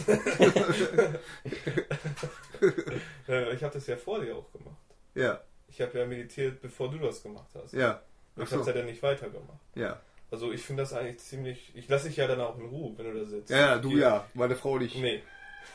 ich 3.55 3.63
hab 3.63 3.71
das 3.71 3.87
ja 3.87 3.97
vor 3.97 4.19
dir 4.19 4.35
auch 4.35 4.51
gemacht. 4.51 4.75
Ja, 5.15 5.41
Ich 5.69 5.81
habe 5.81 5.97
ja 5.99 6.05
meditiert, 6.05 6.61
bevor 6.61 6.89
du 6.91 6.97
das 6.97 7.21
gemacht 7.23 7.49
hast. 7.55 7.73
ja. 7.73 8.01
Ich 8.37 8.43
Ach 8.45 8.51
habe 8.51 8.59
es 8.61 8.65
so. 8.67 8.71
ja 8.71 8.77
dann 8.77 8.85
nicht 8.85 9.03
weitergemacht. 9.03 9.59
Ja. 9.75 9.99
Also 10.31 10.51
ich 10.53 10.61
finde 10.61 10.83
das 10.83 10.93
eigentlich 10.93 11.17
ziemlich. 11.19 11.71
Ich 11.75 11.89
lasse 11.89 12.07
dich 12.07 12.17
ja 12.17 12.27
dann 12.27 12.39
auch 12.39 12.57
in 12.57 12.65
Ruhe, 12.67 12.93
wenn 12.95 13.05
du 13.11 13.19
da 13.19 13.25
sitzt. 13.25 13.49
Ja, 13.49 13.57
ja, 13.57 13.77
du 13.79 13.89
Hier- 13.89 13.99
ja, 13.99 14.25
meine 14.33 14.55
Frau 14.55 14.77
dich. 14.79 14.95
Nee. 14.95 15.21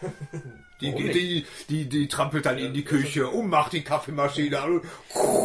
Die, 0.81 0.93
die, 0.93 1.13
die, 1.13 1.47
die, 1.69 1.89
die 1.89 2.09
trampelt 2.09 2.45
dann 2.47 2.59
in 2.59 2.75
die 2.75 2.81
Ja, 2.83 2.87
Küche 2.87 3.29
und 3.29 3.49
macht 3.49 3.73
die 3.73 3.83
Kaffeemaschine 3.85 4.61
an. 4.61 4.73
und- 4.81 4.83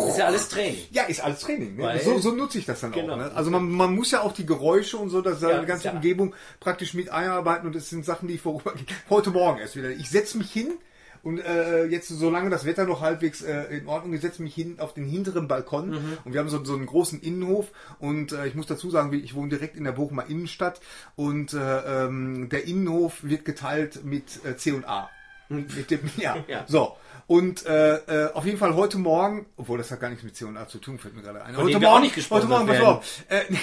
ist 0.10 0.18
ja 0.18 0.26
alles 0.26 0.50
Training. 0.50 0.80
Ja, 0.92 1.04
ist 1.04 1.22
alles 1.24 1.40
Training. 1.42 1.76
Ne? 1.78 2.00
So, 2.04 2.18
so 2.18 2.32
nutze 2.32 2.58
ich 2.58 2.66
das 2.66 2.82
dann 2.82 2.92
Genau. 2.92 3.14
auch. 3.14 3.18
Ne? 3.18 3.32
Also 3.36 3.52
man, 3.52 3.70
man 3.70 3.94
muss 3.96 4.10
ja 4.12 4.22
auch 4.22 4.34
die 4.34 4.46
Geräusche 4.46 4.98
und 4.98 5.10
so, 5.12 5.22
dass 5.22 5.40
seine 5.40 5.60
Ja, 5.60 5.64
ganze 5.66 5.86
ja. 5.86 5.92
Umgebung 5.94 6.34
praktisch 6.60 6.94
mit 6.96 7.10
einarbeiten 7.10 7.68
und 7.68 7.76
das 7.76 7.90
sind 7.90 8.06
Sachen, 8.06 8.28
die 8.28 8.36
ich 8.36 8.42
vorüber, 8.42 8.74
heute 9.10 9.30
Morgen 9.30 9.60
erst 9.60 9.76
wieder. 9.76 9.92
Ich 9.92 10.10
setze 10.10 10.38
mich 10.38 10.52
hin 10.52 10.78
und 11.24 11.40
äh, 11.40 11.86
jetzt, 11.86 12.08
solange 12.10 12.50
das 12.50 12.66
Wetter 12.66 12.86
noch 12.86 13.02
halbwegs 13.02 13.42
äh, 13.42 13.64
in 13.78 13.88
Ordnung 13.88 14.14
ist, 14.14 14.22
setze 14.22 14.36
ich 14.36 14.40
mich 14.42 14.56
hin 14.56 14.76
auf 14.80 14.94
den 14.94 15.06
hinteren 15.06 15.48
Balkon 15.48 15.90
Mhm. 15.90 16.18
und 16.26 16.34
wir 16.34 16.40
haben 16.40 16.50
so, 16.50 16.64
so 16.64 16.74
einen 16.76 16.86
großen 16.86 17.22
Innenhof 17.22 17.68
und 18.00 18.32
äh, 18.32 18.48
ich 18.48 18.56
muss 18.56 18.68
dazu 18.68 18.90
sagen, 18.90 19.14
ich 19.14 19.34
wohne 19.36 19.50
direkt 19.50 19.76
in 19.78 19.84
der 19.84 19.92
Bochumer 19.94 20.26
Innenstadt 20.28 20.80
und 21.16 21.54
äh, 21.54 21.58
ähm, 22.06 22.50
der 22.50 22.66
Innenhof 22.66 23.24
wird 23.24 23.46
geteilt 23.46 24.04
mit 24.06 24.44
äh, 24.46 24.56
C 24.58 24.72
und 24.72 24.86
A. 24.88 25.10
Mit 25.50 25.90
dem, 25.90 26.00
ja. 26.18 26.38
Ja. 26.48 26.64
so. 26.68 26.96
Und 27.26 27.66
äh, 27.68 27.96
äh, 28.28 28.34
auf 28.34 28.46
jeden 28.46 28.58
Fall 28.58 28.74
heute 28.76 28.98
Morgen, 28.98 29.46
obwohl 29.56 29.78
das 29.78 29.92
hat 29.92 30.00
gar 30.00 30.10
nichts 30.10 30.24
mit 30.24 30.36
C&A 30.36 30.68
zu 30.68 30.80
tun, 30.80 30.98
fällt 30.98 31.16
mir 31.16 31.22
gerade 31.22 31.44
ein. 31.44 31.54
Von 31.54 31.66
heute 31.66 31.80
Morgen, 31.80 31.86
auch 31.86 32.00
nicht 32.02 32.32
heute 32.32 32.48
Morgen, 32.48 32.66
pass 32.68 32.82
auf. 32.82 33.24
Äh, 33.30 33.42
nee, 33.50 33.60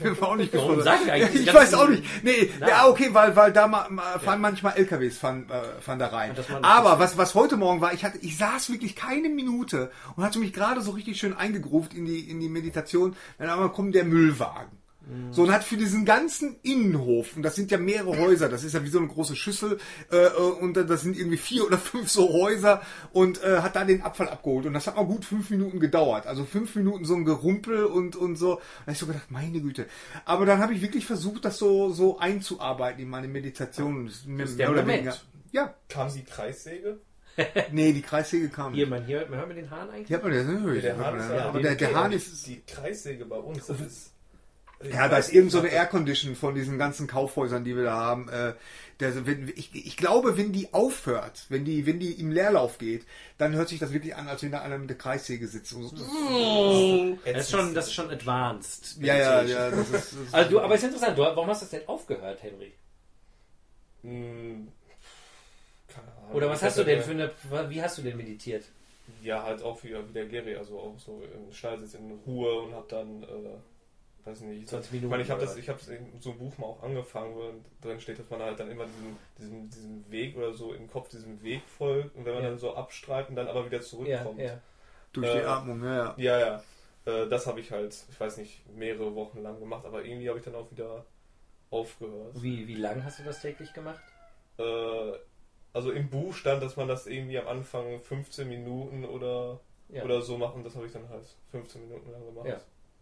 auch 0.20 0.36
nicht 0.36 0.54
Warum 0.54 0.82
sagen 0.82 1.06
wir 1.06 1.12
eigentlich 1.12 1.46
Ich 1.46 1.54
weiß 1.54 1.74
auch 1.74 1.88
nicht. 1.88 2.04
Nee, 2.22 2.50
ja, 2.60 2.88
okay, 2.88 3.10
weil, 3.12 3.34
weil 3.36 3.52
da 3.52 3.66
ma, 3.66 3.86
ma, 3.90 4.18
fahren 4.18 4.40
manchmal 4.40 4.74
LKWs 4.76 5.18
fahren, 5.18 5.46
äh, 5.50 5.80
fahren 5.80 5.98
da 5.98 6.08
rein. 6.08 6.34
Aber 6.62 6.98
was, 6.98 7.16
was 7.16 7.34
heute 7.34 7.56
Morgen 7.56 7.80
war, 7.80 7.92
ich 7.92 8.04
hatte, 8.04 8.18
ich 8.18 8.36
saß 8.36 8.70
wirklich 8.70 8.96
keine 8.96 9.28
Minute 9.28 9.90
und 10.16 10.24
hatte 10.24 10.38
mich 10.38 10.52
gerade 10.52 10.80
so 10.80 10.92
richtig 10.92 11.18
schön 11.18 11.36
eingegruft 11.36 11.94
in 11.94 12.04
die, 12.04 12.20
in 12.20 12.40
die 12.40 12.48
Meditation. 12.48 13.16
Dann 13.38 13.50
einmal 13.50 13.70
kommt 13.70 13.94
der 13.94 14.04
Müllwagen. 14.04 14.83
So, 15.30 15.42
und 15.42 15.52
hat 15.52 15.64
für 15.64 15.76
diesen 15.76 16.04
ganzen 16.06 16.56
Innenhof, 16.62 17.36
und 17.36 17.42
das 17.42 17.54
sind 17.54 17.70
ja 17.70 17.76
mehrere 17.76 18.18
Häuser, 18.18 18.48
das 18.48 18.64
ist 18.64 18.72
ja 18.72 18.82
wie 18.82 18.88
so 18.88 18.98
eine 18.98 19.08
große 19.08 19.36
Schüssel, 19.36 19.78
äh, 20.10 20.16
äh, 20.16 20.30
und 20.36 20.74
das 20.74 21.02
sind 21.02 21.16
irgendwie 21.18 21.36
vier 21.36 21.66
oder 21.66 21.76
fünf 21.76 22.08
so 22.08 22.32
Häuser, 22.32 22.80
und 23.12 23.42
äh, 23.44 23.58
hat 23.60 23.76
da 23.76 23.84
den 23.84 24.00
Abfall 24.02 24.28
abgeholt. 24.30 24.64
Und 24.66 24.72
das 24.72 24.86
hat 24.86 24.96
mal 24.96 25.04
gut 25.04 25.24
fünf 25.26 25.50
Minuten 25.50 25.78
gedauert. 25.78 26.26
Also 26.26 26.44
fünf 26.44 26.74
Minuten 26.74 27.04
so 27.04 27.14
ein 27.16 27.24
Gerumpel 27.26 27.84
und, 27.84 28.16
und 28.16 28.36
so. 28.36 28.54
Da 28.54 28.60
hab 28.86 28.92
ich 28.92 28.98
so 28.98 29.06
gedacht, 29.06 29.30
meine 29.30 29.60
Güte. 29.60 29.86
Aber 30.24 30.46
dann 30.46 30.58
habe 30.60 30.72
ich 30.72 30.80
wirklich 30.80 31.04
versucht, 31.06 31.44
das 31.44 31.58
so, 31.58 31.90
so 31.90 32.18
einzuarbeiten 32.18 33.02
in 33.02 33.08
meine 33.10 33.28
Meditation. 33.28 34.06
Das 34.06 34.14
ist 34.14 34.26
ist 34.26 34.58
der 34.58 34.68
Moment. 34.70 34.88
weniger- 34.88 35.16
Ja, 35.52 35.74
Kam 35.88 36.12
die 36.14 36.24
Kreissäge? 36.24 36.98
nee, 37.72 37.92
die 37.92 38.00
Kreissäge 38.02 38.48
kam 38.48 38.72
Hier, 38.74 38.84
nicht. 38.86 38.90
man, 38.90 39.04
hier, 39.06 39.28
hört 39.28 39.48
man 39.48 39.56
den 39.56 39.68
Hahn 39.70 39.90
eigentlich? 39.90 40.06
Hier 40.08 40.16
hat 40.18 40.24
man 40.24 40.32
das, 40.32 40.46
ne? 40.46 40.80
Der 40.80 40.96
Hahn 40.96 41.18
ist 41.18 41.28
ja- 41.30 41.44
aber 41.48 41.60
der, 41.60 41.74
der 41.74 41.88
Okay, 41.88 41.96
Hahn 41.96 42.10
die- 42.12 42.16
ist, 42.16 42.46
Die 42.46 42.62
Kreissäge 42.66 43.24
bei 43.26 43.36
uns, 43.36 43.66
das 43.66 43.80
ist. 43.80 44.13
Ja, 44.92 45.08
da 45.08 45.16
ist 45.16 45.32
irgend 45.32 45.50
so 45.50 45.58
eine 45.58 45.68
Aircondition 45.68 46.36
von 46.36 46.54
diesen 46.54 46.78
ganzen 46.78 47.06
Kaufhäusern, 47.06 47.64
die 47.64 47.76
wir 47.76 47.84
da 47.84 47.94
haben. 47.94 48.28
Äh, 48.28 48.54
der, 49.00 49.26
wenn, 49.26 49.52
ich, 49.56 49.74
ich 49.74 49.96
glaube, 49.96 50.36
wenn 50.36 50.52
die 50.52 50.72
aufhört, 50.72 51.46
wenn 51.48 51.64
die, 51.64 51.86
wenn 51.86 51.98
die 51.98 52.12
im 52.12 52.30
Leerlauf 52.30 52.78
geht, 52.78 53.06
dann 53.38 53.54
hört 53.54 53.68
sich 53.68 53.80
das 53.80 53.92
wirklich 53.92 54.14
an, 54.14 54.28
als 54.28 54.42
wenn 54.42 54.52
da 54.52 54.60
einer 54.60 54.78
mit 54.78 54.88
der 54.88 54.98
Kreissäge 54.98 55.48
sitzt. 55.48 55.72
Und 55.72 55.84
so. 55.84 57.16
Das 57.24 57.44
ist 57.44 57.50
schon, 57.50 57.74
das 57.74 57.86
ist 57.86 57.94
schon 57.94 58.10
advanced. 58.10 58.96
Ja, 59.00 59.16
ja, 59.16 59.42
ja. 59.42 59.70
Das 59.70 59.80
ist, 59.80 59.92
das 59.92 60.12
ist 60.12 60.34
Also 60.34 60.50
du, 60.50 60.60
aber 60.60 60.74
ist 60.74 60.84
interessant, 60.84 61.18
du, 61.18 61.22
warum 61.22 61.48
hast 61.48 61.62
du 61.62 61.64
das 61.64 61.70
denn 61.70 61.88
aufgehört, 61.88 62.42
Henry? 62.42 62.72
Hm, 64.02 64.68
keine 65.88 66.12
Ahnung. 66.18 66.34
Oder 66.34 66.50
was 66.50 66.62
hast 66.62 66.78
du 66.78 66.84
denn 66.84 67.02
für 67.02 67.12
eine, 67.12 67.30
wie 67.70 67.82
hast 67.82 67.98
du 67.98 68.02
denn 68.02 68.16
meditiert? 68.16 68.64
Ja, 69.22 69.42
halt 69.42 69.62
auch 69.62 69.82
wieder 69.82 70.06
wie 70.08 70.12
der 70.12 70.26
Gary, 70.26 70.56
also 70.56 70.78
auch 70.78 70.98
so 70.98 71.22
im 71.34 71.52
Schneidsitz 71.52 71.94
in 71.94 72.12
Ruhe 72.26 72.60
und 72.62 72.74
hab 72.74 72.88
dann, 72.88 73.22
äh, 73.22 73.26
weiß 74.26 74.40
nicht, 74.42 74.68
20 74.68 74.86
Ich 74.86 74.92
Minuten. 74.92 75.10
meine, 75.10 75.22
ich 75.22 75.30
habe 75.30 75.40
das, 75.40 75.56
ich 75.56 75.68
habe 75.68 75.78
so 76.20 76.30
ein 76.30 76.38
Buch 76.38 76.56
mal 76.58 76.66
auch 76.66 76.82
angefangen, 76.82 77.34
wo 77.34 77.52
drin 77.86 78.00
steht, 78.00 78.18
dass 78.18 78.30
man 78.30 78.40
halt 78.40 78.58
dann 78.58 78.70
immer 78.70 78.86
diesen, 78.86 79.16
diesen, 79.38 79.70
diesen 79.70 80.10
Weg 80.10 80.36
oder 80.36 80.52
so 80.52 80.72
im 80.72 80.88
Kopf 80.88 81.08
diesem 81.08 81.42
Weg 81.42 81.62
folgt 81.66 82.14
und 82.16 82.24
wenn 82.24 82.34
man 82.34 82.42
Ja. 82.42 82.50
dann 82.50 82.58
so 82.58 82.74
abstreift 82.74 83.28
und 83.30 83.36
dann 83.36 83.48
aber 83.48 83.66
wieder 83.66 83.78
ja, 83.78 83.82
zurückkommt. 83.82 84.40
ja. 84.40 84.60
durch 85.12 85.30
die 85.32 85.38
äh, 85.38 85.44
Atmung, 85.44 85.82
ja, 85.84 85.94
ja. 85.94 86.14
Ja, 86.16 86.38
ja. 86.38 86.62
Äh, 87.24 87.28
das 87.28 87.46
habe 87.46 87.60
ich 87.60 87.70
halt, 87.70 87.94
ich 88.10 88.18
weiß 88.18 88.38
nicht, 88.38 88.66
mehrere 88.74 89.14
Wochen 89.14 89.42
lang 89.42 89.60
gemacht, 89.60 89.84
aber 89.84 90.04
irgendwie 90.04 90.28
habe 90.28 90.38
ich 90.38 90.44
dann 90.44 90.54
auch 90.54 90.70
wieder 90.70 91.04
aufgehört. 91.70 92.40
Wie, 92.42 92.66
wie 92.66 92.76
lang 92.76 93.04
hast 93.04 93.18
du 93.18 93.24
das 93.24 93.40
täglich 93.42 93.72
gemacht? 93.72 94.02
Äh, 94.58 95.12
also 95.72 95.90
im 95.90 96.08
Buch 96.08 96.34
stand, 96.34 96.62
dass 96.62 96.76
man 96.76 96.88
das 96.88 97.06
irgendwie 97.06 97.38
am 97.38 97.48
Anfang 97.48 98.00
15 98.00 98.48
Minuten 98.48 99.04
oder, 99.04 99.60
Ja. 99.88 100.04
oder 100.04 100.22
so 100.22 100.38
macht 100.38 100.54
und 100.54 100.64
das 100.64 100.76
habe 100.76 100.86
ich 100.86 100.92
dann 100.92 101.08
halt 101.08 101.26
15 101.50 101.82
Minuten 101.88 102.10
lang 102.12 102.24
gemacht. 102.24 102.46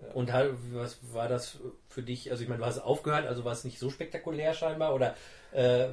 Ja. 0.02 0.12
Und 0.14 0.32
halt, 0.32 0.54
was 0.72 0.98
war 1.14 1.28
das 1.28 1.58
für 1.88 2.02
dich? 2.02 2.30
Also 2.30 2.42
ich 2.42 2.48
meine, 2.48 2.60
du 2.60 2.66
hast 2.66 2.78
aufgehört, 2.80 3.26
also 3.26 3.44
war 3.44 3.52
es 3.52 3.64
nicht 3.64 3.78
so 3.78 3.88
spektakulär 3.88 4.52
scheinbar 4.52 4.94
oder 4.94 5.16
äh, 5.52 5.90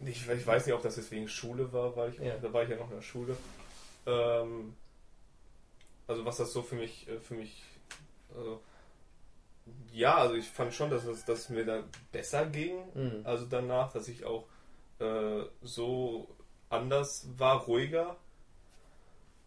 Ich, 0.00 0.26
ich 0.28 0.46
weiß 0.46 0.64
nicht, 0.66 0.74
ob 0.74 0.82
das 0.82 0.96
jetzt 0.96 1.10
wegen 1.10 1.28
Schule 1.28 1.70
war, 1.72 1.94
weil 1.94 2.10
ich, 2.10 2.18
Ja. 2.18 2.36
da 2.38 2.52
war 2.52 2.62
ich 2.62 2.70
ja 2.70 2.76
noch 2.76 2.88
in 2.88 2.96
der 2.96 3.02
Schule. 3.02 3.36
Ähm, 4.06 4.74
also 6.06 6.24
was 6.24 6.38
das 6.38 6.52
so 6.52 6.62
für 6.62 6.76
mich, 6.76 7.06
äh, 7.08 7.20
für 7.20 7.34
mich, 7.34 7.62
also, 8.34 8.60
ja, 9.92 10.16
also 10.16 10.34
ich 10.36 10.48
fand 10.48 10.72
schon, 10.72 10.88
dass 10.90 11.04
es, 11.04 11.24
dass 11.26 11.40
es 11.40 11.48
mir 11.50 11.64
dann 11.66 11.84
besser 12.12 12.46
ging, 12.46 12.76
Mhm. 12.94 13.20
also 13.24 13.44
danach, 13.46 13.92
dass 13.92 14.08
ich 14.08 14.24
auch 14.24 14.46
äh, 15.00 15.42
so 15.62 16.28
anders 16.70 17.28
war, 17.36 17.60
ruhiger. 17.64 18.16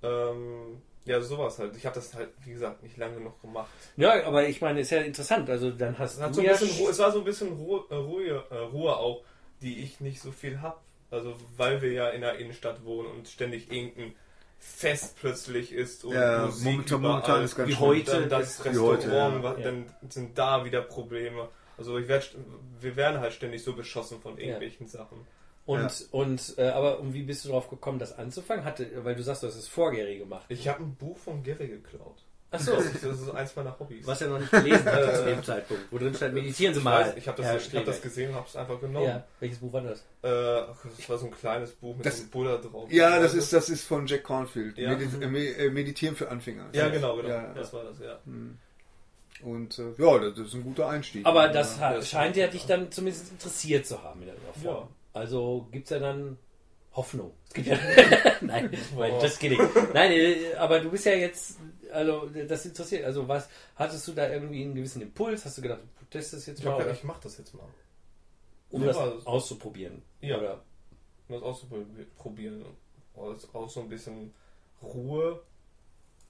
Ähm, 0.03 0.82
ja, 1.05 1.19
sowas 1.21 1.59
halt. 1.59 1.75
Ich 1.75 1.85
habe 1.85 1.95
das 1.95 2.13
halt, 2.13 2.29
wie 2.45 2.51
gesagt, 2.53 2.81
nicht 2.83 2.97
lange 2.97 3.19
noch 3.19 3.39
gemacht. 3.41 3.69
ja, 3.97 4.23
aber 4.25 4.47
ich 4.47 4.61
meine, 4.61 4.79
ist 4.81 4.91
ja 4.91 5.01
interessant. 5.01 5.49
Also 5.49 5.71
dann 5.71 5.97
hast 5.99 6.15
Es, 6.15 6.21
hat 6.21 6.29
du 6.31 6.35
so 6.35 6.39
ein 6.41 6.45
ja 6.47 6.51
bisschen, 6.53 6.69
Ruhe- 6.77 6.89
es 6.91 6.99
war 6.99 7.11
so 7.11 7.19
ein 7.19 7.25
bisschen 7.25 7.49
Ruhe, 7.53 7.83
äh, 7.89 7.95
Ruhe, 7.95 8.43
äh, 8.49 8.55
Ruhe 8.57 8.95
auch, 8.95 9.23
die 9.61 9.79
ich 9.83 9.99
nicht 9.99 10.21
so 10.21 10.31
viel 10.31 10.61
hab. 10.61 10.81
Also 11.11 11.35
weil 11.57 11.81
wir 11.81 11.91
ja 11.91 12.09
in 12.09 12.21
der 12.21 12.37
Innenstadt 12.39 12.83
wohnen 12.85 13.09
und 13.11 13.27
ständig 13.27 13.71
irgendein 13.71 14.15
Fest 14.57 15.17
plötzlich 15.19 15.71
ist 15.73 16.05
und 16.05 16.13
Ja, 16.15 16.45
Musik 16.45 16.65
momentan, 16.65 16.99
überall. 16.99 17.11
momentan 17.15 17.43
ist 17.43 17.55
ganz 17.55 17.69
Wie 17.69 17.75
heute. 17.75 18.11
dann 18.11 18.29
das 18.29 18.63
Restaurant, 18.65 19.03
heute, 19.03 19.15
ja. 19.15 19.43
wa- 19.43 19.55
Ja. 19.57 19.63
dann 19.65 19.85
sind 20.09 20.37
da 20.37 20.63
wieder 20.65 20.81
Probleme. 20.81 21.49
Also 21.77 21.97
ich 21.97 22.07
werd, 22.07 22.33
wir 22.79 22.95
werden 22.95 23.19
halt 23.19 23.33
ständig 23.33 23.63
so 23.63 23.73
beschossen 23.73 24.21
von 24.21 24.37
irgendwelchen 24.37 24.87
Sachen. 24.87 25.27
Und, 25.66 25.80
Ja. 25.82 26.05
und 26.11 26.55
äh, 26.57 26.68
aber 26.70 26.99
und 26.99 27.14
wie 27.14 27.24
bist 27.24 27.45
du 27.45 27.49
darauf 27.49 27.70
gekommen, 27.70 27.97
das 27.99 28.18
anzufangen? 28.18 28.66
Hatte, 28.66 28.88
weil 29.05 29.16
du 29.16 29.24
sagst, 29.24 29.43
du 29.43 29.47
hast 29.47 29.55
es 29.55 29.68
vor 29.68 29.91
Gary 29.91 30.18
gemacht. 30.18 30.45
Ich 30.49 30.68
habe 30.68 30.84
ein 30.84 30.95
Buch 30.95 31.18
von 31.18 31.41
Gary 31.43 31.68
geklaut. 31.68 32.24
Ach 32.55 32.59
so. 32.59 32.74
Das 32.76 32.86
ist, 32.86 33.03
das 33.03 33.20
ist 33.20 33.30
eins 33.32 33.55
meiner 33.55 33.80
Hobbys. 33.80 34.05
Was 34.05 34.20
ja 34.20 34.28
noch 34.28 34.39
nicht 34.39 34.51
gelesen 34.51 34.86
hat 34.86 35.16
zu 35.16 35.26
dem 35.26 35.43
Zeitpunkt. 35.43 35.84
Wo 35.89 35.97
drin 35.97 36.14
stand, 36.14 36.36
meditieren 36.36 36.74
Sie 36.74 36.80
ich 36.82 36.84
mal. 36.84 37.01
weiß, 37.05 37.16
ich 37.18 37.28
habe 37.28 37.41
das, 37.41 37.66
ich 37.68 37.76
hab 37.76 37.86
das 37.86 37.99
gesehen 38.01 38.30
und 38.30 38.36
habe 38.36 38.47
es 38.47 38.55
einfach 38.55 38.80
genommen. 38.80 39.07
Ja, 39.07 39.24
welches 39.39 39.57
Buch 39.57 39.74
war 39.74 39.82
das? 39.82 40.01
Äh, 40.22 40.68
das 40.97 41.09
war 41.09 41.18
so 41.18 41.26
ein 41.28 41.32
kleines 41.32 41.72
Buch 41.72 41.95
mit 41.95 42.05
Das- 42.05 42.20
einem 42.20 42.30
Buddha 42.30 42.57
drauf. 42.57 42.91
Ja, 42.91 43.20
das 43.20 43.34
ist, 43.34 43.51
das 43.53 43.70
ist 43.70 43.86
von 43.86 44.05
Jack 44.05 44.24
Cornfield. 44.24 44.78
Ja. 44.78 44.89
Medit 44.95 45.20
äh, 45.20 45.66
äh, 45.66 45.70
Meditieren 45.72 46.16
für 46.16 46.30
Anfänger. 46.30 46.70
Ja, 46.74 46.89
genau, 46.89 47.16
genau. 47.16 47.30
Ja, 47.30 47.53
Das 47.55 47.74
war 47.74 47.86
das, 47.86 47.97
ja. 47.99 48.20
Und 49.43 49.80
äh, 49.80 49.84
ja, 49.97 50.20
das 50.20 50.38
ist 50.39 50.53
ein 50.53 50.64
guter 50.64 50.88
Einstieg. 50.89 51.26
Aber 51.26 51.47
das 51.49 51.78
ja. 51.80 51.88
ha- 51.89 51.93
das 51.95 52.09
scheint 52.09 52.36
ja 52.38 52.47
dich 52.47 52.66
dann 52.66 52.91
zumindest 52.91 53.32
interessiert 53.32 53.86
zu 53.88 54.01
haben 54.03 54.22
in 54.22 54.28
irgendeiner 54.30 54.53
Form. 54.53 54.84
Ja. 54.84 54.89
Also 55.14 55.68
gibt 55.72 55.86
es 55.86 55.91
ja 55.91 55.99
dann 55.99 56.38
Hoffnung. 56.93 57.34
Es 57.47 57.53
gibt 57.53 57.68
ja 57.68 57.78
Nein, 58.41 58.70
Oh. 58.97 59.20
das 59.22 59.39
geht 59.39 59.51
nicht. 59.51 59.93
Nein, 59.93 60.11
äh, 60.11 60.53
aber 60.55 60.80
du 60.80 60.89
bist 60.91 61.05
ja 61.05 61.14
jetzt, 61.14 61.57
also 61.91 62.28
das 62.30 62.66
interessiert. 62.66 63.05
Also 63.05 63.28
was, 63.28 63.49
hattest 63.76 64.07
du 64.07 64.11
da 64.14 64.30
irgendwie 64.30 64.64
einen 64.64 64.76
gewissen 64.76 65.01
Impuls? 65.01 65.45
Hast 65.45 65.57
du 65.57 65.61
gedacht, 65.61 65.82
du 65.99 66.05
testest 66.05 66.47
jetzt 66.47 66.59
Ich, 66.59 66.66
mal, 66.66 66.78
gedacht, 66.78 66.97
ich 66.97 67.03
mach 67.03 67.20
das 67.20 67.38
jetzt 67.38 67.53
mal. 67.53 67.68
um 68.70 68.82
Ja, 68.82 68.88
das 68.88 68.97
also- 68.97 69.26
auszuprobieren? 69.28 70.01
Ja. 70.22 70.38
Oder? 70.38 70.64
Um 71.30 71.36
das 71.36 71.43
auszuprobieren. 71.43 72.66
Auch 73.16 73.36
auch 73.53 73.70
so 73.70 73.80
ein 73.82 73.89
bisschen 73.89 74.34
Ruhe 74.82 75.41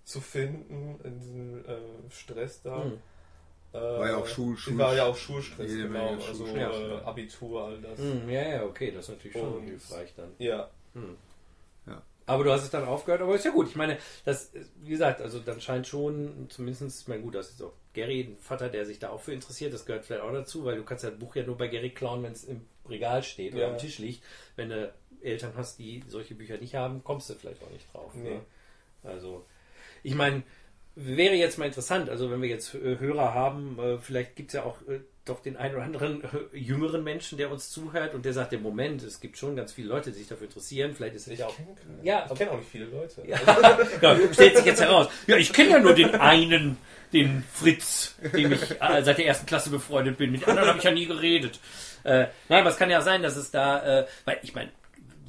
zu 0.04 0.20
finden 0.22 1.00
in 1.04 1.20
diesem 1.20 1.66
äh, 1.66 1.78
Stress 2.10 2.62
da. 2.62 2.84
Hm. 2.84 3.00
Äh, 3.74 3.78
War 3.80 4.08
ja 4.08 4.18
auch 4.18 4.28
Schul- 4.28 4.56
Schul- 4.58 4.78
War 4.78 4.96
ja 4.96 5.06
auch 5.06 5.18
Schulstress, 5.18 5.72
genau. 5.72 5.90
Menge 5.90 6.10
Also 6.26 6.46
Schulstress, 6.46 6.76
äh, 6.78 6.90
ja. 6.90 7.02
Abitur, 7.06 7.64
all 7.64 7.82
das. 7.82 7.98
Hm, 8.00 8.30
ja, 8.30 8.42
ja, 8.50 8.64
okay, 8.66 8.92
das 8.92 9.06
ist 9.06 9.10
natürlich 9.16 9.34
schon 9.38 9.54
Und- 9.58 9.64
hilfreich 9.64 10.14
dann. 10.16 10.32
Ja. 10.38 10.70
Aber 12.26 12.46
du 12.46 12.52
hast 12.54 12.64
es 12.64 12.70
dann 12.70 12.86
aufgehört, 12.86 13.22
aber 13.22 13.36
ist 13.36 13.44
ja 13.44 13.52
gut. 13.52 13.68
Ich 13.68 13.76
meine, 13.76 13.98
das, 14.24 14.54
wie 14.82 14.92
gesagt, 14.92 15.20
also 15.20 15.40
dann 15.40 15.60
scheint 15.60 15.86
schon, 15.88 16.46
zumindest, 16.50 17.02
ich 17.02 17.08
meine, 17.10 17.22
gut, 17.22 17.36
das 17.36 17.50
ist 17.50 17.62
auch 17.62 17.74
Gary, 17.92 18.22
ein 18.22 18.38
Vater, 18.40 18.70
der 18.70 18.86
sich 18.86 18.98
da 18.98 19.10
auch 19.10 19.20
für 19.20 19.34
interessiert, 19.34 19.74
das 19.74 19.86
gehört 19.86 20.06
vielleicht 20.06 20.24
auch 20.24 20.32
dazu, 20.32 20.64
weil 20.64 20.78
du 20.78 20.84
kannst 20.86 21.04
ja 21.04 21.10
ein 21.10 21.20
Buch 21.20 21.36
ja 21.36 21.44
nur 21.44 21.58
bei 21.58 21.68
Gary 21.68 21.90
klauen, 21.90 22.24
wenn 22.24 22.32
es 22.32 22.46
im 22.46 22.62
Regal 22.88 23.24
steht 23.24 23.54
oder 23.56 23.64
Ja. 23.64 23.72
am 23.72 23.78
Tisch 23.78 24.00
liegt. 24.00 24.24
Wenn 24.56 24.70
du 24.70 24.94
Eltern 25.22 25.52
hast, 25.58 25.80
die 25.80 26.02
solche 26.08 26.34
Bücher 26.36 26.58
nicht 26.60 26.76
haben, 26.76 27.04
kommst 27.04 27.30
du 27.30 27.34
vielleicht 27.34 27.62
auch 27.62 27.70
nicht 27.72 27.94
drauf. 27.94 28.14
Nee. 28.16 28.36
Ne? 28.36 28.42
Also, 29.04 29.46
ich 30.02 30.16
meine, 30.16 30.44
wäre 30.96 31.36
jetzt 31.36 31.58
mal 31.58 31.66
interessant, 31.66 32.10
also 32.10 32.30
wenn 32.30 32.42
wir 32.42 32.50
jetzt 32.50 32.76
äh, 32.76 33.00
Hörer 33.00 33.34
haben, 33.34 33.78
äh, 33.80 33.98
vielleicht 33.98 34.36
gibt 34.36 34.50
es 34.50 34.54
ja 34.54 34.64
auch 34.64 34.78
äh, 34.88 35.00
doch 35.26 35.42
den 35.42 35.56
einen 35.56 35.76
oder 35.76 35.84
anderen 35.84 36.24
jüngeren 36.54 37.04
Menschen, 37.04 37.38
der 37.38 37.50
uns 37.50 37.72
zuhört 37.72 38.14
und 38.14 38.26
der 38.26 38.34
sagt, 38.34 38.54
im 38.54 38.62
Moment, 38.62 39.04
es 39.04 39.22
gibt 39.22 39.38
schon 39.38 39.56
ganz 39.56 39.72
viele 39.72 39.88
Leute, 39.88 40.12
die 40.12 40.18
sich 40.20 40.28
dafür 40.28 40.48
interessieren, 40.48 40.94
vielleicht 40.94 41.16
ist 41.16 41.28
es 41.28 41.40
ja 41.40 41.48
auch 41.48 41.56
kenne 41.56 41.76
Ja, 42.04 42.28
ich 42.30 42.38
kenn 42.38 42.50
auch 42.50 42.58
nicht 42.58 42.70
viele 42.70 42.86
Leute. 42.86 43.24
ja, 43.26 43.38
genau, 44.02 44.34
stellt 44.34 44.58
sich 44.58 44.66
jetzt 44.66 44.82
heraus. 44.82 45.08
Ja, 45.28 45.38
ich 45.38 45.54
kenne 45.54 45.70
ja 45.70 45.80
nur 45.80 45.94
den 45.94 46.14
einen, 46.16 46.78
den 47.14 47.44
Fritz, 47.54 48.16
dem 48.34 48.52
ich 48.52 48.60
seit 48.80 49.18
der 49.18 49.26
ersten 49.26 49.46
Klasse 49.46 49.70
befreundet 49.70 50.18
bin. 50.18 50.32
Mit 50.32 50.46
anderen 50.48 50.68
habe 50.68 50.80
ich 50.80 50.84
ja 50.84 50.92
nie 50.92 51.06
geredet. 51.06 51.60
Äh, 52.04 52.28
nein, 52.50 52.62
aber 52.62 52.70
es 52.70 52.78
kann 52.78 52.90
ja 52.90 53.02
sein, 53.02 53.24
dass 53.24 53.38
es 53.38 53.50
da, 53.50 54.02
äh, 54.02 54.08
weil 54.26 54.40
ich 54.44 54.54
meine, 54.54 54.72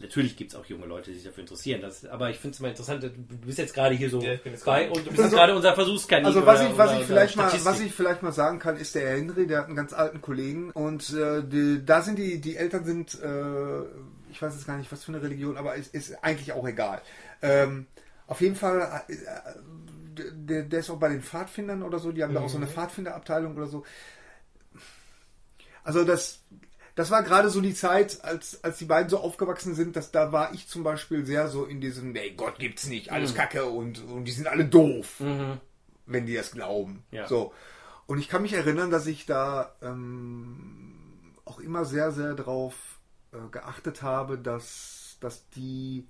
natürlich 0.05 0.37
gibt 0.37 0.53
es 0.53 0.57
auch 0.57 0.65
junge 0.67 0.87
Leute, 0.87 1.11
die 1.11 1.17
sich 1.17 1.25
dafür 1.25 1.43
interessieren. 1.43 1.81
Das, 1.81 2.05
aber 2.07 2.31
ich 2.31 2.39
finde 2.39 2.55
es 2.55 2.61
mal 2.61 2.69
interessant, 2.69 3.03
du 3.03 3.11
bist 3.47 3.59
jetzt 3.59 3.75
gerade 3.75 3.95
hier 3.95 4.11
so 4.11 4.21
Ja, 4.21 4.35
bei 4.65 4.89
und 4.89 4.99
du 5.07 5.11
bist 5.11 5.19
jetzt 5.23 5.33
gerade 5.33 5.55
unser 5.55 5.75
Versuchskaninchen. 5.75 6.27
Also 6.35 6.47
was 6.47 6.61
oder- 6.61 6.71
ich, 6.71 6.79
was 6.79 6.91
oder- 6.91 7.01
ich 7.01 7.07
vielleicht 7.07 7.37
mal, 7.37 7.53
was 7.65 7.81
ich 7.81 7.93
vielleicht 7.93 8.23
mal 8.23 8.33
sagen 8.33 8.59
kann, 8.59 8.77
ist 8.77 8.95
der 8.95 9.11
Henry, 9.17 9.47
der 9.47 9.59
hat 9.59 9.67
einen 9.67 9.77
ganz 9.77 9.93
alten 9.93 10.21
Kollegen 10.21 10.71
und 10.71 11.11
äh, 11.13 11.43
die, 11.43 11.85
da 11.85 12.03
sind 12.03 12.19
die, 12.19 12.41
die 12.41 12.57
Eltern 12.57 12.85
sind, 12.85 13.15
äh, 13.23 13.81
ich 14.31 14.41
weiß 14.41 14.55
jetzt 14.55 14.67
gar 14.67 14.77
nicht, 14.79 14.91
was 14.93 15.05
für 15.05 15.13
eine 15.13 15.23
Religion, 15.23 15.57
aber 15.57 15.77
es 15.77 15.89
ist 15.89 16.23
eigentlich 16.23 16.53
auch 16.53 16.67
egal. 16.67 17.01
Ähm, 17.43 17.87
auf 18.27 18.41
jeden 18.41 18.57
Fall, 18.57 19.03
äh, 19.09 19.15
der, 20.17 20.63
der 20.63 20.81
ist 20.81 20.91
auch 20.91 20.99
bei 20.99 21.09
den 21.09 21.23
Pfadfindern 21.23 21.83
oder 21.83 21.99
so, 21.99 22.13
die 22.13 22.23
haben 22.23 22.35
da 22.35 22.41
auch 22.41 22.49
so 22.49 22.57
eine 22.57 22.67
Pfadfinderabteilung 22.67 23.57
oder 23.57 23.67
so. 23.67 23.85
Also 25.83 26.05
das, 26.05 26.41
das 26.95 27.11
war 27.11 27.23
gerade 27.23 27.51
so 27.51 27.61
die 27.61 27.75
Zeit, 27.75 28.23
als, 28.25 28.63
als 28.63 28.79
die 28.79 28.85
beiden 28.85 29.09
so 29.11 29.19
aufgewachsen 29.19 29.75
sind, 29.75 29.97
dass 29.97 30.13
da 30.13 30.31
war 30.33 30.55
ich 30.55 30.69
zum 30.69 30.85
Beispiel 30.85 31.27
sehr 31.27 31.49
so 31.49 31.65
in 31.65 31.81
diesem, 31.81 32.13
nee, 32.13 32.31
Gott 32.37 32.59
gibt's 32.59 32.87
nicht, 32.87 33.11
alles 33.11 33.35
Kacke 33.35 33.65
und, 33.65 34.03
und 34.05 34.25
die 34.27 34.33
sind 34.33 34.47
alle 34.47 34.65
doof 34.65 35.21
Mhm. 35.21 35.61
wenn 36.07 36.27
die 36.27 36.35
das 36.35 36.53
glauben. 36.53 37.03
Ja. 37.11 37.27
So. 37.27 37.53
Und 38.07 38.19
ich 38.19 38.29
kann 38.29 38.43
mich 38.43 38.53
erinnern, 38.53 38.91
dass 38.91 39.07
ich 39.07 39.27
da 39.27 39.75
ähm, 39.83 40.93
auch 41.45 41.59
immer 41.59 41.85
sehr, 41.85 42.13
sehr 42.13 42.35
darauf 42.35 42.75
äh, 43.33 43.39
geachtet 43.51 44.03
habe, 44.03 44.39
dass, 44.39 45.17
dass 45.21 45.49
die, 45.51 46.07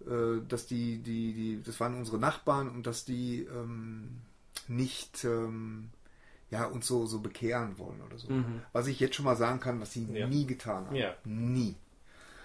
äh, 0.00 0.40
dass 0.48 0.66
die, 0.66 0.98
die, 1.02 1.32
die, 1.34 1.62
das 1.62 1.78
waren 1.80 1.96
unsere 1.96 2.18
Nachbarn 2.18 2.68
und 2.68 2.86
dass 2.86 3.04
die 3.04 3.42
ähm, 3.42 4.22
nicht 4.68 5.24
ähm, 5.24 5.90
ja, 6.50 6.64
uns 6.66 6.86
so, 6.86 7.06
so 7.06 7.20
bekehren 7.20 7.78
wollen 7.78 8.00
oder 8.06 8.18
so. 8.18 8.28
Was 8.72 8.86
ich 8.86 9.00
jetzt 9.00 9.16
schon 9.16 9.24
mal 9.24 9.36
sagen 9.36 9.58
kann, 9.60 9.80
was 9.80 9.92
sie 9.92 10.06
Ja. 10.12 10.26
nie 10.26 10.46
getan 10.46 10.86
haben. 10.86 10.94
Ja. 10.96 11.14
Nie. 11.24 11.74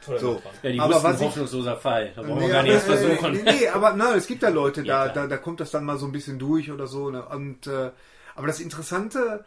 Toller 0.04 0.20
So. 0.20 0.42
Ja, 0.64 0.72
die 0.72 0.80
Aber 0.80 0.96
wussten, 0.96 1.08
was 1.08 1.22
ich- 1.22 1.28
hoffnungsloser 1.28 1.78
Fall. 1.78 2.12
Da 2.16 2.24
brauchen 2.24 2.40
wir 2.40 2.48
Nee, 2.48 2.52
gar 2.54 2.64
nicht 2.64 2.72
erst 2.74 2.88
aber, 2.90 2.96
äh, 3.00 3.16
versuchen. 3.16 3.34
Nee, 3.34 3.44
nee, 3.44 3.68
aber 3.68 3.94
nein, 3.94 4.18
es 4.18 4.26
gibt 4.26 4.42
da 4.42 4.50
Leute, 4.50 4.82
Ja, 4.82 5.08
da, 5.08 5.14
da, 5.14 5.28
da 5.28 5.38
kommt 5.38 5.60
das 5.60 5.70
dann 5.70 5.86
mal 5.86 6.00
so 6.00 6.08
ein 6.08 6.12
bisschen 6.12 6.40
durch 6.40 6.72
oder 6.72 6.88
so. 6.88 7.12
Ne? 7.12 7.24
Und, 7.24 7.68
äh, 7.68 7.92
aber 8.36 8.48
das 8.48 8.60
Interessante 8.60 9.46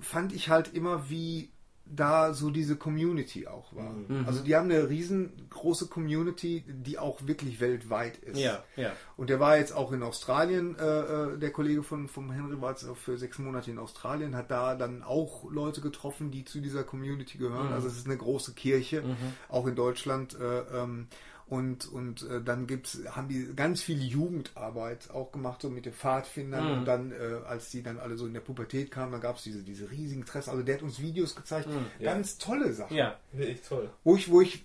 fand 0.00 0.32
ich 0.32 0.48
halt 0.48 0.74
immer, 0.74 1.08
wie 1.08 1.51
da 1.94 2.32
so 2.32 2.50
diese 2.50 2.76
Community 2.76 3.46
auch 3.46 3.74
war. 3.74 3.90
Mhm. 3.90 4.24
Also 4.26 4.42
die 4.42 4.56
haben 4.56 4.70
eine 4.70 4.88
riesengroße 4.88 5.88
Community, 5.88 6.64
die 6.66 6.98
auch 6.98 7.26
wirklich 7.26 7.60
weltweit 7.60 8.16
ist. 8.18 8.38
Ja, 8.38 8.64
ja. 8.76 8.92
Und 9.16 9.30
der 9.30 9.40
war 9.40 9.58
jetzt 9.58 9.74
auch 9.74 9.92
in 9.92 10.02
Australien, 10.02 10.76
äh, 10.78 10.82
äh, 10.84 11.38
der 11.38 11.50
Kollege 11.50 11.82
von 11.82 12.08
vom 12.08 12.30
Henry 12.32 12.60
war 12.60 12.70
jetzt 12.70 12.88
auch 12.88 12.96
für 12.96 13.18
sechs 13.18 13.38
Monate 13.38 13.70
in 13.70 13.78
Australien, 13.78 14.34
hat 14.34 14.50
da 14.50 14.74
dann 14.74 15.02
auch 15.02 15.50
Leute 15.50 15.80
getroffen, 15.80 16.30
die 16.30 16.44
zu 16.44 16.60
dieser 16.60 16.84
Community 16.84 17.38
gehören. 17.38 17.72
Also 17.72 17.88
es 17.88 17.96
ist 17.96 18.06
eine 18.06 18.16
große 18.16 18.54
Kirche, 18.54 19.02
auch 19.48 19.66
in 19.66 19.76
Deutschland. 19.76 20.36
Äh, 20.38 20.60
ähm, 20.82 21.08
und 21.52 21.86
und 21.92 22.22
äh, 22.30 22.40
dann 22.42 22.66
gibt's, 22.66 22.98
haben 23.10 23.28
die 23.28 23.54
ganz 23.54 23.82
viel 23.82 24.00
Jugendarbeit 24.02 25.10
auch 25.12 25.32
gemacht, 25.32 25.60
so 25.60 25.68
mit 25.68 25.84
den 25.84 25.92
Pfadfindern. 25.92 26.78
Und 26.78 26.84
dann, 26.86 27.12
äh, 27.12 27.46
als 27.46 27.68
die 27.70 27.82
dann 27.82 27.98
alle 27.98 28.16
so 28.16 28.26
in 28.26 28.32
der 28.32 28.40
Pubertät 28.40 28.90
kamen, 28.90 29.12
dann 29.12 29.20
gab's 29.20 29.42
diese, 29.42 29.62
diese 29.62 29.90
riesigen 29.90 30.24
Tress. 30.24 30.48
Also 30.48 30.62
der 30.62 30.76
hat 30.76 30.82
uns 30.82 30.98
Videos 31.00 31.36
gezeigt, 31.36 31.68
ganz 32.02 32.38
tolle 32.38 32.72
Sachen 32.72 32.96
Ja, 32.96 33.18
Wirklich 33.32 33.60
toll. 33.68 33.90
wo 34.02 34.16
ich, 34.16 34.30
wo 34.30 34.40
ich 34.40 34.64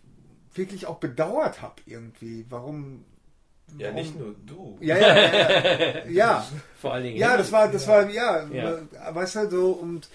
wirklich 0.55 0.85
auch 0.87 0.99
bedauert 0.99 1.61
habe 1.61 1.75
irgendwie, 1.85 2.45
warum. 2.49 3.03
Ja, 3.77 3.87
warum- 3.87 3.95
nicht 3.95 4.17
nur 4.17 4.33
du. 4.45 4.77
Ja, 4.79 4.97
ja, 4.97 5.17
ja, 5.17 5.97
ja. 6.05 6.05
ja. 6.09 6.47
vor 6.81 6.93
allen 6.93 7.03
Dingen. 7.03 7.17
Ja, 7.17 7.35
das 7.35 7.51
war, 7.51 7.69
das 7.69 7.85
war, 7.87 8.09
ja, 8.09 8.47
Ja. 8.47 8.79
weißt 9.13 9.35
du, 9.35 9.49
so, 9.49 9.71
und 9.73 10.07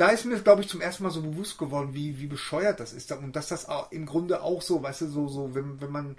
da 0.00 0.08
ist 0.08 0.24
mir, 0.24 0.38
glaube 0.38 0.62
ich, 0.62 0.68
zum 0.68 0.80
ersten 0.80 1.02
Mal 1.02 1.10
so 1.10 1.20
bewusst 1.20 1.58
geworden, 1.58 1.90
wie, 1.92 2.18
wie 2.18 2.26
bescheuert 2.26 2.80
das 2.80 2.94
ist. 2.94 3.12
Und 3.12 3.36
dass 3.36 3.48
das 3.48 3.68
auch 3.68 3.92
im 3.92 4.06
Grunde 4.06 4.42
auch 4.42 4.62
so, 4.62 4.82
weißt 4.82 5.02
du, 5.02 5.06
so, 5.08 5.28
so, 5.28 5.54
wenn, 5.54 5.78
wenn 5.82 5.92
man, 5.92 6.16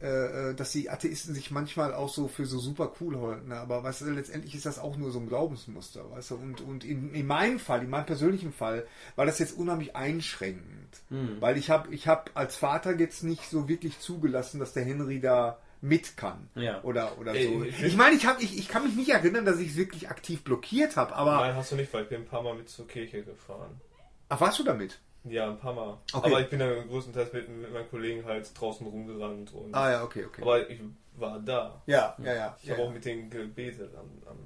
äh, 0.00 0.50
äh, 0.50 0.54
dass 0.54 0.70
die 0.70 0.88
Atheisten 0.88 1.34
sich 1.34 1.50
manchmal 1.50 1.92
auch 1.92 2.08
so 2.08 2.28
für 2.28 2.46
so 2.46 2.60
super 2.60 2.92
cool 3.00 3.20
halten. 3.20 3.48
Ne? 3.48 3.56
Aber 3.56 3.82
weißt 3.82 4.02
du, 4.02 4.10
letztendlich 4.12 4.54
ist 4.54 4.64
das 4.64 4.78
auch 4.78 4.96
nur 4.96 5.10
so 5.10 5.18
ein 5.18 5.26
Glaubensmuster, 5.26 6.08
weißt 6.12 6.30
du. 6.30 6.34
Und, 6.36 6.60
und 6.60 6.84
in, 6.84 7.12
in 7.12 7.26
meinem 7.26 7.58
Fall, 7.58 7.82
in 7.82 7.90
meinem 7.90 8.06
persönlichen 8.06 8.52
Fall, 8.52 8.86
war 9.16 9.26
das 9.26 9.40
jetzt 9.40 9.58
unheimlich 9.58 9.96
einschränkend. 9.96 11.00
Weil 11.40 11.58
ich 11.58 11.68
habe 11.68 11.92
ich 11.92 12.06
hab 12.06 12.30
als 12.34 12.54
Vater 12.54 12.96
jetzt 12.96 13.24
nicht 13.24 13.50
so 13.50 13.68
wirklich 13.68 13.98
zugelassen, 13.98 14.60
dass 14.60 14.72
der 14.72 14.84
Henry 14.84 15.18
da 15.18 15.58
mit 15.80 16.16
kann. 16.16 16.48
Ja. 16.54 16.82
Oder, 16.82 17.18
oder 17.18 17.32
so. 17.32 17.38
ich- 17.64 17.82
Ich 17.82 17.96
meine, 17.96 18.14
ich, 18.16 18.26
hab, 18.26 18.40
ich, 18.42 18.58
ich 18.58 18.68
kann 18.68 18.84
mich 18.84 18.94
nicht 18.96 19.10
erinnern, 19.10 19.44
dass 19.44 19.58
ich 19.58 19.70
es 19.70 19.76
wirklich 19.76 20.08
aktiv 20.10 20.44
blockiert 20.44 20.96
habe, 20.96 21.14
aber. 21.14 21.36
Nein, 21.36 21.54
hast 21.56 21.72
du 21.72 21.76
nicht, 21.76 21.92
weil 21.94 22.02
ich 22.04 22.08
bin 22.10 22.22
ein 22.22 22.26
paar 22.26 22.42
Mal 22.42 22.54
mit 22.54 22.68
zur 22.68 22.86
Kirche 22.86 23.22
gefahren. 23.22 23.80
Ach, 24.28 24.40
warst 24.40 24.58
du 24.58 24.64
damit? 24.64 24.98
Ja, 25.24 25.48
ein 25.50 25.58
paar 25.58 25.74
Mal. 25.74 25.98
Okay. 26.12 26.26
Aber 26.30 26.40
ich 26.40 26.48
bin 26.48 26.58
dann 26.60 26.88
größtenteils 26.88 27.32
mit, 27.32 27.48
mit 27.48 27.72
meinen 27.72 27.88
Kollegen 27.90 28.24
halt 28.24 28.50
draußen 28.58 28.86
rumgerannt. 28.86 29.52
Und, 29.52 29.74
Ah 29.74 29.90
ja, 29.90 30.02
okay, 30.04 30.24
okay. 30.24 30.40
Aber 30.42 30.68
ich 30.70 30.80
war 31.16 31.38
da. 31.40 31.82
ja, 31.86 32.16
ja, 32.22 32.34
ja. 32.34 32.56
Ich 32.62 32.68
ja, 32.68 32.72
habe 32.74 32.82
ja. 32.82 32.88
auch 32.88 32.92
mit 32.92 33.04
denen 33.04 33.28
gebetet 33.28 33.94
am, 33.96 34.06
am 34.30 34.38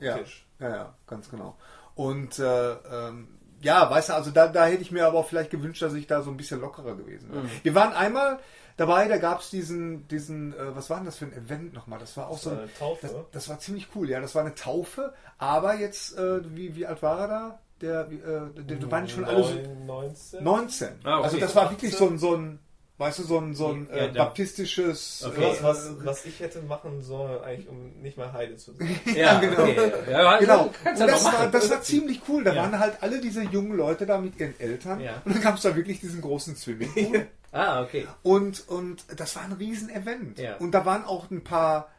ja, 0.00 0.18
Tisch. 0.18 0.44
ja, 0.60 0.68
ja, 0.68 0.94
ganz 1.06 1.30
genau. 1.30 1.56
Und 1.94 2.38
äh, 2.38 2.72
ähm, 2.72 3.28
ja, 3.62 3.88
weißt 3.88 4.10
du, 4.10 4.14
also 4.14 4.30
da, 4.30 4.48
da 4.48 4.66
hätte 4.66 4.82
ich 4.82 4.90
mir 4.90 5.06
aber 5.06 5.18
auch 5.18 5.28
vielleicht 5.28 5.50
gewünscht, 5.50 5.80
dass 5.80 5.94
ich 5.94 6.06
da 6.06 6.20
so 6.20 6.30
ein 6.30 6.36
bisschen 6.36 6.60
lockerer 6.60 6.96
gewesen 6.96 7.32
wäre. 7.32 7.44
Wir 7.62 7.74
waren 7.74 7.94
einmal 7.94 8.40
dabei, 8.76 9.08
da 9.08 9.16
gab 9.18 9.40
es 9.40 9.50
diesen, 9.50 10.06
diesen, 10.08 10.52
äh, 10.54 10.74
was 10.76 10.90
war 10.90 10.96
denn 10.98 11.06
das 11.06 11.16
für 11.18 11.26
ein 11.26 11.32
Event 11.32 11.72
nochmal? 11.74 11.98
Das 11.98 12.16
war 12.16 12.28
auch 12.28 12.38
so 12.38 12.50
war 12.50 12.58
ein, 12.58 12.62
eine 12.64 12.74
Taufe. 12.74 13.00
Das, 13.06 13.12
das 13.32 13.48
war 13.48 13.58
ziemlich 13.58 13.88
cool, 13.94 14.08
ja. 14.10 14.20
Das 14.20 14.34
war 14.34 14.42
eine 14.42 14.54
Taufe, 14.54 15.12
aber 15.38 15.74
jetzt, 15.74 16.16
äh, 16.18 16.40
wie, 16.56 16.74
wie 16.76 16.86
alt 16.86 17.02
war 17.02 17.20
er 17.20 17.28
da? 17.28 17.58
Der, 17.80 18.10
wie, 18.10 18.16
äh, 18.16 18.50
der, 18.56 18.76
der 18.76 18.90
waren 18.90 19.08
schon 19.08 19.24
alle 19.24 19.42
so 19.44 19.50
Neun- 19.54 19.86
19? 19.86 20.44
19. 20.44 20.88
Ah, 21.04 21.16
okay. 21.18 21.24
Also 21.24 21.38
das 21.38 21.54
war 21.56 21.70
wirklich 21.70 21.94
so 21.96 22.08
ein, 22.08 22.18
so 22.18 22.34
ein 22.36 22.58
Weißt 22.96 23.18
du, 23.18 23.24
so 23.24 23.38
ein, 23.38 23.56
so 23.56 23.70
ein 23.72 23.88
Ja, 23.90 24.04
äh, 24.04 24.12
baptistisches. 24.12 25.24
Okay. 25.26 25.40
Was, 25.42 25.58
Äh, 25.58 25.62
was, 25.64 26.04
was 26.06 26.24
ich 26.26 26.38
hätte 26.38 26.62
machen 26.62 27.02
sollen, 27.02 27.42
eigentlich, 27.42 27.68
um 27.68 27.90
nicht 28.00 28.16
mal 28.16 28.32
Heide 28.32 28.56
zu 28.56 28.72
sein. 28.72 28.88
Ja, 29.16 29.40
genau. 29.40 29.62
okay. 29.64 29.90
Ja, 30.08 30.38
Genau. 30.38 30.70
Das 30.84 31.24
war, 31.24 31.48
das 31.50 31.82
ziemlich 31.82 32.20
cool. 32.28 32.44
Da 32.44 32.52
Ja. 32.54 32.62
waren 32.62 32.78
halt 32.78 32.98
alle 33.00 33.20
diese 33.20 33.42
jungen 33.42 33.76
Leute 33.76 34.06
da 34.06 34.18
mit 34.18 34.38
ihren 34.38 34.58
Eltern. 34.60 35.00
Ja. 35.00 35.20
Und 35.24 35.34
dann 35.34 35.42
gab 35.42 35.56
es 35.56 35.62
da 35.62 35.74
wirklich 35.74 35.98
diesen 36.00 36.20
großen 36.20 36.54
Swimmingpool. 36.54 37.26
Ah, 37.54 37.82
okay. 37.82 38.06
Und, 38.22 38.68
und 38.68 39.04
das 39.16 39.36
war 39.36 39.44
ein 39.44 39.52
Riesen-Event. 39.52 40.38
Ja. 40.38 40.56
Und 40.56 40.72
da 40.72 40.84
waren 40.84 41.04
auch 41.04 41.30
ein 41.30 41.44
paar, 41.44 41.90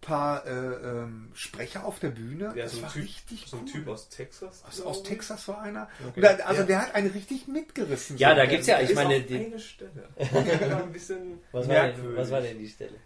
paar 0.00 0.46
äh, 0.46 0.50
ähm, 0.50 1.30
Sprecher 1.34 1.84
auf 1.84 1.98
der 2.00 2.08
Bühne. 2.10 2.52
Ja, 2.56 2.64
das 2.64 2.72
so 2.72 2.78
ein 2.78 2.82
war 2.84 2.92
Typ, 2.92 3.02
richtig 3.04 3.46
so 3.46 3.56
ein 3.58 3.64
cool. 3.64 3.70
Typ 3.72 3.88
aus 3.88 4.08
Texas. 4.08 4.64
aus, 4.66 4.76
glaub 4.76 4.86
aus. 4.88 5.02
Texas 5.02 5.48
war 5.48 5.60
einer. 5.62 5.88
Okay. 6.08 6.20
Da, 6.20 6.28
also 6.46 6.62
Ja. 6.62 6.66
der 6.66 6.82
hat 6.82 6.94
einen 6.94 7.10
richtig 7.10 7.46
mitgerissen. 7.48 8.16
Ja, 8.18 8.30
So, 8.30 8.34
da 8.36 8.40
der- 8.42 8.46
gibt's 8.50 8.66
ja, 8.66 8.80
ich 8.80 8.94
meine, 8.94 9.20
die- 9.20 9.36
eine 9.46 9.58
Stelle. 9.60 10.08
Ein 10.16 10.92
bisschen 10.92 11.40
Was 11.52 11.68
war, 11.68 11.88
denn, 11.88 12.16
was 12.16 12.30
war 12.30 12.40
denn 12.40 12.58
die 12.58 12.68
Stelle? 12.68 12.96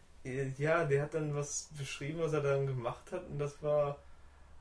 Ja, 0.59 0.85
der 0.85 1.03
hat 1.03 1.15
dann 1.15 1.35
was 1.35 1.71
beschrieben, 1.79 2.21
was 2.21 2.33
er 2.35 2.43
dann 2.43 2.67
gemacht 2.67 3.11
hat 3.11 3.27
und 3.29 3.39
das 3.39 3.63
war, 3.63 3.97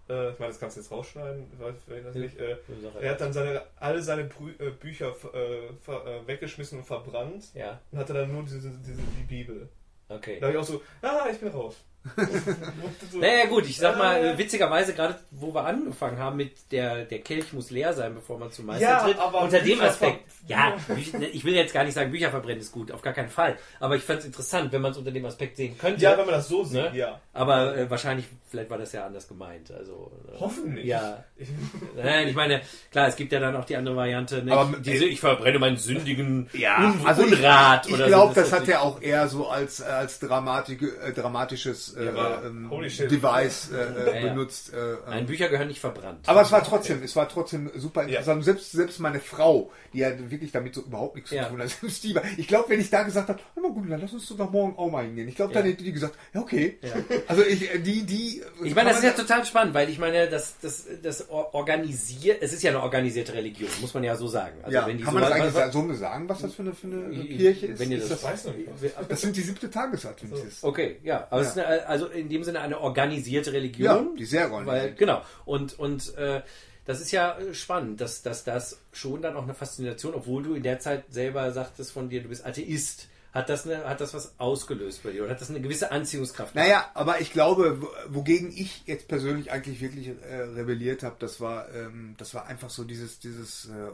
äh, 0.10 0.32
ich 0.32 0.39
meine, 0.39 0.51
das 0.51 0.60
kannst 0.60 0.78
du 0.78 0.82
jetzt 0.82 0.91
rausschneiden, 0.91 1.45
ich 1.53 1.60
weiß 1.60 1.76
ich 1.97 2.03
das 2.03 2.16
Ja. 2.16 2.22
nicht. 2.22 2.38
Äh, 2.39 2.57
er 3.01 3.12
hat 3.12 3.22
dann 3.22 3.32
seine, 3.34 3.62
alle 3.78 4.01
seine 4.01 4.26
Brü 4.26 4.51
äh, 4.60 4.72
Bücher 4.72 5.16
äh, 5.34 5.68
äh, 5.68 6.28
weggeschmissen 6.28 6.80
und 6.80 6.86
verbrannt 6.86 7.45
Ja, 7.53 7.80
und 7.91 7.99
hatte 7.99 8.14
dann 8.14 8.32
nur 8.32 8.43
diese, 8.43 8.60
diese 8.60 9.01
die 9.01 9.24
Bibel. 9.28 9.70
okay. 10.10 10.39
Da 10.39 10.47
habe 10.47 10.57
ich 10.57 10.62
auch 10.62 10.68
so, 10.68 10.82
ah, 11.01 11.28
ich 11.32 11.39
bin 11.39 11.49
raus. 11.49 11.76
Naja 13.14 13.45
gut, 13.47 13.66
ich 13.68 13.78
sag 13.78 13.97
mal, 13.97 14.24
äh, 14.24 14.38
witzigerweise, 14.38 14.93
gerade 14.93 15.16
wo 15.32 15.54
wir 15.54 15.66
angefangen 15.66 16.18
haben 16.18 16.38
mit 16.38 16.72
der, 16.72 17.06
der 17.06 17.20
Kelch 17.20 17.52
muss 17.54 17.72
leer 17.72 17.93
sein, 17.93 18.14
bevor 18.16 18.38
man 18.39 18.52
zum 18.52 18.66
Meister 18.68 18.84
Ja, 18.84 19.00
tritt, 19.04 19.18
aber 19.20 19.41
unter 19.41 19.60
dem 19.60 19.82
Aspekt, 19.82 20.22
ja, 20.47 20.76
Bücher- 20.88 21.22
ich 21.22 21.43
will 21.43 21.54
jetzt 21.56 21.74
gar 21.74 21.84
nicht 21.84 21.93
sagen, 21.93 22.12
Bücher 22.12 22.30
verbrennen 22.30 22.62
ist 22.62 22.72
gut, 22.72 22.91
auf 22.91 23.02
gar 23.02 23.14
keinen 23.14 23.30
Fall, 23.30 23.58
aber 23.80 23.95
ich 23.95 24.04
fand 24.04 24.20
es 24.20 24.26
interessant, 24.26 24.72
wenn 24.72 24.82
man 24.82 24.91
es 24.91 24.97
unter 24.97 25.12
dem 25.12 25.26
Aspekt 25.26 25.58
sehen 25.58 25.78
könnte, 25.78 26.02
Ja, 26.02 26.12
wenn 26.18 26.26
man 26.26 26.36
das 26.36 26.47
so 26.47 26.64
sieht, 26.64 26.80
Ne? 26.80 26.91
ja. 26.97 27.20
aber 27.34 27.76
äh, 27.76 27.89
wahrscheinlich, 27.89 28.26
vielleicht 28.50 28.70
war 28.70 28.78
das 28.78 28.91
ja 28.93 29.06
anders 29.06 29.28
gemeint, 29.28 29.72
also... 29.72 30.12
äh, 30.34 30.39
Hoffentlich. 30.39 30.86
Ja, 30.86 31.24
Ich, 31.38 31.50
nein, 31.95 32.28
ich 32.28 32.36
meine, 32.36 32.62
klar, 32.91 33.08
es 33.08 33.16
gibt 33.16 33.32
ja 33.32 33.39
dann 33.39 33.56
auch 33.56 33.66
die 33.66 33.76
andere 33.76 33.95
Variante, 33.95 34.43
ne? 34.43 34.54
Aber- 34.54 34.78
ich, 34.78 34.84
diese, 34.84 35.06
ich 35.06 35.20
verbrenne 35.20 35.60
meinen 35.60 35.78
sündigen 35.78 36.50
Ja, 36.54 36.78
Un 36.78 37.02
also 37.06 37.24
ich- 37.24 37.34
Unrat 37.34 37.88
ich, 37.88 37.93
oder 37.93 38.06
ich 38.06 38.10
glaube, 38.10 38.34
so. 38.34 38.41
das, 38.41 38.52
hat 38.52 38.60
natürlich- 38.62 38.76
er 38.76 38.82
auch 38.84 39.02
eher 39.02 39.28
so 39.28 39.47
als, 39.50 39.82
als 39.82 40.20
dramatik, 40.20 40.82
äh, 40.82 41.12
dramatisches 41.14 41.89
äh, 41.96 42.06
Ja, 42.06 42.42
ähm, 42.46 42.70
holy 42.70 42.90
shit. 42.90 43.10
Device 43.12 43.70
äh, 43.72 43.76
äh, 43.76 44.06
Ja, 44.08 44.16
ja. 44.28 44.34
benutzt. 44.34 44.74
Äh, 44.74 44.78
Nein, 45.08 45.20
ähm. 45.20 45.26
Bücher 45.26 45.50
gehören 45.50 45.68
nicht 45.68 45.80
verbrannt. 45.80 46.28
aber 46.28 46.42
es 46.42 46.52
war 46.52 46.64
trotzdem, 46.64 47.02
es 47.04 47.16
war 47.16 47.28
trotzdem 47.30 47.70
super 47.76 48.04
interessant. 48.04 48.44
Selbst, 48.46 48.72
selbst 48.72 49.00
meine 49.00 49.20
Frau, 49.20 49.72
die 49.94 50.00
ja 50.00 50.12
wirklich 50.30 50.52
damit 50.52 50.76
so 50.76 50.82
überhaupt 50.82 51.16
nichts 51.16 51.32
Ja. 51.32 51.44
zu 51.46 51.50
tun 51.50 51.62
hat, 51.62 51.70
selbst 51.82 52.04
die 52.04 52.16
war, 52.16 52.24
ich 52.38 52.48
glaube, 52.48 52.70
wenn 52.70 52.80
ich 52.80 52.90
da 52.90 53.04
gesagt 53.04 53.30
habe, 53.30 53.40
mal 53.62 53.72
gut, 53.72 53.90
dann 53.92 54.02
lass 54.02 54.14
uns 54.14 54.28
doch 54.30 54.50
morgen 54.52 54.78
auch 54.78 54.90
mal 54.90 55.04
hingehen. 55.06 55.28
Ich 55.28 55.36
glaube, 55.36 55.54
dann 55.54 55.66
Ja. 55.66 55.72
hätte 55.72 55.84
die 55.84 55.92
gesagt, 55.92 56.16
ja 56.34 56.42
okay. 56.42 56.78
Ja. 56.82 56.90
Also 57.28 57.44
ich, 57.44 57.74
äh, 57.74 57.80
die, 57.80 58.04
die. 58.06 58.42
Ich 58.64 58.74
meine, 58.76 58.90
das 58.90 59.00
ist 59.00 59.04
ja 59.06 59.12
total 59.12 59.46
spannend, 59.46 59.74
weil 59.74 59.90
ich 59.90 60.00
meine, 60.00 60.28
das, 60.30 60.56
das, 60.62 60.86
das 61.04 61.30
or- 61.30 61.54
organisiert, 61.54 62.42
es 62.42 62.54
ist 62.54 62.64
ja 62.64 62.72
eine 62.72 62.82
organisierte 62.82 63.34
Religion, 63.34 63.70
muss 63.82 63.94
man 63.94 64.04
ja 64.04 64.16
so 64.16 64.28
sagen. 64.28 64.58
Also 64.64 64.74
ja, 64.76 64.88
wenn 64.88 64.98
die 64.98 65.04
kann 65.04 65.14
man 65.14 65.24
das 65.24 65.32
eigentlich 65.34 65.54
was- 65.54 65.74
so 65.74 65.94
sagen, 65.94 66.28
was 66.30 66.42
das 66.42 66.54
für 66.54 66.62
eine, 66.64 66.74
für 66.74 66.88
eine 66.88 67.10
Kirche 67.26 67.68
ist? 67.68 67.80
wenn 67.80 67.92
ihr 67.92 67.98
ist 67.98 68.10
das- 68.12 68.22
das, 68.22 68.32
weiß 68.32 68.46
noch 68.46 68.56
nicht. 68.56 68.70
das 69.10 69.22
sind 69.22 69.36
die 69.36 69.42
siebte 69.42 69.70
Tagesadventisten. 69.70 70.68
Okay, 70.70 70.98
ja, 71.04 71.28
aber 71.30 71.42
es 71.42 71.50
ist 71.50 71.58
eine, 71.58 71.79
also 71.88 72.08
in 72.08 72.30
dem 72.30 72.44
Sinne 72.44 72.62
eine 72.62 72.80
organisierte 72.80 73.50
Ja, 73.52 73.56
Religion. 73.56 74.16
die 74.16 74.26
sehr 74.26 74.46
weil, 74.52 74.60
organisiert. 74.68 74.98
genau. 74.98 75.22
Und, 75.46 75.78
und 75.80 76.16
äh, 76.18 76.42
das 76.86 77.02
ist 77.02 77.12
ja 77.12 77.38
äh, 77.38 77.54
spannend, 77.54 78.02
dass, 78.02 78.22
dass 78.24 78.44
das 78.44 78.80
schon 78.92 79.22
dann 79.22 79.36
auch 79.36 79.44
eine 79.44 79.54
Faszination, 79.54 80.14
obwohl 80.14 80.44
du 80.44 80.54
in 80.56 80.64
der 80.64 80.80
Zeit 80.80 81.04
selber 81.10 81.52
sagtest 81.52 81.92
von 81.92 82.10
dir, 82.10 82.22
du 82.24 82.30
bist 82.30 82.46
Atheist, 82.46 83.08
hat 83.32 83.48
das, 83.48 83.68
eine, 83.68 83.88
hat 83.88 84.02
das 84.02 84.16
was 84.16 84.34
ausgelöst 84.40 85.04
bei 85.04 85.12
dir 85.12 85.22
oder 85.22 85.32
hat 85.34 85.42
das 85.42 85.52
eine 85.52 85.62
gewisse 85.62 85.92
Anziehungskraft? 85.92 86.56
Naja, 86.56 86.90
aber 86.96 87.22
ich 87.22 87.32
glaube, 87.32 87.80
wo- 87.80 87.90
wogegen 88.08 88.52
ich 88.52 88.82
jetzt 88.88 89.08
persönlich 89.08 89.52
eigentlich 89.52 89.82
wirklich 89.82 90.08
äh, 90.08 90.36
rebelliert 90.36 91.04
habe, 91.04 91.16
das 91.20 91.40
war, 91.40 91.72
ähm, 91.76 92.16
das 92.18 92.34
war 92.34 92.48
einfach 92.48 92.72
so 92.72 92.84
dieses, 92.84 93.20
dieses 93.20 93.66
äh, 93.66 93.92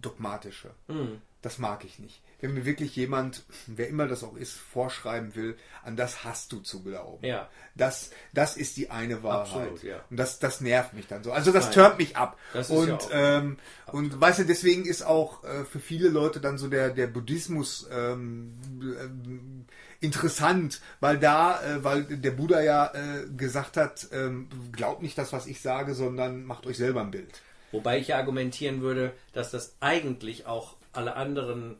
dogmatische. 0.00 0.70
Hm. 0.88 1.20
Das 1.42 1.58
mag 1.58 1.84
ich 1.84 1.98
nicht. 1.98 2.20
Wenn 2.40 2.54
mir 2.54 2.64
wirklich 2.64 2.96
jemand, 2.96 3.42
wer 3.66 3.88
immer 3.88 4.06
das 4.08 4.24
auch 4.24 4.36
ist, 4.36 4.52
vorschreiben 4.54 5.34
will, 5.34 5.56
an 5.82 5.96
das 5.96 6.24
hast 6.24 6.52
du 6.52 6.60
zu 6.60 6.82
glauben. 6.82 7.24
Ja. 7.24 7.48
Das, 7.74 8.10
das 8.32 8.56
ist 8.56 8.76
die 8.76 8.90
eine 8.90 9.22
Wahrheit. 9.22 9.62
Absolut, 9.62 9.82
ja. 9.82 10.04
Und 10.10 10.16
das, 10.16 10.38
das 10.38 10.60
nervt 10.60 10.94
mich 10.94 11.06
dann 11.06 11.22
so. 11.22 11.32
Also 11.32 11.52
das 11.52 11.66
Nein. 11.66 11.74
turnt 11.74 11.98
mich 11.98 12.16
ab. 12.16 12.38
Das 12.52 12.70
ist 12.70 12.76
und 12.76 12.88
ja 12.88 12.96
auch- 12.96 13.10
ähm, 13.12 13.56
und 13.92 14.20
weißt 14.20 14.40
du, 14.40 14.44
deswegen 14.44 14.84
ist 14.86 15.02
auch 15.02 15.44
äh, 15.44 15.64
für 15.64 15.80
viele 15.80 16.08
Leute 16.08 16.40
dann 16.40 16.58
so 16.58 16.68
der, 16.68 16.90
der 16.90 17.08
Buddhismus 17.08 17.88
ähm, 17.92 18.54
ähm, 18.82 19.64
interessant, 20.00 20.80
weil 21.00 21.18
da, 21.18 21.62
äh, 21.62 21.84
weil 21.84 22.04
der 22.04 22.30
Buddha 22.30 22.60
ja 22.62 22.92
äh, 22.94 23.26
gesagt 23.36 23.76
hat, 23.76 24.08
ähm, 24.12 24.48
glaubt 24.72 25.02
nicht 25.02 25.18
das, 25.18 25.32
was 25.32 25.46
ich 25.46 25.60
sage, 25.60 25.94
sondern 25.94 26.44
macht 26.44 26.66
euch 26.66 26.76
selber 26.76 27.02
ein 27.02 27.10
Bild. 27.10 27.42
Wobei 27.72 27.98
ich 27.98 28.08
ja 28.08 28.16
argumentieren 28.16 28.80
würde, 28.80 29.12
dass 29.32 29.50
das 29.50 29.76
eigentlich 29.80 30.46
auch 30.46 30.76
alle 30.92 31.14
anderen 31.16 31.76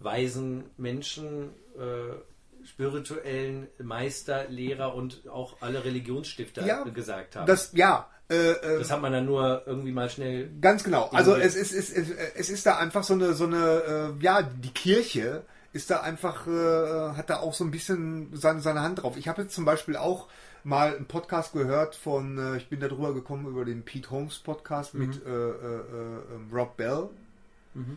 weisen 0.00 0.64
Menschen, 0.76 1.50
äh, 1.76 2.66
spirituellen 2.66 3.68
Meister, 3.78 4.48
Lehrer 4.48 4.94
und 4.94 5.28
auch 5.28 5.58
alle 5.60 5.84
Religionsstifter 5.84 6.66
Ja, 6.66 6.82
gesagt 6.84 7.36
haben. 7.36 7.46
Das, 7.46 7.72
ja, 7.72 8.08
äh, 8.28 8.52
äh, 8.52 8.78
Das 8.78 8.90
hat 8.90 9.00
man 9.00 9.12
dann 9.12 9.26
nur 9.26 9.62
irgendwie 9.66 9.92
mal 9.92 10.10
schnell. 10.10 10.50
Ganz 10.60 10.84
genau. 10.84 11.08
Also 11.12 11.36
es 11.36 11.54
ist, 11.54 11.72
es, 11.72 11.90
ist, 11.90 12.12
es 12.34 12.50
ist 12.50 12.66
da 12.66 12.78
einfach 12.78 13.04
so 13.04 13.14
eine, 13.14 13.34
so 13.34 13.44
eine, 13.44 14.14
äh, 14.18 14.22
ja, 14.22 14.42
die 14.42 14.70
Kirche 14.70 15.44
ist 15.72 15.90
da 15.90 16.00
einfach, 16.00 16.46
hat 16.46 17.30
da 17.30 17.38
auch 17.38 17.54
so 17.54 17.62
ein 17.62 17.70
bisschen 17.70 18.30
seine, 18.32 18.60
seine 18.60 18.82
Hand 18.82 19.02
drauf. 19.02 19.16
Ich 19.16 19.28
habe 19.28 19.42
jetzt 19.42 19.54
zum 19.54 19.64
Beispiel 19.64 19.96
auch 19.96 20.26
mal 20.64 20.96
einen 20.96 21.06
Podcast 21.06 21.52
gehört 21.52 21.94
von, 21.94 22.56
ich 22.56 22.68
bin 22.68 22.80
da 22.80 22.88
drüber 22.88 23.14
gekommen 23.14 23.46
über 23.46 23.64
den 23.64 23.84
Pete 23.84 24.10
Holmes 24.10 24.40
Podcast 24.40 24.94
mit 24.94 25.24
äh, 25.24 25.30
äh, 25.30 25.44
äh, 25.52 26.52
Rob 26.52 26.76
Bell. 26.76 27.08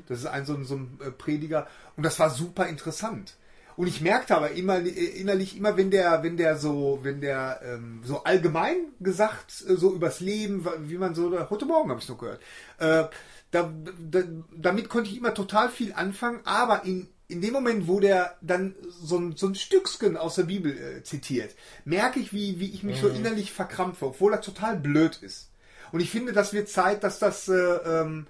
Das 0.08 0.20
ist 0.20 0.26
ein 0.26 0.46
so, 0.46 0.54
ein 0.54 0.66
so 0.66 0.76
ein 0.76 1.00
äh, 1.04 1.12
Prediger 1.12 1.68
und 1.96 2.04
das 2.04 2.20
war 2.20 2.30
super 2.30 2.68
interessant. 2.68 3.36
Und 3.76 3.88
ich 3.88 4.02
merkte 4.02 4.36
aber 4.36 4.52
immer 4.52 4.78
äh, 4.80 4.90
innerlich 4.90 5.58
immer, 5.58 5.78
wenn 5.78 5.90
der, 5.90 6.24
wenn 6.24 6.38
der 6.38 6.58
so, 6.58 7.00
wenn 7.02 7.22
der 7.22 7.62
ähm, 7.64 8.02
so 8.04 8.24
allgemein 8.24 8.76
gesagt 9.00 9.64
äh, 9.68 9.76
so 9.76 9.94
übers 9.94 10.20
Leben, 10.20 10.66
wie 10.88 10.98
man 10.98 11.16
so 11.16 11.50
heute 11.50 11.66
Morgen 11.66 11.90
habe 11.90 12.00
ich 12.00 12.10
noch 12.10 12.18
gehört, 12.18 12.42
äh, 12.78 13.06
da, 13.52 13.72
da, 14.10 14.24
damit 14.56 14.90
konnte 14.90 15.10
ich 15.10 15.18
immer 15.18 15.34
total 15.34 15.70
viel 15.70 15.94
anfangen. 15.94 16.42
Aber 16.44 16.86
in 16.86 17.08
in 17.34 17.42
dem 17.42 17.54
Moment, 17.54 17.88
wo 17.88 18.00
der 18.00 18.38
dann 18.42 18.76
so 18.90 19.18
ein, 19.18 19.36
so 19.36 19.48
ein 19.48 19.56
Stückchen 19.56 20.18
aus 20.18 20.36
der 20.36 20.44
Bibel 20.44 20.72
äh, 20.78 21.04
zitiert, 21.04 21.56
merke 21.84 22.20
ich, 22.20 22.32
wie, 22.32 22.60
wie 22.60 22.70
ich 22.70 22.84
mich 22.84 23.00
so 23.00 23.08
innerlich 23.08 23.52
verkrampfe, 23.52 24.06
obwohl 24.06 24.34
er 24.34 24.42
total 24.42 24.78
blöd 24.78 25.18
ist. 25.22 25.50
Und 25.92 26.00
ich 26.00 26.12
finde, 26.12 26.34
das 26.34 26.54
wird 26.54 26.70
Zeit, 26.70 27.04
dass 27.04 27.20
das, 27.20 27.48
äh, 27.48 27.54
ähm, 27.54 28.28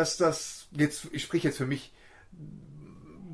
dass 0.00 0.16
das, 0.16 0.66
jetzt, 0.72 1.08
ich 1.12 1.22
spreche 1.22 1.48
jetzt 1.48 1.58
für 1.58 1.66
mich, 1.66 1.92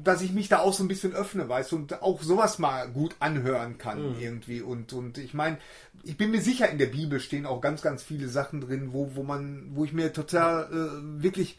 dass 0.03 0.21
ich 0.21 0.33
mich 0.33 0.49
da 0.49 0.59
auch 0.59 0.73
so 0.73 0.85
ein 0.85 0.89
bisschen 0.89 1.15
öffne, 1.15 1.49
weißt 1.49 1.73
du, 1.73 1.77
und 1.77 2.03
auch 2.03 2.23
sowas 2.23 2.59
mal 2.59 2.89
gut 2.89 3.15
anhören 3.21 3.79
kann 3.79 4.17
irgendwie. 4.21 4.61
Und, 4.61 4.93
und 4.93 5.19
ich 5.19 5.33
meine, 5.33 5.59
ich 6.03 6.17
bin 6.17 6.31
mir 6.31 6.41
sicher, 6.41 6.69
in 6.69 6.79
der 6.79 6.87
Bibel 6.87 7.21
stehen 7.21 7.47
auch 7.47 7.61
ganz, 7.61 7.83
ganz 7.83 8.03
viele 8.03 8.29
Sachen 8.29 8.61
drin, 8.61 8.93
wo, 8.93 9.15
wo 9.15 9.23
man, 9.23 9.71
wo 9.75 9.85
ich 9.85 9.93
mir 9.93 10.13
total 10.13 10.65
äh, 10.65 11.23
wirklich 11.23 11.59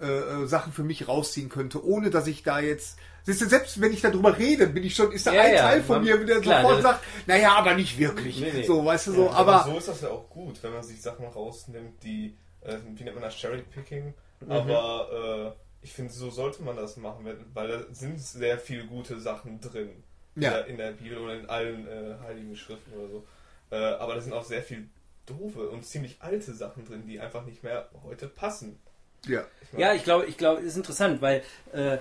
äh, 0.00 0.06
äh, 0.06 0.46
Sachen 0.46 0.72
für 0.72 0.84
mich 0.84 1.06
rausziehen 1.08 1.48
könnte, 1.48 1.84
ohne 1.84 2.10
dass 2.10 2.26
ich 2.26 2.42
da 2.42 2.60
jetzt. 2.60 2.98
Selbst 3.24 3.80
wenn 3.80 3.92
ich 3.92 4.00
darüber 4.00 4.36
rede, 4.36 4.66
bin 4.66 4.84
ich 4.84 4.94
schon, 4.96 5.12
ist 5.12 5.26
da 5.26 5.32
Ja, 5.32 5.42
ein 5.42 5.54
ja, 5.54 5.62
Teil 5.62 5.82
von 5.82 6.02
mir, 6.02 6.24
der 6.24 6.40
klar, 6.40 6.62
sofort 6.62 6.82
sagt, 6.82 7.04
naja, 7.26 7.54
aber 7.56 7.74
nicht 7.74 7.98
wirklich. 7.98 8.40
Nee, 8.40 8.52
nee. 8.52 8.62
So, 8.64 8.84
weißt 8.84 9.06
du 9.08 9.12
so, 9.12 9.24
Ja, 9.26 9.32
aber. 9.32 9.64
so 9.64 9.78
ist 9.78 9.88
das 9.88 10.00
ja 10.00 10.08
auch 10.08 10.28
gut, 10.28 10.62
wenn 10.62 10.72
man 10.72 10.82
sich 10.82 11.00
Sachen 11.00 11.26
rausnimmt, 11.26 12.02
die, 12.02 12.36
äh, 12.62 12.78
wie 12.94 13.04
nennt 13.04 13.14
man 13.14 13.22
das, 13.22 13.36
Cherry-Picking. 13.36 14.06
Mhm. 14.06 14.14
Aber 14.50 15.54
äh, 15.82 15.84
ich 15.84 15.92
finde, 15.92 16.12
so 16.12 16.30
sollte 16.30 16.62
man 16.62 16.76
das 16.76 16.96
machen, 16.96 17.24
weil- 17.24 17.44
weil 17.54 17.68
da 17.68 17.84
sind 17.94 18.20
sehr 18.20 18.58
viele 18.58 18.86
gute 18.86 19.20
Sachen 19.20 19.60
drin. 19.60 20.02
Ja. 20.36 20.58
In, 20.60 20.78
der, 20.78 20.92
Bibel 20.92 21.18
oder 21.18 21.34
in 21.38 21.46
allen 21.48 21.86
äh, 21.86 22.14
heiligen 22.22 22.56
Schriften 22.56 22.92
oder 22.94 23.08
so. 23.08 23.26
Äh, 23.70 23.76
aber 23.76 24.14
da 24.14 24.20
sind 24.20 24.32
auch 24.32 24.44
sehr 24.44 24.62
viel 24.62 24.88
doofe 25.26 25.68
und 25.68 25.84
ziemlich 25.84 26.16
alte 26.20 26.52
Sachen 26.54 26.84
drin, 26.86 27.06
die 27.06 27.20
einfach 27.20 27.44
nicht 27.44 27.62
mehr 27.62 27.88
heute 28.04 28.28
passen. 28.28 28.78
ja. 29.26 29.44
Ja, 29.76 29.94
ich 29.94 30.04
glaube, 30.04 30.26
ich 30.26 30.36
glaube, 30.36 30.60
es 30.60 30.68
ist 30.68 30.76
interessant, 30.76 31.20
weil 31.22 31.42
äh, 31.72 31.98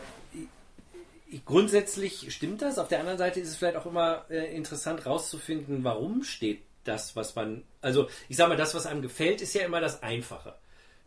ich, 1.29 1.45
grundsätzlich 1.45 2.33
stimmt 2.33 2.61
das. 2.61 2.77
Auf 2.77 2.87
der 2.89 2.99
anderen 2.99 3.17
Seite 3.17 3.39
ist 3.39 3.49
es 3.49 3.55
vielleicht 3.55 3.77
auch 3.77 3.85
immer 3.85 4.25
äh, 4.29 4.53
interessant 4.55 5.05
rauszufinden, 5.05 5.83
warum 5.83 6.23
steht 6.23 6.61
das, 6.83 7.15
was 7.15 7.35
man. 7.35 7.63
Also 7.81 8.09
ich 8.27 8.37
sage 8.37 8.49
mal, 8.49 8.55
das, 8.57 8.75
was 8.75 8.85
einem 8.85 9.01
gefällt, 9.01 9.41
ist 9.41 9.53
ja 9.53 9.63
immer 9.65 9.79
das 9.81 10.03
Einfache. 10.03 10.55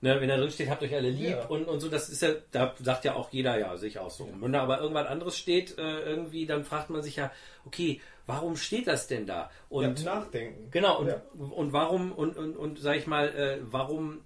Ne, 0.05 0.21
wenn 0.21 0.29
da 0.29 0.37
drin 0.37 0.51
steht, 0.51 0.69
habt 0.69 0.83
euch 0.83 0.95
alle 0.95 1.09
lieb 1.09 1.31
Ja. 1.31 1.47
und, 1.47 1.65
und 1.65 1.81
so, 1.81 1.89
das 1.89 2.11
ist 2.11 2.21
ja, 2.21 2.35
da 2.51 2.75
sagt 2.79 3.07
ja 3.07 3.15
auch 3.15 3.31
jeder, 3.33 3.59
ja, 3.59 3.75
sich 3.79 3.99
auch 3.99 4.11
so. 4.11 4.29
Wenn 4.39 4.53
da 4.53 4.61
aber 4.63 4.79
irgendwas 4.83 5.07
anderes 5.07 5.39
steht, 5.39 5.79
äh, 5.79 6.01
irgendwie, 6.01 6.45
dann 6.45 6.63
fragt 6.63 6.91
man 6.91 7.03
sich 7.03 7.17
ja, 7.17 7.33
okay, 7.65 8.03
warum 8.27 8.59
steht 8.59 8.87
das 8.87 9.07
denn 9.07 9.25
da? 9.25 9.51
Und 9.71 10.01
ja, 10.01 10.15
nachdenken. 10.15 10.71
Genau, 10.71 10.99
und, 11.01 11.07
Ja. 11.09 11.23
und 11.39 11.73
warum, 11.73 12.13
und, 12.13 12.37
und, 12.37 12.55
und 12.55 12.79
sag 12.81 12.97
ich 12.99 13.07
mal, 13.07 13.29
äh, 13.29 13.59
warum 13.63 14.21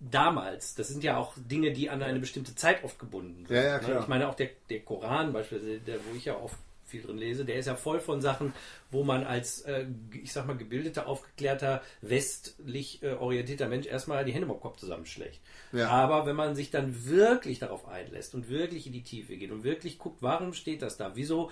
damals, 0.00 0.74
das 0.74 0.88
sind 0.88 1.04
ja 1.04 1.18
auch 1.18 1.34
Dinge, 1.36 1.72
die 1.72 1.90
an 1.90 2.02
eine 2.02 2.18
bestimmte 2.18 2.54
Zeit 2.54 2.82
oft 2.82 2.98
gebunden 2.98 3.44
sind. 3.46 3.54
Ja, 3.56 3.62
ja, 3.62 3.76
ne? 3.78 3.84
klar. 3.84 4.00
Ich 4.00 4.08
meine 4.08 4.26
auch 4.26 4.34
der, 4.34 4.48
der 4.70 4.80
Koran 4.80 5.34
beispielsweise, 5.34 5.80
der, 5.80 5.96
wo 5.96 6.16
ich 6.16 6.24
ja 6.24 6.36
oft 6.38 6.56
viel 6.94 7.02
drin 7.02 7.18
lese, 7.18 7.44
der 7.44 7.56
ist 7.56 7.66
ja 7.66 7.74
voll 7.74 8.00
von 8.00 8.20
Sachen, 8.20 8.52
wo 8.90 9.02
man 9.04 9.24
als, 9.24 9.62
äh, 9.62 9.86
ich 10.12 10.32
sag 10.32 10.46
mal, 10.46 10.56
gebildeter, 10.56 11.06
aufgeklärter, 11.08 11.82
westlich 12.00 13.02
äh, 13.02 13.14
orientierter 13.14 13.68
Mensch 13.68 13.86
erstmal 13.86 14.24
die 14.24 14.32
Hände 14.32 14.48
im 14.48 14.60
Kopf 14.60 14.76
zusammenschlägt. 14.76 15.40
Ja. 15.72 15.88
Aber 15.88 16.26
wenn 16.26 16.36
man 16.36 16.54
sich 16.54 16.70
dann 16.70 17.06
wirklich 17.06 17.58
darauf 17.58 17.88
einlässt 17.88 18.34
und 18.34 18.48
wirklich 18.48 18.86
in 18.86 18.92
die 18.92 19.02
Tiefe 19.02 19.36
geht 19.36 19.50
und 19.50 19.64
wirklich 19.64 19.98
guckt, 19.98 20.22
warum 20.22 20.52
steht 20.52 20.82
das 20.82 20.96
da? 20.96 21.16
Wieso, 21.16 21.50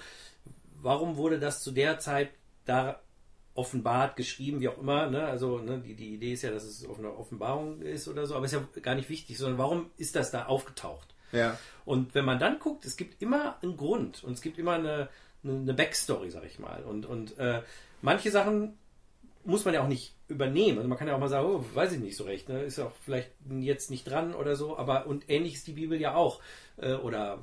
warum 0.81 1.17
wurde 1.17 1.39
das 1.39 1.63
zu 1.63 1.73
der 1.73 1.99
Zeit 1.99 2.31
da 2.65 3.01
offenbart, 3.55 4.17
geschrieben, 4.17 4.61
wie 4.61 4.69
auch 4.69 4.79
immer. 4.79 5.11
Ne? 5.11 5.25
Also 5.27 5.59
ne, 5.59 5.79
die, 5.79 5.95
die 5.95 6.15
Idee 6.15 6.33
ist 6.33 6.43
ja, 6.43 6.51
dass 6.51 6.65
es 6.65 6.87
auf 6.87 6.99
einer 6.99 7.19
Offenbarung 7.19 7.83
ist 7.83 8.09
oder 8.09 8.27
so, 8.27 8.35
aber 8.35 8.47
ist 8.47 8.53
ja 8.53 8.67
gar 8.81 8.95
nicht 8.95 9.11
wichtig, 9.11 9.37
sondern 9.37 9.59
warum 9.59 9.91
ist 9.99 10.17
das 10.17 10.31
da 10.31 10.47
aufgetaucht? 10.47 11.15
Ja. 11.33 11.59
Und 11.85 12.15
wenn 12.15 12.25
man 12.25 12.39
dann 12.39 12.59
guckt, 12.59 12.85
es 12.85 12.97
gibt 12.97 13.21
immer 13.23 13.63
einen 13.63 13.77
Grund 13.77 14.23
und 14.23 14.35
es 14.35 14.43
gibt 14.43 14.59
immer 14.59 14.75
eine, 14.75 15.09
eine, 15.45 15.75
Backstory, 15.75 16.31
sag 16.31 16.45
ich 16.45 16.59
mal. 16.59 16.83
Und, 16.85 17.07
und 17.07 17.39
äh, 17.39 17.63
manche 18.01 18.31
Sachen 18.31 18.79
muss 19.45 19.65
man 19.65 19.75
ja 19.75 19.83
auch 19.83 19.89
nicht 19.89 20.15
übernehmen. 20.29 20.79
Also 20.79 20.89
man 20.89 20.99
kann 20.99 21.09
ja 21.09 21.15
auch 21.15 21.21
mal 21.21 21.29
sagen, 21.29 21.47
oh, 21.47 21.65
weiß 21.75 21.93
ich 21.93 22.01
nicht 22.01 22.17
so 22.17 22.25
recht, 22.25 22.49
ne? 22.49 22.63
ist 22.63 22.79
ja 22.79 22.87
auch 22.87 22.93
vielleicht 23.05 23.31
jetzt 23.59 23.91
nicht 23.91 24.09
dran 24.09 24.35
oder 24.35 24.57
so, 24.57 24.77
aber 24.77 25.07
und 25.07 25.29
ähnlich 25.29 25.55
ist 25.55 25.67
die 25.67 25.73
Bibel 25.73 26.01
ja 26.01 26.15
auch. 26.15 26.41
Äh, 26.77 26.95
oder 26.95 27.41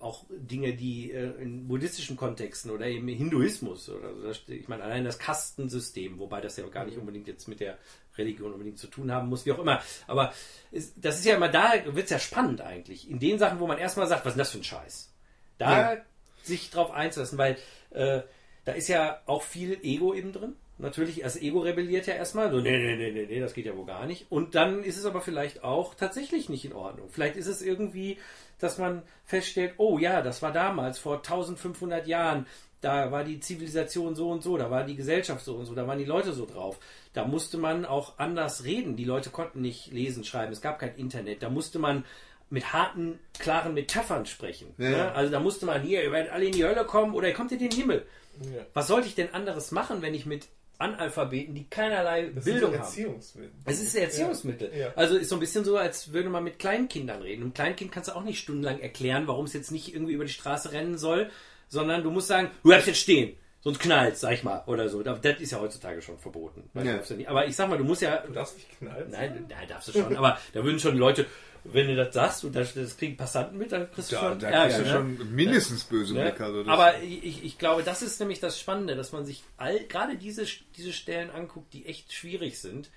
auch 0.00 0.24
Dinge, 0.30 0.74
die 0.74 1.10
äh, 1.10 1.32
in 1.42 1.66
buddhistischen 1.66 2.16
Kontexten 2.16 2.70
oder 2.70 2.86
im 2.86 3.08
Hinduismus 3.08 3.88
oder 3.88 4.14
so, 4.14 4.52
ich 4.52 4.68
meine 4.68 4.84
allein 4.84 5.04
das 5.04 5.18
Kastensystem, 5.18 6.18
wobei 6.18 6.40
das 6.40 6.56
ja 6.56 6.66
gar 6.68 6.84
nicht 6.84 6.98
unbedingt 6.98 7.26
jetzt 7.26 7.48
mit 7.48 7.60
der 7.60 7.78
Religion 8.16 8.52
unbedingt 8.52 8.78
zu 8.78 8.86
tun 8.86 9.10
haben 9.10 9.28
muss, 9.28 9.46
wie 9.46 9.52
auch 9.52 9.58
immer. 9.58 9.80
Aber 10.06 10.32
es, 10.70 10.92
das 10.96 11.18
ist 11.18 11.24
ja 11.24 11.36
immer 11.36 11.48
da, 11.48 11.72
wird 11.84 12.04
es 12.04 12.10
ja 12.10 12.18
spannend 12.18 12.60
eigentlich. 12.60 13.10
In 13.10 13.18
den 13.18 13.38
Sachen, 13.38 13.60
wo 13.60 13.66
man 13.66 13.78
erstmal 13.78 14.06
sagt, 14.06 14.24
was 14.24 14.34
ist 14.34 14.38
das 14.38 14.50
für 14.50 14.58
ein 14.58 14.64
Scheiß? 14.64 15.12
Da 15.58 15.94
Ja. 15.94 16.00
Sich 16.48 16.70
drauf 16.70 16.90
einzulassen, 16.90 17.38
weil 17.38 17.56
äh, 17.90 18.22
da 18.64 18.72
ist 18.72 18.88
ja 18.88 19.20
auch 19.26 19.42
viel 19.42 19.78
Ego 19.82 20.12
eben 20.12 20.32
drin. 20.32 20.56
Natürlich, 20.80 21.20
das 21.20 21.36
Ego 21.36 21.60
rebelliert 21.60 22.06
ja 22.06 22.14
erstmal, 22.14 22.52
so, 22.52 22.60
nee, 22.60 22.78
nee, 22.78 22.96
nee, 22.96 23.10
nee, 23.10 23.26
nee, 23.26 23.40
das 23.40 23.52
geht 23.52 23.66
ja 23.66 23.76
wohl 23.76 23.86
gar 23.86 24.06
nicht. 24.06 24.30
Und 24.30 24.54
dann 24.54 24.84
ist 24.84 24.96
es 24.96 25.06
aber 25.06 25.20
vielleicht 25.20 25.64
auch 25.64 25.94
tatsächlich 25.94 26.48
nicht 26.48 26.64
in 26.64 26.72
Ordnung. 26.72 27.08
Vielleicht 27.08 27.36
ist 27.36 27.48
es 27.48 27.62
irgendwie, 27.62 28.18
dass 28.60 28.78
man 28.78 29.02
feststellt, 29.24 29.74
oh 29.78 29.98
ja, 29.98 30.22
das 30.22 30.40
war 30.40 30.52
damals, 30.52 30.98
vor 30.98 31.16
1500 31.16 32.06
Jahren, 32.06 32.46
da 32.80 33.10
war 33.10 33.24
die 33.24 33.40
Zivilisation 33.40 34.14
so 34.14 34.30
und 34.30 34.44
so, 34.44 34.56
da 34.56 34.70
war 34.70 34.84
die 34.84 34.94
Gesellschaft 34.94 35.44
so 35.44 35.56
und 35.56 35.66
so, 35.66 35.74
da 35.74 35.88
waren 35.88 35.98
die 35.98 36.04
Leute 36.04 36.32
so 36.32 36.46
drauf. 36.46 36.78
Da 37.12 37.24
musste 37.24 37.58
man 37.58 37.84
auch 37.84 38.18
anders 38.18 38.62
reden. 38.62 38.94
Die 38.94 39.04
Leute 39.04 39.30
konnten 39.30 39.60
nicht 39.60 39.92
lesen, 39.92 40.22
schreiben, 40.22 40.52
es 40.52 40.60
gab 40.60 40.78
kein 40.78 40.94
Internet. 40.94 41.42
Da 41.42 41.50
musste 41.50 41.80
man 41.80 42.04
mit 42.50 42.72
harten, 42.72 43.18
klaren 43.38 43.74
Metaphern 43.74 44.26
sprechen. 44.26 44.74
Ja, 44.78 44.88
ne? 44.88 44.96
ja. 44.96 45.12
Also 45.12 45.30
da 45.30 45.40
musste 45.40 45.66
man 45.66 45.82
hier, 45.82 46.02
ihr 46.02 46.12
werdet 46.12 46.32
alle 46.32 46.46
in 46.46 46.52
die 46.52 46.64
Hölle 46.64 46.84
kommen 46.84 47.14
oder 47.14 47.28
ihr 47.28 47.34
kommt 47.34 47.52
in 47.52 47.58
den 47.58 47.70
Himmel. 47.70 48.06
Ja. 48.40 48.64
Was 48.72 48.86
sollte 48.86 49.08
ich 49.08 49.14
denn 49.14 49.34
anderes 49.34 49.70
machen, 49.70 50.02
wenn 50.02 50.14
ich 50.14 50.26
mit 50.26 50.46
Analphabeten, 50.78 51.54
die 51.54 51.68
keinerlei 51.68 52.30
Das 52.34 52.44
Bildung 52.44 52.70
sind 52.70 52.78
so 52.78 52.78
haben? 52.78 52.86
Erziehungsmittel. 52.86 53.52
Es 53.64 53.80
ist 53.80 53.96
ein 53.96 54.02
Erziehungsmittel. 54.02 54.70
Ja. 54.72 54.78
Ja. 54.78 54.92
Also 54.94 55.16
ist 55.16 55.28
so 55.28 55.36
ein 55.36 55.40
bisschen 55.40 55.64
so, 55.64 55.76
als 55.76 56.12
würde 56.12 56.30
man 56.30 56.44
mit 56.44 56.58
Kleinkindern 56.58 57.22
reden. 57.22 57.42
Einem 57.42 57.54
Kleinkind 57.54 57.90
kannst 57.90 58.08
du 58.08 58.14
auch 58.14 58.22
nicht 58.22 58.38
stundenlang 58.38 58.78
erklären, 58.78 59.26
warum 59.26 59.46
es 59.46 59.52
jetzt 59.52 59.72
nicht 59.72 59.92
irgendwie 59.92 60.12
über 60.12 60.24
die 60.24 60.32
Straße 60.32 60.72
rennen 60.72 60.96
soll, 60.96 61.30
sondern 61.68 62.04
du 62.04 62.10
musst 62.10 62.28
sagen, 62.28 62.50
du 62.62 62.68
bleibst 62.68 62.86
jetzt 62.86 63.00
stehen. 63.00 63.36
Sonst 63.60 63.80
knallt, 63.80 64.16
sag 64.16 64.34
ich 64.34 64.44
mal, 64.44 64.62
oder 64.66 64.88
so. 64.88 65.02
Das 65.02 65.18
ist 65.40 65.50
ja 65.50 65.60
heutzutage 65.60 66.00
schon 66.00 66.16
verboten. 66.16 66.70
Ja. 66.74 66.84
ja 66.84 67.28
Aber 67.28 67.46
ich 67.46 67.56
sag 67.56 67.68
mal, 67.68 67.76
du 67.76 67.82
musst 67.82 68.02
ja. 68.02 68.18
Du 68.18 68.32
darfst 68.32 68.54
nicht 68.54 68.78
knallen. 68.78 69.10
Nein, 69.10 69.46
nein, 69.48 69.68
darfst 69.68 69.88
du 69.88 69.92
schon. 69.92 70.16
Aber 70.16 70.38
da 70.52 70.62
würden 70.62 70.78
schon 70.78 70.96
Leute, 70.96 71.26
wenn 71.64 71.88
du 71.88 71.96
das 71.96 72.14
sagst 72.14 72.44
und 72.44 72.54
das, 72.54 72.74
das 72.74 72.96
kriegen 72.96 73.16
Passanten 73.16 73.58
mit, 73.58 73.72
dann 73.72 73.90
kriegst 73.90 74.12
du 74.12 74.16
Da, 74.16 74.22
schon 74.22 74.38
da 74.38 74.48
Ärger, 74.48 74.64
kriegst 74.74 74.78
du 74.78 74.84
ne? 74.84 74.90
schon 74.90 75.34
mindestens 75.34 75.84
böse 75.84 76.14
Ne? 76.14 76.22
Blicke. 76.22 76.44
Also 76.44 76.64
Aber 76.66 77.02
ich, 77.02 77.44
ich 77.44 77.58
glaube, 77.58 77.82
das 77.82 78.02
ist 78.02 78.20
nämlich 78.20 78.40
das 78.40 78.58
Spannende, 78.58 78.96
dass 78.96 79.12
man 79.12 79.24
sich 79.24 79.42
all, 79.56 79.78
gerade 79.84 80.16
diese, 80.16 80.44
diese 80.76 80.92
Stellen 80.92 81.30
anguckt, 81.30 81.72
die 81.72 81.86
echt 81.86 82.12
schwierig 82.12 82.58
sind. 82.60 82.90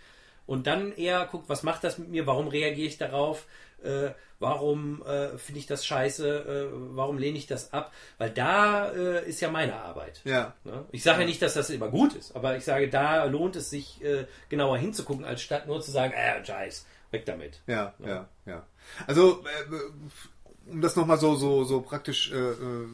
Und 0.47 0.67
dann 0.67 0.91
eher 0.93 1.25
guckt, 1.27 1.49
was 1.49 1.63
macht 1.63 1.83
das 1.83 1.97
mit 1.97 2.09
mir, 2.09 2.25
warum 2.27 2.47
reagiere 2.47 2.87
ich 2.87 2.97
darauf, 2.97 3.45
äh, 3.83 4.09
warum 4.39 5.03
äh, 5.03 5.37
finde 5.37 5.59
ich 5.59 5.67
das 5.67 5.85
scheiße, 5.85 6.27
äh, 6.27 6.67
warum 6.95 7.17
lehne 7.17 7.37
ich 7.37 7.47
das 7.47 7.73
ab, 7.73 7.93
weil 8.17 8.31
da 8.31 8.89
äh, 8.91 9.27
ist 9.29 9.39
ja 9.39 9.49
meine 9.49 9.75
Arbeit. 9.75 10.21
ja. 10.23 10.53
Ne? 10.63 10.85
Ich 10.91 11.03
sage 11.03 11.21
ja 11.21 11.27
nicht, 11.27 11.41
dass 11.41 11.53
das 11.53 11.69
immer 11.69 11.89
gut 11.89 12.15
ist, 12.15 12.35
aber 12.35 12.57
ich 12.57 12.65
sage, 12.65 12.89
da 12.89 13.25
lohnt 13.25 13.55
es 13.55 13.69
sich 13.69 14.03
äh, 14.03 14.25
genauer 14.49 14.77
hinzugucken, 14.77 15.25
als 15.25 15.41
statt 15.41 15.67
nur 15.67 15.79
zu 15.81 15.91
sagen, 15.91 16.13
äh, 16.13 16.43
Scheiß, 16.43 16.85
weg 17.11 17.25
damit. 17.25 17.61
Ja, 17.67 17.93
ja, 17.99 18.29
ja. 18.45 18.65
Also, 19.07 19.43
äh, 19.43 20.69
um 20.69 20.81
das 20.81 20.95
nochmal 20.95 21.19
so, 21.19 21.35
so, 21.35 21.63
so 21.63 21.81
praktisch 21.81 22.31
äh, 22.31 22.35
äh, 22.35 22.87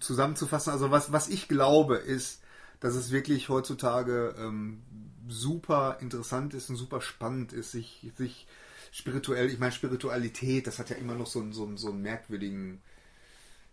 zusammenzufassen, 0.00 0.72
also 0.72 0.90
was, 0.90 1.12
was 1.12 1.28
ich 1.28 1.48
glaube, 1.48 1.96
ist, 1.96 2.42
dass 2.80 2.94
es 2.94 3.10
wirklich 3.12 3.48
heutzutage 3.48 4.34
ähm, 4.38 4.82
super 5.28 5.98
interessant 6.00 6.54
ist 6.54 6.70
und 6.70 6.76
super 6.76 7.00
spannend 7.00 7.52
ist, 7.52 7.72
sich, 7.72 8.10
sich 8.16 8.46
spirituell, 8.90 9.48
ich 9.50 9.58
meine 9.58 9.72
Spiritualität, 9.72 10.66
das 10.66 10.78
hat 10.78 10.90
ja 10.90 10.96
immer 10.96 11.14
noch 11.14 11.26
so 11.26 11.40
einen, 11.40 11.52
so 11.52 11.64
einen, 11.64 11.76
so 11.76 11.90
einen 11.90 12.02
merkwürdigen, 12.02 12.80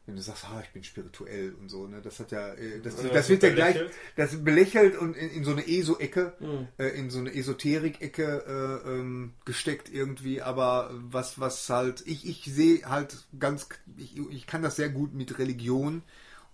wenn 0.08 0.16
du 0.16 0.22
sagst, 0.22 0.46
ah, 0.46 0.62
ich 0.64 0.70
bin 0.72 0.84
spirituell 0.84 1.54
und 1.60 1.70
so, 1.70 1.86
ne, 1.86 2.02
das 2.02 2.20
hat 2.20 2.32
ja, 2.32 2.54
äh, 2.54 2.80
das, 2.82 3.04
Ja, 3.04 3.10
das 3.10 3.30
wird 3.30 3.44
ja 3.44 3.50
gleich, 3.50 3.76
belächelt. 3.76 3.98
das 4.16 4.44
belächelt 4.44 4.98
und 4.98 5.16
in, 5.16 5.30
in 5.30 5.44
so 5.44 5.52
eine 5.52 5.68
ESO-Ecke, 5.68 6.34
äh, 6.78 6.88
in 6.98 7.10
so 7.10 7.20
eine 7.20 7.36
Esoterik-Ecke 7.36 8.84
äh, 8.86 8.90
ähm, 8.90 9.34
gesteckt 9.46 9.92
irgendwie, 9.94 10.42
aber 10.42 10.90
was, 10.94 11.40
was 11.40 11.70
halt, 11.70 12.04
ich, 12.08 12.28
ich 12.28 12.46
sehe 12.46 12.90
halt 12.90 13.18
ganz, 13.38 13.68
ich, 13.98 14.18
ich 14.32 14.48
kann 14.48 14.62
das 14.64 14.78
sehr 14.78 14.90
gut 14.90 15.14
mit 15.14 15.38
Religion 15.40 16.02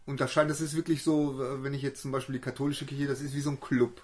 unterscheiden. 0.05 0.49
Das 0.49 0.59
ist 0.59 0.75
wirklich 0.75 1.03
so, 1.03 1.39
wenn 1.61 1.73
ich 1.73 1.81
jetzt 1.83 2.01
zum 2.01 2.11
Beispiel 2.11 2.33
die 2.33 2.41
katholische 2.41 2.85
Kirche, 2.85 3.07
das 3.07 3.21
ist 3.21 3.35
wie 3.35 3.41
so 3.41 3.51
ein 3.51 3.59
Club. 3.61 4.01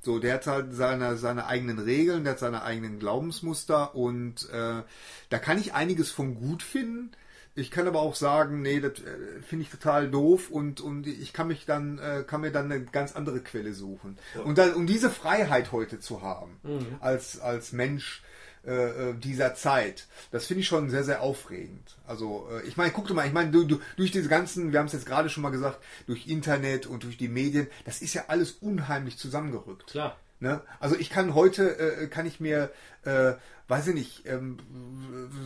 So, 0.00 0.18
der 0.18 0.34
hat 0.34 0.46
halt 0.48 0.74
seine, 0.74 1.16
seine 1.16 1.46
eigenen 1.46 1.78
Regeln, 1.78 2.24
der 2.24 2.32
hat 2.32 2.40
seine 2.40 2.62
eigenen 2.62 2.98
Glaubensmuster 2.98 3.94
und 3.94 4.48
äh, 4.50 4.82
da 5.28 5.38
kann 5.38 5.58
ich 5.58 5.74
einiges 5.74 6.10
von 6.10 6.34
gut 6.34 6.62
finden. 6.64 7.12
Ich 7.54 7.70
kann 7.70 7.86
aber 7.86 8.00
auch 8.00 8.14
sagen, 8.14 8.62
nee, 8.62 8.80
das 8.80 8.92
äh, 9.00 9.42
finde 9.46 9.64
ich 9.64 9.70
total 9.70 10.10
doof 10.10 10.50
und, 10.50 10.80
und 10.80 11.06
ich 11.06 11.32
kann 11.32 11.48
mich 11.48 11.66
dann, 11.66 11.98
äh, 11.98 12.24
kann 12.26 12.40
mir 12.40 12.50
dann 12.50 12.70
eine 12.70 12.84
ganz 12.84 13.14
andere 13.14 13.40
Quelle 13.40 13.74
suchen. 13.74 14.18
Und 14.44 14.58
dann, 14.58 14.74
um 14.74 14.86
diese 14.86 15.10
Freiheit 15.10 15.72
heute 15.72 16.00
zu 16.00 16.22
haben, 16.22 16.56
als, 17.00 17.40
als 17.40 17.72
Mensch 17.72 18.22
äh, 18.64 19.14
dieser 19.14 19.54
Zeit, 19.54 20.06
das 20.30 20.46
finde 20.46 20.60
ich 20.60 20.66
schon 20.66 20.88
sehr, 20.88 21.04
sehr 21.04 21.20
aufregend. 21.20 21.96
Also, 22.06 22.48
äh, 22.50 22.66
ich 22.66 22.76
meine, 22.76 22.92
guck 22.92 23.06
dir 23.06 23.14
mal, 23.14 23.26
ich 23.26 23.32
meine, 23.32 23.50
du, 23.50 23.64
du, 23.64 23.80
durch 23.96 24.12
diese 24.12 24.28
ganzen, 24.28 24.72
wir 24.72 24.78
haben 24.78 24.86
es 24.86 24.92
jetzt 24.92 25.06
gerade 25.06 25.28
schon 25.28 25.42
mal 25.42 25.50
gesagt, 25.50 25.80
durch 26.06 26.28
Internet 26.28 26.86
und 26.86 27.04
durch 27.04 27.16
die 27.16 27.28
Medien, 27.28 27.66
das 27.84 28.02
ist 28.02 28.14
ja 28.14 28.24
alles 28.28 28.52
unheimlich 28.52 29.18
zusammengerückt. 29.18 29.88
Klar. 29.88 30.16
Ne? 30.42 30.60
Also 30.80 30.96
ich 30.96 31.08
kann 31.08 31.36
heute, 31.36 31.78
äh, 31.78 32.08
kann 32.08 32.26
ich 32.26 32.40
mir, 32.40 32.72
äh, 33.04 33.34
weiß 33.68 33.86
ich 33.86 33.94
nicht, 33.94 34.26
ähm, 34.26 34.58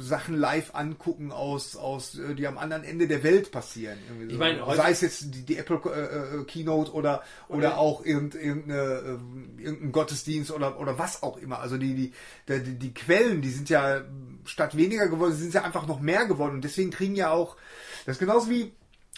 Sachen 0.01 0.35
live 0.35 0.75
angucken 0.75 1.33
aus, 1.33 1.77
aus 1.77 2.19
äh, 2.19 2.35
die 2.35 2.47
am 2.47 2.57
anderen 2.57 2.83
Ende 2.83 3.07
der 3.07 3.23
Welt 3.23 3.51
passieren. 3.51 3.99
Irgendwie 4.09 4.33
Ich 4.33 4.39
meine, 4.39 4.65
sei 4.75 4.91
es 4.91 5.03
jetzt 5.03 5.35
die, 5.35 5.43
die 5.43 5.59
Apple 5.59 5.83
äh, 5.85 6.39
äh, 6.39 6.45
Keynote 6.45 6.95
oder 6.95 7.23
oder 7.49 7.77
auch 7.77 8.07
irgend, 8.07 8.37
irgendeine, 8.37 9.19
äh, 9.59 9.63
irgendein 9.63 9.93
Gottesdienst 9.93 10.51
oder 10.51 10.81
oder 10.81 10.99
was 10.99 11.23
auch 11.23 11.37
immer. 11.37 11.61
Also 11.61 11.77
die 11.77 11.95
die, 11.95 12.13
die 12.49 12.63
die 12.63 12.79
die 12.79 12.95
Quellen, 12.95 13.43
die 13.43 13.51
sind 13.51 13.69
ja 13.69 14.01
statt 14.47 14.79
weniger 14.79 15.09
geworden, 15.09 15.35
sind 15.35 15.53
ja 15.53 15.63
einfach 15.63 15.87
noch 15.87 16.01
mehr 16.01 16.25
geworden 16.25 16.55
und 16.55 16.65
deswegen 16.65 16.91
kriegen 16.91 17.17
ja 17.17 17.33
auch 17.33 17.59
das 18.07 18.15
ist 18.17 18.21
genauso 18.21 18.49
wie 18.49 18.73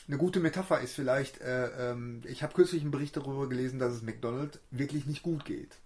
eine 0.09 0.17
gute 0.17 0.41
Metapher 0.41 0.81
ist 0.81 0.95
vielleicht, 0.95 1.41
äh, 1.41 1.91
ähm, 1.91 2.23
ich 2.27 2.43
habe 2.43 2.55
kürzlich 2.55 2.83
einen 2.83 2.91
Bericht 2.91 3.17
darüber 3.17 3.49
gelesen, 3.49 3.79
dass 3.79 3.93
es 3.93 4.03
McDonald's 4.03 4.59
wirklich 4.71 5.07
nicht 5.07 5.23
gut 5.23 5.45
geht. 5.45 5.77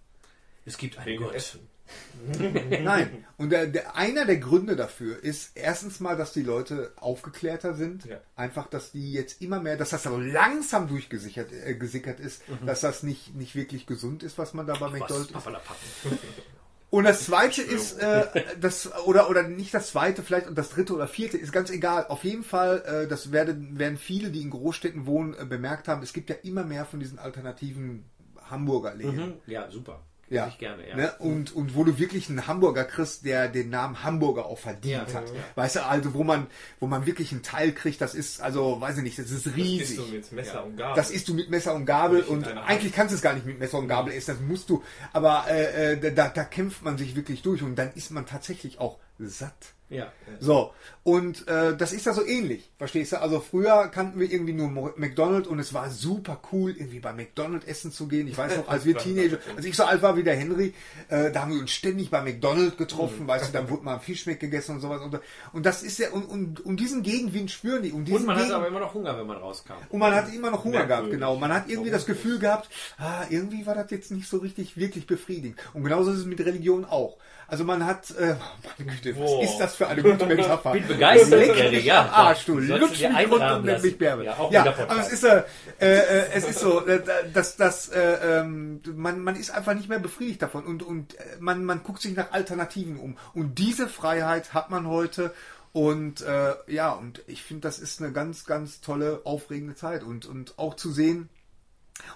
Es 0.65 0.77
gibt 0.77 0.97
einen 0.97 1.17
Gott. 1.17 1.35
Essen. 1.35 1.59
Nein. 2.39 3.25
Und 3.37 3.49
der, 3.49 3.67
der, 3.67 3.95
einer 3.97 4.25
der 4.25 4.37
Gründe 4.37 4.77
dafür 4.77 5.21
ist 5.21 5.51
erstens 5.55 5.99
mal, 5.99 6.15
dass 6.15 6.31
die 6.31 6.41
Leute 6.41 6.93
aufgeklärter 6.95 7.73
sind. 7.73 8.05
Ja. 8.05 8.21
Einfach, 8.37 8.67
dass 8.67 8.91
die 8.91 9.11
jetzt 9.11 9.41
immer 9.41 9.59
mehr, 9.59 9.75
dass 9.75 9.89
das 9.89 10.03
so 10.03 10.17
langsam 10.17 10.87
durchgesickert 10.87 11.51
äh, 11.51 11.75
gesickert 11.75 12.21
ist, 12.21 12.43
dass 12.65 12.79
das 12.79 13.03
nicht, 13.03 13.35
nicht 13.35 13.55
wirklich 13.55 13.85
gesund 13.85 14.23
ist, 14.23 14.37
was 14.37 14.53
man 14.53 14.65
da 14.65 14.75
bei? 14.75 14.89
McDonald's. 14.89 15.33
Und 16.93 17.05
das 17.05 17.25
zweite 17.25 17.63
ist, 17.63 17.97
äh, 17.97 18.27
das, 18.61 18.93
oder, 19.05 19.27
oder 19.27 19.41
nicht 19.41 19.73
das 19.73 19.87
zweite, 19.87 20.21
vielleicht 20.21 20.45
und 20.45 20.55
das 20.55 20.69
dritte 20.69 20.93
oder 20.93 21.07
vierte, 21.07 21.39
ist 21.39 21.51
ganz 21.51 21.71
egal. 21.71 22.05
Auf 22.07 22.23
jeden 22.23 22.43
Fall, 22.43 22.83
äh, 22.85 23.07
das 23.07 23.31
werden, 23.31 23.79
werden 23.79 23.97
viele, 23.97 24.29
die 24.29 24.43
in 24.43 24.51
Großstädten 24.51 25.07
wohnen, 25.07 25.33
äh, 25.33 25.43
bemerkt 25.43 25.87
haben, 25.87 26.03
es 26.03 26.13
gibt 26.13 26.29
ja 26.29 26.35
immer 26.43 26.63
mehr 26.63 26.85
von 26.85 26.99
diesen 26.99 27.17
alternativen 27.17 28.05
Hamburger 28.47 28.93
Läden. 28.93 29.15
Mhm. 29.15 29.33
Ja, 29.47 29.71
super. 29.71 30.03
Ja. 30.33 30.47
Ich 30.47 30.57
gerne, 30.57 30.87
ja. 30.87 30.95
Ne? 30.95 31.13
Und, 31.19 31.55
und 31.55 31.75
wo 31.75 31.83
du 31.83 31.99
wirklich 31.99 32.29
einen 32.29 32.47
Hamburger 32.47 32.83
kriegst, 32.85 33.25
der 33.25 33.47
den 33.47 33.69
Namen 33.69 34.03
Hamburger 34.03 34.45
auch 34.45 34.57
verdient 34.57 35.07
Ja, 35.09 35.13
hat. 35.15 35.29
ja. 35.29 35.35
Weißt 35.55 35.75
du, 35.77 35.85
also 35.85 36.13
wo 36.13 36.23
man, 36.23 36.47
wo 36.79 36.87
man 36.87 37.05
wirklich 37.05 37.31
einen 37.31 37.43
Teil 37.43 37.71
kriegt, 37.71 38.01
das 38.01 38.15
ist, 38.15 38.41
also, 38.41 38.81
weiß 38.81 38.97
ich 38.97 39.03
nicht, 39.03 39.19
das 39.19 39.31
ist 39.31 39.45
Das 39.45 39.55
riesig. 39.55 39.81
isst 39.89 39.97
du 39.99 40.03
mit 40.13 40.31
Messer 40.31 40.53
Ja. 40.55 40.59
und 40.61 40.77
Gabel. 40.77 40.95
Das 40.95 41.11
isst 41.11 41.27
du 41.27 41.33
mit 41.33 41.49
Messer 41.49 41.73
und 41.75 41.85
Gabel 41.85 42.21
und 42.23 42.47
eigentlich 42.47 42.93
kannst 42.93 43.11
du 43.11 43.15
es 43.15 43.21
gar 43.21 43.33
nicht 43.33 43.45
mit 43.45 43.59
Messer 43.59 43.77
und 43.77 43.87
Gabel 43.87 44.13
essen, 44.13 44.31
das 44.37 44.39
musst 44.47 44.69
du. 44.69 44.83
Aber 45.13 45.45
äh, 45.49 45.93
äh, 45.93 46.13
da, 46.13 46.29
da 46.29 46.43
kämpft 46.43 46.83
man 46.83 46.97
sich 46.97 47.15
wirklich 47.15 47.41
durch 47.41 47.61
und 47.61 47.75
dann 47.75 47.91
ist 47.95 48.11
man 48.11 48.25
tatsächlich 48.25 48.79
auch 48.79 48.97
satt. 49.19 49.73
Ja. 49.89 50.11
So, 50.39 50.73
und 51.03 51.47
äh, 51.47 51.77
das 51.77 51.93
ist 51.93 52.07
ja 52.07 52.13
so 52.13 52.25
ähnlich, 52.25 52.71
verstehst 52.79 53.11
du? 53.11 53.21
Also 53.21 53.39
früher 53.41 53.89
kannten 53.89 54.19
wir 54.19 54.31
irgendwie 54.31 54.53
nur 54.53 54.93
McDonald's 54.97 55.47
und 55.47 55.59
es 55.59 55.71
war 55.71 55.91
super 55.91 56.39
cool, 56.51 56.71
irgendwie 56.71 56.99
bei 56.99 57.13
McDonald's 57.13 57.67
essen 57.67 57.91
zu 57.91 58.07
gehen. 58.07 58.27
Ich 58.27 58.35
weiß 58.35 58.57
noch, 58.57 58.67
als 58.69 58.85
wir 58.85 58.97
Teenager, 58.97 59.37
als 59.55 59.65
ich 59.65 59.75
so 59.75 59.83
alt 59.83 60.01
war 60.01 60.17
wie 60.17 60.23
der 60.23 60.35
Henry, 60.35 60.73
äh, 61.09 61.31
da 61.31 61.41
haben 61.43 61.53
wir 61.53 61.59
uns 61.59 61.69
ständig 61.71 62.09
bei 62.09 62.23
McDonald's 62.23 62.75
getroffen, 62.77 63.27
weißt 63.27 63.49
du, 63.49 63.53
dann 63.53 63.69
wurde 63.69 63.83
mal 63.83 63.95
ein 63.95 63.99
Fischmeck 64.01 64.39
gegessen 64.39 64.75
und 64.75 64.81
sowas. 64.81 64.99
Und, 65.01 65.19
und 65.51 65.63
das 65.65 65.83
ist 65.83 65.99
ja, 65.99 66.09
und, 66.09 66.23
und, 66.23 66.61
und 66.65 66.79
diesen 66.79 67.03
Gegenwind 67.03 67.51
spüren 67.51 67.83
die. 67.83 67.91
Und, 67.91 68.05
diesen 68.05 68.21
Und 68.21 68.25
man 68.25 68.35
hatte 68.37 68.45
Gegen- 68.47 68.55
aber 68.55 68.67
immer 68.69 68.79
noch 68.79 68.95
Hunger, 68.95 69.15
wenn 69.19 69.27
man 69.27 69.37
rauskam. 69.37 69.73
und 69.89 69.99
man 69.99 70.15
hat 70.15 70.33
immer 70.33 70.49
noch 70.49 70.63
Hunger 70.63 70.87
gehabt, 70.87 71.11
genau. 71.11 71.35
Man 71.35 71.53
hat 71.53 71.69
irgendwie 71.69 71.91
das 71.91 72.07
Gefühl 72.07 72.39
gehabt, 72.39 72.67
ah, 72.97 73.25
irgendwie 73.29 73.67
war 73.67 73.75
das 73.75 73.91
jetzt 73.91 74.09
nicht 74.09 74.27
so 74.27 74.37
richtig, 74.37 74.75
wirklich 74.75 75.05
befriedigend. 75.05 75.59
Und 75.73 75.83
genauso 75.83 76.11
ist 76.11 76.19
es 76.19 76.25
mit 76.25 76.39
Religion 76.39 76.83
auch. 76.85 77.17
Also 77.53 77.65
man 77.65 77.85
hat, 77.85 78.09
äh, 78.15 78.35
meine 78.79 78.93
Güte, 78.93 79.15
was 79.15 79.29
Boah. 79.29 79.43
ist 79.43 79.57
das 79.59 79.75
für 79.75 79.87
eine 79.87 80.01
gute 80.01 80.25
Metapher? 80.25 80.71
Bin 80.71 80.87
begeistert, 80.87 81.55
Leck 81.55 81.71
mich 81.71 81.85
ja. 81.85 82.01
am 82.01 82.09
Arsch, 82.09 82.45
du. 82.45 82.57
Lutsch 82.57 82.99
mich 82.99 83.31
rund 83.31 83.43
und 83.43 83.65
nenn 83.65 83.79
mich. 83.79 83.95
Bärbel. 83.95 84.25
Ja, 84.25 84.49
Ja, 84.49 84.65
aber 84.65 84.99
es 84.99 85.13
ist, 85.13 85.23
äh, 85.23 85.43
äh, 85.79 85.85
äh, 85.85 86.25
es 86.33 86.49
ist 86.49 86.61
so, 86.61 86.83
äh, 86.87 87.03
dass 87.31 87.55
das, 87.55 87.89
äh, 87.89 88.39
ähm, 88.39 88.81
man, 88.95 89.19
man 89.19 89.35
ist 89.35 89.51
einfach 89.51 89.75
nicht 89.75 89.87
mehr 89.87 89.99
befriedigt 89.99 90.41
davon 90.41 90.65
und, 90.65 90.81
und 90.81 91.13
äh, 91.13 91.23
man, 91.39 91.63
man 91.63 91.83
guckt 91.83 92.01
sich 92.01 92.15
nach 92.15 92.31
Alternativen 92.31 92.97
um. 92.97 93.19
Und 93.35 93.59
diese 93.59 93.87
Freiheit 93.87 94.55
hat 94.55 94.71
man 94.71 94.87
heute 94.87 95.31
und 95.73 96.21
äh, 96.21 96.55
ja, 96.65 96.91
und 96.93 97.21
ich 97.27 97.43
finde, 97.43 97.67
das 97.67 97.77
ist 97.77 98.01
eine 98.01 98.11
ganz, 98.11 98.45
ganz 98.45 98.81
tolle, 98.81 99.21
aufregende 99.25 99.75
Zeit 99.75 100.01
und, 100.01 100.25
und 100.25 100.57
auch 100.57 100.73
zu 100.73 100.91
sehen. 100.91 101.29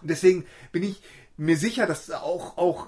Und 0.01 0.09
deswegen 0.09 0.47
bin 0.71 0.81
ich 0.81 1.03
mir 1.37 1.57
sicher, 1.57 1.85
dass 1.85 2.09
auch, 2.09 2.57
auch 2.57 2.87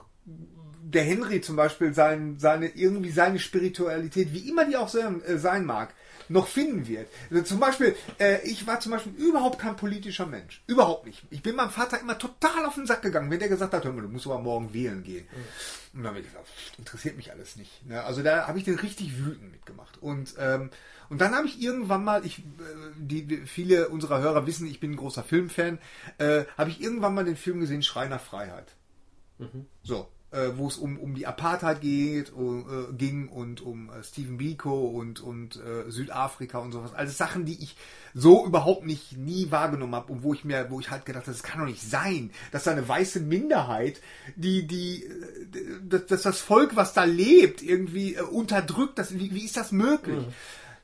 der 0.91 1.03
Henry 1.03 1.41
zum 1.41 1.55
Beispiel 1.55 1.93
sein, 1.93 2.37
seine, 2.39 2.67
irgendwie 2.67 3.11
seine 3.11 3.39
Spiritualität, 3.39 4.33
wie 4.33 4.49
immer 4.49 4.65
die 4.65 4.77
auch 4.77 4.89
sein, 4.89 5.23
äh, 5.23 5.37
sein 5.37 5.65
mag, 5.65 5.93
noch 6.29 6.47
finden 6.47 6.87
wird. 6.87 7.07
Also 7.29 7.43
zum 7.43 7.59
Beispiel, 7.59 7.95
äh, 8.19 8.41
ich 8.43 8.65
war 8.67 8.79
zum 8.79 8.91
Beispiel 8.91 9.13
überhaupt 9.13 9.59
kein 9.59 9.75
politischer 9.75 10.25
Mensch. 10.25 10.63
Überhaupt 10.67 11.05
nicht. 11.05 11.23
Ich 11.31 11.41
bin 11.41 11.55
meinem 11.55 11.71
Vater 11.71 11.99
immer 11.99 12.17
total 12.17 12.65
auf 12.65 12.75
den 12.75 12.85
Sack 12.85 13.01
gegangen, 13.01 13.31
wenn 13.31 13.39
der 13.39 13.49
gesagt 13.49 13.73
hat, 13.73 13.83
hör 13.83 13.91
mal, 13.91 14.01
du 14.01 14.09
musst 14.09 14.27
aber 14.27 14.39
morgen 14.39 14.73
wählen 14.73 15.03
gehen. 15.03 15.27
Und 15.93 16.03
dann 16.03 16.11
habe 16.11 16.19
ich 16.19 16.27
gesagt, 16.27 16.47
interessiert 16.77 17.17
mich 17.17 17.31
alles 17.31 17.55
nicht. 17.55 17.85
Ne? 17.85 18.03
Also 18.03 18.21
da 18.21 18.47
habe 18.47 18.59
ich 18.59 18.63
den 18.63 18.75
richtig 18.75 19.17
wütend 19.17 19.51
mitgemacht. 19.51 20.01
Und, 20.01 20.35
ähm, 20.37 20.69
und 21.09 21.19
dann 21.19 21.33
habe 21.33 21.47
ich 21.47 21.61
irgendwann 21.61 22.03
mal, 22.03 22.23
ich, 22.25 22.39
äh, 22.39 22.43
die, 22.97 23.25
die, 23.25 23.37
viele 23.47 23.89
unserer 23.89 24.19
Hörer 24.19 24.45
wissen, 24.45 24.67
ich 24.67 24.79
bin 24.79 24.91
ein 24.91 24.97
großer 24.97 25.23
Filmfan, 25.23 25.79
äh, 26.19 26.45
habe 26.57 26.69
ich 26.69 26.81
irgendwann 26.81 27.15
mal 27.15 27.25
den 27.25 27.37
Film 27.37 27.59
gesehen, 27.59 27.81
Schrei 27.81 28.07
nach 28.07 28.21
Freiheit. 28.21 28.75
So, 29.81 30.09
äh, 30.31 30.49
wo 30.55 30.67
es 30.67 30.77
um, 30.77 30.97
um 30.97 31.15
die 31.15 31.25
Apartheid 31.25 31.81
geht, 31.81 32.33
uh, 32.35 32.63
ging 32.95 33.27
und 33.29 33.61
um 33.61 33.89
äh, 33.89 34.03
Stephen 34.03 34.37
Biko 34.37 34.87
und, 34.87 35.21
und 35.21 35.55
äh, 35.55 35.89
Südafrika 35.89 36.59
und 36.59 36.71
sowas. 36.71 36.93
Also 36.93 37.13
Sachen, 37.13 37.45
die 37.45 37.61
ich 37.63 37.75
so 38.13 38.45
überhaupt 38.45 38.85
nicht 38.85 39.17
nie 39.17 39.49
wahrgenommen 39.49 39.95
habe 39.95 40.11
und 40.11 40.23
wo 40.23 40.33
ich 40.33 40.43
mir, 40.43 40.67
wo 40.69 40.79
ich 40.79 40.91
halt 40.91 41.05
gedacht 41.05 41.23
habe, 41.23 41.33
das 41.33 41.43
kann 41.43 41.59
doch 41.59 41.67
nicht 41.67 41.81
sein, 41.81 42.31
dass 42.51 42.63
da 42.63 42.71
eine 42.71 42.87
weiße 42.87 43.21
Minderheit, 43.21 44.01
die, 44.35 44.67
die, 44.67 45.09
dass, 45.87 46.05
dass 46.05 46.21
das 46.21 46.39
Volk, 46.39 46.75
was 46.75 46.93
da 46.93 47.05
lebt, 47.05 47.63
irgendwie 47.63 48.15
äh, 48.15 48.21
unterdrückt, 48.21 48.99
das, 48.99 49.17
wie, 49.17 49.33
wie 49.33 49.45
ist 49.45 49.57
das 49.57 49.71
möglich? 49.71 50.25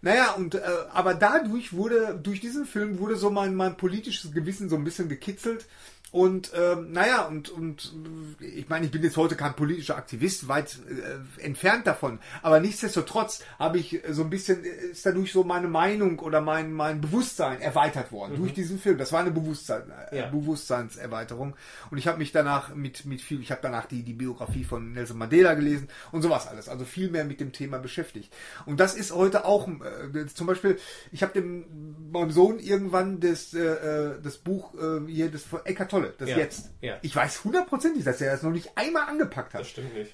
Naja, 0.02 0.34
und 0.34 0.54
äh, 0.54 0.62
aber 0.94 1.16
dadurch 1.16 1.74
wurde, 1.74 2.20
durch 2.22 2.40
diesen 2.40 2.66
Film 2.66 3.00
wurde 3.00 3.16
so 3.16 3.32
mein, 3.32 3.56
mein 3.56 3.76
politisches 3.76 4.32
Gewissen 4.34 4.70
so 4.70 4.76
ein 4.76 4.84
bisschen 4.84 5.10
gekitzelt. 5.10 5.66
Und 6.12 6.52
ähm, 6.56 6.92
naja, 6.94 7.26
und, 7.26 7.50
und 7.50 7.94
ich 8.40 8.70
meine, 8.70 8.86
ich 8.86 8.92
bin 8.92 9.04
jetzt 9.04 9.18
heute 9.18 9.36
kein 9.36 9.54
politischer 9.54 9.98
Aktivist, 9.98 10.48
weit 10.48 10.78
äh, 10.88 11.44
entfernt 11.44 11.88
davon. 11.88 12.20
Aber 12.42 12.60
nichtsdestotrotz 12.60 13.44
habe 13.60 13.80
ich 13.80 14.02
so 14.12 14.24
ein 14.24 14.30
bisschen, 14.30 14.64
ist 14.64 15.06
dadurch 15.06 15.34
so 15.34 15.44
meine 15.44 15.68
Meinung 15.68 16.20
oder 16.20 16.40
mein, 16.40 16.72
mein 16.72 17.02
Bewusstsein 17.02 17.60
erweitert 17.60 18.12
worden 18.12 18.38
durch 18.38 18.54
diesen 18.54 18.80
Film. 18.80 18.98
Das 18.98 19.12
war 19.12 19.22
eine 19.22 19.32
Bewusstsein, 19.32 19.92
äh, 20.12 20.20
Ja. 20.20 20.28
Bewusstseinserweiterung. 20.28 21.56
Und 21.92 21.98
ich 21.98 22.08
habe 22.08 22.18
mich 22.18 22.32
danach 22.32 22.74
mit, 22.74 23.06
mit 23.06 23.22
viel, 23.22 23.42
ich 23.42 23.52
habe 23.52 23.62
danach 23.62 23.86
die, 23.86 24.04
die 24.04 24.14
Biografie 24.14 24.64
von 24.64 24.94
Nelson 24.94 25.18
Mandela 25.18 25.54
gelesen 25.54 25.90
und 26.14 26.22
sowas 26.22 26.48
alles. 26.48 26.70
Also 26.70 26.86
viel 26.86 27.10
mehr 27.10 27.26
mit 27.26 27.42
dem 27.42 27.52
Thema 27.52 27.78
beschäftigt. 27.80 28.34
Und 28.66 28.80
das 28.80 28.96
ist 28.96 29.14
heute 29.14 29.44
auch, 29.44 29.68
äh, 29.68 30.26
zum 30.34 30.48
Beispiel, 30.48 30.80
ich 31.12 31.24
habe 31.24 31.34
dem 31.34 31.66
meinem 32.12 32.32
Sohn 32.32 32.60
irgendwann 32.60 33.20
das, 33.20 33.54
äh, 33.54 33.60
äh, 33.60 34.22
das 34.22 34.38
Buch 34.38 34.74
äh, 34.76 35.12
hier, 35.12 35.30
das 35.30 35.44
von 35.44 35.66
Eckart 35.66 35.92
Tolle, 35.96 36.14
das 36.18 36.30
Ja. 36.30 36.38
jetzt. 36.38 36.70
Ja. 36.82 36.98
Ich 37.02 37.16
weiß 37.16 37.44
hundertprozentig, 37.44 38.04
dass 38.04 38.22
er 38.22 38.32
das 38.32 38.44
noch 38.44 38.52
nicht 38.52 38.72
einmal 38.76 39.08
angepackt 39.10 39.54
hat. 39.54 39.62
Das 39.62 39.70
stimmt 39.70 39.94
nicht. 39.96 40.14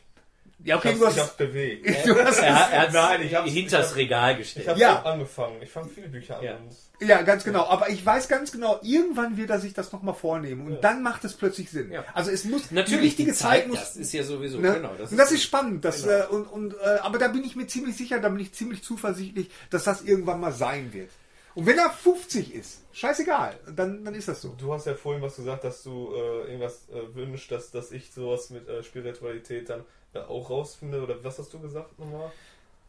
Ja, 0.63 0.77
Ich 0.77 0.85
hab's, 0.85 1.15
ich 1.15 1.19
hab's 1.19 1.37
bewegt. 1.37 1.87
du 2.05 2.15
hast 2.23 2.37
Er, 2.37 2.49
er 2.49 2.81
hat 2.83 2.93
Nein, 2.93 3.23
ich 3.23 3.33
hab's- 3.33 3.49
hinters 3.51 3.85
ich 3.85 3.89
hab- 3.91 3.97
Regal 3.97 4.31
Ich 4.33 4.37
gestellt. 4.37 4.67
habe 4.67 4.79
Ja. 4.79 5.01
angefangen. 5.01 5.55
Ich 5.63 5.71
fange 5.71 5.89
viele 5.89 6.07
Bücher 6.07 6.37
an. 6.37 6.43
Ja. 6.43 6.57
Ja, 7.03 7.23
ganz 7.23 7.43
genau. 7.43 7.65
Aber 7.65 7.89
ich 7.89 8.05
weiß 8.05 8.27
ganz 8.27 8.51
genau, 8.51 8.79
irgendwann 8.83 9.37
wird 9.37 9.49
er 9.49 9.59
sich 9.59 9.73
das 9.73 9.91
nochmal 9.91 10.13
vornehmen 10.13 10.67
und 10.67 10.83
dann 10.83 11.01
macht 11.01 11.25
es 11.25 11.33
plötzlich 11.33 11.71
Sinn. 11.71 11.91
Ja. 11.91 12.05
Also 12.13 12.29
es 12.29 12.43
muss 12.43 12.69
Natürlich, 12.69 12.99
die 12.99 13.23
richtige 13.23 13.31
die 13.31 13.37
Zeit 13.37 13.67
muss. 13.69 13.79
Das 13.79 13.95
ist 13.97 14.13
ja 14.13 14.21
sowieso, 14.21 14.59
Ne? 14.59 14.73
genau. 14.73 14.91
und 14.91 15.17
das 15.17 15.31
ist 15.31 15.41
spannend. 15.41 15.83
Das, 15.83 16.05
äh, 16.05 16.25
und, 16.29 16.43
und, 16.45 16.75
äh, 16.75 16.99
aber 17.01 17.17
da 17.17 17.29
bin 17.29 17.43
ich 17.43 17.55
mir 17.55 17.65
ziemlich 17.65 17.97
sicher, 17.97 18.19
da 18.19 18.29
bin 18.29 18.39
ich 18.39 18.53
ziemlich 18.53 18.83
zuversichtlich, 18.83 19.49
dass 19.71 19.83
das 19.85 20.03
irgendwann 20.03 20.39
mal 20.39 20.51
sein 20.51 20.93
wird. 20.93 21.09
Und 21.55 21.65
wenn 21.65 21.77
er 21.77 21.89
50 21.89 22.53
ist, 22.53 22.83
scheißegal, 22.93 23.59
dann, 23.75 24.05
dann 24.05 24.15
ist 24.15 24.27
das 24.27 24.41
so. 24.41 24.55
du 24.57 24.73
hast 24.73 24.85
ja 24.85 24.93
vorhin 24.93 25.21
was 25.21 25.35
gesagt, 25.35 25.63
dass 25.63 25.83
du 25.83 26.13
äh, 26.13 26.47
irgendwas 26.47 26.87
äh, 26.89 27.15
wünschst, 27.15 27.51
dass, 27.51 27.71
dass 27.71 27.91
ich 27.91 28.11
sowas 28.11 28.49
mit 28.49 28.67
äh, 28.67 28.83
Spiritualität 28.83 29.69
dann 29.69 29.83
äh, 30.13 30.19
auch 30.19 30.49
rausfinde. 30.49 31.01
Oder 31.01 31.23
was 31.23 31.39
hast 31.39 31.53
du 31.53 31.59
gesagt 31.59 31.99
nochmal? 31.99 32.31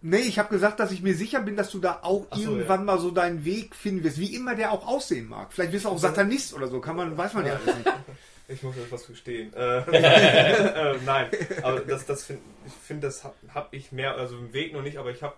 Nee, 0.05 0.19
ich 0.19 0.41
habe 0.41 0.49
gesagt, 0.49 0.81
dass 0.81 0.91
ich 0.91 1.01
mir 1.01 1.15
sicher 1.15 1.41
bin, 1.41 1.55
dass 1.55 1.71
du 1.71 1.79
da 1.79 2.01
auch 2.03 2.27
so, 2.33 2.41
irgendwann 2.41 2.81
ja. 2.81 2.87
mal 2.87 2.99
so 2.99 3.13
deinen 3.13 3.45
Weg 3.45 3.77
finden 3.77 4.03
wirst, 4.03 4.19
wie 4.19 4.35
immer 4.35 4.57
der 4.57 4.73
auch 4.73 4.87
aussehen 4.87 5.29
mag. 5.29 5.53
Vielleicht 5.53 5.73
wirst 5.73 5.85
du 5.85 5.91
auch 5.91 5.99
Satanist 5.99 6.55
oder 6.55 6.67
so, 6.67 6.81
kann 6.81 6.97
man, 6.97 7.17
weiß 7.17 7.35
man 7.35 7.47
ja 7.47 7.55
alles 7.55 7.77
nicht. 7.77 7.93
Ich 8.49 8.63
muss 8.63 8.77
etwas 8.77 9.07
gestehen. 9.07 9.55
Äh, 9.55 9.79
äh, 9.79 10.99
nein, 11.07 11.29
aber 11.63 11.81
das, 11.81 12.05
das 12.05 12.25
find, 12.25 12.41
ich 12.67 12.73
finde, 12.73 13.07
das 13.07 13.25
habe 13.25 13.35
hab 13.55 13.73
ich 13.73 13.93
mehr, 13.93 14.17
also 14.17 14.37
im 14.37 14.53
Weg 14.53 14.75
noch 14.75 14.83
nicht, 14.83 14.99
aber 14.99 15.11
ich 15.11 15.23
habe, 15.23 15.35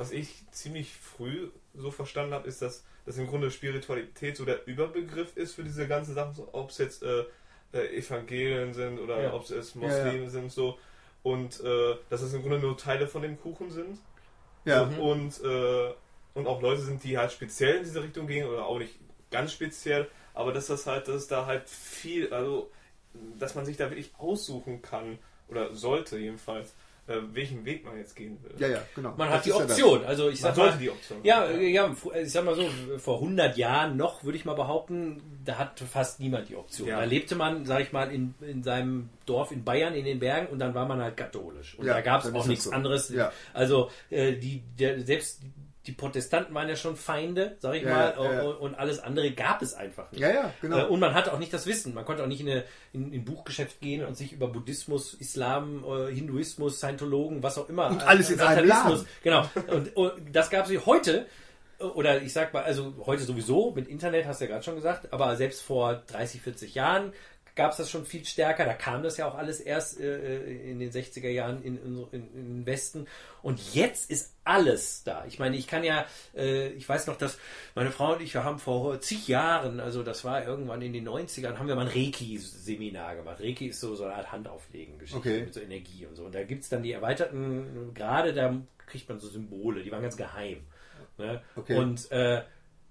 was 0.00 0.12
ich 0.12 0.44
ziemlich 0.50 0.94
früh 0.94 1.50
so 1.74 1.90
verstanden 1.90 2.32
habe, 2.32 2.48
ist, 2.48 2.62
dass, 2.62 2.84
dass 3.04 3.18
im 3.18 3.26
Grunde 3.26 3.50
Spiritualität 3.50 4.34
so 4.34 4.46
der 4.46 4.66
Überbegriff 4.66 5.36
ist 5.36 5.54
für 5.54 5.62
diese 5.62 5.86
ganzen 5.86 6.14
Sachen, 6.14 6.32
so, 6.32 6.48
ob 6.52 6.70
es 6.70 6.78
jetzt 6.78 7.02
äh, 7.02 7.24
äh, 7.74 7.98
Evangelien 7.98 8.72
sind 8.72 8.98
oder 8.98 9.22
Ja. 9.22 9.34
ob 9.34 9.42
es 9.44 9.50
jetzt 9.50 9.74
Ja, 9.74 9.82
Muslime 9.82 10.30
sind, 10.30 10.50
so. 10.50 10.78
Und 11.22 11.60
äh, 11.60 11.96
dass 12.08 12.22
es 12.22 12.32
im 12.32 12.40
Grunde 12.40 12.58
nur 12.60 12.78
Teile 12.78 13.06
von 13.08 13.20
dem 13.20 13.38
Kuchen 13.38 13.70
sind. 13.70 13.98
Ja. 14.64 14.84
Und, 14.84 15.38
äh, 15.44 15.92
und 16.32 16.46
auch 16.46 16.62
Leute 16.62 16.80
sind, 16.80 17.04
die 17.04 17.18
halt 17.18 17.30
speziell 17.30 17.76
in 17.76 17.84
diese 17.84 18.02
Richtung 18.02 18.26
gehen 18.26 18.46
oder 18.48 18.64
auch 18.64 18.78
nicht 18.78 18.94
ganz 19.30 19.52
speziell, 19.52 20.08
aber 20.32 20.52
dass 20.54 20.68
das 20.68 20.86
halt, 20.86 21.08
dass 21.08 21.16
es 21.16 21.26
da 21.26 21.44
halt 21.44 21.68
viel, 21.68 22.32
also 22.32 22.70
dass 23.38 23.54
man 23.54 23.66
sich 23.66 23.76
da 23.76 23.90
wirklich 23.90 24.12
aussuchen 24.16 24.80
kann 24.80 25.18
oder 25.48 25.74
sollte 25.74 26.16
jedenfalls, 26.16 26.74
welchen 27.32 27.64
Weg 27.64 27.84
man 27.84 27.96
jetzt 27.98 28.14
gehen 28.16 28.38
will. 28.42 28.52
Ja, 28.58 28.68
ja, 28.68 28.82
genau. 28.94 29.10
Man 29.16 29.28
Das 29.28 29.38
hat 29.38 29.44
die 29.46 29.50
ist 29.50 29.58
ja. 29.58 29.64
Option. 29.64 30.04
Also 30.04 30.28
ich 30.28 30.40
Man 30.42 30.54
sag 30.54 30.56
mal, 30.56 30.64
sollte 30.70 30.78
die 30.78 30.90
Option. 30.90 31.18
Ja, 31.22 31.44
äh, 31.46 31.68
ja, 31.68 31.94
ich 32.22 32.30
sag 32.32 32.44
mal 32.44 32.54
so, 32.54 32.68
vor 32.98 33.16
100 33.16 33.56
Jahren 33.56 33.96
noch, 33.96 34.24
würde 34.24 34.36
ich 34.38 34.44
mal 34.44 34.54
behaupten, 34.54 35.20
da 35.44 35.58
hat 35.58 35.80
fast 35.80 36.20
niemand 36.20 36.48
die 36.48 36.56
Option. 36.56 36.88
Ja. 36.88 36.98
Da 36.98 37.04
lebte 37.04 37.34
man, 37.34 37.64
sag 37.66 37.80
ich 37.80 37.92
mal, 37.92 38.12
in, 38.12 38.34
in 38.40 38.62
seinem 38.62 39.10
Dorf 39.26 39.52
in 39.52 39.64
Bayern, 39.64 39.94
in 39.94 40.04
den 40.04 40.18
Bergen 40.18 40.46
und 40.48 40.58
dann 40.58 40.74
war 40.74 40.86
man 40.86 41.00
halt 41.00 41.16
katholisch. 41.16 41.76
Und 41.78 41.86
Ja, 41.86 41.94
da 41.94 42.00
gab 42.00 42.24
es 42.24 42.32
auch 42.34 42.46
nichts 42.46 42.64
so. 42.64 42.70
anderes. 42.72 43.08
Ja. 43.10 43.32
Also 43.52 43.90
äh, 44.10 44.32
die, 44.34 44.62
der, 44.78 45.00
selbst 45.02 45.42
die 45.86 45.92
Protestanten 45.92 46.54
waren 46.54 46.68
ja 46.68 46.76
schon 46.76 46.94
Feinde, 46.94 47.56
sag 47.58 47.74
ich 47.74 47.82
Ja, 47.84 47.88
mal, 47.90 48.14
ja, 48.18 48.32
ja. 48.34 48.42
und, 48.42 48.74
alles 48.74 49.00
andere 49.00 49.30
gab 49.32 49.62
es 49.62 49.72
einfach 49.74 50.12
nicht. 50.12 50.20
Ja, 50.20 50.28
ja, 50.30 50.54
genau. 50.60 50.78
Äh, 50.78 50.84
Und 50.84 51.00
man 51.00 51.14
hatte 51.14 51.32
auch 51.32 51.38
nicht 51.38 51.52
das 51.54 51.66
Wissen. 51.66 51.94
Man 51.94 52.04
konnte 52.04 52.22
auch 52.22 52.26
nicht 52.26 52.40
in, 52.42 52.50
eine, 52.50 52.64
in, 52.92 53.12
in 53.12 53.20
ein 53.20 53.24
Buchgeschäft 53.24 53.80
gehen 53.80 54.04
und 54.04 54.14
sich 54.14 54.32
über 54.32 54.48
Buddhismus, 54.48 55.14
Islam, 55.14 55.82
äh, 55.84 56.12
Hinduismus, 56.12 56.78
Scientologen, 56.78 57.42
was 57.42 57.56
auch 57.56 57.68
immer. 57.70 57.88
Und 57.88 58.02
alles 58.06 58.28
in 58.30 58.40
einem 58.40 58.68
Laden. 58.68 59.06
Genau. 59.22 59.48
Und, 59.68 59.96
und 59.96 60.12
das 60.34 60.50
gab 60.50 60.68
es 60.70 60.86
heute. 60.86 61.26
äh, 61.78 61.84
Oder 61.84 62.20
ich 62.20 62.32
sag 62.34 62.52
mal, 62.52 62.62
also 62.62 62.92
heute 63.06 63.22
sowieso, 63.22 63.72
mit 63.72 63.88
Internet 63.88 64.26
hast 64.26 64.40
du 64.40 64.44
ja 64.44 64.50
gerade 64.50 64.64
schon 64.64 64.74
gesagt, 64.76 65.12
aber 65.14 65.34
selbst 65.36 65.62
vor 65.62 66.02
30, 66.08 66.42
40 66.42 66.74
Jahren 66.74 67.12
gab 67.54 67.72
es 67.72 67.78
das 67.78 67.90
schon 67.90 68.04
viel 68.04 68.24
stärker. 68.24 68.64
Da 68.64 68.74
kam 68.74 69.02
das 69.02 69.16
ja 69.16 69.28
auch 69.28 69.36
alles 69.36 69.60
erst 69.60 70.00
äh, 70.00 70.42
in 70.70 70.78
den 70.78 70.90
60er 70.90 71.28
Jahren 71.28 71.62
in, 71.62 71.76
in, 71.76 72.06
in, 72.12 72.34
in 72.34 72.56
den 72.58 72.66
Westen. 72.66 73.06
Und 73.42 73.74
jetzt 73.74 74.10
ist 74.10 74.34
alles 74.44 75.02
da. 75.04 75.24
Ich 75.26 75.38
meine, 75.38 75.56
ich 75.56 75.66
kann 75.66 75.84
ja, 75.84 76.06
äh, 76.36 76.68
ich 76.68 76.88
weiß 76.88 77.06
noch, 77.06 77.16
dass 77.16 77.38
meine 77.74 77.90
Frau 77.90 78.14
und 78.14 78.22
ich, 78.22 78.34
wir 78.34 78.44
haben 78.44 78.58
vor 78.58 79.00
zig 79.00 79.28
Jahren, 79.28 79.80
also 79.80 80.02
das 80.02 80.24
war 80.24 80.44
irgendwann 80.44 80.82
in 80.82 80.92
den 80.92 81.08
90ern, 81.08 81.56
haben 81.58 81.68
wir 81.68 81.74
mal 81.74 81.86
ein 81.86 81.92
Reiki-Seminar 81.92 83.16
gemacht. 83.16 83.40
Reiki 83.40 83.68
ist 83.68 83.80
so, 83.80 83.94
so 83.94 84.04
eine 84.04 84.14
Art 84.14 84.32
Handauflegen-Geschichte 84.32 85.18
Okay. 85.18 85.40
mit 85.42 85.54
so 85.54 85.60
Energie 85.60 86.06
und 86.06 86.16
so. 86.16 86.24
Und 86.24 86.34
da 86.34 86.42
gibt 86.44 86.62
es 86.64 86.68
dann 86.68 86.82
die 86.82 86.92
erweiterten, 86.92 87.92
gerade 87.94 88.34
da 88.34 88.54
kriegt 88.86 89.08
man 89.08 89.20
so 89.20 89.28
Symbole, 89.28 89.82
die 89.82 89.92
waren 89.92 90.02
ganz 90.02 90.16
geheim. 90.16 90.62
Ne? 91.18 91.42
Okay. 91.56 91.76
Und 91.76 92.10
äh, 92.10 92.42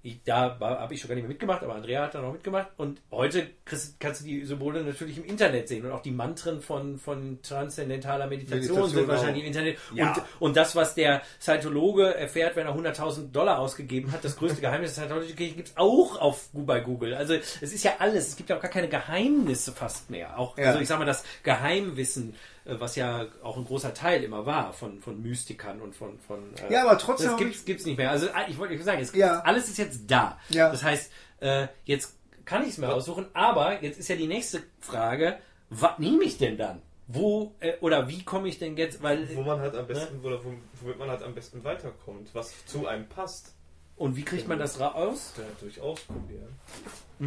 ich, 0.02 0.24
da 0.24 0.58
habe 0.60 0.93
ich 0.93 1.02
schon 1.02 1.10
gar 1.10 1.16
nicht 1.16 1.24
mehr 1.24 1.30
mitgemacht, 1.30 1.62
aber 1.62 1.76
Andrea 1.76 2.04
hat 2.04 2.16
da 2.16 2.22
noch 2.22 2.32
mitgemacht. 2.32 2.68
Und 2.78 3.02
heute 3.12 3.47
kriegst, 3.66 4.00
kannst 4.00 4.21
du 4.21 4.26
die 4.26 4.46
Symbole 4.46 4.82
natürlich 4.84 5.17
im 5.17 5.26
Internet 5.26 5.67
sehen 5.67 5.86
und 5.86 5.92
auch 5.92 6.01
die 6.01 6.12
Mantren 6.12 6.62
von, 6.62 6.97
von 6.97 7.39
transzendentaler 7.42 8.28
Meditation, 8.28 8.59
Meditation 8.62 8.89
sind 8.89 9.08
wahrscheinlich 9.09 9.43
auch. 9.43 9.47
im 9.47 9.47
Internet. 9.47 9.78
Ja. 9.93 10.13
Und, 10.13 10.24
und 10.39 10.58
das, 10.58 10.76
was 10.76 10.96
der 10.96 11.21
Scientologe 11.42 12.16
erfährt, 12.16 12.55
wenn 12.55 12.66
er 12.67 12.76
100.000 12.76 13.32
Dollar 13.32 13.59
ausgegeben 13.59 14.12
hat, 14.13 14.24
das 14.24 14.38
größte 14.38 14.62
Geheimnis 14.62 14.96
der 14.96 15.04
Scientology-Kirche 15.04 15.55
gibt 15.55 15.67
es 15.70 15.78
auch 15.78 16.17
auf, 16.20 16.47
bei 16.54 16.80
Google. 16.80 17.13
Also 17.16 17.34
es 17.34 17.62
ist 17.62 17.84
ja 17.84 17.93
alles. 18.00 18.30
Es 18.30 18.36
gibt 18.38 18.50
ja 18.50 18.58
auch 18.58 18.62
gar 18.62 18.71
keine 18.71 18.88
Geheimnisse 18.88 19.74
fast 19.74 20.09
mehr. 20.09 20.39
Auch, 20.39 20.58
Ja. 20.58 20.67
also 20.67 20.80
ich 20.80 20.88
sag 20.88 21.00
mal, 21.00 21.05
das 21.05 21.24
Geheimwissen, 21.43 22.36
was 22.65 22.95
ja 22.95 23.25
auch 23.43 23.57
ein 23.57 23.65
großer 23.65 23.93
Teil 23.93 24.23
immer 24.23 24.45
war 24.45 24.73
von, 24.73 24.99
von 24.99 25.21
Mystikern 25.21 25.81
und 25.81 25.95
von, 25.95 26.19
von 26.19 26.53
äh, 26.57 26.73
Ja, 26.73 26.83
aber 26.83 26.97
trotzdem 26.97 27.31
das 27.31 27.37
gibt's, 27.37 27.65
gibt's 27.65 27.86
nicht 27.86 27.97
mehr. 27.97 28.11
Also 28.11 28.27
äh, 28.27 28.49
ich 28.49 28.57
wollte 28.57 28.81
sagen, 28.83 29.01
es, 29.01 29.13
Ja. 29.15 29.39
alles 29.41 29.67
ist 29.69 29.77
jetzt 29.77 30.01
da. 30.11 30.39
Ja. 30.49 30.69
Das 30.71 30.83
heißt, 30.83 31.11
äh, 31.39 31.67
jetzt 31.86 32.15
kann 32.45 32.63
ich 32.63 32.69
es 32.69 32.77
mir 32.77 32.89
aussuchen, 32.93 33.27
aber 33.33 33.83
jetzt 33.83 33.99
ist 33.99 34.07
ja 34.09 34.15
die 34.15 34.27
nächste 34.27 34.61
Frage, 34.79 35.37
was 35.69 35.99
nehme 35.99 36.23
ich 36.23 36.37
denn 36.37 36.57
dann? 36.57 36.81
Wo 37.07 37.55
äh, 37.59 37.73
oder 37.81 38.07
wie 38.07 38.23
komme 38.23 38.47
ich 38.49 38.59
denn 38.59 38.77
jetzt, 38.77 39.01
weil 39.01 39.27
Wo 39.36 39.41
man 39.41 39.59
halt 39.59 39.75
am 39.75 39.87
besten, 39.87 40.19
oder 40.23 40.43
wo- 40.43 40.53
womit 40.81 40.99
man 40.99 41.09
halt 41.09 41.23
am 41.23 41.33
besten 41.33 41.63
weiterkommt, 41.63 42.29
was 42.33 42.53
zu 42.65 42.86
einem 42.87 43.07
passt. 43.07 43.55
Und 44.00 44.16
wie 44.16 44.24
kriegt 44.24 44.47
man 44.47 44.58
das 44.58 44.80
raus? 44.80 45.34
Ja, 45.38 45.43
durchaus 45.59 46.00
probieren. 46.01 46.47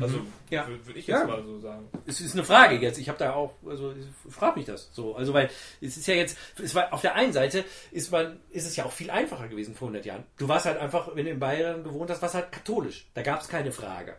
Also 0.00 0.20
Ja. 0.48 0.66
würde 0.66 0.86
würd 0.86 0.96
ich 0.96 1.06
jetzt 1.06 1.20
Ja. 1.20 1.26
mal 1.26 1.44
so 1.44 1.58
sagen. 1.60 1.86
Es 2.06 2.20
ist 2.22 2.32
eine 2.32 2.44
Frage 2.44 2.76
jetzt. 2.78 2.98
Ich 2.98 3.08
habe 3.10 3.18
da 3.18 3.34
auch, 3.34 3.52
also 3.66 3.92
ich 3.92 4.32
frage 4.32 4.58
mich 4.58 4.64
das 4.66 4.88
so. 4.94 5.14
Also 5.14 5.34
weil 5.34 5.50
es 5.82 5.98
ist 5.98 6.06
ja 6.06 6.14
jetzt, 6.14 6.38
es 6.62 6.74
war 6.74 6.92
auf 6.94 7.02
der 7.02 7.14
einen 7.14 7.34
Seite 7.34 7.62
ist 7.90 8.10
man, 8.10 8.40
ist 8.50 8.66
es 8.66 8.74
ja 8.74 8.86
auch 8.86 8.92
viel 8.92 9.10
einfacher 9.10 9.48
gewesen 9.48 9.74
vor 9.74 9.88
100 9.88 10.06
Jahren. 10.06 10.24
Du 10.38 10.48
warst 10.48 10.64
halt 10.64 10.78
einfach, 10.78 11.14
wenn 11.14 11.26
du 11.26 11.30
in 11.32 11.38
Bayern 11.38 11.84
gewohnt 11.84 12.10
hast, 12.10 12.22
warst 12.22 12.34
halt 12.34 12.50
katholisch. 12.50 13.06
Da 13.12 13.20
gab 13.20 13.42
es 13.42 13.48
keine 13.48 13.70
Frage, 13.70 14.16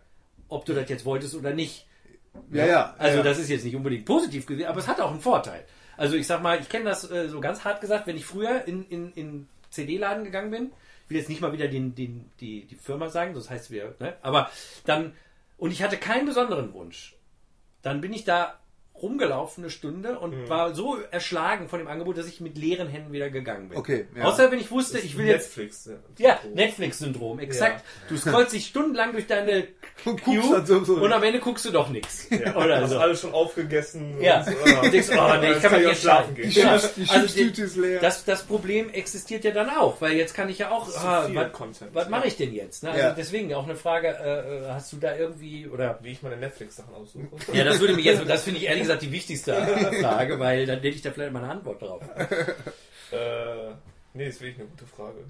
ob 0.48 0.64
du 0.66 0.74
das 0.74 0.88
jetzt 0.90 1.06
wolltest 1.06 1.34
oder 1.34 1.54
nicht. 1.56 1.88
Ja, 2.52 2.66
ja. 2.68 2.96
Also 3.00 3.18
ja. 3.18 3.24
das 3.24 3.40
ist 3.40 3.50
jetzt 3.50 3.66
nicht 3.66 3.76
unbedingt 3.76 4.06
positiv 4.06 4.46
gewesen, 4.46 4.68
aber 4.68 4.80
es 4.80 4.88
hat 4.88 5.02
auch 5.02 5.10
einen 5.10 5.22
Vorteil. 5.22 5.66
Also 5.98 6.16
ich 6.16 6.28
sag 6.28 6.44
mal, 6.44 6.60
ich 6.60 6.70
kenne 6.70 6.86
das 6.86 7.10
äh, 7.10 7.30
so 7.30 7.40
ganz 7.40 7.64
hart 7.64 7.82
gesagt, 7.82 8.06
wenn 8.06 8.16
ich 8.18 8.26
früher 8.26 8.68
in, 8.68 8.86
in, 8.90 9.12
in 9.14 9.48
CD-Laden 9.72 10.24
gegangen 10.24 10.52
bin, 10.52 10.72
will 11.08 11.18
jetzt 11.18 11.30
nicht 11.30 11.42
mal 11.42 11.54
wieder 11.54 11.68
den, 11.68 11.96
den, 11.96 12.32
die, 12.40 12.66
die 12.66 12.76
Firma 12.76 13.10
sagen, 13.10 13.34
das 13.34 13.50
heißt 13.50 13.72
wir, 13.72 13.96
ne? 14.00 14.18
aber 14.22 14.50
dann, 14.86 15.14
und 15.58 15.72
ich 15.72 15.84
hatte 15.84 15.98
keinen 15.98 16.26
besonderen 16.26 16.74
Wunsch, 16.74 17.16
dann 17.82 18.02
bin 18.02 18.14
ich 18.14 18.24
da 18.24 18.60
rumgelaufen 19.04 19.64
eine 19.64 19.70
Stunde 19.70 20.18
und 20.18 20.32
Mhm. 20.36 20.50
war 20.50 20.74
so 20.74 20.98
erschlagen 21.12 21.70
von 21.70 21.78
dem 21.80 21.88
Angebot, 21.88 22.18
dass 22.18 22.28
ich 22.28 22.42
mit 22.42 22.58
leeren 22.58 22.88
Händen 22.88 23.14
wieder 23.14 23.30
gegangen 23.30 23.70
bin. 23.70 23.78
Okay, 23.78 24.08
ja. 24.18 24.24
Außer 24.24 24.52
wenn 24.52 24.60
ich 24.60 24.72
wusste, 24.72 24.98
ich 24.98 25.18
will 25.18 25.28
jetzt 25.28 25.56
Netflix. 25.58 25.90
ja, 26.18 26.40
Netflix-Syndrom, 26.54 27.40
exakt. 27.40 27.84
Du 28.10 28.18
scrollst 28.18 28.54
dich 28.54 28.66
stundenlang 28.66 29.12
durch 29.12 29.28
deine 29.28 29.68
Und 30.06 30.22
Queue 30.24 30.66
so- 30.66 30.84
so- 30.84 30.94
und 30.96 31.14
am 31.14 31.22
Ende 31.24 31.40
guckst 31.40 31.66
du 31.66 31.72
doch 31.72 31.90
nichts. 31.90 32.28
Ja, 32.30 32.56
Oder 32.64 32.82
hast 32.82 32.90
so. 32.92 32.98
alles 33.00 33.22
schon 33.22 33.32
aufgegessen. 33.34 34.20
Ja, 34.22 34.40
und 34.40 34.46
so, 34.46 34.80
und 34.82 34.94
denkst, 34.94 35.10
oh 35.12 35.34
nee, 35.40 35.52
ich 35.52 35.62
kann 35.62 35.72
mal 35.72 35.88
auch 35.88 35.96
schlafen 35.96 36.36
gehen. 36.36 36.50
Ja. 36.52 36.78
Die 36.96 37.10
Also 37.10 37.28
die- 37.52 37.62
ist 37.62 37.76
leer. 37.78 38.00
das, 38.02 38.26
das 38.26 38.44
Problem 38.44 38.90
existiert 38.90 39.44
ja 39.44 39.52
dann 39.52 39.70
auch, 39.70 40.02
weil 40.02 40.14
jetzt 40.14 40.34
kann 40.34 40.50
ich 40.50 40.58
ja 40.60 40.72
auch, 40.72 40.88
ah, 40.98 41.28
was, 41.32 41.52
Content. 41.54 41.94
was 41.94 42.10
mache 42.10 42.28
ich 42.28 42.38
denn 42.38 42.54
jetzt? 42.54 42.84
Ne? 42.84 42.90
Also 42.92 43.02
Ja. 43.02 43.12
deswegen 43.14 43.54
auch 43.54 43.64
eine 43.66 43.76
Frage, 43.76 44.08
äh, 44.08 44.66
äh, 44.66 44.70
hast 44.70 44.92
du 44.94 44.98
da 44.98 45.16
irgendwie, 45.16 45.68
oder 45.68 46.00
Wie 46.02 46.12
ich 46.12 46.22
meine 46.24 46.38
Netflix-Sachen 46.38 46.94
aussuche. 46.94 47.28
ja, 47.54 47.64
das 47.64 47.80
würde 47.80 47.94
mich 47.94 48.06
jetzt, 48.06 48.28
das 48.28 48.44
finde 48.44 48.60
ich 48.60 48.66
ehrlich 48.66 48.84
gesagt 48.84 48.93
die 49.02 49.11
wichtigste 49.11 49.53
Frage, 50.02 50.40
weil 50.40 50.65
dann 50.65 50.78
hätte 50.78 50.90
ich 50.90 51.02
da 51.02 51.11
vielleicht 51.11 51.34
mal 51.34 51.44
eine 51.44 51.52
Antwort 51.52 51.82
drauf. 51.82 52.02
Äh, 53.11 53.74
nee, 54.15 54.28
ist 54.28 54.41
wirklich 54.41 54.60
eine 54.60 54.70
gute 54.70 54.88
Frage. 54.88 55.24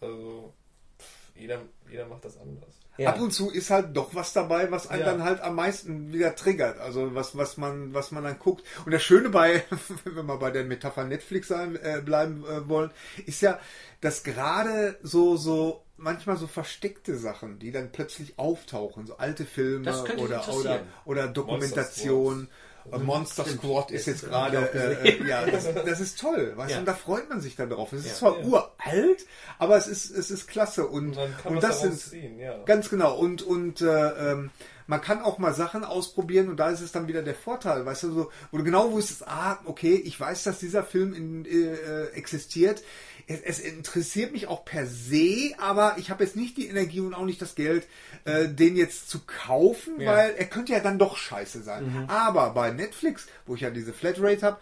Also, 0.00 0.52
pff, 1.00 1.36
jeder, 1.36 1.62
jeder 1.90 2.06
macht 2.06 2.24
das 2.24 2.38
anders. 2.38 2.76
Ja. 2.98 3.08
Ab 3.08 3.20
und 3.20 3.32
zu 3.32 3.50
ist 3.50 3.70
halt 3.70 3.96
doch 3.96 4.14
was 4.14 4.34
dabei, 4.34 4.70
was 4.70 4.86
einen 4.86 5.00
Ja. 5.00 5.06
dann 5.06 5.24
halt 5.24 5.40
am 5.40 5.56
meisten 5.56 6.12
wieder 6.12 6.36
triggert. 6.36 6.78
Also 6.78 7.14
was, 7.14 7.36
was 7.36 7.56
man, 7.56 7.94
was 7.94 8.12
man 8.12 8.22
dann 8.22 8.38
guckt. 8.38 8.62
Und 8.84 8.92
das 8.92 9.02
Schöne 9.02 9.30
bei, 9.30 9.64
wenn 10.04 10.14
wir 10.14 10.22
mal 10.22 10.36
bei 10.36 10.50
der 10.50 10.64
Metapher 10.64 11.04
Netflix 11.04 11.48
sein, 11.48 11.76
äh, 11.76 12.02
bleiben 12.04 12.44
äh, 12.44 12.68
wollen, 12.68 12.90
ist 13.26 13.40
ja, 13.40 13.58
dass 14.00 14.22
gerade 14.22 14.98
so, 15.02 15.36
so 15.36 15.84
manchmal 15.96 16.36
so 16.36 16.46
versteckte 16.46 17.16
Sachen, 17.16 17.58
die 17.58 17.72
dann 17.72 17.92
plötzlich 17.92 18.38
auftauchen, 18.38 19.06
so 19.06 19.16
alte 19.16 19.46
Filme 19.46 19.90
oder, 20.18 20.46
oder, 20.52 20.80
oder 21.04 21.28
Dokumentation. 21.28 22.48
Äh, 22.90 22.98
Monster 22.98 23.44
Squad 23.44 23.90
ist 23.90 24.06
jetzt 24.06 24.24
gerade, 24.24 24.58
äh, 24.74 25.26
ja, 25.28 25.44
das, 25.46 25.66
das 25.72 26.00
ist 26.00 26.18
toll, 26.18 26.52
weißt 26.56 26.70
du, 26.70 26.74
Ja. 26.74 26.78
und 26.80 26.86
da 26.86 26.94
freut 26.94 27.28
man 27.28 27.40
sich 27.40 27.54
dann 27.56 27.70
drauf. 27.70 27.92
Es 27.92 28.00
ist 28.00 28.06
Ja. 28.08 28.14
zwar 28.14 28.38
Ja. 28.40 28.44
uralt, 28.46 29.26
aber 29.58 29.76
es 29.76 29.86
ist, 29.86 30.10
es 30.10 30.30
ist 30.30 30.48
klasse 30.48 30.86
und, 30.86 31.08
Und 31.08 31.16
dann 31.16 31.36
kann 31.36 31.54
und 31.54 31.62
das 31.62 31.80
sind, 31.82 31.98
ziehen, 31.98 32.38
ja. 32.38 32.62
Ganz 32.64 32.88
genau. 32.88 33.16
Und, 33.16 33.42
und 33.42 33.80
äh, 33.80 33.86
ähm, 34.32 34.50
man 34.86 35.00
kann 35.00 35.20
auch 35.22 35.38
mal 35.38 35.54
Sachen 35.54 35.84
ausprobieren 35.84 36.48
und 36.48 36.56
da 36.58 36.70
ist 36.70 36.80
es 36.80 36.92
dann 36.92 37.08
wieder 37.08 37.22
der 37.22 37.34
Vorteil, 37.34 37.84
weißt 37.86 38.04
du, 38.04 38.12
so, 38.12 38.30
wo 38.50 38.58
du 38.58 38.64
genau 38.64 38.92
wusstest, 38.92 39.26
ah, 39.28 39.58
okay, 39.64 39.94
ich 39.94 40.18
weiß, 40.18 40.42
dass 40.44 40.58
dieser 40.58 40.82
Film 40.84 41.14
in, 41.14 41.44
äh, 41.44 42.04
existiert. 42.14 42.82
Es, 43.28 43.40
es 43.40 43.60
interessiert 43.60 44.32
mich 44.32 44.48
auch 44.48 44.64
per 44.64 44.84
se, 44.86 45.52
aber 45.58 45.94
ich 45.98 46.10
habe 46.10 46.24
jetzt 46.24 46.34
nicht 46.36 46.56
die 46.56 46.66
Energie 46.66 47.00
und 47.00 47.14
auch 47.14 47.24
nicht 47.24 47.40
das 47.40 47.54
Geld, 47.54 47.86
äh, 48.24 48.48
den 48.48 48.76
jetzt 48.76 49.08
zu 49.08 49.20
kaufen, 49.20 50.00
Ja. 50.00 50.12
weil 50.12 50.34
er 50.36 50.46
könnte 50.46 50.72
ja 50.72 50.80
dann 50.80 50.98
doch 50.98 51.16
scheiße 51.16 51.62
sein. 51.62 52.04
Aber 52.08 52.50
bei 52.50 52.70
Netflix, 52.70 53.26
wo 53.46 53.54
ich 53.54 53.60
ja 53.60 53.70
diese 53.70 53.92
Flatrate 53.92 54.42
habe, 54.42 54.58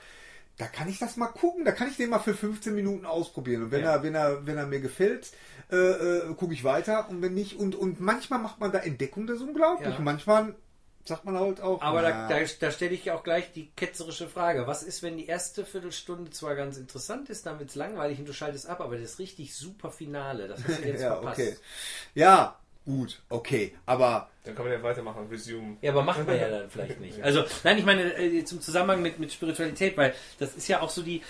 da 0.58 0.66
kann 0.66 0.90
ich 0.90 0.98
das 0.98 1.16
mal 1.16 1.28
gucken, 1.28 1.64
da 1.64 1.72
kann 1.72 1.88
ich 1.88 1.96
den 1.96 2.10
mal 2.10 2.18
für 2.18 2.34
15 2.34 2.74
Minuten 2.74 3.06
ausprobieren. 3.06 3.62
Und 3.62 3.70
wenn 3.70 3.80
Ja. 3.82 3.94
er, 3.94 4.02
wenn 4.02 4.14
er, 4.14 4.46
wenn 4.46 4.58
er 4.58 4.66
mir 4.66 4.80
gefällt, 4.80 5.28
äh, 5.70 5.76
äh, 5.76 6.34
gucke 6.34 6.52
ich 6.52 6.64
weiter 6.64 7.08
und 7.08 7.22
wenn 7.22 7.34
nicht, 7.34 7.58
und, 7.58 7.74
und 7.74 8.00
manchmal 8.00 8.38
macht 8.38 8.60
man 8.60 8.72
da 8.72 8.78
Entdeckung, 8.78 9.26
das 9.26 9.36
ist 9.36 9.42
unglaublich. 9.42 9.88
Ja. 9.88 9.96
Und 9.96 10.04
manchmal 10.04 10.54
sagt 11.04 11.24
man 11.24 11.38
halt 11.38 11.60
auch. 11.60 11.80
Aber 11.82 12.02
na, 12.02 12.28
da, 12.28 12.40
da, 12.40 12.44
da 12.60 12.70
stelle 12.70 12.94
ich 12.94 13.10
auch 13.10 13.22
gleich 13.22 13.52
die 13.52 13.70
ketzerische 13.76 14.28
Frage. 14.28 14.66
Was 14.66 14.82
ist, 14.82 15.02
wenn 15.02 15.16
die 15.16 15.26
erste 15.26 15.64
Viertelstunde 15.64 16.30
zwar 16.30 16.54
ganz 16.54 16.76
interessant 16.76 17.30
ist, 17.30 17.46
dann 17.46 17.58
wird 17.58 17.70
es 17.70 17.76
langweilig 17.76 18.18
und 18.18 18.28
du 18.28 18.32
schaltest 18.32 18.68
ab, 18.68 18.80
aber 18.80 18.98
das 18.98 19.18
richtig 19.18 19.54
super 19.54 19.90
Finale, 19.90 20.48
das 20.48 20.62
hast 20.64 20.78
du 20.78 20.88
jetzt 20.88 21.02
ja, 21.02 21.14
verpasst. 21.14 21.40
okay. 21.40 21.56
Ja, 22.14 22.56
gut, 22.84 23.22
okay. 23.28 23.74
Aber 23.86 24.28
Dann 24.44 24.54
kann 24.54 24.64
man 24.64 24.74
ja 24.74 24.82
weitermachen, 24.82 25.28
resume. 25.28 25.76
Ja, 25.80 25.92
aber 25.92 26.02
macht 26.02 26.26
man 26.26 26.38
ja 26.38 26.48
dann 26.48 26.70
vielleicht 26.70 27.00
nicht. 27.00 27.18
Also, 27.22 27.44
nein, 27.64 27.78
ich 27.78 27.84
meine 27.84 28.14
äh, 28.16 28.44
zum 28.44 28.60
Zusammenhang 28.60 29.02
mit, 29.02 29.18
mit 29.18 29.32
Spiritualität, 29.32 29.96
weil 29.96 30.14
das 30.38 30.54
ist 30.54 30.68
ja 30.68 30.80
auch 30.80 30.90
so 30.90 31.02
die, 31.02 31.22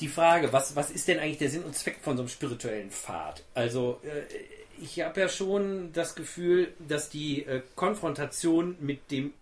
die 0.00 0.08
Frage, 0.08 0.52
was, 0.52 0.76
was 0.76 0.90
ist 0.90 1.08
denn 1.08 1.18
eigentlich 1.18 1.38
der 1.38 1.50
Sinn 1.50 1.64
und 1.64 1.74
Zweck 1.74 1.98
von 2.02 2.16
so 2.16 2.22
einem 2.22 2.28
spirituellen 2.28 2.90
Pfad? 2.90 3.42
Also, 3.54 4.00
äh, 4.02 4.82
ich 4.82 5.00
habe 5.00 5.20
ja 5.20 5.28
schon 5.28 5.92
das 5.92 6.14
Gefühl, 6.14 6.72
dass 6.86 7.08
die 7.08 7.44
äh, 7.44 7.62
Konfrontation 7.74 8.76
mit 8.80 9.10
dem 9.10 9.32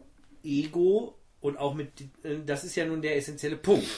Ego 0.44 1.14
und 1.40 1.58
auch 1.58 1.74
mit, 1.74 1.88
äh, 2.22 2.38
das 2.46 2.64
ist 2.64 2.76
ja 2.76 2.86
nun 2.86 3.02
der 3.02 3.16
essentielle 3.16 3.56
Punkt. 3.56 3.88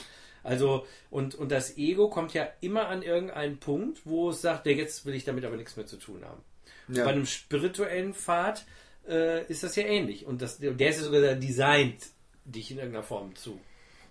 Also, 0.42 0.86
und, 1.10 1.34
und 1.34 1.50
das 1.50 1.76
Ego 1.76 2.08
kommt 2.08 2.32
ja 2.32 2.48
immer 2.60 2.88
an 2.88 3.02
irgendeinen 3.02 3.58
Punkt, 3.58 4.00
wo 4.04 4.30
es 4.30 4.40
sagt, 4.40 4.66
ja, 4.66 4.72
jetzt 4.72 5.04
will 5.04 5.14
ich 5.14 5.24
damit 5.24 5.44
aber 5.44 5.56
nichts 5.56 5.76
mehr 5.76 5.86
zu 5.86 5.96
tun 5.96 6.24
haben. 6.24 6.40
Ja. 6.88 7.04
Bei 7.04 7.10
einem 7.10 7.26
spirituellen 7.26 8.14
Pfad 8.14 8.64
äh, 9.08 9.44
ist 9.46 9.64
das 9.64 9.74
ja 9.74 9.84
ähnlich. 9.84 10.24
Und 10.24 10.42
das, 10.42 10.58
der 10.58 10.72
ist 10.78 10.98
ja 10.98 11.02
sogar 11.02 11.34
designt, 11.34 11.98
dich 12.44 12.70
in 12.70 12.78
irgendeiner 12.78 13.02
Form 13.02 13.34
zu 13.34 13.58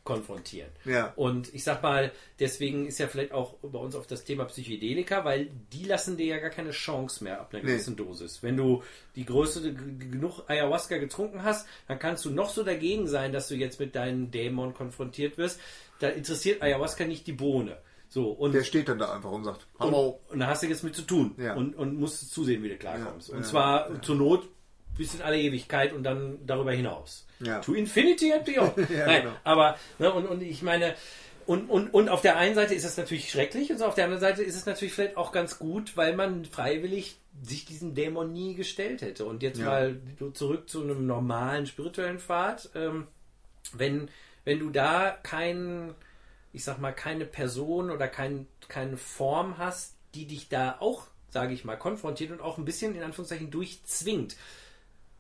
konfrontieren. 0.06 0.70
Ja. 0.86 1.12
Und 1.18 1.54
ich 1.54 1.64
sag 1.66 1.84
mal, 1.84 2.12
deswegen 2.40 2.86
ist 2.88 3.00
ja 3.00 3.08
vielleicht 3.08 3.34
auch 3.34 3.56
bei 3.62 3.80
uns 3.80 3.96
auf 3.96 4.08
das 4.08 4.24
Thema 4.24 4.46
Psychedelika, 4.46 5.26
weil 5.26 5.50
die 5.74 5.84
lassen 5.84 6.16
dir 6.16 6.28
ja 6.28 6.38
gar 6.38 6.52
keine 6.52 6.72
Chance 6.72 7.24
mehr 7.24 7.42
ab 7.42 7.50
einer 7.54 7.64
Nee. 7.64 7.72
gewissen 7.72 7.96
Dosis. 7.98 8.42
Wenn 8.42 8.56
du 8.56 8.84
die 9.16 9.26
Größe 9.26 9.74
genug 9.74 10.44
Ayahuasca 10.48 10.98
getrunken 10.98 11.44
hast, 11.44 11.68
dann 11.88 12.00
kannst 12.00 12.24
du 12.24 12.30
noch 12.30 12.50
so 12.50 12.64
dagegen 12.64 13.08
sein, 13.08 13.34
dass 13.34 13.48
du 13.50 13.56
jetzt 13.56 13.80
mit 13.80 13.96
deinen 13.96 14.32
Dämon 14.32 14.74
konfrontiert 14.74 15.38
wirst. 15.38 15.60
Da 16.00 16.08
interessiert 16.10 16.62
Ayahuasca 16.62 17.06
nicht 17.06 17.26
die 17.28 17.34
Bohne. 17.34 17.78
So, 18.08 18.30
und 18.30 18.54
der 18.54 18.64
steht 18.64 18.88
dann 18.88 19.00
da 19.00 19.12
einfach 19.14 19.32
und 19.32 19.44
sagt, 19.44 19.66
und, 19.80 19.88
hallo. 19.88 20.22
und 20.30 20.40
da 20.40 20.48
hast 20.48 20.62
du 20.64 20.68
jetzt 20.68 20.84
mit 20.84 20.96
zu 20.96 21.02
tun 21.02 21.34
Ja. 21.38 21.56
und, 21.56 21.76
und 21.76 22.00
musst 22.00 22.32
zusehen, 22.32 22.62
wie 22.64 22.70
du 22.70 22.78
klarkommst. 22.78 23.30
Ja, 23.30 23.36
und 23.36 23.46
zwar 23.46 24.02
zur 24.04 24.16
Not 24.16 24.48
bis 24.98 25.16
in 25.16 25.22
alle 25.24 25.38
Ewigkeit 25.40 25.92
und 25.92 26.04
dann 26.04 26.38
darüber 26.46 26.72
hinaus. 26.72 27.25
Ja. 27.40 27.60
To 27.60 27.74
Infinity 27.74 28.32
and 28.34 28.46
Beyond. 28.46 28.78
Ja, 28.90 29.06
Nein, 29.06 29.22
genau. 29.24 29.36
aber 29.44 29.78
ne, 30.00 30.14
und, 30.14 30.26
und 30.28 30.42
ich 30.42 30.62
meine, 30.62 30.96
und, 31.46 31.70
und, 31.70 31.94
und 31.94 32.10
auf 32.10 32.22
der 32.22 32.38
einen 32.38 32.56
Seite 32.56 32.74
ist 32.74 32.86
es 32.86 32.98
natürlich 32.98 33.30
schrecklich 33.30 33.72
und 33.72 33.78
so 33.78 33.86
auf 33.86 33.94
der 33.96 34.06
anderen 34.06 34.22
Seite 34.22 34.42
ist 34.44 34.56
es 34.56 34.66
natürlich 34.66 34.94
vielleicht 34.94 35.18
auch 35.18 35.32
ganz 35.32 35.60
gut, 35.60 35.96
weil 35.96 36.16
man 36.16 36.46
freiwillig 36.46 37.18
sich 37.44 37.66
diesem 37.66 37.94
Dämon 37.94 38.32
nie 38.34 38.56
gestellt 38.56 39.02
hätte. 39.02 39.26
Und 39.26 39.44
jetzt 39.44 39.60
Ja. 39.60 39.66
mal 39.66 40.00
zurück 40.34 40.70
zu 40.70 40.82
einem 40.82 41.06
normalen 41.06 41.68
spirituellen 41.68 42.20
Pfad. 42.20 42.70
Ähm, 42.74 43.08
wenn, 43.74 44.10
wenn 44.44 44.60
du 44.60 44.70
da 44.70 45.18
kein, 45.22 45.94
ich 46.54 46.64
sag 46.64 46.80
mal, 46.80 46.94
keine 46.94 47.26
Person 47.26 47.92
oder 47.92 48.08
kein, 48.08 48.48
keine 48.68 48.98
Form 48.98 49.58
hast, 49.58 49.96
die 50.16 50.26
dich 50.26 50.48
da 50.50 50.78
auch, 50.80 51.08
sage 51.30 51.54
ich 51.54 51.66
mal, 51.66 51.76
konfrontiert 51.76 52.32
und 52.32 52.42
auch 52.42 52.58
ein 52.58 52.66
bisschen 52.66 52.96
in 52.96 53.04
Anführungszeichen 53.04 53.52
durchzwingt, 53.52 54.36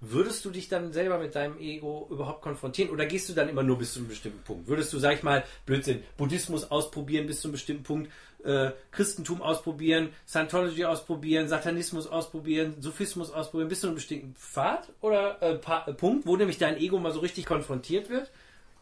würdest 0.02 0.44
du 0.46 0.50
dich 0.50 0.68
dann 0.68 0.94
selber 0.94 1.18
mit 1.18 1.36
deinem 1.36 1.58
Ego 1.60 2.08
überhaupt 2.10 2.42
konfrontieren 2.42 2.92
oder 2.92 3.06
gehst 3.06 3.30
du 3.30 3.34
dann 3.34 3.50
immer 3.50 3.64
nur 3.64 3.78
bis 3.78 3.94
zu 3.94 4.00
einem 4.00 4.10
bestimmten 4.10 4.44
Punkt? 4.44 4.68
Würdest 4.68 4.92
du, 4.94 5.00
sag 5.00 5.14
ich 5.16 5.24
mal, 5.24 5.44
Blödsinn, 5.66 6.04
Buddhismus 6.18 6.70
ausprobieren 6.70 7.28
bis 7.28 7.42
zu 7.42 7.48
einem 7.48 7.54
bestimmten 7.54 7.84
Punkt, 7.84 8.12
äh, 8.44 8.72
Christentum 8.92 9.42
ausprobieren, 9.42 10.10
Scientology 10.28 10.86
ausprobieren, 10.86 11.48
Satanismus 11.48 12.08
ausprobieren, 12.08 12.76
Sufismus 12.80 13.32
ausprobieren 13.32 13.70
bis 13.70 13.82
zu 13.82 13.88
einem 13.88 13.96
bestimmten 13.96 14.36
Pfad 14.36 14.92
oder 15.02 15.42
äh, 15.42 15.56
pa 15.56 15.86
äh, 15.88 15.94
Punkt, 15.94 16.28
wo 16.28 16.36
nämlich 16.38 16.58
dein 16.58 16.78
Ego 16.78 17.00
mal 17.00 17.12
so 17.12 17.20
richtig 17.20 17.46
konfrontiert 17.46 18.10
wird? 18.10 18.32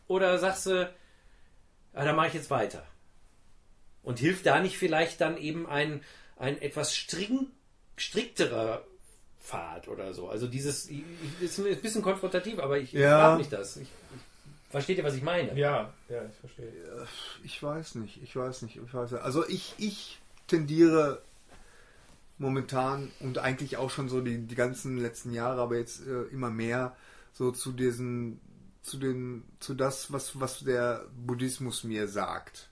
Oder 0.08 0.38
sagst 0.38 0.66
du, 0.66 0.92
ah, 1.94 2.04
da 2.04 2.14
mache 2.14 2.28
ich 2.28 2.34
jetzt 2.34 2.50
weiter? 2.50 2.86
Und 4.02 4.20
hilft 4.20 4.46
da 4.46 4.60
nicht 4.60 4.78
vielleicht 4.78 5.22
dann 5.22 5.38
eben 5.38 5.66
ein, 5.66 6.02
ein 6.36 6.62
etwas 6.62 6.94
string, 6.94 7.48
strikterer 7.96 8.84
Pfad 9.44 9.88
oder 9.88 10.14
so? 10.14 10.30
Also 10.30 10.48
dieses, 10.48 10.90
ich- 10.90 11.04
ist 11.42 11.60
ein 11.60 11.82
bisschen 11.82 12.02
konfrontativ, 12.02 12.60
aber 12.60 12.78
ich 12.80 12.94
Ja. 12.94 13.20
frage 13.20 13.38
mich 13.40 13.50
das. 13.50 13.76
Ich, 13.78 13.84
ich, 13.84 13.90
versteht 14.72 14.98
ihr, 14.98 15.04
was 15.04 15.16
ich 15.16 15.22
meine? 15.24 15.58
Ja, 15.60 15.94
ja, 16.10 16.24
ich 16.26 16.36
verstehe. 16.40 16.72
Ich 17.44 17.62
weiß 17.62 17.96
nicht, 17.96 18.22
ich 18.24 18.36
weiß 18.36 18.62
nicht, 18.64 18.78
ich 18.78 18.94
weiß 18.94 19.12
nicht. 19.12 19.22
Also 19.22 19.48
ich, 19.48 19.74
ich 19.78 20.20
tendiere 20.48 21.22
momentan 22.38 23.12
und 23.20 23.38
eigentlich 23.38 23.78
auch 23.78 23.90
schon 23.90 24.10
so 24.10 24.22
die, 24.22 24.40
die 24.40 24.56
ganzen 24.56 24.98
letzten 24.98 25.34
Jahre, 25.34 25.62
aber 25.62 25.78
jetzt 25.78 26.06
äh, 26.08 26.24
immer 26.32 26.50
mehr 26.50 26.96
so 27.34 27.52
zu 27.52 27.72
diesen, 27.72 28.40
zu 28.82 28.98
den, 28.98 29.44
zu 29.60 29.74
das, 29.76 30.12
was, 30.12 30.40
was 30.40 30.60
der 30.60 31.06
Buddhismus 31.16 31.84
mir 31.84 32.08
sagt. 32.08 32.70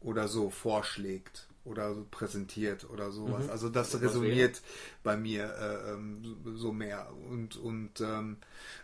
Oder 0.00 0.28
so 0.28 0.48
vorschlägt 0.48 1.46
oder 1.70 1.94
so 1.94 2.04
präsentiert 2.10 2.88
oder 2.90 3.10
sowas. 3.12 3.48
Also 3.48 3.68
das 3.68 3.94
Was 3.94 4.02
resoniert 4.02 4.60
bei 5.02 5.16
mir 5.16 5.44
äh, 5.54 5.92
ähm, 5.92 6.36
so- 6.56 6.72
mehr. 6.72 7.08
Und, 7.30 7.56
und 7.56 8.00
ähm, 8.00 8.36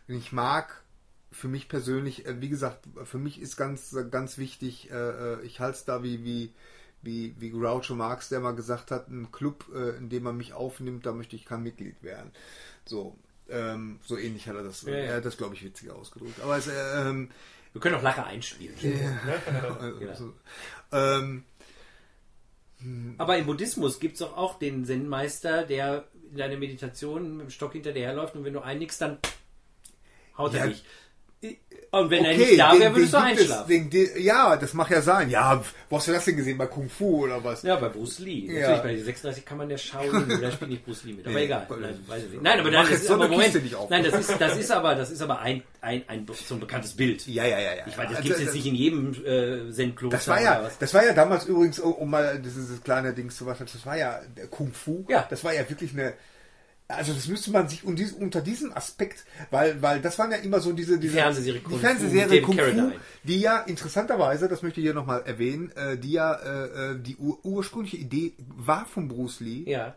ich 0.09 0.33
mag 0.33 0.83
für 1.33 1.49
mich 1.49 1.69
persönlich, 1.69 2.25
äh, 2.27 2.41
wie 2.41 2.49
gesagt, 2.49 2.87
für 3.05 3.19
mich 3.19 3.41
ist 3.41 3.57
ganz, 3.57 3.95
ganz 4.11 4.39
wichtig, 4.39 4.91
äh, 4.91 4.95
äh, 5.35 5.43
ich 5.43 5.61
halte 5.61 5.79
es 5.79 5.85
da 5.85 6.03
wie, 6.03 6.25
wie, 6.25 6.53
wie, 7.03 7.35
wie 7.39 7.51
Groucho 7.51 7.95
Marx, 7.95 8.29
der 8.31 8.41
mal 8.41 8.55
gesagt 8.55 8.91
hat, 8.91 9.09
ein 9.09 9.31
Club, 9.33 9.67
äh, 9.75 9.97
in 9.99 10.09
dem 10.09 10.23
man 10.23 10.37
mich 10.37 10.53
aufnimmt, 10.55 11.05
da 11.05 11.13
möchte 11.13 11.37
ich 11.37 11.45
kein 11.45 11.63
Mitglied 11.63 12.03
werden. 12.03 12.31
So, 12.87 13.17
ähm, 13.49 14.01
so 14.05 14.17
ähnlich 14.17 14.49
hat 14.49 14.57
er 14.57 14.63
das, 14.63 14.83
Ja, 14.83 14.91
ja. 14.93 14.97
er 14.99 15.17
hat 15.19 15.25
das, 15.25 15.37
glaube 15.37 15.55
ich, 15.55 15.65
witziger 15.65 15.95
ausgedrückt. 15.97 16.41
Aber 16.41 16.57
es, 16.57 16.67
äh, 16.69 17.09
ähm, 17.09 17.29
Wir 17.73 17.81
können 17.81 17.97
auch 17.97 18.03
Lacher 18.03 18.25
einspielen. 18.27 18.75
also, 19.81 20.01
Ja. 20.05 20.15
so, 20.17 20.33
ähm, 20.93 21.45
Aber 23.19 23.37
im 23.39 23.47
Buddhismus 23.47 24.01
gibt 24.01 24.15
es 24.15 24.19
doch 24.21 24.37
auch 24.37 24.59
den 24.59 24.85
Zen-Meister, 24.85 25.65
der 25.65 26.05
in 26.31 26.37
deiner 26.37 26.57
Meditation 26.57 27.37
mit 27.39 27.47
dem 27.47 27.51
Stock 27.51 27.73
hinter 27.73 27.93
dir 27.93 28.03
herläuft 28.03 28.35
und 28.37 28.45
wenn 28.45 28.53
du 28.53 28.61
einnickst, 28.61 29.01
dann 29.01 29.19
haut 30.37 30.55
er 30.55 30.61
Ja. 30.61 30.67
dich. 30.69 30.85
Und 31.93 32.11
wenn 32.11 32.25
er 32.25 32.37
nicht 32.37 32.59
da 32.59 32.79
wäre, 32.79 32.95
würdest 32.95 33.13
du 33.13 33.17
es- 33.19 33.23
einschlafen. 33.23 33.91
den, 33.91 34.11
ja, 34.19 34.57
das 34.57 34.75
mag 34.75 34.91
ja 34.91 35.01
sein. 35.01 35.31
Ja, 35.31 35.63
wo 35.89 35.97
hast 35.97 36.09
du 36.09 36.13
das 36.13 36.25
denn 36.25 36.37
gesehen? 36.37 36.59
Bei 36.59 36.67
Kung 36.67 36.89
Fu 36.91 37.25
oder 37.25 37.43
was? 37.45 37.63
Ja, 37.63 37.77
bei 37.77 37.89
Bruce 37.89 38.19
Lee. 38.19 38.47
Ja. 38.47 38.61
Natürlich, 38.71 38.83
bei 38.83 38.95
den 38.97 39.05
36 39.05 39.45
kann 39.45 39.59
man 39.59 39.69
der 39.69 39.79
Shaolin, 39.79 40.41
da 40.41 40.51
spielt 40.51 40.71
nicht 40.71 40.85
Bruce 40.85 41.05
Lee 41.05 41.13
mit. 41.13 41.27
Aber 41.27 41.37
Nee. 41.37 41.45
egal. 41.45 41.67
Nein, 41.81 41.99
weiß 42.07 42.25
ich 42.25 42.31
nicht. 42.31 42.43
Nein, 42.43 42.61
aber 42.61 42.71
Mach 42.71 42.83
das 42.89 42.99
ist 43.01 43.07
so 43.07 43.15
aber 43.15 43.29
Moment. 43.29 43.45
Kiste 43.45 43.61
nicht 43.61 43.75
auf. 43.77 43.89
Nein, 43.89 44.05
das 44.05 44.15
ist, 44.29 44.41
das 44.41 44.57
ist 44.59 44.71
aber, 44.73 44.95
das 44.97 45.11
ist 45.11 45.23
aber 45.23 45.39
ein, 45.39 45.63
ein, 45.81 46.03
ein, 46.09 46.27
so 46.47 46.55
ein 46.55 46.61
bekanntes 46.61 46.93
Bild. 46.95 47.27
Ja, 47.29 47.45
ja, 47.45 47.59
ja, 47.61 47.75
ja. 47.77 47.85
Ich 47.87 47.97
weiß, 47.97 48.09
das 48.09 48.17
Also, 48.17 48.23
gibt 48.23 48.35
es 48.37 48.43
jetzt 48.45 48.55
nicht 48.55 48.67
in 48.67 48.75
jedem 48.75 49.13
äh, 49.25 49.73
Zen-Kloster. 49.73 50.17
Das 50.17 50.29
war 50.29 50.43
ja, 50.43 50.63
was. 50.65 50.79
das 50.79 50.93
war 50.93 51.05
ja 51.05 51.13
damals 51.13 51.45
übrigens, 51.47 51.79
um 51.79 51.93
um 51.93 52.11
mal 52.11 52.41
dieses 52.41 52.83
kleine 52.83 53.13
Ding 53.15 53.31
zu 53.31 53.45
machen, 53.45 53.67
das 53.73 53.87
war 53.87 53.97
ja 53.97 54.21
Kung 54.51 54.73
Fu. 54.73 55.05
Ja. 55.09 55.27
Das 55.31 55.45
war 55.45 55.55
ja 55.55 55.69
wirklich 55.69 55.93
eine, 55.93 56.15
also 56.89 57.13
das 57.13 57.27
müsste 57.27 57.51
man 57.51 57.69
sich 57.69 57.85
unter 57.85 58.41
diesem 58.41 58.73
Aspekt, 58.73 59.25
weil, 59.51 59.83
weil 59.83 60.01
das 60.01 60.19
waren 60.19 60.31
ja 60.31 60.37
immer 60.37 60.61
so 60.61 60.73
diese, 60.73 60.99
diese 60.99 61.15
Fernsehserie 61.15 61.59
die 61.59 61.65
Kung 61.65 61.75
Fu 61.75 61.79
Fernsehserie 61.79 62.43
Kung 62.43 62.57
Fu, 62.57 62.93
die 63.25 63.41
ja 63.41 63.59
interessanterweise, 63.61 64.49
das 64.49 64.63
möchte 64.63 64.81
ich 64.81 64.85
hier 64.85 64.95
nochmal 64.95 65.23
erwähnen, 65.23 65.73
äh, 65.73 65.99
die 65.99 66.13
ja 66.13 66.35
äh, 66.35 66.93
äh, 66.93 66.99
die 67.01 67.17
ur 67.17 67.45
ursprüngliche 67.45 67.97
Idee 67.97 68.35
war 68.39 68.87
von 68.87 69.09
Bruce 69.09 69.41
Lee. 69.41 69.65
Ja. 69.69 69.97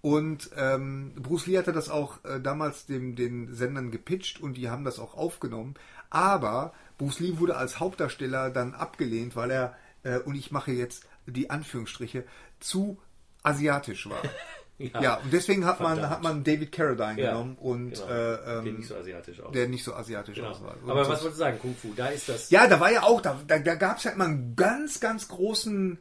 Und 0.00 0.50
ähm, 0.56 1.12
Bruce 1.16 1.46
Lee 1.46 1.58
hatte 1.58 1.72
das 1.72 1.88
auch 1.88 2.24
äh, 2.24 2.40
damals 2.40 2.86
dem, 2.86 3.16
den 3.16 3.54
Sendern 3.54 3.90
gepitcht 3.90 4.40
und 4.40 4.54
die 4.54 4.68
haben 4.68 4.84
das 4.84 4.98
auch 4.98 5.16
aufgenommen. 5.16 5.74
Aber 6.10 6.72
Bruce 6.98 7.20
Lee 7.20 7.38
wurde 7.38 7.56
als 7.56 7.80
Hauptdarsteller 7.80 8.50
dann 8.50 8.74
abgelehnt, 8.74 9.34
weil 9.34 9.50
er, 9.50 9.76
äh, 10.02 10.18
und 10.18 10.36
ich 10.36 10.52
mache 10.52 10.72
jetzt 10.72 11.06
die 11.26 11.50
Anführungsstriche, 11.50 12.24
zu 12.60 12.98
asiatisch 13.42 14.08
war. 14.08 14.22
ja. 14.78 15.16
und 15.16 15.32
deswegen 15.32 15.64
hat 15.64 15.80
man, 15.80 16.08
hat 16.08 16.22
man 16.22 16.44
David 16.44 16.72
Carradine 16.72 17.20
Ja, 17.20 17.30
genommen 17.32 17.56
und 17.60 17.92
Genau. 17.94 18.06
äh, 18.08 18.34
ähm, 18.58 18.64
Der 18.64 18.72
nicht 18.74 18.88
so 18.88 18.94
asiatisch 18.96 19.40
aus. 19.40 19.52
der 19.52 19.68
nicht 19.68 19.84
so 19.84 19.94
asiatisch 19.94 20.36
genau. 20.36 20.50
aussah. 20.50 20.74
Aber 20.86 21.00
was 21.00 21.08
wolltest 21.08 21.26
du 21.26 21.30
sagen? 21.32 21.58
Kung 21.58 21.74
Fu, 21.74 21.92
da 21.96 22.08
ist 22.08 22.28
das. 22.28 22.50
ja, 22.50 22.66
da 22.66 22.78
war 22.80 22.92
ja 22.92 23.02
auch, 23.02 23.20
da, 23.20 23.38
da, 23.46 23.58
da 23.58 23.74
gab 23.74 23.98
es 23.98 24.04
ja 24.04 24.12
immer 24.12 24.24
einen 24.26 24.54
ganz, 24.56 25.00
ganz 25.00 25.28
großen 25.28 25.98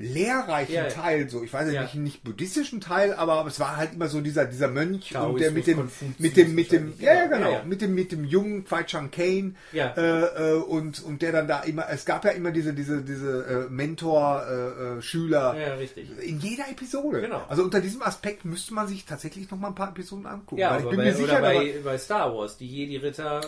lehrreichen 0.00 0.74
Ja. 0.74 0.84
Teil, 0.88 1.28
so 1.28 1.42
ich 1.42 1.52
weiß 1.52 1.72
Ja. 1.72 1.82
nicht, 1.82 1.94
nicht 1.96 2.24
buddhistischen 2.24 2.80
Teil, 2.80 3.12
aber, 3.14 3.34
aber 3.34 3.48
es 3.48 3.58
war 3.58 3.76
halt 3.76 3.94
immer 3.94 4.08
so 4.08 4.20
dieser 4.20 4.44
dieser 4.44 4.68
Mönch 4.68 5.10
Taoismus, 5.10 5.32
und 5.34 5.40
der 5.40 5.50
mit 5.50 5.66
dem 5.66 5.90
mit 6.18 6.36
dem 6.36 6.54
mit 6.54 6.72
dem 6.72 6.94
ja, 7.00 7.14
ja 7.14 7.24
Genau, 7.26 7.36
genau 7.38 7.50
ja, 7.50 7.58
ja. 7.58 7.64
mit 7.64 7.80
dem 7.82 7.94
mit 7.94 8.12
dem 8.12 8.24
jungen 8.24 8.64
Kwai 8.64 8.84
Chang 8.84 9.10
Kane 9.10 9.54
Ja. 9.72 9.88
äh, 9.96 10.52
äh, 10.52 10.54
und 10.54 11.02
und 11.02 11.20
der 11.22 11.32
dann 11.32 11.48
da 11.48 11.60
immer 11.62 11.86
es 11.90 12.04
gab 12.04 12.24
ja 12.24 12.30
immer 12.30 12.52
diese 12.52 12.72
diese 12.74 13.02
diese 13.02 13.66
äh, 13.68 13.70
Mentor 13.72 14.44
äh, 14.48 14.98
äh, 14.98 15.02
Schüler 15.02 15.56
Ja, 15.58 15.74
richtig. 15.74 16.08
in 16.22 16.38
jeder 16.38 16.68
Episode. 16.70 17.20
Genau. 17.20 17.42
Also 17.48 17.64
unter 17.64 17.80
diesem 17.80 18.02
Aspekt 18.02 18.44
müsste 18.44 18.74
man 18.74 18.86
sich 18.86 19.04
tatsächlich 19.04 19.50
noch 19.50 19.58
mal 19.58 19.68
ein 19.68 19.74
paar 19.74 19.90
Episoden 19.90 20.26
angucken. 20.26 20.60
Ja, 20.60 20.70
weil 20.70 20.78
ich 20.78 20.82
aber 20.86 20.90
bin 20.90 20.98
bei, 21.00 21.04
mir 21.06 21.14
sicher, 21.14 21.32
oder 21.38 21.40
bei, 21.42 21.74
bei 21.82 21.98
Star 21.98 22.32
Wars, 22.34 22.56
die 22.56 22.68
Jedi-Ritter 22.68 23.40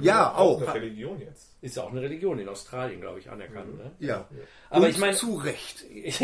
ja 0.00 0.34
auch. 0.34 0.62
Eine 0.62 0.74
Religion 0.74 1.20
jetzt. 1.20 1.49
Ist 1.62 1.76
ja 1.76 1.82
auch 1.82 1.90
eine 1.90 2.00
Religion 2.00 2.38
in 2.38 2.48
Australien, 2.48 3.00
glaube 3.00 3.18
ich, 3.20 3.30
anerkannt. 3.30 3.76
Ne? 3.76 3.90
Ja. 3.98 4.26
Aber 4.70 4.84
Und 4.84 4.90
ich 4.90 4.98
meine, 4.98 5.14
zu 5.16 5.36
Recht. 5.36 5.84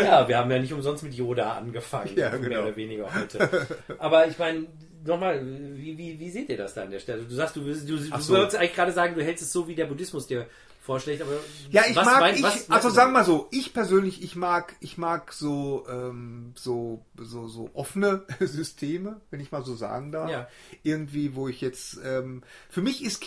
ja, 0.00 0.26
wir 0.28 0.38
haben 0.38 0.50
ja 0.50 0.58
nicht 0.58 0.72
umsonst 0.72 1.02
mit 1.04 1.14
Yoda 1.14 1.52
angefangen, 1.54 2.16
Ja, 2.16 2.30
mehr 2.30 2.38
genau. 2.38 2.62
oder 2.62 2.76
weniger 2.76 3.12
heute. 3.14 3.66
Aber 3.98 4.26
ich 4.26 4.38
meine, 4.38 4.66
nochmal, 5.04 5.40
wie, 5.76 5.96
wie, 5.96 6.18
wie 6.18 6.30
seht 6.30 6.48
ihr 6.48 6.56
das 6.56 6.74
da 6.74 6.82
an 6.82 6.90
der 6.90 6.98
Stelle? 6.98 7.22
Du 7.22 7.34
sagst, 7.34 7.56
du, 7.56 7.60
du, 7.62 7.72
du 7.72 7.96
so. 8.20 8.34
wolltest 8.34 8.56
eigentlich 8.56 8.74
gerade 8.74 8.92
sagen, 8.92 9.14
du 9.14 9.22
hältst 9.24 9.42
es 9.44 9.52
so, 9.52 9.68
wie 9.68 9.74
der 9.74 9.86
Buddhismus 9.86 10.26
dir 10.26 10.46
vorschlägt, 10.82 11.20
aber 11.22 11.32
Ja, 11.70 11.82
ich 11.88 11.94
was 11.94 12.04
mag, 12.06 12.20
mein- 12.20 12.34
ich, 12.34 12.42
was- 12.42 12.68
was- 12.68 12.76
also 12.84 12.90
sagen 12.90 13.10
wir 13.12 13.18
mal 13.18 13.24
so, 13.24 13.46
ich 13.52 13.72
persönlich, 13.74 14.22
ich 14.24 14.34
mag, 14.34 14.74
ich 14.80 14.96
mag 14.98 15.32
so, 15.32 15.86
ähm, 15.88 16.52
so, 16.56 17.04
so, 17.18 17.46
so 17.48 17.70
offene 17.74 18.24
Systeme, 18.40 19.20
wenn 19.30 19.40
ich 19.40 19.52
mal 19.52 19.62
so 19.62 19.74
sagen 19.74 20.10
darf. 20.10 20.30
Ja. 20.30 20.48
Irgendwie, 20.82 21.34
wo 21.36 21.48
ich 21.48 21.60
jetzt, 21.60 21.98
ähm, 22.04 22.42
für 22.70 22.80
mich 22.80 23.04
ist 23.04 23.22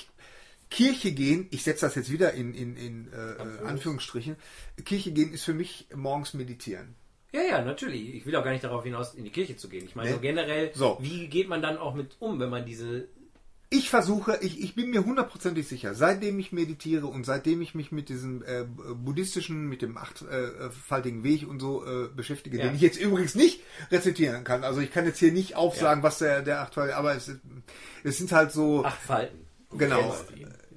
Kirche 0.74 1.12
gehen, 1.12 1.48
ich 1.52 1.64
setze 1.64 1.86
das 1.86 1.96
jetzt 1.96 2.12
wieder 2.12 2.34
in, 2.34 2.54
in, 2.54 2.76
in 2.76 3.08
äh, 3.14 3.64
Anführungsstrichen, 3.66 4.36
Kirche 4.84 5.12
gehen 5.12 5.32
ist 5.34 5.44
für 5.44 5.54
mich 5.54 5.88
morgens 5.96 6.34
meditieren. 6.34 6.96
Ja, 7.32 7.42
ja, 7.42 7.62
natürlich. 7.64 8.14
Ich 8.16 8.26
will 8.26 8.36
auch 8.36 8.44
gar 8.44 8.52
nicht 8.52 8.64
darauf 8.64 8.84
hinaus, 8.84 9.14
in 9.16 9.24
die 9.24 9.32
Kirche 9.32 9.56
zu 9.58 9.68
gehen. 9.70 9.86
Ich 9.86 9.96
meine 9.96 10.10
Nee. 10.10 10.14
nur 10.16 10.22
generell, 10.22 10.72
So. 10.76 10.98
wie 11.02 11.28
geht 11.28 11.48
man 11.48 11.62
dann 11.62 11.78
auch 11.78 11.96
mit 11.96 12.16
um, 12.20 12.40
wenn 12.40 12.50
man 12.50 12.66
diese 12.66 13.08
Ich 13.72 13.90
versuche, 13.90 14.38
ich, 14.42 14.62
ich 14.62 14.76
bin 14.76 14.92
mir 14.92 15.04
hundertprozentig 15.04 15.68
sicher, 15.68 15.96
seitdem 15.96 16.38
ich 16.38 16.52
meditiere 16.52 17.08
und 17.08 17.24
seitdem 17.26 17.62
ich 17.64 17.74
mich 17.74 17.92
mit 17.92 18.10
diesem 18.10 18.44
äh, 18.44 18.66
buddhistischen, 18.66 19.68
mit 19.68 19.82
dem 19.82 19.98
achtfaltigen 19.98 21.24
Weg 21.24 21.48
und 21.50 21.60
so 21.60 21.84
äh, 21.86 22.08
beschäftige, 22.16 22.58
Ja. 22.60 22.66
den 22.66 22.76
ich 22.76 22.82
jetzt 22.82 23.00
übrigens 23.00 23.34
nicht 23.36 23.62
rezitieren 23.92 24.44
kann. 24.44 24.64
Also 24.64 24.80
ich 24.82 24.92
kann 24.92 25.06
jetzt 25.06 25.18
hier 25.18 25.32
nicht 25.32 25.56
aufsagen, 25.56 26.04
was 26.04 26.20
der, 26.20 26.44
der 26.44 26.62
achtfaltige, 26.62 26.98
aber 26.98 27.16
es, 27.16 27.32
es 28.04 28.18
sind 28.20 28.32
halt 28.32 28.52
so, 28.52 28.86
acht 28.86 29.02
Falten. 29.02 29.40
genau. 29.76 30.16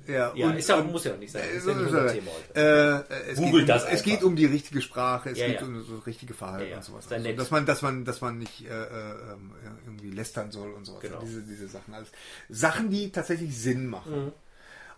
Ja, 0.09 0.33
Ja, 0.35 0.47
und, 0.49 0.57
ist 0.57 0.69
ja, 0.69 0.83
muss 0.83 1.05
ja 1.05 1.13
auch 1.15 1.19
nicht 1.19 1.33
sein. 1.33 1.43
äh, 1.43 1.57
Ist 1.57 1.67
ja 1.67 1.75
nicht 1.75 1.87
unser 1.87 2.13
Thema 2.13 2.31
heute. 2.31 3.05
äh, 3.11 3.31
es, 3.31 3.39
geht 3.39 3.53
um, 3.55 3.67
das 3.67 3.83
es 3.85 3.89
einfach. 3.89 4.05
geht 4.05 4.23
um 4.23 4.37
die 4.37 4.47
richtige 4.47 4.81
Sprache, 4.83 5.31
es 5.31 5.39
Ja, 5.39 5.47
geht 5.47 5.61
ja. 5.61 5.67
um 5.67 5.75
das 5.79 6.07
richtige 6.07 6.35
Verhalten 6.35 6.75
und 6.75 6.85
sowas. 6.85 7.11
Also, 7.11 7.33
dass 7.33 7.51
man, 7.51 7.67
dass 7.67 7.83
man, 7.83 8.05
dass 8.05 8.21
man 8.21 8.39
nicht 8.39 8.65
äh, 8.65 8.69
äh, 8.69 9.11
ähm, 9.33 9.53
irgendwie 9.87 10.11
lästern 10.11 10.51
soll 10.51 10.73
und 10.73 10.85
sowas. 10.85 11.01
Genau. 11.03 11.21
Diese, 11.21 11.43
diese 11.43 11.69
Sachen 11.69 11.95
alles. 11.95 12.09
Sachen, 12.49 12.91
die 12.91 13.11
tatsächlich 13.13 13.57
Sinn 13.59 13.87
machen. 13.89 14.27
Mhm. 14.27 14.33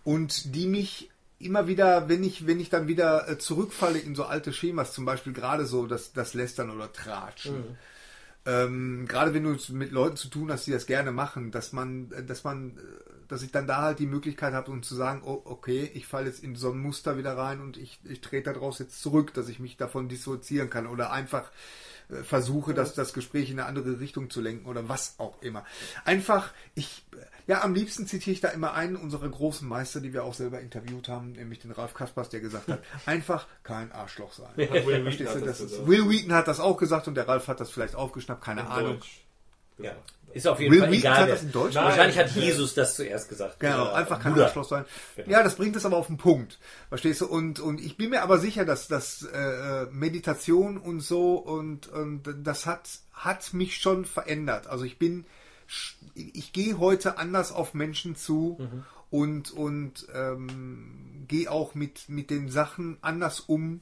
Und 0.03 0.55
die 0.55 0.67
mich 0.67 1.09
immer 1.39 1.67
wieder, 1.67 2.09
wenn 2.09 2.23
ich, 2.23 2.47
wenn 2.47 2.59
ich 2.59 2.69
dann 2.69 2.87
wieder 2.87 3.29
äh, 3.29 3.37
zurückfalle 3.37 3.99
in 3.99 4.15
so 4.15 4.25
alte 4.25 4.51
Schemas, 4.53 4.93
zum 4.93 5.05
Beispiel 5.05 5.33
gerade 5.33 5.65
so 5.65 5.87
das, 5.87 6.13
das 6.13 6.33
Lästern 6.33 6.69
oder 6.69 6.91
Tratschen. 6.91 7.57
Mhm. 7.57 7.77
Ähm, 8.45 9.05
gerade 9.07 9.33
wenn 9.33 9.43
du 9.43 9.51
es 9.53 9.69
mit 9.69 9.91
Leuten 9.91 10.15
zu 10.15 10.29
tun 10.29 10.51
hast, 10.51 10.65
die 10.65 10.71
das 10.71 10.85
gerne 10.85 11.11
machen, 11.11 11.51
dass 11.51 11.73
man, 11.73 12.09
dass 12.25 12.43
man, 12.43 12.77
dass 13.29 13.43
ich 13.43 13.51
dann 13.51 13.67
da 13.67 13.83
halt 13.83 13.99
die 13.99 14.07
Möglichkeit 14.07 14.53
habe, 14.53 14.71
um 14.71 14.83
zu 14.83 14.95
sagen, 14.95 15.21
oh, 15.23 15.41
okay, 15.45 15.89
ich 15.93 16.07
falle 16.07 16.25
jetzt 16.25 16.43
in 16.43 16.55
so 16.55 16.71
ein 16.71 16.79
Muster 16.79 17.17
wieder 17.17 17.37
rein 17.37 17.61
und 17.61 17.77
ich, 17.77 17.99
ich 18.03 18.21
trete 18.21 18.51
daraus 18.51 18.79
jetzt 18.79 19.01
zurück, 19.01 19.33
dass 19.35 19.47
ich 19.47 19.59
mich 19.59 19.77
davon 19.77 20.09
dissoziieren 20.09 20.69
kann 20.69 20.87
oder 20.87 21.11
einfach 21.11 21.51
äh, 22.09 22.23
versuche, 22.23 22.73
das, 22.73 22.95
das 22.95 23.13
Gespräch 23.13 23.51
in 23.51 23.59
eine 23.59 23.69
andere 23.69 23.99
Richtung 23.99 24.31
zu 24.31 24.41
lenken 24.41 24.65
oder 24.65 24.89
was 24.89 25.19
auch 25.19 25.39
immer. 25.43 25.63
Einfach, 26.05 26.51
ich, 26.73 27.05
ja, 27.45 27.63
am 27.63 27.75
liebsten 27.75 28.07
zitiere 28.07 28.33
ich 28.33 28.41
da 28.41 28.49
immer 28.49 28.73
einen 28.73 28.95
unserer 28.95 29.29
großen 29.29 29.67
Meister, 29.67 30.01
die 30.01 30.11
wir 30.11 30.23
auch 30.23 30.33
selber 30.33 30.59
interviewt 30.59 31.07
haben, 31.07 31.33
nämlich 31.33 31.59
den 31.59 31.71
Ralf 31.71 31.93
Kaspers, 31.93 32.29
der 32.29 32.39
gesagt 32.39 32.67
hat, 32.67 32.81
einfach 33.05 33.45
kein 33.61 33.91
Arschloch 33.91 34.33
sein. 34.33 34.49
Will, 34.57 35.05
Wheaton 35.05 35.45
das 35.45 35.59
das 35.59 35.85
Will 35.85 36.09
Wheaton 36.09 36.33
hat 36.33 36.47
das 36.47 36.59
auch 36.59 36.77
gesagt 36.77 37.07
und 37.07 37.13
der 37.13 37.27
Ralf 37.27 37.47
hat 37.47 37.59
das 37.59 37.69
vielleicht 37.69 37.95
aufgeschnappt, 37.95 38.43
keine 38.43 38.61
in 38.61 38.67
Ahnung. 38.67 38.93
Deutsch. 38.93 39.21
Ja. 39.77 39.95
Ist 40.33 40.47
auf 40.47 40.59
jeden 40.59 40.73
Will 40.73 40.81
Fall 40.81 40.93
egal. 40.93 41.17
Hat 41.17 41.29
das 41.29 41.43
in 41.43 41.51
Deutsch? 41.51 41.75
Wahrscheinlich 41.75 42.17
hat 42.17 42.31
Jesus 42.31 42.73
das 42.73 42.95
zuerst 42.95 43.29
gesagt. 43.29 43.59
Genau, 43.59 43.91
einfach 43.91 44.21
kein 44.21 44.39
Arschloch 44.39 44.63
sein. 44.63 44.85
Genau. 45.15 45.29
Ja, 45.29 45.43
das 45.43 45.55
bringt 45.55 45.75
es 45.75 45.85
aber 45.85 45.97
auf 45.97 46.07
den 46.07 46.17
Punkt. 46.17 46.59
Verstehst 46.89 47.21
du? 47.21 47.27
Und, 47.27 47.59
und 47.59 47.81
ich 47.81 47.97
bin 47.97 48.11
mir 48.11 48.21
aber 48.21 48.37
sicher, 48.37 48.65
dass 48.65 48.87
das 48.87 49.23
äh, 49.23 49.85
Meditation 49.91 50.77
und 50.77 51.01
so 51.01 51.35
und, 51.35 51.87
und 51.87 52.23
das 52.43 52.65
hat, 52.65 52.89
hat 53.13 53.53
mich 53.53 53.77
schon 53.77 54.05
verändert. 54.05 54.67
Also 54.67 54.85
ich 54.85 54.99
bin, 54.99 55.25
ich 56.13 56.53
gehe 56.53 56.77
heute 56.77 57.17
anders 57.17 57.51
auf 57.51 57.73
Menschen 57.73 58.15
zu 58.15 58.57
mhm. 58.59 58.85
und, 59.09 59.51
und 59.51 60.07
ähm, 60.13 61.25
gehe 61.27 61.49
auch 61.49 61.73
mit, 61.73 62.07
mit 62.07 62.29
den 62.29 62.49
Sachen 62.49 62.97
anders 63.01 63.39
um, 63.39 63.81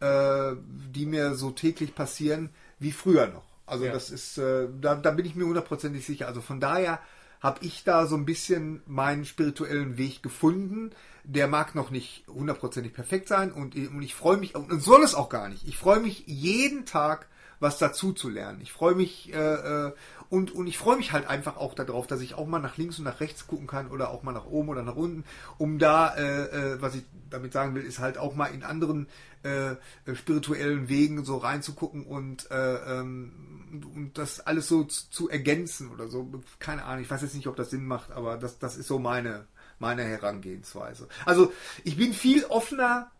äh, 0.00 0.52
die 0.94 1.06
mir 1.06 1.34
so 1.34 1.50
täglich 1.50 1.94
passieren, 1.94 2.50
wie 2.78 2.92
früher 2.92 3.28
noch. 3.28 3.55
Also 3.66 3.84
ja. 3.84 3.92
das 3.92 4.10
ist, 4.10 4.38
äh, 4.38 4.68
da, 4.80 4.94
da 4.94 5.10
bin 5.10 5.26
ich 5.26 5.34
mir 5.34 5.44
hundertprozentig 5.44 6.06
sicher. 6.06 6.28
Also 6.28 6.40
von 6.40 6.60
daher 6.60 7.00
habe 7.40 7.64
ich 7.64 7.84
da 7.84 8.06
so 8.06 8.16
ein 8.16 8.24
bisschen 8.24 8.82
meinen 8.86 9.24
spirituellen 9.24 9.98
Weg 9.98 10.22
gefunden. 10.22 10.90
Der 11.24 11.48
mag 11.48 11.74
noch 11.74 11.90
nicht 11.90 12.24
hundertprozentig 12.28 12.94
perfekt 12.94 13.28
sein 13.28 13.52
und, 13.52 13.74
und 13.74 14.02
ich 14.02 14.14
freue 14.14 14.36
mich, 14.36 14.54
und 14.54 14.80
soll 14.80 15.02
es 15.02 15.14
auch 15.14 15.28
gar 15.28 15.48
nicht. 15.48 15.66
Ich 15.66 15.76
freue 15.76 16.00
mich 16.00 16.24
jeden 16.26 16.86
Tag, 16.86 17.26
was 17.58 17.78
dazu 17.78 18.12
zu 18.12 18.28
lernen. 18.28 18.60
Ich 18.62 18.72
freue 18.72 18.94
mich 18.94 19.32
äh, 19.32 19.86
äh 19.86 19.92
und, 20.28 20.50
und 20.50 20.66
ich 20.66 20.76
freue 20.76 20.96
mich 20.96 21.12
halt 21.12 21.28
einfach 21.28 21.56
auch 21.56 21.74
darauf, 21.74 22.06
dass 22.06 22.20
ich 22.20 22.34
auch 22.34 22.46
mal 22.46 22.58
nach 22.58 22.76
links 22.76 22.98
und 22.98 23.04
nach 23.04 23.20
rechts 23.20 23.46
gucken 23.46 23.68
kann 23.68 23.88
oder 23.88 24.10
auch 24.10 24.24
mal 24.24 24.32
nach 24.32 24.46
oben 24.46 24.68
oder 24.70 24.82
nach 24.82 24.96
unten, 24.96 25.24
um 25.56 25.78
da, 25.78 26.14
äh, 26.16 26.72
äh, 26.72 26.82
was 26.82 26.96
ich 26.96 27.04
damit 27.30 27.52
sagen 27.52 27.74
will, 27.74 27.82
ist 27.82 28.00
halt 28.00 28.18
auch 28.18 28.34
mal 28.34 28.46
in 28.46 28.64
anderen 28.64 29.06
äh, 29.44 29.76
spirituellen 30.14 30.88
Wegen 30.88 31.24
so 31.24 31.36
reinzugucken 31.36 32.04
und 32.04 32.50
äh, 32.50 32.98
ähm, 33.00 33.55
und 33.70 34.12
das 34.14 34.40
alles 34.40 34.68
so 34.68 34.84
zu, 34.84 35.10
zu, 35.10 35.28
ergänzen 35.28 35.90
oder 35.90 36.08
so. 36.08 36.28
Keine 36.58 36.84
Ahnung, 36.84 37.02
ich 37.02 37.10
weiß 37.10 37.22
jetzt 37.22 37.34
nicht, 37.34 37.46
ob 37.46 37.56
das 37.56 37.70
Sinn 37.70 37.86
macht, 37.86 38.10
aber 38.12 38.36
das, 38.36 38.58
das 38.58 38.76
ist 38.76 38.86
so 38.86 38.98
meine, 38.98 39.46
meine 39.78 40.04
Herangehensweise. 40.04 41.08
Also 41.24 41.52
ich 41.84 41.96
bin 41.96 42.12
viel 42.12 42.44
offener 42.44 43.10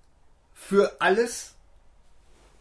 für 0.55 1.01
alles 1.01 1.55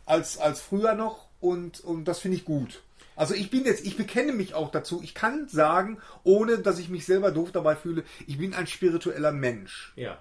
als, 0.05 0.37
als 0.37 0.61
früher 0.61 0.93
noch 0.93 1.27
und, 1.39 1.79
und 1.81 2.05
das 2.05 2.19
finde 2.19 2.37
ich 2.37 2.45
gut. 2.45 2.81
Also 3.15 3.33
ich 3.33 3.49
bin 3.49 3.65
jetzt, 3.65 3.85
ich 3.85 3.97
bekenne 3.97 4.33
mich 4.33 4.53
auch 4.53 4.71
dazu. 4.71 5.01
Ich 5.01 5.13
kann 5.13 5.47
sagen, 5.47 5.99
ohne 6.23 6.59
dass 6.59 6.79
ich 6.79 6.89
mich 6.89 7.05
selber 7.05 7.31
doof 7.31 7.51
dabei 7.51 7.75
fühle, 7.75 8.03
ich 8.27 8.37
bin 8.37 8.53
ein 8.53 8.67
spiritueller 8.67 9.31
Mensch. 9.31 9.93
Ja. 9.95 10.17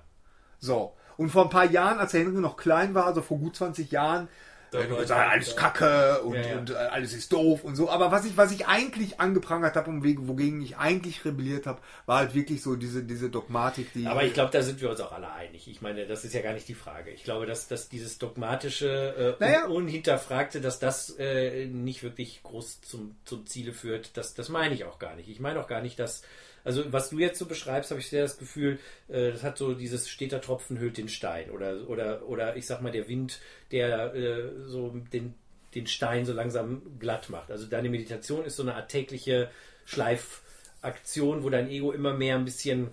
So. 0.61 0.95
Und 1.17 1.31
vor 1.31 1.45
ein 1.45 1.51
paar 1.51 1.71
Jahren, 1.71 1.99
als 1.99 2.13
der 2.13 2.23
Henry 2.23 2.41
noch 2.41 2.57
klein 2.57 2.95
war, 2.95 3.07
also 3.07 3.23
vor 3.23 3.39
gut 3.39 3.57
20 3.57 3.91
Jahren, 3.91 4.29
wenn 4.71 4.89
du 4.89 4.97
gesagt, 4.97 5.31
alles 5.31 5.57
Kacke 5.57 6.23
und, 6.23 6.35
ja, 6.35 6.43
ja. 6.43 6.59
und 6.59 6.71
äh, 6.71 6.75
alles 6.75 7.13
ist 7.13 7.33
doof 7.33 7.65
und 7.65 7.77
so. 7.77 7.91
Aber 7.91 8.11
was 8.11 8.25
ich, 8.25 8.37
was 8.37 8.53
ich 8.53 8.67
eigentlich 8.67 9.21
angeprangert 9.21 9.77
habe 9.77 9.91
und 9.91 10.05
wogegen 10.29 10.63
ich 10.63 10.77
eigentlich 10.77 11.25
rebelliert 11.25 11.67
habe, 11.67 11.81
war 12.07 12.19
halt 12.19 12.35
wirklich 12.35 12.63
so 12.63 12.77
diese, 12.77 13.03
diese 13.05 13.31
Dogmatik, 13.31 13.93
die. 13.93 14.07
Aber 14.07 14.25
ich 14.25 14.35
glaube, 14.35 14.51
da 14.51 14.63
sind 14.63 14.81
wir 14.81 14.91
uns 14.91 15.01
auch 15.01 15.13
alle 15.13 15.33
einig. 15.33 15.69
Ich 15.69 15.83
meine, 15.83 16.07
das 16.07 16.25
ist 16.25 16.35
ja 16.35 16.43
gar 16.43 16.53
nicht 16.53 16.69
die 16.69 16.75
Frage. 16.75 17.11
Ich 17.11 17.25
glaube, 17.25 17.47
dass, 17.47 17.69
dass 17.69 17.89
dieses 17.89 18.19
dogmatische, 18.19 19.37
äh, 19.41 19.45
naja. 19.45 19.67
unhinterfragte, 19.67 20.61
dass 20.61 20.79
das 20.79 21.11
äh, 21.19 21.67
nicht 21.67 22.03
wirklich 22.03 22.43
groß 22.43 22.81
zum, 22.83 23.17
zum 23.25 23.47
Ziele 23.47 23.73
führt, 23.73 24.17
das, 24.17 24.35
das 24.35 24.49
meine 24.49 24.75
ich 24.75 24.85
auch 24.85 24.99
gar 24.99 25.15
nicht. 25.15 25.29
Ich 25.29 25.41
meine 25.41 25.61
auch 25.61 25.69
gar 25.69 25.81
nicht, 25.81 25.99
dass 25.99 26.23
also 26.65 26.93
was 26.93 27.11
du 27.11 27.19
jetzt 27.19 27.39
so 27.39 27.47
beschreibst, 27.47 27.91
habe 27.91 28.01
ich 28.01 28.09
sehr 28.09 28.23
das 28.23 28.39
Gefühl, 28.39 28.79
äh, 29.09 29.31
das 29.31 29.43
hat 29.43 29.59
so 29.59 29.75
dieses 29.75 30.09
steter 30.09 30.41
Tropfen 30.41 30.79
hüllt 30.79 30.97
den 30.97 31.09
Stein 31.09 31.51
oder 31.51 31.89
oder 31.89 32.27
oder 32.27 32.57
ich 32.57 32.67
sag 32.67 32.81
mal 32.81 32.93
der 32.93 33.09
Wind, 33.09 33.41
der 33.71 34.15
äh, 34.15 34.51
so 34.67 34.95
den 35.13 35.35
den 35.75 35.87
Stein 35.87 36.25
so 36.25 36.33
langsam 36.33 36.83
glatt 36.99 37.31
macht. 37.31 37.51
Also 37.51 37.67
deine 37.67 37.89
Meditation 37.89 38.45
ist 38.45 38.57
so 38.57 38.63
eine 38.63 38.75
Art 38.77 38.91
tägliche 38.91 39.51
Schleifaktion, 39.85 41.43
wo 41.43 41.51
dein 41.51 41.69
Ego 41.69 41.93
immer 41.93 42.15
mehr 42.15 42.37
ein 42.37 42.45
bisschen 42.45 42.91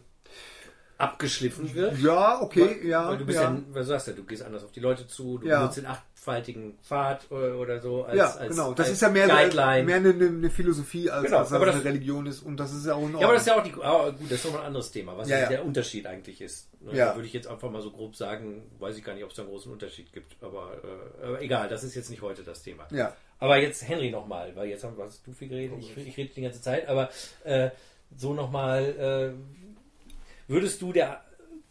abgeschliffen 0.98 1.73
wird. 1.73 1.99
Ja, 1.99 2.41
okay, 2.41 2.77
weil, 2.81 2.85
ja. 2.88 3.10
Weil 3.10 3.18
du 3.18 3.26
bist 3.26 3.39
ja, 3.39 3.52
ja 3.52 3.61
was 3.69 3.88
sagst 3.88 4.07
du, 4.07 4.14
du 4.14 4.23
gehst 4.23 4.43
anders 4.43 4.64
auf 4.64 4.72
die 4.72 4.80
Leute 4.80 5.07
zu, 5.07 5.38
du 5.38 5.48
ja. 5.48 5.60
benutzt 5.60 5.77
den 5.77 5.85
achtfaltigen 6.22 6.77
Pfad 6.84 7.31
oder, 7.31 7.81
so 7.81 8.03
als, 8.03 8.15
Ja, 8.15 8.48
genau. 8.48 8.73
Das 8.73 8.88
als 8.88 8.95
ist 8.95 9.02
ja 9.02 9.10
mehr, 9.10 9.27
Guideline. 9.27 9.84
mehr 9.84 9.95
eine, 9.95 10.10
eine 10.10 10.49
Philosophie, 10.52 11.10
als, 11.10 11.26
genau, 11.26 11.39
als, 11.39 11.52
als 11.52 11.61
eine 11.61 11.72
das, 11.72 11.84
Religion 11.84 12.27
ist 12.27 12.41
und 12.41 12.57
das 12.57 12.73
ist 12.73 12.85
ja 12.85 12.93
auch 12.93 13.10
Ja, 13.10 13.26
aber 13.26 13.34
das 13.34 13.41
ist 13.41 13.48
ja 13.48 13.60
auch 13.60 13.64
die, 13.64 13.73
oh, 13.73 14.11
gut, 14.11 14.26
das 14.26 14.31
ist 14.34 14.45
nochmal 14.45 14.61
ein 14.61 14.68
anderes 14.68 14.91
Thema, 14.91 15.18
was 15.18 15.27
ja, 15.27 15.49
der 15.49 15.65
Unterschied 15.65 16.06
eigentlich 16.06 16.41
ist. 16.41 16.69
Ne, 16.81 16.95
ja. 16.95 17.07
Da 17.07 17.15
würde 17.15 17.27
ich 17.27 17.34
jetzt 17.34 17.48
einfach 17.48 17.72
mal 17.72 17.81
so 17.81 17.89
grob 17.89 18.15
sagen, 18.15 18.69
weiß 18.77 18.98
ich 18.98 19.03
gar 19.03 19.15
nicht, 19.15 19.23
ob 19.23 19.31
es 19.31 19.35
da 19.35 19.41
einen 19.41 19.52
großen 19.52 19.72
Unterschied 19.72 20.14
gibt, 20.14 20.35
aber, 20.43 20.73
äh, 20.84 21.26
aber 21.26 21.41
egal, 21.41 21.68
das 21.69 21.84
ist 21.84 21.95
jetzt 21.95 22.11
nicht 22.11 22.22
heute 22.22 22.43
das 22.43 22.61
Thema. 22.61 22.88
Ja. 22.91 23.15
Aber 23.39 23.57
jetzt 23.57 23.88
Henry 23.88 24.11
nochmal, 24.11 24.56
weil 24.56 24.69
jetzt 24.69 24.84
haben 24.84 24.95
wir, 24.98 25.06
hast 25.06 25.26
du 25.26 25.34
viel 25.34 25.48
geredet, 25.48 25.80
ich, 25.80 25.98
ich 25.98 26.18
rede 26.18 26.31
die 26.35 26.41
ganze 26.41 26.61
Zeit, 26.61 26.88
aber 26.88 27.10
äh, 27.43 27.72
so 28.15 28.35
nochmal, 28.35 29.34
äh, 29.35 30.52
würdest 30.52 30.81
du 30.84 30.93
der 30.93 31.23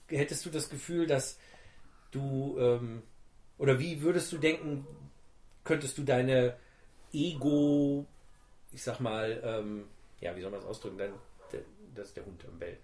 hättest 0.09 0.45
du 0.45 0.51
das 0.51 0.69
Gefühl, 0.69 1.07
dass 1.07 1.39
du, 2.11 2.57
ähm, 2.59 3.03
oder 3.61 3.79
wie 3.79 4.01
würdest 4.01 4.33
du 4.33 4.39
denken, 4.39 4.87
könntest 5.65 5.99
du 5.99 6.03
deine 6.03 6.57
Ego, 7.13 8.07
ich 8.73 8.83
sag 8.83 9.01
mal, 9.01 9.41
ähm, 9.45 9.85
ja, 10.21 10.35
wie 10.35 10.41
soll 10.41 10.51
man 10.51 10.61
das 10.61 10.69
ausdrücken, 10.69 10.99
Dein, 10.99 11.13
der, 11.53 11.61
das 11.95 12.09
ist 12.09 12.17
der 12.17 12.25
Hund 12.25 12.43
am 12.49 12.59
Bell. 12.59 12.79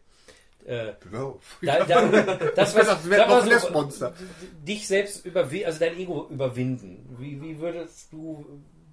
Äh, 0.64 0.94
genau. 1.00 1.40
da, 1.62 1.84
da, 1.84 2.06
das, 2.56 2.74
was, 2.74 2.86
das 2.86 3.10
wäre 3.10 3.60
so, 3.60 3.70
Monster. 3.70 4.14
dich 4.66 4.86
selbst 4.86 5.24
überwinden, 5.24 5.66
also 5.66 5.80
dein 5.80 5.96
Ego 5.96 6.28
überwinden. 6.28 7.16
Wie, 7.18 7.40
wie 7.40 7.58
würdest 7.58 8.12
du 8.12 8.44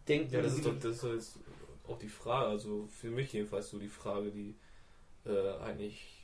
denken? 0.07 0.34
Ja, 0.34 0.41
das 0.41 0.53
ist, 0.53 0.65
doch, 0.65 0.80
das 0.80 1.03
ist 1.03 1.39
auch 1.88 1.99
die 1.99 2.10
Frage, 2.10 2.47
also 2.47 2.88
für 3.01 3.10
mich 3.10 3.34
jedenfalls 3.34 3.69
so 3.69 3.77
die 3.77 3.89
Frage, 3.89 4.31
die 4.31 4.55
äh, 5.26 5.57
eigentlich 5.61 6.23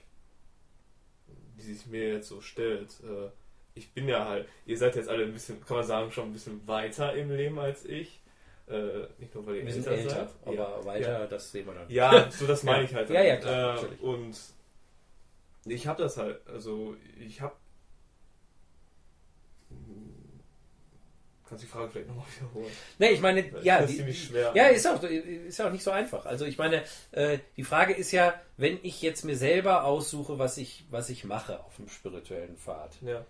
die 1.57 1.73
sich 1.73 1.85
mir 1.87 2.13
jetzt 2.13 2.29
so 2.29 2.39
stellt. 2.39 2.91
Äh, 3.03 3.29
ich 3.75 3.93
bin 3.93 4.07
ja 4.07 4.27
halt, 4.27 4.47
ihr 4.65 4.77
seid 4.77 4.95
jetzt 4.95 5.09
alle 5.09 5.23
ein 5.23 5.33
bisschen, 5.33 5.63
kann 5.65 5.77
man 5.77 5.85
sagen, 5.85 6.11
schon 6.11 6.29
ein 6.29 6.33
bisschen 6.33 6.67
weiter 6.67 7.13
im 7.13 7.31
Leben 7.31 7.59
als 7.59 7.85
ich. 7.85 8.21
Äh, 8.67 9.07
nicht 9.17 9.33
nur 9.33 9.47
weil 9.47 9.55
ihr 9.55 9.67
älter, 9.67 9.91
älter 9.91 10.09
seid. 10.09 10.29
aber 10.45 10.55
ja. 10.55 10.85
weiter, 10.85 11.19
ja. 11.21 11.27
das 11.27 11.51
sehen 11.51 11.65
wir 11.65 11.73
dann. 11.73 11.89
Ja, 11.89 12.29
so 12.29 12.45
das 12.45 12.63
meine 12.63 12.83
ich 12.83 12.93
halt. 12.93 13.09
Ja, 13.09 13.23
ja, 13.23 13.37
klar. 13.37 13.83
Äh, 13.83 14.05
und 14.05 14.37
ich 15.65 15.87
habe 15.87 16.03
das 16.03 16.17
halt, 16.17 16.39
also 16.47 16.95
ich 17.19 17.41
habe 17.41 17.55
Kannst 21.49 21.63
du 21.63 21.67
die 21.67 21.71
Frage 21.71 21.89
vielleicht 21.89 22.07
nochmal 22.07 22.27
wiederholen? 22.39 22.71
Nee, 22.99 23.09
ich 23.09 23.21
meine, 23.21 23.43
ja, 23.63 23.77
ist 23.77 23.95
ziemlich 23.95 24.23
schwer. 24.23 24.51
Ja, 24.53 24.67
ist 24.67 24.85
auch, 24.85 25.01
ist 25.01 25.59
auch 25.59 25.71
nicht 25.71 25.83
so 25.83 25.89
einfach. 25.89 26.27
Also 26.27 26.45
ich 26.45 26.59
meine, 26.59 26.83
äh, 27.11 27.39
die 27.57 27.63
Frage 27.63 27.93
ist 27.93 28.11
ja, 28.11 28.39
wenn 28.57 28.77
ich 28.83 29.01
jetzt 29.01 29.25
mir 29.25 29.35
selber 29.35 29.83
aussuche, 29.83 30.37
was 30.37 30.59
ich, 30.59 30.85
was 30.91 31.09
ich 31.09 31.23
mache 31.23 31.59
auf 31.63 31.75
dem 31.77 31.89
spirituellen 31.89 32.55
Pfad, 32.55 33.01
ja. 33.01 33.25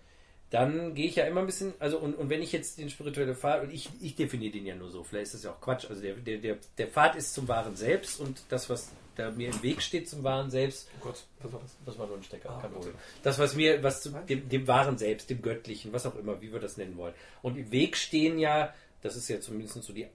Dann 0.50 0.96
gehe 0.96 1.08
ich 1.08 1.16
ja 1.16 1.26
immer 1.26 1.42
ein 1.42 1.46
bisschen, 1.46 1.74
also 1.80 2.00
und, 2.00 2.16
und 2.16 2.30
wenn 2.30 2.42
ich 2.42 2.52
jetzt 2.52 2.80
den 2.80 2.90
spirituellen 2.90 3.36
Pfad, 3.36 3.64
und 3.64 3.72
ich, 3.72 3.90
ich 4.02 4.16
definiere 4.16 4.52
den 4.52 4.66
ja 4.66 4.76
nur 4.76 4.90
so, 4.90 5.04
vielleicht 5.04 5.26
ist 5.26 5.36
das 5.36 5.44
ja 5.44 5.52
auch 5.52 5.62
Quatsch, 5.62 5.86
also 5.90 6.02
der, 6.02 6.16
der, 6.16 6.38
der, 6.38 6.58
der 6.78 6.88
Pfad 6.88 7.16
ist 7.16 7.34
zum 7.34 7.48
wahren 7.48 7.76
Selbst 7.76 8.20
und 8.20 8.42
das, 8.50 8.70
was 8.70 8.92
da 9.16 9.32
mir 9.32 9.50
im 9.50 9.62
Weg 9.62 9.82
steht 9.82 10.10
zum 10.10 10.24
wahren 10.24 10.50
Selbst. 10.50 10.90
Oh 11.00 11.06
Gott, 11.06 11.24
was 11.42 11.54
war 11.54 11.60
das? 11.60 11.78
Das 11.86 12.00
war 12.00 12.08
nur 12.08 12.18
ein 12.18 12.24
Stecker, 12.24 12.50
ah, 12.50 12.62
kein 12.62 12.72
Problem. 12.72 12.94
Das, 13.22 13.38
was 13.38 13.56
mir, 13.56 13.84
was 13.84 14.02
zu 14.02 14.10
dem, 14.10 14.50
dem 14.50 14.68
wahren 14.68 14.98
Selbst, 14.98 15.30
dem 15.30 15.42
Göttlichen, 15.42 15.94
was 15.94 16.06
auch 16.06 16.16
immer, 16.16 16.42
wie 16.42 16.52
wir 16.52 16.60
das 16.60 16.78
nennen 16.78 16.98
wollen. 16.98 17.14
Und 17.42 17.58
im 17.58 17.72
Weg 17.72 17.96
stehen 17.98 18.40
ja, 18.40 18.74
das 19.02 19.16
ist 19.16 19.28
ja 19.28 19.40
zumindest 19.40 19.84
so 19.84 19.94
die 19.94 20.08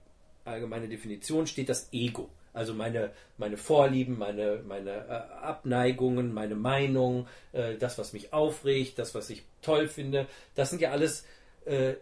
allgemeine 0.45 0.89
Definition, 0.89 1.47
steht 1.47 1.69
das 1.69 1.89
Ego. 1.93 2.29
Also 2.55 2.73
meine, 2.73 3.11
meine 3.37 3.57
Vorlieben, 3.57 4.17
meine, 4.17 4.63
meine 4.67 4.91
äh, 4.91 5.45
Abneigungen, 5.45 6.33
meine 6.33 6.55
Meinung, 6.55 7.27
äh, 7.53 7.77
das, 7.77 7.99
was 7.99 8.13
mich 8.13 8.33
aufregt, 8.33 8.99
das, 8.99 9.15
was 9.15 9.29
ich 9.29 9.43
toll 9.61 9.89
finde, 9.89 10.27
das 10.55 10.71
sind 10.71 10.81
ja 10.81 10.93
alles, 10.93 11.27
äh, 11.67 11.95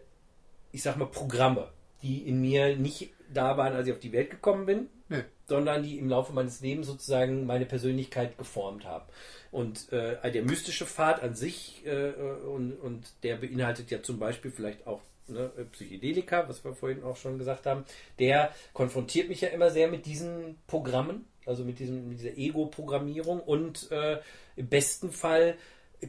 ich 0.71 0.83
sag 0.83 0.97
mal, 0.97 1.07
Programme, 1.07 1.69
die 2.03 2.19
in 2.19 2.39
mir 2.39 2.77
nicht 2.77 3.09
da 3.33 3.57
waren, 3.57 3.73
als 3.73 3.87
ich 3.87 3.93
auf 3.93 3.99
die 3.99 4.13
Welt 4.13 4.29
gekommen 4.29 4.67
bin, 4.67 4.89
nee. 5.09 5.23
sondern 5.47 5.81
die 5.81 5.97
im 5.97 6.07
Laufe 6.07 6.33
meines 6.33 6.61
Lebens 6.61 6.85
sozusagen 6.85 7.47
meine 7.47 7.65
Persönlichkeit 7.65 8.37
geformt 8.37 8.85
haben. 8.85 9.05
Und 9.51 9.91
äh, 9.91 10.31
der 10.31 10.43
mystische 10.43 10.85
Pfad 10.85 11.23
an 11.23 11.33
sich 11.33 11.83
äh, 11.85 12.11
und, 12.11 12.73
und 12.73 13.05
der 13.23 13.37
beinhaltet 13.37 13.89
ja 13.89 14.03
zum 14.03 14.19
Beispiel 14.19 14.51
vielleicht 14.51 14.85
auch 14.85 15.01
ne, 15.27 15.49
Psychedelika, 15.71 16.47
was 16.47 16.63
wir 16.63 16.73
vorhin 16.73 17.03
auch 17.03 17.17
schon 17.17 17.37
gesagt 17.37 17.65
haben, 17.65 17.85
der 18.19 18.53
konfrontiert 18.73 19.29
mich 19.29 19.41
ja 19.41 19.49
immer 19.49 19.69
sehr 19.69 19.87
mit 19.89 20.05
diesen 20.05 20.57
Programmen, 20.67 21.25
also 21.45 21.63
mit, 21.63 21.79
diesem, 21.79 22.09
mit 22.09 22.19
dieser 22.19 22.37
Ego-Programmierung 22.37 23.39
und 23.39 23.91
äh, 23.91 24.19
im 24.55 24.67
besten 24.67 25.11
Fall 25.11 25.55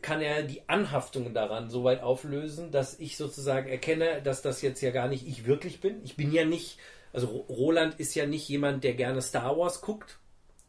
kann 0.03 0.20
er 0.20 0.43
die 0.43 0.69
Anhaftungen 0.69 1.35
daran 1.35 1.70
so 1.70 1.85
weit 1.85 2.03
auflösen, 2.03 2.73
dass 2.73 2.99
ich 2.99 3.16
sozusagen 3.16 3.69
erkenne, 3.69 4.23
dass 4.23 4.43
das 4.43 4.61
jetzt 4.61 4.81
ja 4.81 4.91
gar 4.91 5.09
nicht 5.09 5.27
ich 5.27 5.47
wirklich 5.47 5.81
bin. 5.81 6.03
Ich 6.03 6.16
bin 6.16 6.32
ja 6.32 6.45
nicht 6.45 6.78
also 7.15 7.28
Roland 7.49 8.01
ist 8.01 8.15
ja 8.16 8.27
nicht 8.27 8.49
jemand, 8.49 8.82
der 8.82 8.95
gerne 8.95 9.23
Star 9.23 9.57
Wars 9.57 9.81
guckt 9.81 10.19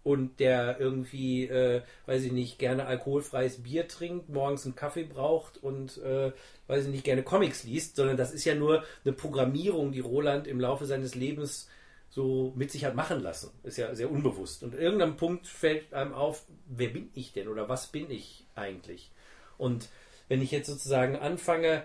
und 0.03 0.39
der 0.39 0.79
irgendwie, 0.79 1.45
äh, 1.45 1.81
weiß 2.05 2.23
ich 2.23 2.31
nicht, 2.31 2.59
gerne 2.59 2.85
alkoholfreies 2.85 3.63
Bier 3.63 3.87
trinkt, 3.87 4.29
morgens 4.29 4.63
einen 4.63 4.75
Kaffee 4.75 5.05
braucht 5.05 5.57
und, 5.57 5.97
äh, 5.97 6.31
weiß 6.67 6.85
ich 6.85 6.91
nicht, 6.91 7.03
gerne 7.03 7.23
Comics 7.23 7.63
liest, 7.63 7.95
sondern 7.95 8.17
das 8.17 8.33
ist 8.33 8.45
ja 8.45 8.55
nur 8.55 8.83
eine 9.03 9.13
Programmierung, 9.13 9.91
die 9.91 9.99
Roland 9.99 10.47
im 10.47 10.59
Laufe 10.59 10.85
seines 10.85 11.15
Lebens 11.15 11.69
so 12.09 12.53
mit 12.55 12.71
sich 12.71 12.85
hat 12.85 12.95
machen 12.95 13.21
lassen. 13.21 13.51
Ist 13.63 13.77
ja 13.77 13.93
sehr 13.93 14.09
unbewusst. 14.09 14.63
Und 14.63 14.73
irgendeinem 14.73 15.17
Punkt 15.17 15.47
fällt 15.47 15.93
einem 15.93 16.13
auf, 16.13 16.45
wer 16.67 16.89
bin 16.89 17.09
ich 17.13 17.33
denn 17.33 17.47
oder 17.47 17.67
was 17.67 17.87
bin 17.87 18.09
ich 18.09 18.45
eigentlich? 18.55 19.11
Und 19.57 19.89
wenn 20.27 20.41
ich 20.41 20.51
jetzt 20.51 20.67
sozusagen 20.67 21.17
anfange, 21.17 21.83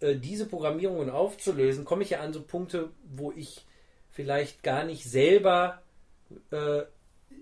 äh, 0.00 0.16
diese 0.16 0.46
Programmierungen 0.46 1.10
aufzulösen, 1.10 1.84
komme 1.84 2.02
ich 2.02 2.10
ja 2.10 2.20
an 2.20 2.32
so 2.32 2.42
Punkte, 2.42 2.90
wo 3.04 3.32
ich 3.32 3.64
vielleicht 4.10 4.62
gar 4.62 4.84
nicht 4.84 5.04
selber 5.04 5.80
äh, 6.50 6.82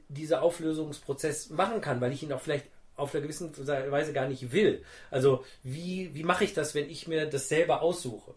dieser 0.09 0.43
Auflösungsprozess 0.43 1.51
machen 1.51 1.81
kann, 1.81 2.01
weil 2.01 2.13
ich 2.13 2.23
ihn 2.23 2.33
auch 2.33 2.41
vielleicht 2.41 2.67
auf 2.97 3.15
einer 3.15 3.23
gewissen 3.23 3.53
Weise 3.67 4.13
gar 4.13 4.29
nicht 4.29 4.53
will. 4.53 4.85
Also 5.11 5.45
wie, 5.63 6.15
wie 6.15 6.25
mache 6.25 6.45
ich 6.45 6.55
das, 6.55 6.75
wenn 6.75 6.91
ich 6.91 7.07
mir 7.07 7.27
das 7.27 7.49
selber 7.49 7.83
aussuche? 7.83 8.35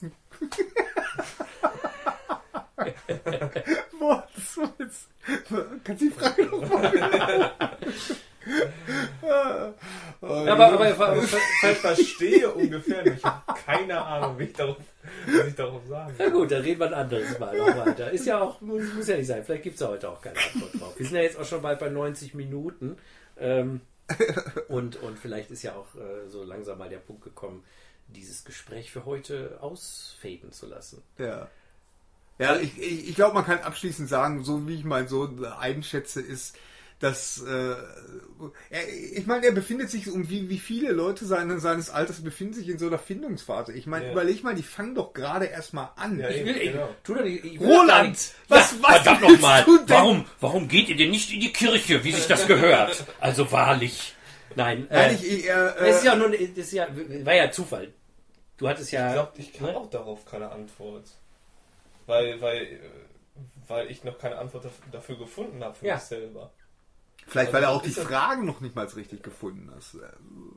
Boah, 3.98 4.26
das 4.34 4.56
war 4.56 4.72
jetzt. 4.78 5.08
Kannst 5.84 6.02
du 6.02 6.06
die 6.08 6.14
Frage 6.14 6.46
nochmal? 6.46 6.92
ja, 9.22 9.74
aber, 10.20 10.72
aber, 10.72 11.08
aber 11.08 11.22
ich 11.22 11.28
verstehe 11.78 12.50
ungefähr 12.50 13.02
nicht. 13.02 13.18
Ich 13.18 13.24
habe 13.24 13.60
keine 13.66 14.02
Ahnung, 14.02 14.38
wie 14.38 14.44
ich 14.44 14.52
darauf, 14.52 14.76
was 15.26 15.46
ich 15.46 15.54
darauf 15.54 15.82
sagen 15.86 16.14
Na 16.18 16.28
gut, 16.28 16.50
dann 16.50 16.62
reden 16.62 16.80
wir 16.80 16.86
ein 16.86 16.94
anderes 16.94 17.38
Mal 17.38 17.56
noch 17.56 17.86
weiter. 17.86 18.10
Ist 18.10 18.26
ja 18.26 18.40
auch, 18.40 18.60
muss, 18.60 18.82
muss 18.94 19.08
ja 19.08 19.16
nicht 19.16 19.26
sein. 19.26 19.44
Vielleicht 19.44 19.64
gibt 19.64 19.74
es 19.74 19.80
ja 19.80 19.88
heute 19.88 20.08
auch 20.08 20.20
keine 20.20 20.36
Antwort 20.38 20.80
drauf. 20.80 20.98
Wir 20.98 21.06
sind 21.06 21.16
ja 21.16 21.22
jetzt 21.22 21.38
auch 21.38 21.44
schon 21.44 21.62
bald 21.62 21.78
bei 21.78 21.88
90 21.88 22.34
Minuten. 22.34 22.96
Ähm, 23.40 23.80
und, 24.68 24.96
und 24.96 25.18
vielleicht 25.18 25.50
ist 25.50 25.62
ja 25.62 25.74
auch 25.74 25.94
äh, 25.94 26.28
so 26.28 26.44
langsam 26.44 26.78
mal 26.78 26.88
der 26.88 26.98
Punkt 26.98 27.22
gekommen, 27.22 27.64
dieses 28.08 28.44
Gespräch 28.44 28.90
für 28.90 29.04
heute 29.04 29.58
ausfaden 29.60 30.52
zu 30.52 30.66
lassen. 30.66 31.02
Ja. 31.18 31.48
Ja, 32.38 32.56
ich, 32.56 32.78
ich, 32.78 33.10
ich 33.10 33.14
glaube, 33.14 33.34
man 33.34 33.44
kann 33.44 33.58
abschließend 33.58 34.08
sagen, 34.08 34.44
so 34.44 34.66
wie 34.66 34.76
ich 34.76 34.84
meinen 34.84 35.08
Sohn 35.08 35.44
einschätze, 35.44 36.22
ist, 36.22 36.56
dass 37.00 37.42
äh, 37.42 37.74
er, 38.70 38.88
ich 39.12 39.26
meine, 39.26 39.46
er 39.46 39.52
befindet 39.52 39.90
sich 39.90 40.08
um 40.08 40.30
wie, 40.30 40.48
wie 40.48 40.58
viele 40.58 40.92
Leute 40.92 41.24
seine, 41.24 41.58
seines 41.58 41.90
Alters 41.90 42.22
befinden 42.22 42.54
sich 42.54 42.68
in 42.68 42.78
so 42.78 42.86
einer 42.86 42.98
Findungsphase. 42.98 43.72
Ich 43.72 43.86
meine, 43.86 44.06
ja. 44.06 44.12
überleg 44.12 44.44
mal, 44.44 44.54
die 44.54 44.62
fangen 44.62 44.94
doch 44.94 45.12
gerade 45.12 45.46
erstmal 45.46 45.88
an. 45.96 46.18
Ja, 46.18 46.28
ich 46.28 46.44
will, 46.44 46.56
ich, 46.56 46.72
genau. 46.72 46.88
tu 47.02 47.14
doch 47.14 47.24
nicht, 47.24 47.44
ich 47.44 47.60
Roland, 47.60 48.16
was, 48.48 48.72
ja, 48.72 48.78
was 48.82 48.96
verdammt 48.96 49.22
noch 49.22 49.40
mal, 49.40 49.66
warum, 49.86 50.24
warum 50.40 50.68
geht 50.68 50.88
ihr 50.88 50.96
denn 50.96 51.10
nicht 51.10 51.32
in 51.32 51.40
die 51.40 51.52
Kirche, 51.52 52.04
wie 52.04 52.12
sich 52.12 52.26
das 52.26 52.46
gehört? 52.46 53.04
Also 53.18 53.50
wahrlich. 53.50 54.14
Nein, 54.54 54.86
Nein 54.90 55.10
äh, 55.10 55.14
ich, 55.14 55.32
ich, 55.32 55.48
äh, 55.48 55.52
das 55.78 55.96
ist 55.96 56.04
ja 56.04 56.14
nur, 56.14 56.30
das 56.30 56.38
ist 56.38 56.72
ja, 56.72 56.86
war 57.24 57.34
ja 57.34 57.50
Zufall. 57.50 57.92
Du 58.58 58.68
hattest 58.68 58.92
ja. 58.92 59.08
Ich 59.08 59.12
glaube, 59.14 59.32
ich 59.38 59.52
kann 59.54 59.68
ne? 59.68 59.76
auch 59.76 59.88
darauf 59.88 60.26
keine 60.26 60.50
Antwort 60.50 61.04
weil, 62.10 62.40
weil, 62.40 62.80
weil 63.68 63.90
ich 63.90 64.04
noch 64.04 64.18
keine 64.18 64.36
Antwort 64.36 64.66
dafür 64.90 65.16
gefunden 65.16 65.62
habe 65.62 65.74
für 65.74 65.86
ja. 65.86 65.94
mich 65.94 66.02
selber. 66.02 66.50
Vielleicht, 67.26 67.52
weil 67.52 67.62
er 67.62 67.70
auch 67.70 67.82
die 67.82 67.90
Fragen 67.90 68.44
noch 68.44 68.60
nicht 68.60 68.74
mal 68.74 68.86
richtig 68.86 69.22
gefunden 69.22 69.70
hast. 69.74 69.96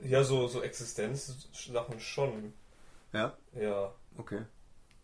Ja, 0.04 0.24
so, 0.24 0.48
so 0.48 0.62
Existenzsachen 0.62 2.00
schon. 2.00 2.54
Ja? 3.12 3.38
Ja. 3.54 3.94
Okay. 4.18 4.42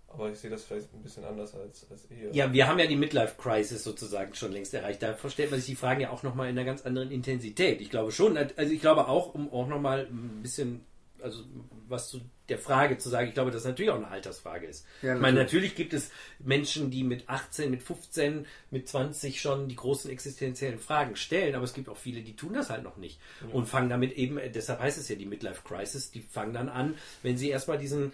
Aber 0.08 0.32
ich 0.32 0.40
sehe 0.40 0.50
das 0.50 0.64
vielleicht 0.64 0.92
ein 0.94 1.04
bisschen 1.04 1.24
anders 1.24 1.54
als, 1.54 1.86
als 1.92 2.10
ihr. 2.10 2.34
Ja, 2.34 2.52
wir 2.52 2.68
haben 2.68 2.80
ja 2.80 2.88
die 2.88 2.96
Midlife-Crisis 2.96 3.84
sozusagen 3.84 4.34
schon 4.34 4.52
längst 4.52 4.74
erreicht. 4.74 5.04
Da 5.04 5.16
stellt 5.30 5.52
man 5.52 5.60
sich 5.60 5.70
die 5.70 5.76
Fragen 5.76 6.02
ja 6.02 6.10
auch 6.10 6.24
nochmal 6.24 6.50
in 6.50 6.58
einer 6.58 6.66
ganz 6.66 6.82
anderen 6.82 7.12
Intensität. 7.12 7.80
Ich 7.80 7.92
glaube 7.92 8.12
schon, 8.12 8.36
also 8.36 8.74
ich 8.74 8.82
glaube 8.82 9.08
auch, 9.08 9.36
um 9.36 9.52
auch 9.54 9.68
nochmal 9.68 10.08
ein 10.10 10.42
bisschen 10.42 10.84
also 11.22 11.44
was 11.88 12.10
zu 12.10 12.22
der 12.50 12.58
Frage 12.58 12.98
zu 12.98 13.10
sagen, 13.10 13.28
ich 13.28 13.34
glaube, 13.34 13.52
dass 13.52 13.64
natürlich 13.64 13.92
auch 13.92 13.98
eine 13.98 14.08
Altersfrage 14.08 14.66
ist. 14.66 14.86
Ja, 15.02 15.16
ich 15.16 15.22
meine, 15.22 15.38
natürlich 15.38 15.76
gibt 15.76 15.94
es 15.94 16.12
Menschen, 16.40 16.90
die 16.90 17.04
mit 17.04 17.30
18, 17.30 17.70
mit 17.70 17.84
15, 17.84 18.46
mit 18.72 18.88
20 18.88 19.40
schon 19.40 19.68
die 19.68 19.76
großen 19.76 20.10
existenziellen 20.10 20.80
Fragen 20.80 21.16
stellen, 21.16 21.56
aber 21.56 21.64
es 21.64 21.74
gibt 21.74 21.90
auch 21.90 21.98
viele, 21.98 22.22
die 22.22 22.36
tun 22.36 22.54
das 22.54 22.70
halt 22.70 22.84
noch 22.84 22.98
nicht 22.98 23.20
ja. 23.42 23.54
und 23.54 23.68
fangen 23.68 23.90
damit 23.90 24.14
eben, 24.14 24.40
deshalb 24.54 24.80
heißt 24.80 24.98
es 24.98 25.10
ja 25.10 25.16
die 25.16 25.26
Midlife 25.26 25.62
Crisis, 25.64 26.12
die 26.12 26.22
fangen 26.22 26.54
dann 26.54 26.70
an, 26.70 26.96
wenn 27.22 27.38
sie 27.38 27.50
erstmal 27.50 27.78
diesen 27.78 28.12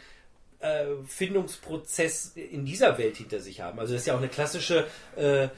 äh, 0.59 0.85
Findungsprozess 1.05 2.33
in 2.35 2.65
dieser 2.65 2.97
Welt 2.97 3.17
hinter 3.17 3.39
sich 3.39 3.61
haben. 3.61 3.79
Also 3.79 3.93
das 3.93 4.01
ist 4.01 4.07
ja 4.07 4.15
auch 4.15 4.19
eine 4.19 4.29
klassische, 4.29 4.87
äh, 5.15 5.49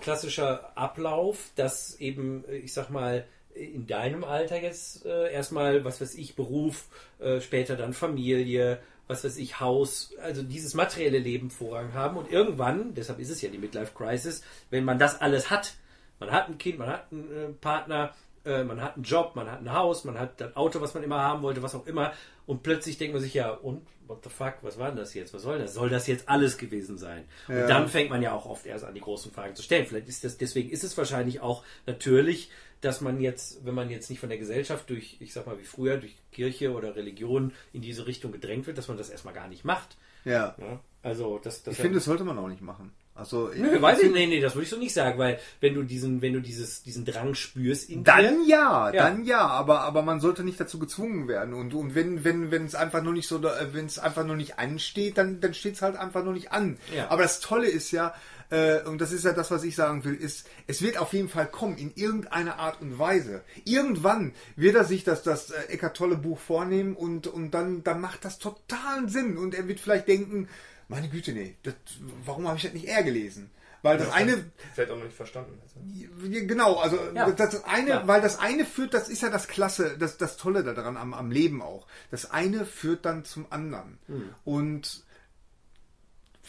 klassischer 0.00 0.76
Ablauf, 0.76 1.50
dass 1.56 1.98
eben, 2.00 2.44
ich 2.48 2.72
sag 2.72 2.90
mal, 2.90 3.26
in 3.60 3.86
deinem 3.86 4.24
Alter 4.24 4.60
jetzt 4.60 5.04
äh, 5.04 5.32
erstmal, 5.32 5.84
was 5.84 6.00
weiß 6.00 6.14
ich, 6.14 6.34
Beruf, 6.34 6.88
äh, 7.18 7.40
später 7.40 7.76
dann 7.76 7.92
Familie, 7.92 8.80
was 9.06 9.24
weiß 9.24 9.36
ich, 9.36 9.60
Haus, 9.60 10.14
also 10.22 10.42
dieses 10.42 10.74
materielle 10.74 11.18
Leben 11.18 11.50
Vorrang 11.50 11.92
haben 11.92 12.16
und 12.16 12.30
irgendwann, 12.30 12.94
deshalb 12.94 13.18
ist 13.18 13.30
es 13.30 13.42
ja 13.42 13.50
die 13.50 13.58
Midlife 13.58 13.92
Crisis, 13.94 14.42
wenn 14.70 14.84
man 14.84 14.98
das 14.98 15.20
alles 15.20 15.50
hat, 15.50 15.74
man 16.18 16.30
hat 16.30 16.48
ein 16.48 16.58
Kind, 16.58 16.78
man 16.78 16.88
hat 16.88 17.06
einen 17.10 17.30
äh, 17.30 17.48
Partner, 17.60 18.14
äh, 18.44 18.64
man 18.64 18.80
hat 18.80 18.94
einen 18.94 19.04
Job, 19.04 19.32
man 19.34 19.50
hat 19.50 19.60
ein 19.60 19.72
Haus, 19.72 20.04
man 20.04 20.18
hat 20.18 20.40
das 20.40 20.56
Auto, 20.56 20.80
was 20.80 20.94
man 20.94 21.02
immer 21.02 21.18
haben 21.18 21.42
wollte, 21.42 21.62
was 21.62 21.74
auch 21.74 21.86
immer 21.86 22.12
und 22.46 22.62
plötzlich 22.62 22.98
denkt 22.98 23.14
man 23.14 23.22
sich 23.22 23.34
ja, 23.34 23.50
und 23.50 23.86
what 24.10 24.24
the 24.24 24.30
fuck, 24.30 24.54
was 24.62 24.78
war 24.78 24.88
denn 24.88 24.96
das 24.96 25.14
jetzt? 25.14 25.32
Was 25.32 25.42
soll 25.42 25.58
das? 25.58 25.72
Soll 25.72 25.88
das 25.88 26.06
jetzt 26.08 26.28
alles 26.28 26.58
gewesen 26.58 26.98
sein? 26.98 27.24
Ja. 27.48 27.62
Und 27.62 27.70
dann 27.70 27.88
fängt 27.88 28.10
man 28.10 28.22
ja 28.22 28.32
auch 28.32 28.44
oft 28.44 28.66
erst 28.66 28.84
an, 28.84 28.92
die 28.92 29.00
großen 29.00 29.30
Fragen 29.30 29.54
zu 29.54 29.62
stellen. 29.62 29.86
Vielleicht 29.86 30.08
ist 30.08 30.24
das, 30.24 30.36
deswegen 30.36 30.68
ist 30.70 30.82
es 30.82 30.98
wahrscheinlich 30.98 31.40
auch 31.40 31.62
natürlich, 31.86 32.50
dass 32.80 33.00
man 33.00 33.20
jetzt, 33.20 33.64
wenn 33.64 33.74
man 33.74 33.90
jetzt 33.90 34.10
nicht 34.10 34.20
von 34.20 34.28
der 34.28 34.38
Gesellschaft 34.38 34.88
durch, 34.88 35.16
ich 35.20 35.32
sag 35.32 35.46
mal 35.46 35.58
wie 35.58 35.64
früher, 35.64 35.98
durch 35.98 36.16
Kirche 36.32 36.72
oder 36.72 36.96
Religion 36.96 37.52
in 37.72 37.82
diese 37.82 38.06
Richtung 38.06 38.32
gedrängt 38.32 38.66
wird, 38.66 38.78
dass 38.78 38.88
man 38.88 38.96
das 38.96 39.10
erstmal 39.10 39.34
gar 39.34 39.48
nicht 39.48 39.64
macht. 39.64 39.96
Ja. 40.24 40.54
ja 40.58 40.80
also 41.02 41.38
das, 41.42 41.62
das 41.62 41.74
ich 41.74 41.80
finde, 41.80 41.96
das 41.96 42.04
sollte 42.04 42.24
man 42.24 42.38
auch 42.38 42.48
nicht 42.48 42.62
machen. 42.62 42.92
Also, 43.20 43.50
Nö, 43.54 43.82
weiß 43.82 44.00
ich, 44.00 44.12
nee, 44.12 44.26
nee, 44.26 44.40
das 44.40 44.54
würde 44.54 44.64
ich 44.64 44.70
so 44.70 44.78
nicht 44.78 44.94
sagen, 44.94 45.18
weil 45.18 45.38
wenn 45.60 45.74
du 45.74 45.82
diesen, 45.82 46.22
wenn 46.22 46.32
du 46.32 46.40
dieses, 46.40 46.82
diesen 46.82 47.04
Drang 47.04 47.34
spürst 47.34 47.90
in 47.90 48.02
Dann 48.02 48.44
dir, 48.44 48.48
ja, 48.48 48.90
ja, 48.92 49.02
dann 49.02 49.24
ja, 49.24 49.46
aber, 49.46 49.80
aber 49.82 50.00
man 50.00 50.20
sollte 50.20 50.42
nicht 50.42 50.58
dazu 50.58 50.78
gezwungen 50.78 51.28
werden. 51.28 51.52
Und, 51.52 51.74
und 51.74 51.94
wenn, 51.94 52.24
wenn, 52.24 52.50
wenn 52.50 52.64
es 52.64 52.74
einfach 52.74 53.02
nur 53.02 53.12
nicht 53.12 53.28
so, 53.28 53.42
wenn 53.42 53.84
es 53.84 53.98
einfach 53.98 54.24
nur 54.24 54.36
nicht 54.36 54.58
ansteht, 54.58 55.18
dann, 55.18 55.40
dann 55.40 55.52
steht 55.52 55.74
es 55.74 55.82
halt 55.82 55.96
einfach 55.96 56.24
nur 56.24 56.32
nicht 56.32 56.52
an. 56.52 56.78
Ja. 56.96 57.10
Aber 57.10 57.22
das 57.22 57.40
Tolle 57.40 57.68
ist 57.68 57.90
ja, 57.90 58.14
äh, 58.50 58.82
und 58.82 59.00
das 59.00 59.12
ist 59.12 59.24
ja 59.24 59.32
das, 59.32 59.50
was 59.50 59.62
ich 59.62 59.76
sagen 59.76 60.04
will, 60.04 60.14
ist, 60.14 60.48
es 60.66 60.82
wird 60.82 60.98
auf 60.98 61.12
jeden 61.12 61.28
Fall 61.28 61.46
kommen, 61.46 61.76
in 61.78 61.92
irgendeiner 61.94 62.58
Art 62.58 62.80
und 62.80 62.98
Weise. 62.98 63.42
Irgendwann 63.64 64.34
wird 64.56 64.74
er 64.74 64.84
sich 64.84 65.04
das, 65.04 65.22
das 65.22 65.50
äh, 65.50 65.62
Eckart 65.68 65.96
Tolle 65.96 66.16
Buch 66.16 66.38
vornehmen 66.38 66.94
und, 66.94 67.26
und 67.26 67.52
dann, 67.52 67.84
dann 67.84 68.00
macht 68.00 68.24
das 68.24 68.38
totalen 68.38 69.08
Sinn. 69.08 69.38
Und 69.38 69.54
er 69.54 69.68
wird 69.68 69.80
vielleicht 69.80 70.08
denken, 70.08 70.48
meine 70.88 71.08
Güte, 71.08 71.32
nee, 71.32 71.56
das, 71.62 71.74
warum 72.24 72.48
habe 72.48 72.56
ich 72.56 72.64
das 72.64 72.72
nicht 72.72 72.86
eher 72.86 73.04
gelesen? 73.04 73.50
Weil 73.82 73.96
das 73.96 74.08
ja, 74.08 74.14
eine. 74.14 74.44
Vielleicht 74.74 74.90
auch 74.90 74.96
noch 74.96 75.04
nicht 75.04 75.16
verstanden. 75.16 75.58
Genau, 76.20 76.76
also 76.76 76.98
ja. 77.14 77.30
das 77.30 77.64
eine, 77.64 77.90
ja. 77.90 78.06
weil 78.06 78.20
das 78.20 78.38
eine 78.38 78.66
führt, 78.66 78.92
das 78.92 79.08
ist 79.08 79.22
ja 79.22 79.30
das 79.30 79.48
Klasse, 79.48 79.96
das, 79.98 80.18
das 80.18 80.36
Tolle 80.36 80.62
daran 80.62 80.96
am, 80.96 81.14
am 81.14 81.30
Leben 81.30 81.62
auch. 81.62 81.86
Das 82.10 82.30
eine 82.30 82.66
führt 82.66 83.06
dann 83.06 83.24
zum 83.24 83.46
anderen. 83.50 83.98
Hm. 84.06 84.34
Und 84.44 85.04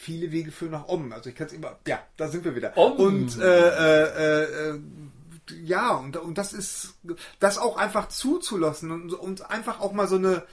viele 0.02 0.32
Wege 0.32 0.50
führen 0.50 0.72
nach 0.72 0.88
Om. 0.88 1.12
Also 1.12 1.30
ich 1.30 1.36
kann 1.36 1.46
es 1.46 1.52
immer, 1.52 1.78
ja, 1.86 2.04
da 2.16 2.28
sind 2.28 2.44
wir 2.44 2.56
wieder. 2.56 2.76
Om. 2.76 2.92
Und 2.92 3.40
äh, 3.40 3.68
äh, 3.68 4.70
äh, 4.70 4.80
ja, 5.62 5.94
und, 5.94 6.16
und 6.16 6.38
das 6.38 6.52
ist, 6.52 6.94
das 7.38 7.58
auch 7.58 7.76
einfach 7.76 8.08
zuzulassen 8.08 8.90
und, 8.90 9.12
und 9.12 9.48
einfach 9.50 9.80
auch 9.80 9.92
mal 9.92 10.08
so 10.08 10.16
eine, 10.16 10.44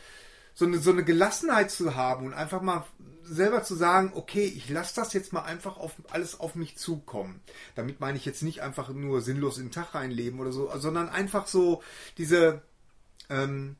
so 0.53 0.65
eine, 0.65 0.77
so 0.77 0.91
eine 0.91 1.03
Gelassenheit 1.03 1.71
zu 1.71 1.95
haben 1.95 2.27
und 2.27 2.34
einfach 2.34 2.61
mal 2.61 2.85
selber 3.23 3.63
zu 3.63 3.76
sagen, 3.76 4.11
okay, 4.15 4.45
ich 4.45 4.69
lasse 4.69 4.95
das 4.95 5.13
jetzt 5.13 5.34
mal 5.34 5.43
einfach 5.43 5.77
auf 5.77 5.93
alles 6.11 6.39
auf 6.39 6.55
mich 6.55 6.77
zukommen. 6.77 7.41
Damit 7.76 7.99
meine 7.99 8.17
ich 8.17 8.26
jetzt 8.26 8.43
nicht 8.43 8.61
einfach 8.61 8.89
nur 8.89 9.21
sinnlos 9.21 9.57
in 9.57 9.65
den 9.65 9.71
Tag 9.71 9.95
reinleben 9.95 10.39
oder 10.39 10.51
so, 10.51 10.71
sondern 10.77 11.09
einfach 11.09 11.47
so 11.47 11.81
diese 12.17 12.61
ähm, 13.30 13.77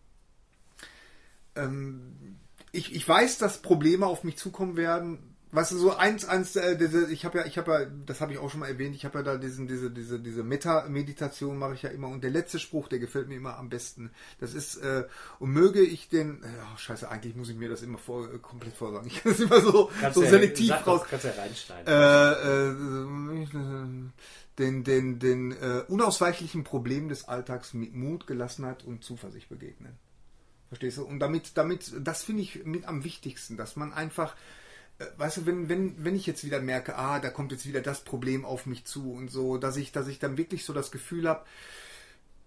ähm, 1.56 2.38
ich, 2.72 2.94
ich 2.94 3.08
weiß, 3.08 3.38
dass 3.40 3.62
Probleme 3.62 4.06
auf 4.06 4.24
mich 4.24 4.38
zukommen 4.38 4.78
werden, 4.78 5.29
was 5.52 5.70
so 5.70 5.96
eins, 5.96 6.26
eins, 6.26 6.56
äh, 6.56 6.78
diese, 6.78 7.12
ich 7.12 7.26
habe 7.26 7.40
ja, 7.40 7.46
ich 7.46 7.58
habe 7.58 7.72
ja, 7.72 7.86
das 8.06 8.22
habe 8.22 8.34
ich 8.34 8.38
auch 8.38 8.52
schon 8.52 8.60
mal 8.60 8.70
erwähnt, 8.70 8.96
ich 8.96 9.04
habe 9.04 9.20
ja 9.20 9.24
da 9.24 9.38
diesen, 9.38 9.68
diese, 9.68 9.90
diese, 9.90 10.20
diese 10.20 10.44
Meta-Meditation 10.44 11.58
mache 11.58 11.74
ich 11.74 11.82
ja 11.82 11.90
immer 11.90 12.08
und 12.08 12.24
der 12.24 12.30
letzte 12.30 12.60
Spruch, 12.60 12.88
der 12.88 13.00
gefällt 13.00 13.28
mir 13.28 13.36
immer 13.36 13.58
am 13.58 13.70
besten. 13.70 14.12
Das 14.40 14.54
ist, 14.54 14.78
äh, 14.78 15.06
und 15.40 15.50
möge 15.52 15.82
ich 15.82 16.08
den, 16.08 16.44
oh, 16.44 16.78
scheiße, 16.78 17.10
eigentlich 17.10 17.36
muss 17.36 17.50
ich 17.50 17.58
mir 17.58 17.68
das 17.68 17.82
immer 17.82 17.98
vor, 17.98 18.32
äh, 18.32 18.38
komplett 18.38 18.76
vorsagen. 18.76 19.10
Ich 19.10 19.24
kann 19.24 19.32
es 19.32 19.40
immer 19.40 19.60
so, 19.60 19.90
so 20.14 20.24
ja, 20.24 20.30
selektiv 20.30 20.72
raus. 20.86 21.02
kannst 21.10 21.26
ja 21.26 21.32
reinschneiden. 21.32 21.88
Äh, 21.88 22.70
äh, 22.70 24.12
den, 24.60 24.84
den, 24.84 25.20
den 25.20 25.52
äh, 25.54 25.84
unausweichlichen 25.88 26.64
Problemen 26.64 27.10
des 27.10 27.28
Alltags 27.28 27.74
mit 27.74 27.96
Mut, 27.96 28.28
Gelassenheit 28.28 28.84
und 28.84 29.04
Zuversicht 29.04 29.50
begegnen. 29.50 29.98
Verstehst 30.68 30.98
du? 30.98 31.06
Und 31.06 31.20
damit, 31.20 31.58
damit, 31.58 31.92
das 32.00 32.24
finde 32.24 32.44
ich 32.44 32.66
mit 32.66 32.88
am 32.88 33.04
wichtigsten, 33.04 33.58
dass 33.58 33.76
man 33.76 33.92
einfach 33.94 34.34
äh, 34.34 34.38
weißt 35.18 35.38
du, 35.38 35.46
wenn, 35.46 35.70
wenn, 35.70 36.04
wenn 36.04 36.16
ich 36.16 36.26
jetzt 36.26 36.44
wieder 36.44 36.62
merke, 36.62 36.98
ah, 36.98 37.20
da 37.20 37.30
kommt 37.30 37.52
jetzt 37.52 37.66
wieder 37.66 37.82
das 37.82 38.02
Problem 38.02 38.46
auf 38.46 38.66
mich 38.66 38.86
zu 38.86 39.14
und 39.14 39.32
so, 39.32 39.58
dass 39.58 39.78
ich, 39.78 39.92
dass 39.92 40.08
ich 40.08 40.20
dann 40.20 40.38
wirklich 40.38 40.66
so 40.66 40.74
das 40.74 40.92
Gefühl 40.92 41.28
habe, 41.28 41.46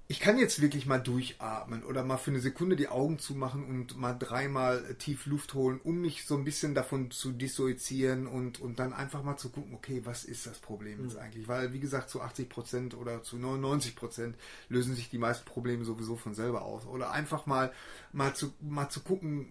ich 0.09 0.21
kann 0.21 0.39
jetzt 0.39 0.61
wirklich 0.61 0.85
mal 0.85 0.99
durchatmen 0.99 1.85
oder 1.85 2.05
mal 2.05 2.19
für 2.19 2.33
eine 2.33 2.41
Sekunde 2.41 2.77
die 2.77 2.89
Augen 2.89 3.19
zumachen 3.19 3.65
und 3.65 3.97
mal 3.97 4.13
dreimal 4.13 4.95
tief 4.99 5.25
Luft 5.25 5.55
holen, 5.55 5.81
um 5.83 6.03
mich 6.03 6.27
so 6.27 6.37
ein 6.37 6.45
bisschen 6.45 6.75
davon 6.75 7.11
zu 7.11 7.33
dissoziieren 7.33 8.27
und, 8.27 8.61
und 8.61 8.79
dann 8.79 8.93
einfach 8.93 9.23
mal 9.23 9.39
zu 9.39 9.49
gucken, 9.49 9.73
okay, 9.73 10.03
was 10.05 10.25
ist 10.25 10.47
das 10.47 10.59
Problem 10.59 11.03
jetzt 11.05 11.17
eigentlich? 11.17 11.49
Weil, 11.49 11.73
wie 11.73 11.81
gesagt, 11.81 12.11
zu 12.11 12.21
80 12.21 12.51
Prozent 12.51 12.95
oder 12.95 13.23
zu 13.23 13.39
99 13.39 13.97
Prozent 13.97 14.37
lösen 14.69 14.95
sich 14.95 15.09
die 15.09 15.17
meisten 15.17 15.47
Probleme 15.47 15.87
sowieso 15.87 16.17
von 16.17 16.35
selber 16.35 16.61
aus. 16.61 16.85
Oder 16.85 17.13
einfach 17.13 17.47
mal, 17.47 17.73
mal 18.13 18.35
zu, 18.35 18.53
mal 18.61 18.91
zu 18.91 19.01
gucken, 19.01 19.49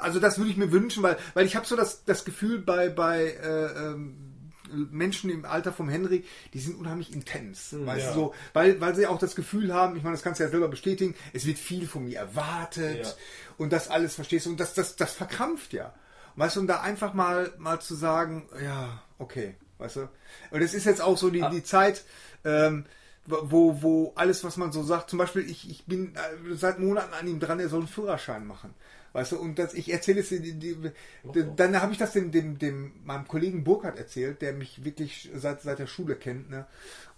also 0.00 0.20
das 0.20 0.38
würde 0.38 0.50
ich 0.50 0.56
mir 0.56 0.72
wünschen, 0.72 1.02
weil, 1.02 1.16
weil 1.34 1.46
ich 1.46 1.56
habe 1.56 1.66
so 1.66 1.76
das, 1.76 2.04
das 2.04 2.24
Gefühl 2.24 2.58
bei, 2.58 2.88
bei 2.88 3.24
äh, 3.24 3.86
ähm, 3.92 4.34
Menschen 4.70 5.30
im 5.30 5.44
Alter 5.44 5.72
vom 5.72 5.88
Henry, 5.88 6.24
die 6.52 6.58
sind 6.60 6.78
unheimlich 6.78 7.12
intens. 7.12 7.72
Hm, 7.72 7.86
weißt 7.86 8.06
ja. 8.06 8.12
du, 8.12 8.18
so, 8.18 8.34
weil, 8.52 8.80
weil 8.80 8.94
sie 8.94 9.06
auch 9.06 9.18
das 9.18 9.34
Gefühl 9.34 9.72
haben, 9.72 9.96
ich 9.96 10.02
meine, 10.02 10.14
das 10.14 10.22
kannst 10.22 10.40
du 10.40 10.44
ja 10.44 10.50
selber 10.50 10.68
bestätigen, 10.68 11.14
es 11.32 11.46
wird 11.46 11.58
viel 11.58 11.86
von 11.86 12.04
mir 12.04 12.18
erwartet 12.18 13.06
Ja. 13.06 13.12
und 13.56 13.72
das 13.72 13.88
alles 13.88 14.14
verstehst 14.14 14.46
du 14.46 14.50
und 14.50 14.60
das, 14.60 14.74
das, 14.74 14.96
das 14.96 15.14
verkrampft 15.14 15.72
ja. 15.72 15.94
Weißt 16.36 16.54
du, 16.56 16.60
und 16.60 16.66
da 16.68 16.82
einfach 16.82 17.14
mal, 17.14 17.52
mal 17.58 17.80
zu 17.80 17.96
sagen, 17.96 18.48
ja, 18.62 19.02
okay, 19.18 19.56
weißt 19.78 19.96
du. 19.96 20.08
Und 20.52 20.62
es 20.62 20.72
ist 20.72 20.84
jetzt 20.84 21.00
auch 21.00 21.16
so 21.18 21.30
die, 21.30 21.42
Ah. 21.42 21.50
die 21.50 21.64
Zeit, 21.64 22.04
ähm, 22.44 22.84
wo, 23.26 23.82
wo 23.82 24.12
alles, 24.14 24.44
was 24.44 24.56
man 24.56 24.70
so 24.70 24.82
sagt, 24.82 25.10
zum 25.10 25.18
Beispiel, 25.18 25.48
ich, 25.50 25.68
ich 25.68 25.84
bin 25.86 26.14
äh, 26.14 26.54
seit 26.54 26.78
Monaten 26.78 27.12
an 27.12 27.26
ihm 27.26 27.40
dran, 27.40 27.58
er 27.60 27.68
soll 27.68 27.80
einen 27.80 27.88
Führerschein 27.88 28.46
machen. 28.46 28.72
Weißt 29.12 29.32
du, 29.32 29.38
und 29.38 29.58
das, 29.58 29.74
ich 29.74 29.90
erzähle 29.90 30.20
es, 30.20 30.28
dir, 30.28 30.40
die, 30.40 30.58
die, 30.58 30.76
die, 31.24 31.44
dann 31.56 31.80
habe 31.80 31.92
ich 31.92 31.98
das 31.98 32.12
dem, 32.12 32.30
dem, 32.30 32.58
dem, 32.58 32.92
meinem 33.04 33.26
Kollegen 33.26 33.64
Burkhardt 33.64 33.98
erzählt, 33.98 34.42
der 34.42 34.52
mich 34.52 34.84
wirklich 34.84 35.30
seit, 35.34 35.62
seit 35.62 35.78
der 35.78 35.86
Schule 35.86 36.16
kennt, 36.16 36.50
ne? 36.50 36.66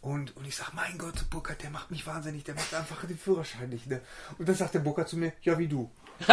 Und, 0.00 0.36
und 0.36 0.46
ich 0.46 0.56
sage, 0.56 0.70
mein 0.74 0.96
Gott, 0.96 1.28
Burkhardt, 1.28 1.62
der 1.62 1.70
macht 1.70 1.90
mich 1.90 2.06
wahnsinnig, 2.06 2.44
der 2.44 2.54
macht 2.54 2.72
einfach 2.74 3.04
den 3.04 3.18
Führerschein 3.18 3.68
nicht, 3.68 3.86
ne? 3.86 4.00
Und 4.38 4.48
dann 4.48 4.54
sagt 4.54 4.74
der 4.74 4.80
Burkhardt 4.80 5.08
zu 5.08 5.16
mir, 5.16 5.32
ja, 5.42 5.58
wie 5.58 5.68
du. 5.68 5.90
und 6.20 6.28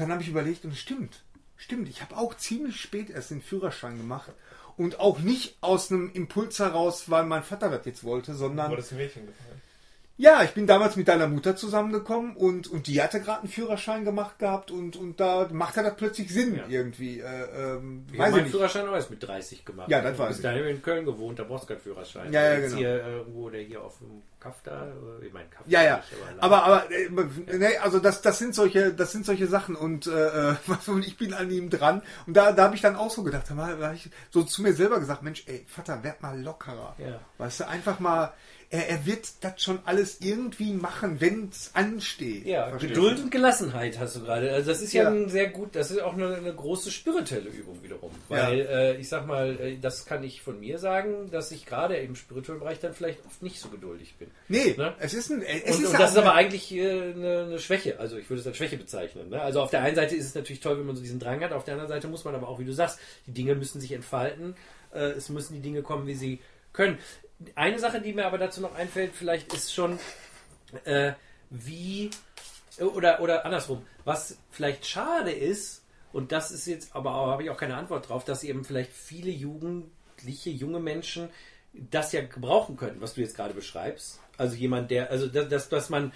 dann 0.00 0.12
habe 0.12 0.22
ich 0.22 0.28
überlegt, 0.28 0.64
und 0.64 0.72
es 0.72 0.78
stimmt, 0.78 1.24
stimmt, 1.56 1.88
ich 1.88 2.02
habe 2.02 2.16
auch 2.16 2.36
ziemlich 2.36 2.80
spät 2.80 3.10
erst 3.10 3.30
den 3.30 3.42
Führerschein 3.42 3.96
gemacht. 3.96 4.32
Und 4.76 5.00
auch 5.00 5.18
nicht 5.18 5.58
aus 5.60 5.90
einem 5.90 6.10
Impuls 6.12 6.58
heraus, 6.58 7.10
weil 7.10 7.24
mein 7.24 7.42
Vater 7.42 7.68
das 7.68 7.84
jetzt 7.84 8.04
wollte, 8.04 8.34
sondern 8.34 8.70
Wurde 8.70 8.82
das 8.82 8.92
Mädchen 8.92 9.26
gefallen? 9.26 9.51
Ja, 10.22 10.44
ich 10.44 10.52
bin 10.52 10.68
damals 10.68 10.94
mit 10.94 11.08
deiner 11.08 11.26
Mutter 11.26 11.56
zusammengekommen 11.56 12.36
und, 12.36 12.68
und 12.68 12.86
die 12.86 13.02
hatte 13.02 13.20
gerade 13.20 13.40
einen 13.40 13.48
Führerschein 13.48 14.04
gemacht 14.04 14.38
gehabt 14.38 14.70
und, 14.70 14.94
und 14.94 15.18
da 15.18 15.48
macht 15.52 15.76
das 15.76 15.96
plötzlich 15.96 16.32
Sinn 16.32 16.54
Ja. 16.54 16.62
irgendwie. 16.68 17.18
Äh, 17.18 17.24
ähm, 17.24 18.06
Ich 18.12 18.18
weiß 18.18 18.28
habe 18.28 18.36
ich 18.38 18.42
nicht. 18.44 18.52
Führerschein 18.52 18.88
auch 18.88 18.94
erst 18.94 19.10
mit 19.10 19.20
30 19.20 19.64
gemacht. 19.64 19.90
Ja, 19.90 20.00
das 20.00 20.16
weiß 20.16 20.28
Bis 20.28 20.36
ich. 20.36 20.42
dahin 20.44 20.60
habe 20.60 20.70
ich 20.70 20.76
in 20.76 20.82
Köln 20.82 21.04
gewohnt, 21.04 21.38
da 21.40 21.42
brauchst 21.42 21.64
du 21.64 21.68
keinen 21.74 21.80
Führerschein. 21.80 22.32
Ja, 22.32 22.52
ja, 22.54 22.60
genau. 22.60 22.76
Hier 22.76 22.88
äh, 23.04 23.16
irgendwo, 23.16 23.50
der 23.50 23.62
hier 23.62 23.82
auf 23.82 23.98
dem 23.98 24.22
Kaff 24.38 24.60
da, 24.62 24.86
äh, 25.20 25.26
ich 25.26 25.32
meine 25.32 25.48
Kaff 25.48 25.64
Ja, 25.66 25.82
ja. 25.82 25.96
nicht, 25.96 26.06
Aber, 26.42 26.62
aber, 26.64 26.90
äh, 26.92 27.08
nee, 27.58 27.76
also 27.78 27.98
das, 27.98 28.22
das 28.22 28.38
sind 28.38 28.54
solche, 28.54 28.92
das 28.94 29.10
sind 29.10 29.26
solche 29.26 29.48
Sachen 29.48 29.74
und, 29.74 30.06
äh, 30.06 30.50
äh, 30.50 30.54
und 30.86 31.04
ich 31.04 31.16
bin 31.16 31.34
an 31.34 31.50
ihm 31.50 31.68
dran 31.68 32.00
und 32.28 32.36
da, 32.36 32.52
da 32.52 32.62
habe 32.64 32.76
ich 32.76 32.80
dann 32.80 32.94
auch 32.94 33.10
so 33.10 33.24
gedacht, 33.24 33.46
da 33.48 33.56
habe 33.56 33.94
ich 33.96 34.08
so 34.30 34.44
zu 34.44 34.62
mir 34.62 34.72
selber 34.72 35.00
gesagt, 35.00 35.24
Mensch, 35.24 35.42
ey, 35.46 35.64
Vater, 35.68 36.04
werd 36.04 36.22
mal 36.22 36.40
lockerer. 36.40 36.94
Ja. 36.98 37.18
Weißt 37.38 37.58
du, 37.60 37.68
einfach 37.68 37.98
mal, 37.98 38.32
er, 38.72 38.88
er 38.88 39.06
wird 39.06 39.28
das 39.42 39.62
schon 39.62 39.80
alles 39.84 40.20
irgendwie 40.22 40.72
machen, 40.72 41.20
wenn 41.20 41.50
es 41.50 41.70
ansteht. 41.74 42.46
Ja, 42.46 42.68
Verstehst 42.70 42.94
Geduld 42.94 43.18
du? 43.18 43.22
und 43.24 43.30
Gelassenheit 43.30 43.98
hast 43.98 44.16
du 44.16 44.20
gerade. 44.22 44.50
Also 44.50 44.70
das 44.70 44.80
ist 44.80 44.94
ja, 44.94 45.02
Ja. 45.04 45.10
ein 45.10 45.28
sehr 45.28 45.50
gut, 45.50 45.76
das 45.76 45.90
ist 45.90 46.00
auch 46.00 46.14
eine, 46.14 46.34
eine 46.34 46.54
große 46.54 46.90
spirituelle 46.90 47.50
Übung 47.50 47.82
wiederum. 47.82 48.10
Weil 48.30 48.60
äh, 48.60 48.96
ich 48.96 49.08
sag 49.10 49.26
mal, 49.26 49.60
äh, 49.60 49.76
das 49.78 50.06
kann 50.06 50.24
ich 50.24 50.40
von 50.40 50.58
mir 50.58 50.78
sagen, 50.78 51.30
dass 51.30 51.52
ich 51.52 51.66
gerade 51.66 51.96
im 51.96 52.16
spirituellen 52.16 52.60
Bereich 52.60 52.80
dann 52.80 52.94
vielleicht 52.94 53.24
oft 53.26 53.42
nicht 53.42 53.60
so 53.60 53.68
geduldig 53.68 54.14
bin. 54.18 54.28
Nee, 54.48 54.74
Ne? 54.78 54.94
es 55.00 55.12
ist 55.12 55.30
ein, 55.30 55.42
es 55.42 55.62
Und, 55.64 55.68
ist 55.68 55.86
und 55.88 55.92
ja 55.92 55.98
das 55.98 56.12
ist 56.12 56.16
aber 56.16 56.32
eigentlich 56.34 56.72
äh, 56.72 57.12
eine, 57.12 57.38
eine 57.46 57.58
Schwäche. 57.58 58.00
Also 58.00 58.16
ich 58.16 58.30
würde 58.30 58.40
es 58.40 58.46
als 58.46 58.56
Schwäche 58.56 58.78
bezeichnen. 58.78 59.28
Ne? 59.28 59.40
Also 59.40 59.60
auf 59.60 59.70
der 59.70 59.82
einen 59.82 59.96
Seite 59.96 60.16
ist 60.16 60.24
es 60.26 60.34
natürlich 60.34 60.60
toll, 60.60 60.78
wenn 60.78 60.86
man 60.86 60.96
so 60.96 61.02
diesen 61.02 61.20
Drang 61.20 61.40
hat. 61.42 61.52
Auf 61.52 61.64
der 61.64 61.74
anderen 61.74 61.90
Seite 61.90 62.08
muss 62.08 62.24
man 62.24 62.34
aber 62.34 62.48
auch, 62.48 62.58
wie 62.58 62.64
du 62.64 62.72
sagst, 62.72 62.98
die 63.26 63.32
Dinge 63.32 63.54
müssen 63.54 63.82
sich 63.82 63.92
entfalten. 63.92 64.54
Äh, 64.94 65.10
es 65.10 65.28
müssen 65.28 65.52
die 65.54 65.60
Dinge 65.60 65.82
kommen, 65.82 66.06
wie 66.06 66.14
sie 66.14 66.40
können. 66.72 66.96
Eine 67.54 67.78
Sache, 67.78 68.00
die 68.00 68.12
mir 68.12 68.26
aber 68.26 68.38
dazu 68.38 68.60
noch 68.60 68.74
einfällt, 68.74 69.12
vielleicht 69.14 69.52
ist 69.54 69.72
schon, 69.74 69.98
äh, 70.84 71.12
wie 71.50 72.10
oder 72.78 73.20
oder 73.20 73.44
andersrum, 73.44 73.84
was 74.04 74.38
vielleicht 74.50 74.86
schade 74.86 75.30
ist. 75.30 75.84
Und 76.12 76.30
das 76.32 76.50
ist 76.50 76.66
jetzt, 76.66 76.94
aber 76.94 77.10
habe 77.12 77.42
ich 77.42 77.50
auch 77.50 77.56
keine 77.56 77.76
Antwort 77.76 78.08
drauf, 78.08 78.24
dass 78.24 78.44
eben 78.44 78.64
vielleicht 78.64 78.92
viele 78.92 79.30
Jugendliche, 79.30 80.50
junge 80.50 80.80
Menschen 80.80 81.28
das 81.72 82.12
ja 82.12 82.20
gebrauchen 82.22 82.76
können, 82.76 83.00
was 83.00 83.14
du 83.14 83.22
jetzt 83.22 83.34
gerade 83.36 83.54
beschreibst. 83.54 84.20
Also 84.36 84.56
jemand, 84.56 84.90
der, 84.90 85.10
also 85.10 85.26
dass, 85.26 85.48
dass, 85.48 85.68
dass 85.70 85.88
man, 85.90 86.12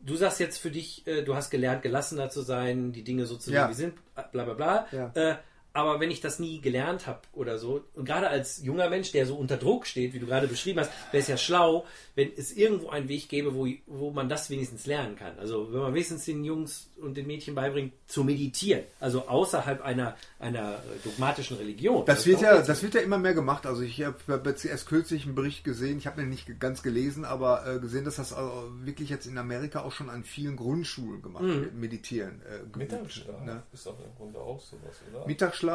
du 0.00 0.16
sagst 0.16 0.40
jetzt 0.40 0.58
für 0.58 0.70
dich, 0.72 1.06
äh, 1.06 1.22
du 1.22 1.36
hast 1.36 1.50
gelernt, 1.50 1.82
gelassener 1.82 2.30
zu 2.30 2.42
sein, 2.42 2.92
die 2.92 3.04
Dinge 3.04 3.26
so 3.26 3.36
zu 3.36 3.44
sehen, 3.46 3.54
Ja. 3.54 3.68
wie 3.68 3.74
sie 3.74 3.82
sind, 3.82 3.94
bla 4.32 4.44
bla 4.44 4.54
bla. 4.54 4.86
Ja. 4.90 5.10
Äh, 5.14 5.36
aber 5.76 6.00
wenn 6.00 6.10
ich 6.10 6.20
das 6.20 6.38
nie 6.38 6.60
gelernt 6.60 7.06
habe 7.06 7.20
oder 7.32 7.58
so, 7.58 7.84
und 7.94 8.06
gerade 8.06 8.28
als 8.28 8.62
junger 8.62 8.88
Mensch, 8.88 9.12
der 9.12 9.26
so 9.26 9.36
unter 9.36 9.58
Druck 9.58 9.86
steht, 9.86 10.14
wie 10.14 10.18
du 10.18 10.26
gerade 10.26 10.48
beschrieben 10.48 10.80
hast, 10.80 10.90
wäre 11.12 11.20
es 11.20 11.28
ja 11.28 11.36
schlau, 11.36 11.84
wenn 12.14 12.32
es 12.34 12.56
irgendwo 12.56 12.88
einen 12.88 13.08
Weg 13.08 13.28
gäbe, 13.28 13.54
wo, 13.54 13.68
wo 13.86 14.10
man 14.10 14.28
das 14.28 14.48
wenigstens 14.48 14.86
lernen 14.86 15.16
kann. 15.16 15.38
Also 15.38 15.72
wenn 15.72 15.80
man 15.80 15.92
wenigstens 15.92 16.24
den 16.24 16.44
Jungs 16.44 16.88
und 16.98 17.16
den 17.16 17.26
Mädchen 17.26 17.54
beibringt, 17.54 17.92
zu 18.06 18.24
meditieren. 18.24 18.84
Also 19.00 19.28
außerhalb 19.28 19.82
einer, 19.82 20.16
einer 20.38 20.76
äh, 20.76 20.98
dogmatischen 21.04 21.58
Religion. 21.58 22.06
Das 22.06 22.24
wird 22.24 22.36
ist 22.36 22.42
ja, 22.42 22.62
das 22.62 22.82
wird 22.82 22.94
ja 22.94 23.02
immer 23.02 23.18
mehr 23.18 23.34
gemacht. 23.34 23.66
Also 23.66 23.82
ich 23.82 24.02
habe 24.02 24.16
erst 24.64 24.88
kürzlich 24.88 25.26
einen 25.26 25.34
Bericht 25.34 25.62
gesehen, 25.62 25.98
ich 25.98 26.06
habe 26.06 26.22
den 26.22 26.30
nicht 26.30 26.58
ganz 26.58 26.82
gelesen, 26.82 27.26
aber 27.26 27.66
äh, 27.66 27.78
gesehen, 27.80 28.06
dass 28.06 28.16
das 28.16 28.32
äh, 28.32 28.36
wirklich 28.84 29.10
jetzt 29.10 29.26
in 29.26 29.36
Amerika 29.36 29.82
auch 29.82 29.92
schon 29.92 30.08
an 30.08 30.24
vielen 30.24 30.56
Grundschulen 30.56 31.20
gemacht 31.20 31.44
wird, 31.44 31.74
meditieren. 31.74 32.40
Äh, 32.42 32.78
Mittagsschlaf 32.78 33.44
ne? 33.44 33.62
ist 33.72 33.86
doch 33.86 33.98
im 33.98 34.14
Grunde 34.16 34.38
auch 34.40 34.60
sowas, 34.60 34.96
oder? 35.12 35.26
Mittagsschlaf, 35.26 35.65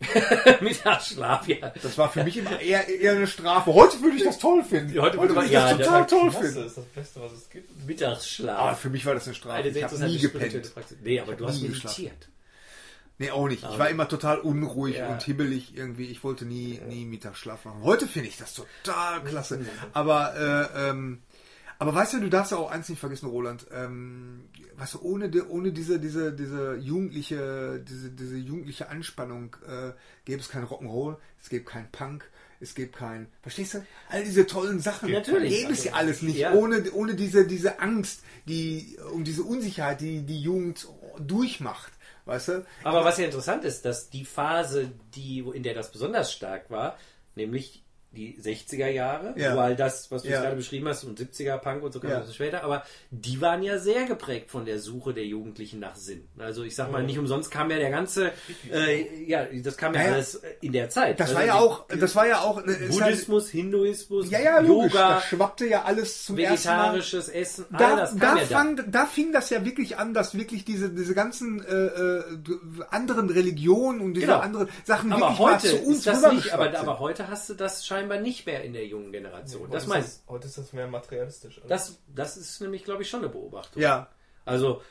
Mittagsschlaf, 0.60 1.46
ja. 1.48 1.72
das 1.82 1.98
war 1.98 2.10
für 2.10 2.24
mich 2.24 2.36
immer 2.38 2.58
eher, 2.60 2.88
eher 2.88 3.12
eine 3.12 3.26
Strafe. 3.26 3.72
Heute 3.74 4.00
würde 4.00 4.16
ich 4.16 4.24
das 4.24 4.38
toll 4.38 4.62
finden. 4.64 4.94
Ja, 4.94 5.02
heute 5.02 5.18
würde 5.18 5.34
ich 5.34 5.40
das 5.40 5.50
ja, 5.50 5.70
total 5.76 6.02
das- 6.02 6.10
toll 6.10 6.30
Klasse, 6.30 6.46
finden. 6.52 6.66
ist 6.66 6.76
das 6.78 6.84
Beste, 6.86 7.20
was 7.20 7.32
es 7.32 7.50
gibt. 7.50 7.86
Mittagsschlaf. 7.86 8.58
Aber 8.58 8.76
für 8.76 8.90
mich 8.90 9.04
war 9.04 9.14
das 9.14 9.26
eine 9.26 9.34
Strafe. 9.34 9.58
Eine 9.58 9.68
Ich 9.68 9.82
habe 9.84 9.98
nie 10.06 10.18
gepennt. 10.18 10.72
Nee, 11.02 11.20
aber 11.20 11.34
du 11.34 11.46
hast 11.46 11.60
nie 11.60 11.68
geschlafen. 11.68 12.02
meditiert. 12.04 12.28
Nee, 13.18 13.30
auch 13.30 13.48
nicht. 13.48 13.62
Ich 13.70 13.78
war 13.78 13.90
immer 13.90 14.08
total 14.08 14.38
unruhig 14.38 14.96
Ja. 14.96 15.08
und 15.10 15.22
hibbelig 15.22 15.76
irgendwie. 15.76 16.06
Ich 16.06 16.24
wollte 16.24 16.46
nie, 16.46 16.80
nie 16.88 17.04
Mittagsschlaf 17.04 17.66
machen. 17.66 17.82
Heute 17.82 18.06
finde 18.08 18.28
ich 18.28 18.38
das 18.38 18.54
total 18.54 19.22
klasse. 19.24 19.60
Aber, 19.92 20.34
äh, 20.74 20.88
ähm, 20.88 21.20
aber 21.78 21.94
weißt 21.94 22.14
du, 22.14 22.20
du 22.20 22.30
darfst 22.30 22.52
ja 22.52 22.58
auch 22.58 22.70
eins 22.70 22.88
nicht 22.88 22.98
vergessen, 22.98 23.26
Roland. 23.28 23.66
Ähm, 23.74 24.48
weißt 24.80 24.94
du, 24.94 25.02
ohne 25.02 25.28
diese, 25.72 26.00
diese, 26.00 26.32
diese 26.32 26.76
jugendliche, 26.76 27.84
diese, 27.86 28.10
diese 28.10 28.36
jugendliche 28.36 28.88
Anspannung 28.88 29.54
äh, 29.66 29.92
gäbe 30.24 30.40
es 30.40 30.48
kein 30.48 30.64
Rock'n'Roll, 30.64 31.16
es 31.40 31.50
gäbe 31.50 31.64
kein 31.64 31.90
Punk, 31.92 32.24
es 32.60 32.74
gäbe 32.74 32.90
kein, 32.90 33.28
verstehst 33.42 33.74
du? 33.74 33.86
All 34.08 34.24
diese 34.24 34.46
tollen 34.46 34.80
Sachen. 34.80 35.12
Natürlich. 35.12 35.60
Gäbe 35.60 35.72
es 35.74 35.84
ja 35.84 35.92
alles 35.92 36.22
nicht. 36.22 36.38
Ja. 36.38 36.54
Ohne, 36.54 36.90
ohne 36.92 37.14
diese, 37.14 37.46
diese 37.46 37.78
Angst, 37.80 38.22
die, 38.46 38.96
um 39.12 39.22
diese 39.22 39.42
Unsicherheit, 39.42 40.00
die 40.00 40.22
die 40.22 40.40
Jugend 40.40 40.88
durchmacht. 41.18 41.92
Weißt 42.24 42.48
du? 42.48 42.66
Aber 42.82 43.04
was 43.04 43.18
ja 43.18 43.26
interessant 43.26 43.64
ist, 43.64 43.84
dass 43.84 44.08
die 44.08 44.24
Phase, 44.24 44.92
die, 45.14 45.40
in 45.40 45.62
der 45.62 45.74
das 45.74 45.92
besonders 45.92 46.32
stark 46.32 46.70
war, 46.70 46.98
nämlich 47.34 47.82
die 48.12 48.36
60er 48.40 48.88
Jahre, 48.88 49.34
Ja. 49.36 49.56
all 49.56 49.76
das, 49.76 50.10
was 50.10 50.22
du 50.22 50.30
Ja. 50.30 50.40
gerade 50.40 50.56
beschrieben 50.56 50.88
hast, 50.88 51.04
und 51.04 51.16
70er 51.16 51.58
Punk 51.58 51.84
und 51.84 51.92
so 51.92 52.00
kam 52.00 52.10
Ja. 52.10 52.18
bisschen 52.18 52.34
später, 52.34 52.64
aber 52.64 52.82
die 53.12 53.40
waren 53.40 53.62
ja 53.62 53.78
sehr 53.78 54.04
geprägt 54.04 54.50
von 54.50 54.64
der 54.64 54.80
Suche 54.80 55.14
der 55.14 55.24
Jugendlichen 55.26 55.78
nach 55.78 55.94
Sinn. 55.94 56.26
Also 56.36 56.64
ich 56.64 56.74
sag 56.74 56.90
mal, 56.90 57.04
nicht 57.04 57.18
umsonst 57.20 57.52
kam 57.52 57.70
ja 57.70 57.76
der 57.78 57.90
ganze, 57.90 58.32
äh, 58.72 59.24
ja, 59.26 59.44
das 59.62 59.76
kam 59.76 59.94
ja, 59.94 60.02
Ja, 60.02 60.12
alles 60.14 60.34
äh, 60.34 60.48
in 60.60 60.72
der 60.72 60.90
Zeit. 60.90 61.20
Das 61.20 61.28
Also 61.28 61.38
war 61.38 61.46
ja 61.46 61.54
auch, 61.54 61.86
das 61.86 62.16
war 62.16 62.26
ja 62.26 62.40
auch, 62.40 62.58
es 62.66 62.76
hat- 63.00 63.06
Buddhismus, 63.06 63.48
Hinduismus, 63.48 64.28
ja, 64.28 64.40
ja, 64.40 64.58
logisch, 64.58 64.92
Yoga, 64.92 65.14
das 65.14 65.24
schwappte 65.26 65.66
ja 65.68 65.82
alles 65.84 66.24
zum 66.24 66.36
ersten 66.36 66.66
Mal. 66.68 66.76
vegetarisches 66.94 67.28
Essen, 67.28 67.66
Da, 67.70 67.94
das 67.96 68.16
da, 68.16 68.34
ja 68.36 68.40
da. 68.40 68.46
fang, 68.56 68.90
da 68.90 69.06
fing 69.06 69.32
das 69.32 69.50
ja 69.50 69.64
wirklich 69.64 69.98
an, 69.98 70.14
dass 70.14 70.34
wirklich 70.36 70.64
diese, 70.64 70.90
diese 70.90 71.14
ganzen 71.14 71.64
äh, 71.64 71.72
äh, 71.86 72.22
anderen 72.90 73.30
Religionen 73.30 74.00
und 74.00 74.14
diese 74.14 74.26
Genau. 74.26 74.40
anderen 74.40 74.68
Sachen 74.84 75.12
Aber 75.12 75.20
wirklich 75.28 75.38
mal 75.38 75.52
heute 75.54 75.68
zu 75.68 75.76
uns 75.84 75.98
ist 75.98 76.06
das 76.08 76.32
nicht, 76.32 76.52
aber, 76.52 76.76
aber 76.76 76.98
heute 76.98 77.28
hast 77.28 77.48
du 77.48 77.54
das 77.54 77.86
scheinbar 77.86 77.99
nicht 78.06 78.46
mehr 78.46 78.62
in 78.64 78.72
der 78.72 78.86
jungen 78.86 79.12
Generation. 79.12 79.62
Heute 79.62 79.72
das 79.72 79.82
ist 79.84 79.88
meinst 79.88 80.08
das, 80.08 80.28
heute 80.28 80.46
ist 80.46 80.58
das 80.58 80.72
mehr 80.72 80.86
materialistisch. 80.86 81.60
das, 81.68 81.98
das 82.14 82.36
ist 82.36 82.60
nämlich, 82.60 82.84
glaube 82.84 83.02
ich, 83.02 83.10
schon 83.10 83.20
eine 83.20 83.28
Beobachtung. 83.28 83.80
Ja. 83.80 84.08
Also, 84.44 84.82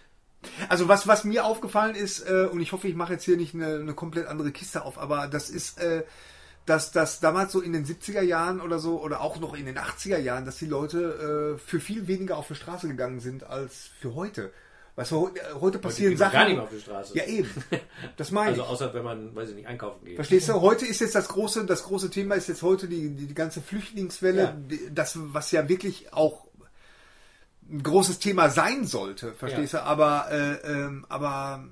Also 0.70 0.88
was, 0.88 1.08
was 1.08 1.24
mir 1.24 1.46
aufgefallen 1.46 1.96
ist, 1.96 2.22
äh, 2.30 2.48
und 2.52 2.62
ich 2.62 2.72
hoffe, 2.72 2.88
ich 2.88 2.96
mache 2.96 3.14
jetzt 3.14 3.26
hier 3.26 3.38
nicht 3.38 3.54
eine, 3.54 3.76
eine 3.76 3.94
komplett 3.94 4.28
andere 4.28 4.52
Kiste 4.52 4.84
auf, 4.86 4.98
aber 4.98 5.28
das 5.28 5.50
ist, 5.50 5.80
äh, 5.80 6.04
dass 6.66 6.92
das 6.92 7.20
damals 7.20 7.52
so 7.52 7.62
in 7.62 7.74
den 7.74 7.86
70er 7.86 8.22
Jahren 8.22 8.62
oder 8.62 8.80
so, 8.80 9.02
oder 9.02 9.22
auch 9.22 9.40
noch 9.40 9.56
in 9.56 9.66
den 9.66 9.78
80er 9.78 10.18
Jahren, 10.18 10.46
dass 10.46 10.58
die 10.58 10.68
Leute 10.68 11.56
äh, 11.56 11.60
für 11.60 11.80
viel 11.80 12.08
weniger 12.08 12.38
auf 12.38 12.48
die 12.48 12.56
Straße 12.56 12.88
gegangen 12.88 13.20
sind 13.20 13.44
als 13.44 13.90
für 14.00 14.16
heute. 14.16 14.52
Weißt 15.00 15.12
du, 15.12 15.32
heute 15.62 15.80
passieren 15.80 16.12
man 16.14 16.18
Sachen. 16.20 16.34
gar 16.34 16.44
nicht 16.46 16.56
mehr 16.56 16.64
auf 16.64 16.70
die 16.70 16.80
Straße. 16.82 17.18
Ja, 17.18 17.24
eben. 17.26 17.50
Das 18.18 18.32
meine 18.32 18.50
Also 18.50 18.64
ich. 18.64 18.68
außer 18.68 18.94
wenn 18.94 19.04
man, 19.06 19.34
weiß 19.34 19.50
ich 19.52 19.56
nicht, 19.56 19.68
einkaufen 19.68 20.04
geht. 20.04 20.16
Verstehst 20.16 20.50
du? 20.50 20.54
Heute 20.62 20.86
ist 20.86 21.00
jetzt 21.00 21.16
das 21.16 21.30
große, 21.30 21.66
das 21.66 21.84
große 21.84 22.10
Thema 22.10 22.36
ist 22.36 22.50
jetzt 22.50 22.64
heute 22.64 22.90
die, 22.90 23.10
die, 23.16 23.28
die 23.28 23.34
ganze 23.34 23.62
Flüchtlingswelle, 23.62 24.42
Ja. 24.44 24.78
das, 24.92 25.14
was 25.18 25.52
ja 25.52 25.70
wirklich 25.70 26.12
auch 26.12 26.48
ein 27.72 27.82
großes 27.82 28.20
Thema 28.20 28.50
sein 28.50 28.86
sollte, 28.86 29.32
verstehst 29.32 29.74
du? 29.76 29.84
Aber, 29.84 30.28
äh, 30.32 30.56
ähm, 30.70 31.06
aber 31.08 31.64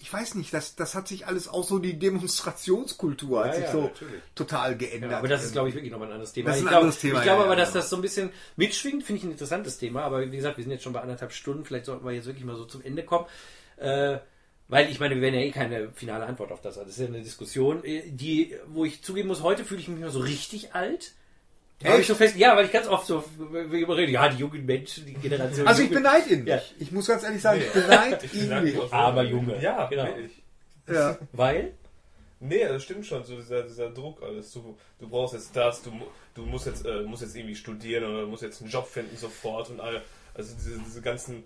ich 0.00 0.12
weiß 0.12 0.34
nicht, 0.36 0.52
das, 0.54 0.76
das 0.76 0.94
hat 0.94 1.08
sich 1.08 1.26
alles 1.26 1.48
auch 1.48 1.64
so 1.64 1.78
die 1.78 1.98
Demonstrationskultur 1.98 3.40
hat 3.40 3.46
Ja, 3.48 3.52
sich 3.54 3.64
ja, 3.66 3.72
so 3.72 3.82
natürlich. 3.82 4.22
total 4.34 4.76
geändert. 4.76 5.10
Ja, 5.12 5.18
aber 5.18 5.28
das 5.28 5.44
ist, 5.44 5.52
glaube 5.52 5.68
ich, 5.68 5.74
wirklich 5.74 5.90
nochmal 5.92 6.08
ein 6.08 6.14
anderes 6.14 6.32
Thema. 6.32 6.48
Das 6.50 6.56
ist 6.56 6.62
ich 6.62 6.66
ein 6.66 6.70
glaube, 6.70 6.82
anderes 6.86 7.00
Thema, 7.00 7.18
Ich 7.18 7.22
glaube 7.24 7.44
aber, 7.44 7.56
dass 7.56 7.72
das 7.72 7.90
so 7.90 7.96
ein 7.96 8.02
bisschen 8.02 8.30
mitschwingt, 8.56 9.04
finde 9.04 9.18
ich 9.18 9.24
ein 9.24 9.30
interessantes 9.32 9.78
Thema. 9.78 10.02
Aber 10.02 10.20
wie 10.30 10.36
gesagt, 10.36 10.56
wir 10.56 10.64
sind 10.64 10.72
jetzt 10.72 10.82
schon 10.84 10.92
bei 10.92 11.00
anderthalb 11.00 11.32
Stunden. 11.32 11.64
Vielleicht 11.64 11.86
sollten 11.86 12.04
wir 12.04 12.12
jetzt 12.12 12.26
wirklich 12.26 12.44
mal 12.44 12.56
so 12.56 12.64
zum 12.64 12.82
Ende 12.82 13.04
kommen. 13.04 13.26
Äh, 13.76 14.18
weil 14.68 14.88
ich 14.90 15.00
meine, 15.00 15.16
wir 15.16 15.22
werden 15.22 15.34
ja 15.34 15.40
eh 15.40 15.50
keine 15.50 15.90
finale 15.92 16.26
Antwort 16.26 16.52
auf 16.52 16.60
das. 16.60 16.76
haben. 16.76 16.84
Das 16.86 16.94
ist 16.96 17.00
ja 17.00 17.08
eine 17.08 17.22
Diskussion, 17.22 17.84
äh, 17.84 18.02
die, 18.10 18.54
wo 18.68 18.84
ich 18.84 19.02
zugeben 19.02 19.28
muss, 19.28 19.42
heute 19.42 19.64
fühle 19.64 19.80
ich 19.80 19.88
mich 19.88 20.00
mal 20.00 20.10
so 20.10 20.20
richtig 20.20 20.74
alt. 20.74 21.12
Hab 21.82 21.94
ich 21.94 21.98
Echt? 22.00 22.08
so 22.08 22.14
fest, 22.14 22.36
ja, 22.36 22.54
weil 22.56 22.66
ich 22.66 22.72
ganz 22.72 22.86
oft 22.88 23.06
so 23.06 23.24
wir 23.38 23.88
reden, 23.96 24.12
ja, 24.12 24.28
die 24.28 24.36
jungen 24.38 24.66
Menschen, 24.66 25.06
die 25.06 25.14
Generation. 25.14 25.66
Also 25.66 25.82
ich 25.82 25.90
beneide 25.90 26.28
ihn 26.28 26.46
Ja. 26.46 26.56
nicht. 26.56 26.74
Ich 26.78 26.92
muss 26.92 27.06
ganz 27.06 27.22
ehrlich 27.22 27.40
sagen, 27.40 27.60
ich 27.62 27.70
beneide 27.72 28.26
ihn 28.26 28.48
sag 28.48 28.62
nicht. 28.64 28.92
Aber 28.92 29.22
Junge. 29.22 29.60
Ja, 29.62 29.86
Genau. 29.86 30.08
Ja. 30.88 31.16
Weil? 31.32 31.72
Nee, 32.40 32.64
das 32.66 32.82
stimmt 32.84 33.06
schon, 33.06 33.22
so 33.24 33.36
dieser, 33.36 33.62
dieser 33.62 33.90
Druck 33.90 34.22
alles. 34.22 34.52
Du, 34.52 34.76
du 34.98 35.08
brauchst 35.08 35.34
jetzt 35.34 35.54
das, 35.56 35.82
du, 35.82 35.90
mu- 35.90 36.06
du 36.34 36.42
musst 36.46 36.66
jetzt 36.66 36.84
äh, 36.86 37.02
musst 37.02 37.22
jetzt 37.22 37.36
irgendwie 37.36 37.54
studieren 37.54 38.04
oder 38.04 38.22
du 38.22 38.26
musst 38.28 38.42
jetzt 38.42 38.60
einen 38.62 38.70
Job 38.70 38.86
finden 38.86 39.16
sofort 39.16 39.68
und 39.70 39.80
alle, 39.80 40.02
also 40.34 40.54
diese, 40.54 40.78
diese 40.80 41.02
ganzen 41.02 41.44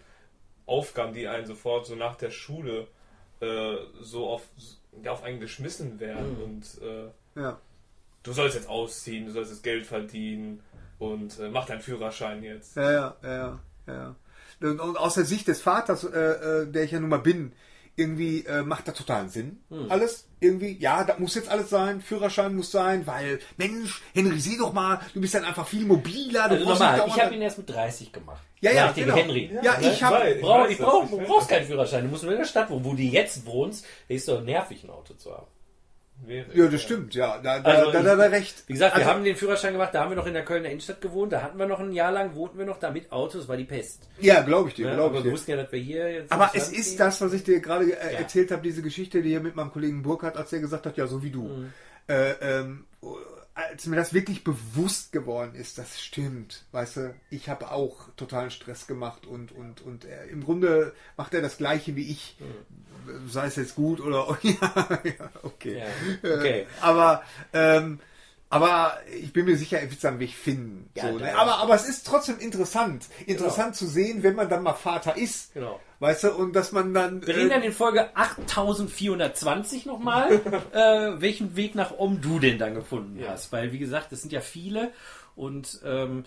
Aufgaben, 0.66 1.12
die 1.12 1.26
einen 1.28 1.46
sofort 1.46 1.86
so 1.86 1.94
nach 1.96 2.16
der 2.16 2.30
Schule 2.30 2.86
äh, 3.40 3.74
so 4.00 4.28
auf, 4.28 4.42
ja, 5.02 5.12
auf 5.12 5.22
einen 5.24 5.40
geschmissen 5.40 5.98
werden 6.00 6.36
Mhm. 6.38 6.42
und 6.42 6.64
äh, 6.82 7.40
Ja. 7.40 7.58
Du 8.24 8.32
sollst 8.32 8.56
jetzt 8.56 8.68
ausziehen, 8.68 9.26
du 9.26 9.32
sollst 9.32 9.52
jetzt 9.52 9.62
Geld 9.62 9.86
verdienen 9.86 10.60
und 10.98 11.38
äh, 11.38 11.48
mach 11.48 11.66
deinen 11.66 11.80
Führerschein 11.80 12.42
jetzt. 12.42 12.74
Ja, 12.76 12.90
ja, 12.90 13.16
ja, 13.22 13.60
ja. 13.86 14.16
Und, 14.60 14.80
und 14.80 14.96
aus 14.96 15.14
der 15.14 15.24
Sicht 15.24 15.46
des 15.46 15.62
Vaters, 15.62 16.02
äh, 16.04 16.08
äh, 16.18 16.66
der 16.66 16.84
ich 16.84 16.90
ja 16.90 16.98
nun 17.00 17.10
mal 17.10 17.18
bin, 17.18 17.52
irgendwie 17.96 18.44
äh, 18.46 18.62
macht 18.62 18.88
das 18.88 18.96
totalen 18.96 19.28
Sinn. 19.28 19.60
Hm. 19.68 19.90
Alles 19.90 20.26
irgendwie, 20.40 20.76
ja, 20.78 21.04
da 21.04 21.16
muss 21.18 21.34
jetzt 21.36 21.48
alles 21.48 21.70
sein, 21.70 22.00
Führerschein 22.00 22.54
muss 22.54 22.70
sein, 22.70 23.06
weil, 23.06 23.38
Mensch, 23.56 24.02
Henry, 24.14 24.40
sieh 24.40 24.58
doch 24.58 24.72
mal, 24.72 25.00
du 25.14 25.20
bist 25.20 25.34
dann 25.34 25.44
einfach 25.44 25.66
viel 25.66 25.84
mobiler. 25.86 26.48
Du 26.48 26.56
Also 26.68 26.84
nicht 26.84 27.06
ich 27.16 27.22
habe 27.22 27.34
ihn 27.34 27.42
erst 27.42 27.58
mit 27.58 27.70
30 27.70 28.12
gemacht. 28.12 28.42
Ja, 28.60 28.72
ja, 28.72 28.92
genau. 28.92 29.14
Henry. 29.14 29.50
Ja, 29.62 29.78
ich 29.80 30.02
hab- 30.02 30.12
weiß, 30.12 30.40
Brauch, 30.40 30.64
weiß 30.64 30.70
ich 30.70 30.78
das, 30.78 30.86
brauch, 30.86 31.04
ich 31.04 31.10
du 31.10 31.18
weiß 31.18 31.26
brauchst 31.26 31.40
das. 31.42 31.48
keinen 31.56 31.66
Führerschein. 31.66 32.04
Du 32.04 32.08
musst 32.10 32.22
nur 32.24 32.32
in 32.32 32.38
der 32.38 32.46
Stadt 32.46 32.70
wohnen. 32.70 32.84
Wo 32.84 32.94
du 32.94 33.02
jetzt 33.02 33.46
wohnst, 33.46 33.86
ist 34.08 34.26
doch 34.28 34.42
nervig, 34.42 34.82
ein 34.84 34.90
Auto 34.90 35.14
zu 35.14 35.32
haben. 35.32 35.46
Wäre- 36.26 36.46
Ja, 36.54 36.66
das 36.68 36.82
stimmt, 36.82 37.14
ja, 37.14 37.38
da, 37.38 37.58
da, 37.60 37.70
Also 37.70 37.90
da, 37.92 38.02
da, 38.02 38.16
da 38.16 38.24
recht. 38.24 38.64
Wie 38.66 38.72
gesagt, 38.72 38.94
wir 38.96 39.02
Also- 39.02 39.14
haben 39.14 39.24
den 39.24 39.36
Führerschein 39.36 39.72
gemacht, 39.72 39.90
da 39.94 40.00
haben 40.02 40.10
wir 40.10 40.16
noch 40.16 40.26
in 40.26 40.32
der 40.34 40.44
Kölner 40.44 40.68
Innenstadt 40.70 41.00
gewohnt, 41.00 41.32
da 41.32 41.42
hatten 41.42 41.58
wir 41.58 41.66
noch 41.66 41.80
ein 41.80 41.92
Jahr 41.92 42.12
lang, 42.12 42.34
wohnten 42.34 42.58
wir 42.58 42.64
noch 42.66 42.78
da 42.78 42.90
mit 42.90 43.10
Autos, 43.12 43.46
war 43.48 43.56
die 43.56 43.64
Pest. 43.64 44.08
Ja, 44.20 44.40
glaube 44.42 44.68
ich 44.70 44.74
dir, 44.74 44.86
Ja, 44.88 44.94
glaube 44.94 45.08
aber 45.10 45.18
ich 45.18 45.24
wir 45.24 45.30
dir. 45.30 45.34
wussten 45.34 45.50
ja, 45.50 45.56
dass 45.58 45.72
wir 45.72 45.78
hier 45.80 46.10
jetzt. 46.12 46.32
Aber 46.32 46.50
es 46.54 46.70
ist 46.72 46.90
ziehen. 46.90 46.98
das, 46.98 47.20
was 47.20 47.32
ich 47.32 47.44
dir 47.44 47.60
gerade 47.60 47.84
äh, 47.86 48.12
Ja. 48.14 48.18
erzählt 48.20 48.50
habe, 48.50 48.62
diese 48.62 48.82
Geschichte, 48.82 49.22
die 49.22 49.30
hier 49.30 49.40
mit 49.40 49.54
meinem 49.56 49.70
Kollegen 49.72 50.02
Burkhardt, 50.02 50.36
als 50.36 50.50
der 50.50 50.60
gesagt 50.60 50.86
hat, 50.86 50.96
ja, 50.96 51.06
so 51.06 51.22
wie 51.22 51.30
du. 51.30 51.42
Mhm. 51.42 51.72
Äh, 52.08 52.30
ähm, 52.42 52.84
als 53.54 53.86
mir 53.86 53.96
das 53.96 54.12
wirklich 54.12 54.42
bewusst 54.42 55.12
geworden 55.12 55.54
ist, 55.54 55.78
das 55.78 56.02
stimmt, 56.02 56.64
weißt 56.72 56.96
du, 56.96 57.14
ich 57.30 57.48
habe 57.48 57.70
auch 57.70 58.08
totalen 58.16 58.50
Stress 58.50 58.86
gemacht 58.86 59.26
und 59.26 59.52
und 59.52 59.80
und 59.80 60.04
er, 60.04 60.24
im 60.28 60.44
Grunde 60.44 60.92
macht 61.16 61.34
er 61.34 61.42
das 61.42 61.56
Gleiche 61.56 61.94
wie 61.94 62.10
ich, 62.10 62.36
sei 63.28 63.46
es 63.46 63.56
jetzt 63.56 63.76
gut 63.76 64.00
oder 64.00 64.36
ja, 64.42 65.00
ja 65.04 65.30
okay, 65.42 65.78
Ja, 66.22 66.36
okay. 66.36 66.60
Äh, 66.60 66.66
aber 66.80 67.22
ähm, 67.52 68.00
aber 68.50 68.98
ich 69.20 69.32
bin 69.32 69.46
mir 69.46 69.56
sicher, 69.56 69.80
er 69.80 69.90
wird 69.90 70.00
seinen 70.00 70.20
Weg 70.20 70.32
finden. 70.32 70.88
Ja, 70.94 71.10
so, 71.10 71.18
ne? 71.18 71.36
aber, 71.36 71.58
aber 71.58 71.74
es 71.74 71.88
ist 71.88 72.06
trotzdem 72.06 72.38
interessant. 72.38 73.06
Interessant 73.26 73.74
zu 73.74 73.84
sehen, 73.84 74.22
wenn 74.22 74.36
man 74.36 74.48
dann 74.48 74.62
mal 74.62 74.74
Vater 74.74 75.16
ist. 75.16 75.54
Genau. 75.54 75.80
Weißt 76.04 76.24
du, 76.24 76.32
und 76.32 76.54
dass 76.54 76.70
man 76.72 76.92
dann. 76.92 77.26
Wir 77.26 77.34
reden 77.34 77.48
dann 77.48 77.62
äh, 77.62 77.66
in 77.68 77.72
Folge 77.72 78.14
8420 78.14 79.86
nochmal, 79.86 80.32
äh, 80.72 81.18
welchen 81.18 81.56
Weg 81.56 81.74
nach 81.74 81.98
Om 81.98 82.20
du 82.20 82.38
denn 82.38 82.58
dann 82.58 82.74
gefunden 82.74 83.24
hast. 83.26 83.50
Weil, 83.52 83.72
wie 83.72 83.78
gesagt, 83.78 84.12
es 84.12 84.20
sind 84.20 84.30
ja 84.30 84.42
viele 84.42 84.92
und 85.34 85.80
ähm, 85.82 86.24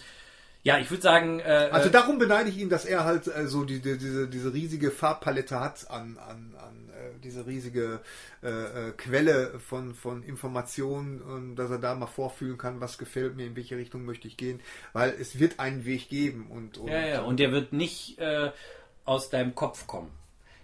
ja, 0.64 0.80
ich 0.80 0.90
würde 0.90 1.04
sagen, 1.04 1.40
äh, 1.40 1.70
also 1.72 1.90
äh, 1.90 1.92
darum 1.92 2.18
beneide 2.18 2.50
ich 2.50 2.58
ihn, 2.58 2.70
dass 2.70 2.86
er 2.86 3.06
halt 3.06 3.28
äh, 3.28 3.46
so 3.46 3.66
die, 3.66 3.80
die, 3.80 4.00
diese, 4.00 4.28
diese 4.28 4.52
riesige 4.52 4.90
Farbpalette 4.90 5.60
hat 5.60 5.90
an, 5.92 6.18
an, 6.18 6.56
an 6.58 6.90
äh, 6.90 7.20
diese 7.24 7.46
riesige 7.46 8.02
äh, 8.44 8.50
äh, 8.50 8.92
Quelle 8.98 9.60
von, 9.60 9.94
von 9.94 10.24
Informationen 10.24 11.22
und 11.22 11.56
dass 11.56 11.70
er 11.70 11.78
da 11.78 11.94
mal 11.94 12.08
vorfühlen 12.08 12.58
kann, 12.58 12.82
was 12.82 12.98
gefällt 12.98 13.36
mir, 13.36 13.46
in 13.46 13.56
welche 13.56 13.78
Richtung 13.78 14.06
möchte 14.06 14.28
ich 14.28 14.38
gehen, 14.38 14.60
weil 14.92 15.14
es 15.22 15.40
wird 15.40 15.60
einen 15.60 15.86
Weg 15.86 16.10
geben 16.10 16.48
und, 16.50 16.80
und 16.80 16.90
ja, 16.90 17.06
ja, 17.06 17.22
und 17.22 17.40
der 17.40 17.52
wird 17.52 17.72
nicht 17.72 18.18
äh, 18.20 18.52
aus 19.08 19.30
deinem 19.30 19.56
Kopf 19.56 19.88
kommen. 19.88 20.12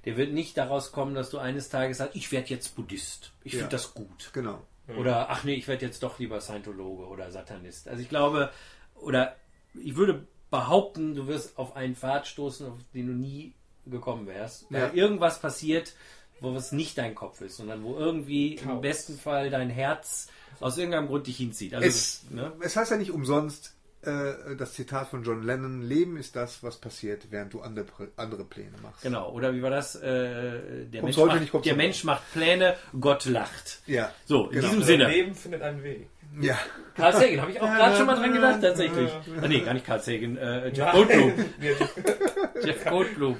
Der 0.05 0.17
wird 0.17 0.33
nicht 0.33 0.57
daraus 0.57 0.91
kommen, 0.91 1.15
dass 1.15 1.29
du 1.29 1.37
eines 1.37 1.69
Tages 1.69 1.97
sagst, 1.97 2.15
ich 2.15 2.31
werde 2.31 2.49
jetzt 2.49 2.75
Buddhist. 2.75 3.31
Ich 3.43 3.53
Ja. 3.53 3.59
finde 3.59 3.71
das 3.75 3.93
gut. 3.93 4.29
genau. 4.33 4.61
Oder 4.97 5.29
ach 5.29 5.45
nee, 5.45 5.53
ich 5.53 5.67
werde 5.69 5.85
jetzt 5.85 6.03
doch 6.03 6.19
lieber 6.19 6.41
Scientologe 6.41 7.07
oder 7.07 7.31
Satanist. 7.31 7.87
Also 7.87 8.01
ich 8.01 8.09
glaube, 8.09 8.51
oder 8.95 9.37
ich 9.81 9.95
würde 9.95 10.27
behaupten, 10.51 11.15
du 11.15 11.25
wirst 11.27 11.57
auf 11.57 11.75
einen 11.77 11.95
Pfad 11.95 12.27
stoßen, 12.27 12.67
auf 12.67 12.77
den 12.93 13.07
du 13.07 13.13
nie 13.13 13.53
gekommen 13.85 14.27
wärst. 14.27 14.65
Weil 14.69 14.81
Ja. 14.81 14.93
irgendwas 14.93 15.39
passiert, 15.39 15.93
wo 16.41 16.53
es 16.57 16.73
nicht 16.73 16.97
dein 16.97 17.15
Kopf 17.15 17.39
ist, 17.39 17.55
sondern 17.55 17.81
wo 17.83 17.95
irgendwie 17.95 18.55
im 18.55 18.67
Chaos. 18.67 18.81
besten 18.81 19.17
Fall 19.17 19.49
dein 19.49 19.69
Herz 19.69 20.27
aus 20.59 20.77
irgendeinem 20.77 21.07
Grund 21.07 21.27
dich 21.27 21.37
hinzieht. 21.37 21.73
Also, 21.73 21.87
Es, 21.87 22.25
ne? 22.29 22.51
es 22.59 22.75
heißt 22.75 22.91
ja 22.91 22.97
nicht 22.97 23.11
umsonst, 23.11 23.73
äh, 24.05 24.55
das 24.55 24.73
Zitat 24.73 25.09
von 25.09 25.23
John 25.23 25.43
Lennon, 25.43 25.81
Leben 25.81 26.17
ist 26.17 26.35
das, 26.35 26.63
was 26.63 26.77
passiert, 26.77 27.27
während 27.31 27.53
du 27.53 27.61
andere, 27.61 27.85
andere 28.17 28.43
Pläne 28.45 28.71
machst. 28.81 29.01
Genau, 29.03 29.31
oder 29.31 29.53
wie 29.53 29.61
war 29.61 29.69
das? 29.69 29.95
Äh, 29.95 30.85
der 30.85 31.03
Mensch, 31.03 31.17
heute 31.17 31.39
macht, 31.51 31.65
der. 31.65 31.75
Mensch 31.75 32.03
macht 32.03 32.31
Pläne, 32.33 32.75
Gott 32.99 33.25
lacht. 33.25 33.81
Ja. 33.85 34.11
So, 34.25 34.45
in 34.45 34.51
Genau. 34.51 34.67
diesem 34.67 34.83
Sinne. 34.83 35.07
Leben 35.07 35.35
findet 35.35 35.61
einen 35.61 35.83
Weg. 35.83 36.07
Ja. 36.41 36.57
Carl 36.95 37.13
Sagan, 37.13 37.41
habe 37.41 37.51
ich 37.51 37.61
auch 37.61 37.67
gerade 37.67 37.95
schon 37.95 38.05
mal 38.07 38.15
dran 38.15 38.33
gedacht, 38.33 38.61
tatsächlich. 38.61 39.11
Ah, 39.41 39.47
nee, 39.47 39.59
gar 39.59 39.73
nicht 39.73 39.85
Carl 39.85 39.99
Sagan, 39.99 40.37
äh, 40.37 40.69
Jeff 40.69 40.91
Goldblum. 40.91 41.33
Jeff 42.63 42.85
Goldblum. 42.85 43.37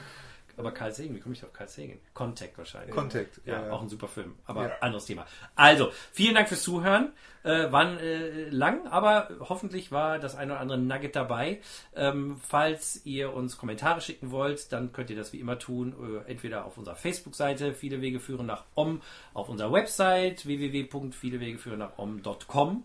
Aber 0.55 0.71
Carl 0.71 0.91
Sagan, 0.91 1.15
wie 1.15 1.19
komme 1.19 1.34
ich 1.34 1.43
auf 1.43 1.51
Carl 1.51 1.67
Sagan? 1.67 1.97
Contact 2.13 2.57
wahrscheinlich. 2.57 2.95
Contact, 2.95 3.41
Ja, 3.45 3.65
ja, 3.65 3.71
auch 3.71 3.81
ein 3.81 3.89
super 3.89 4.07
Film. 4.07 4.35
Aber 4.45 4.67
Ja. 4.67 4.77
anderes 4.81 5.05
Thema. 5.05 5.25
Also, 5.55 5.91
vielen 6.11 6.35
Dank 6.35 6.47
fürs 6.47 6.61
Zuhören. 6.63 7.11
Äh, 7.43 7.71
waren 7.71 7.97
äh, 7.97 8.47
lang, 8.49 8.88
aber 8.88 9.30
hoffentlich 9.41 9.91
war 9.91 10.17
das 10.19 10.35
eine 10.35 10.53
oder 10.53 10.61
andere 10.61 10.77
Nugget 10.77 11.15
dabei. 11.15 11.59
Ähm, 11.95 12.38
falls 12.38 13.05
ihr 13.05 13.34
uns 13.34 13.57
Kommentare 13.57 13.99
schicken 13.99 14.31
wollt, 14.31 14.71
dann 14.71 14.93
könnt 14.93 15.09
ihr 15.09 15.17
das 15.17 15.34
wie 15.34 15.39
immer 15.39 15.59
tun. 15.59 16.21
Äh, 16.25 16.31
entweder 16.31 16.65
auf 16.65 16.77
unserer 16.77 16.95
Facebook-Seite, 16.95 17.73
viele 17.73 17.99
Wege 17.99 18.19
führen 18.21 18.45
nach 18.45 18.63
Om, 18.75 19.01
auf 19.34 19.49
unserer 19.49 19.73
Website 19.73 20.45
www.vielewegeführen 20.45 21.80
nach 21.80 21.97
om.com. 21.97 22.84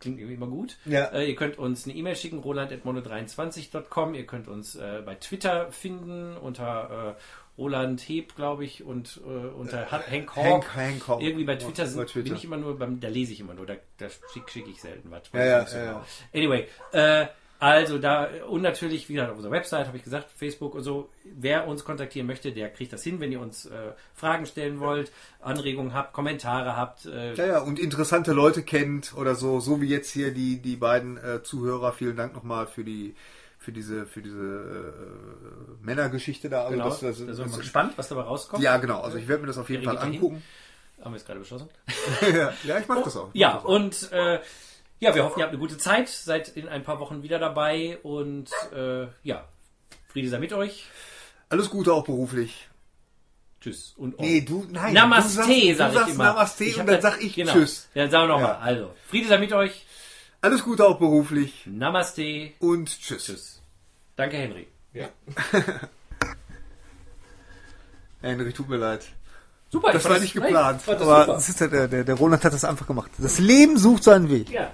Klingt 0.00 0.18
irgendwie 0.18 0.34
immer 0.34 0.46
gut. 0.48 0.76
Ja. 0.84 1.04
Äh, 1.06 1.26
ihr 1.30 1.34
könnt 1.36 1.58
uns 1.58 1.84
eine 1.84 1.94
E-Mail 1.94 2.16
schicken, 2.16 2.38
roland.mono23.com. 2.40 4.14
Ihr 4.14 4.26
könnt 4.26 4.48
uns 4.48 4.74
äh, 4.76 5.02
bei 5.04 5.14
Twitter 5.14 5.70
finden 5.72 6.36
unter 6.36 7.16
äh, 7.16 7.22
Roland 7.60 8.00
Heb, 8.08 8.34
glaube 8.34 8.64
ich, 8.64 8.82
und 8.84 9.20
äh, 9.24 9.28
unter 9.28 9.90
Han- 9.90 10.02
Hank 10.10 10.36
Hawk. 10.36 10.74
Hank, 10.74 11.08
Hank. 11.08 11.22
Irgendwie 11.22 11.44
bei 11.44 11.56
Twitter, 11.56 11.86
sind, 11.86 11.98
Bei 11.98 12.04
Twitter. 12.04 12.24
bin 12.24 12.34
ich 12.36 12.44
immer 12.44 12.56
nur, 12.56 12.78
beim, 12.78 12.98
da 13.00 13.08
lese 13.08 13.32
ich 13.32 13.40
immer 13.40 13.54
nur, 13.54 13.64
da, 13.66 13.74
da 13.98 14.08
schicke 14.32 14.50
schick 14.50 14.66
ich 14.68 14.80
selten 14.80 15.10
was. 15.10 15.22
Ja, 15.32 15.40
ja, 15.44 15.46
ja, 15.62 15.64
genau. 15.64 16.04
Anyway, 16.34 16.66
äh, 16.92 17.26
also 17.60 17.98
da, 17.98 18.28
und 18.48 18.62
natürlich, 18.62 19.08
wie 19.08 19.14
gesagt, 19.14 19.30
auf 19.30 19.36
unserer 19.36 19.52
Website, 19.52 19.86
habe 19.86 19.96
ich 19.96 20.04
gesagt, 20.04 20.28
Facebook 20.36 20.74
und 20.74 20.82
so, 20.82 21.08
wer 21.24 21.66
uns 21.66 21.84
kontaktieren 21.84 22.26
möchte, 22.26 22.52
der 22.52 22.68
kriegt 22.68 22.92
das 22.92 23.02
hin, 23.02 23.20
wenn 23.20 23.32
ihr 23.32 23.40
uns 23.40 23.66
äh, 23.66 23.92
Fragen 24.14 24.46
stellen 24.46 24.80
wollt, 24.80 25.12
Anregungen 25.40 25.94
habt, 25.94 26.12
Kommentare 26.12 26.76
habt, 26.76 27.06
äh, 27.06 27.34
Ja, 27.34 27.46
ja, 27.46 27.58
und 27.60 27.78
interessante 27.78 28.32
Leute 28.32 28.62
kennt 28.62 29.14
oder 29.16 29.34
so, 29.34 29.60
so 29.60 29.80
wie 29.80 29.88
jetzt 29.88 30.10
hier 30.10 30.32
die, 30.32 30.60
die 30.60 30.76
beiden 30.76 31.16
äh, 31.16 31.42
Zuhörer. 31.42 31.92
Vielen 31.92 32.16
Dank 32.16 32.34
nochmal 32.34 32.66
für 32.66 32.84
die 32.84 33.14
für 33.58 33.72
diese 33.72 34.04
für 34.04 34.20
diese 34.20 34.36
äh, 34.38 35.84
Männergeschichte 35.84 36.50
da. 36.50 36.64
Also 36.64 36.72
genau, 36.72 36.88
das, 36.90 37.00
das, 37.00 37.26
da 37.26 37.32
sind 37.32 37.50
wir 37.50 37.58
gespannt, 37.58 37.94
was 37.96 38.08
dabei 38.08 38.22
rauskommt. 38.22 38.62
ja, 38.62 38.76
genau. 38.76 39.00
Also 39.00 39.16
ich 39.16 39.26
werde 39.26 39.40
mir 39.40 39.46
das 39.46 39.56
auf 39.56 39.70
jeden 39.70 39.84
Fall 39.84 39.96
angucken. 39.96 40.42
Haben 41.02 41.12
wir 41.12 41.16
jetzt 41.18 41.26
gerade 41.26 41.40
beschlossen. 41.40 41.68
ja, 42.64 42.78
ich 42.78 42.88
mach 42.88 43.02
das 43.02 43.16
auch. 43.16 43.30
Ja, 43.32 43.54
das 43.54 43.64
auch. 43.64 43.68
und 43.68 44.12
äh, 44.12 44.40
ja, 45.00 45.14
wir 45.14 45.24
hoffen, 45.24 45.38
ihr 45.38 45.44
habt 45.44 45.52
eine 45.52 45.60
gute 45.60 45.78
Zeit, 45.78 46.08
seid 46.08 46.48
in 46.48 46.68
ein 46.68 46.82
paar 46.84 46.98
Wochen 47.00 47.22
wieder 47.22 47.38
dabei 47.38 47.98
und 48.02 48.50
äh, 48.74 49.06
ja, 49.22 49.48
Friede 50.08 50.28
sei 50.28 50.38
mit 50.38 50.52
euch. 50.52 50.84
alles 51.48 51.70
Gute 51.70 51.92
auch 51.92 52.04
beruflich. 52.04 52.68
Tschüss 53.60 53.94
und 53.96 54.20
Nee, 54.20 54.42
du 54.42 54.66
nein. 54.70 54.92
Namaste, 54.92 55.42
du 55.42 55.74
sagst, 55.74 55.78
sag 55.78 55.88
du 55.88 55.92
ich 55.92 55.98
sagst 55.98 56.14
immer. 56.14 56.24
Namaste 56.24 56.64
Ich 56.64 56.78
und 56.78 56.86
dann 56.86 57.00
sag 57.00 57.22
ich 57.22 57.34
genau. 57.34 57.52
Tschüss. 57.52 57.88
Dann 57.94 58.10
sagen 58.10 58.24
wir 58.28 58.34
nochmal. 58.34 58.50
Ja. 58.52 58.58
Also, 58.58 58.94
Friede 59.08 59.28
sei 59.28 59.38
mit 59.38 59.52
euch. 59.52 59.86
Alles 60.42 60.62
Gute 60.62 60.84
auch 60.86 60.98
beruflich 60.98 61.62
Namaste. 61.66 62.52
und 62.58 62.88
Tschüss. 63.00 63.24
Tschüss. 63.24 63.62
Danke, 64.16 64.36
Henry. 64.36 64.68
Ja. 64.92 65.08
Henry, 68.20 68.52
tut 68.52 68.68
mir 68.68 68.76
leid. 68.76 69.06
Super, 69.74 69.92
Das 69.92 70.04
war 70.04 70.20
nicht 70.20 70.36
nein, 70.36 70.44
geplant. 70.44 70.82
fand 70.82 71.00
das 71.00 71.08
Aber 71.08 71.32
das 71.34 71.48
ist 71.48 71.60
der, 71.60 71.88
der, 71.88 72.04
der 72.04 72.14
Roland 72.14 72.44
hat 72.44 72.52
das 72.52 72.64
einfach 72.64 72.86
gemacht. 72.86 73.10
Das 73.18 73.40
Leben 73.40 73.76
sucht 73.76 74.04
seinen 74.04 74.30
Weg. 74.30 74.48
Ja. 74.50 74.70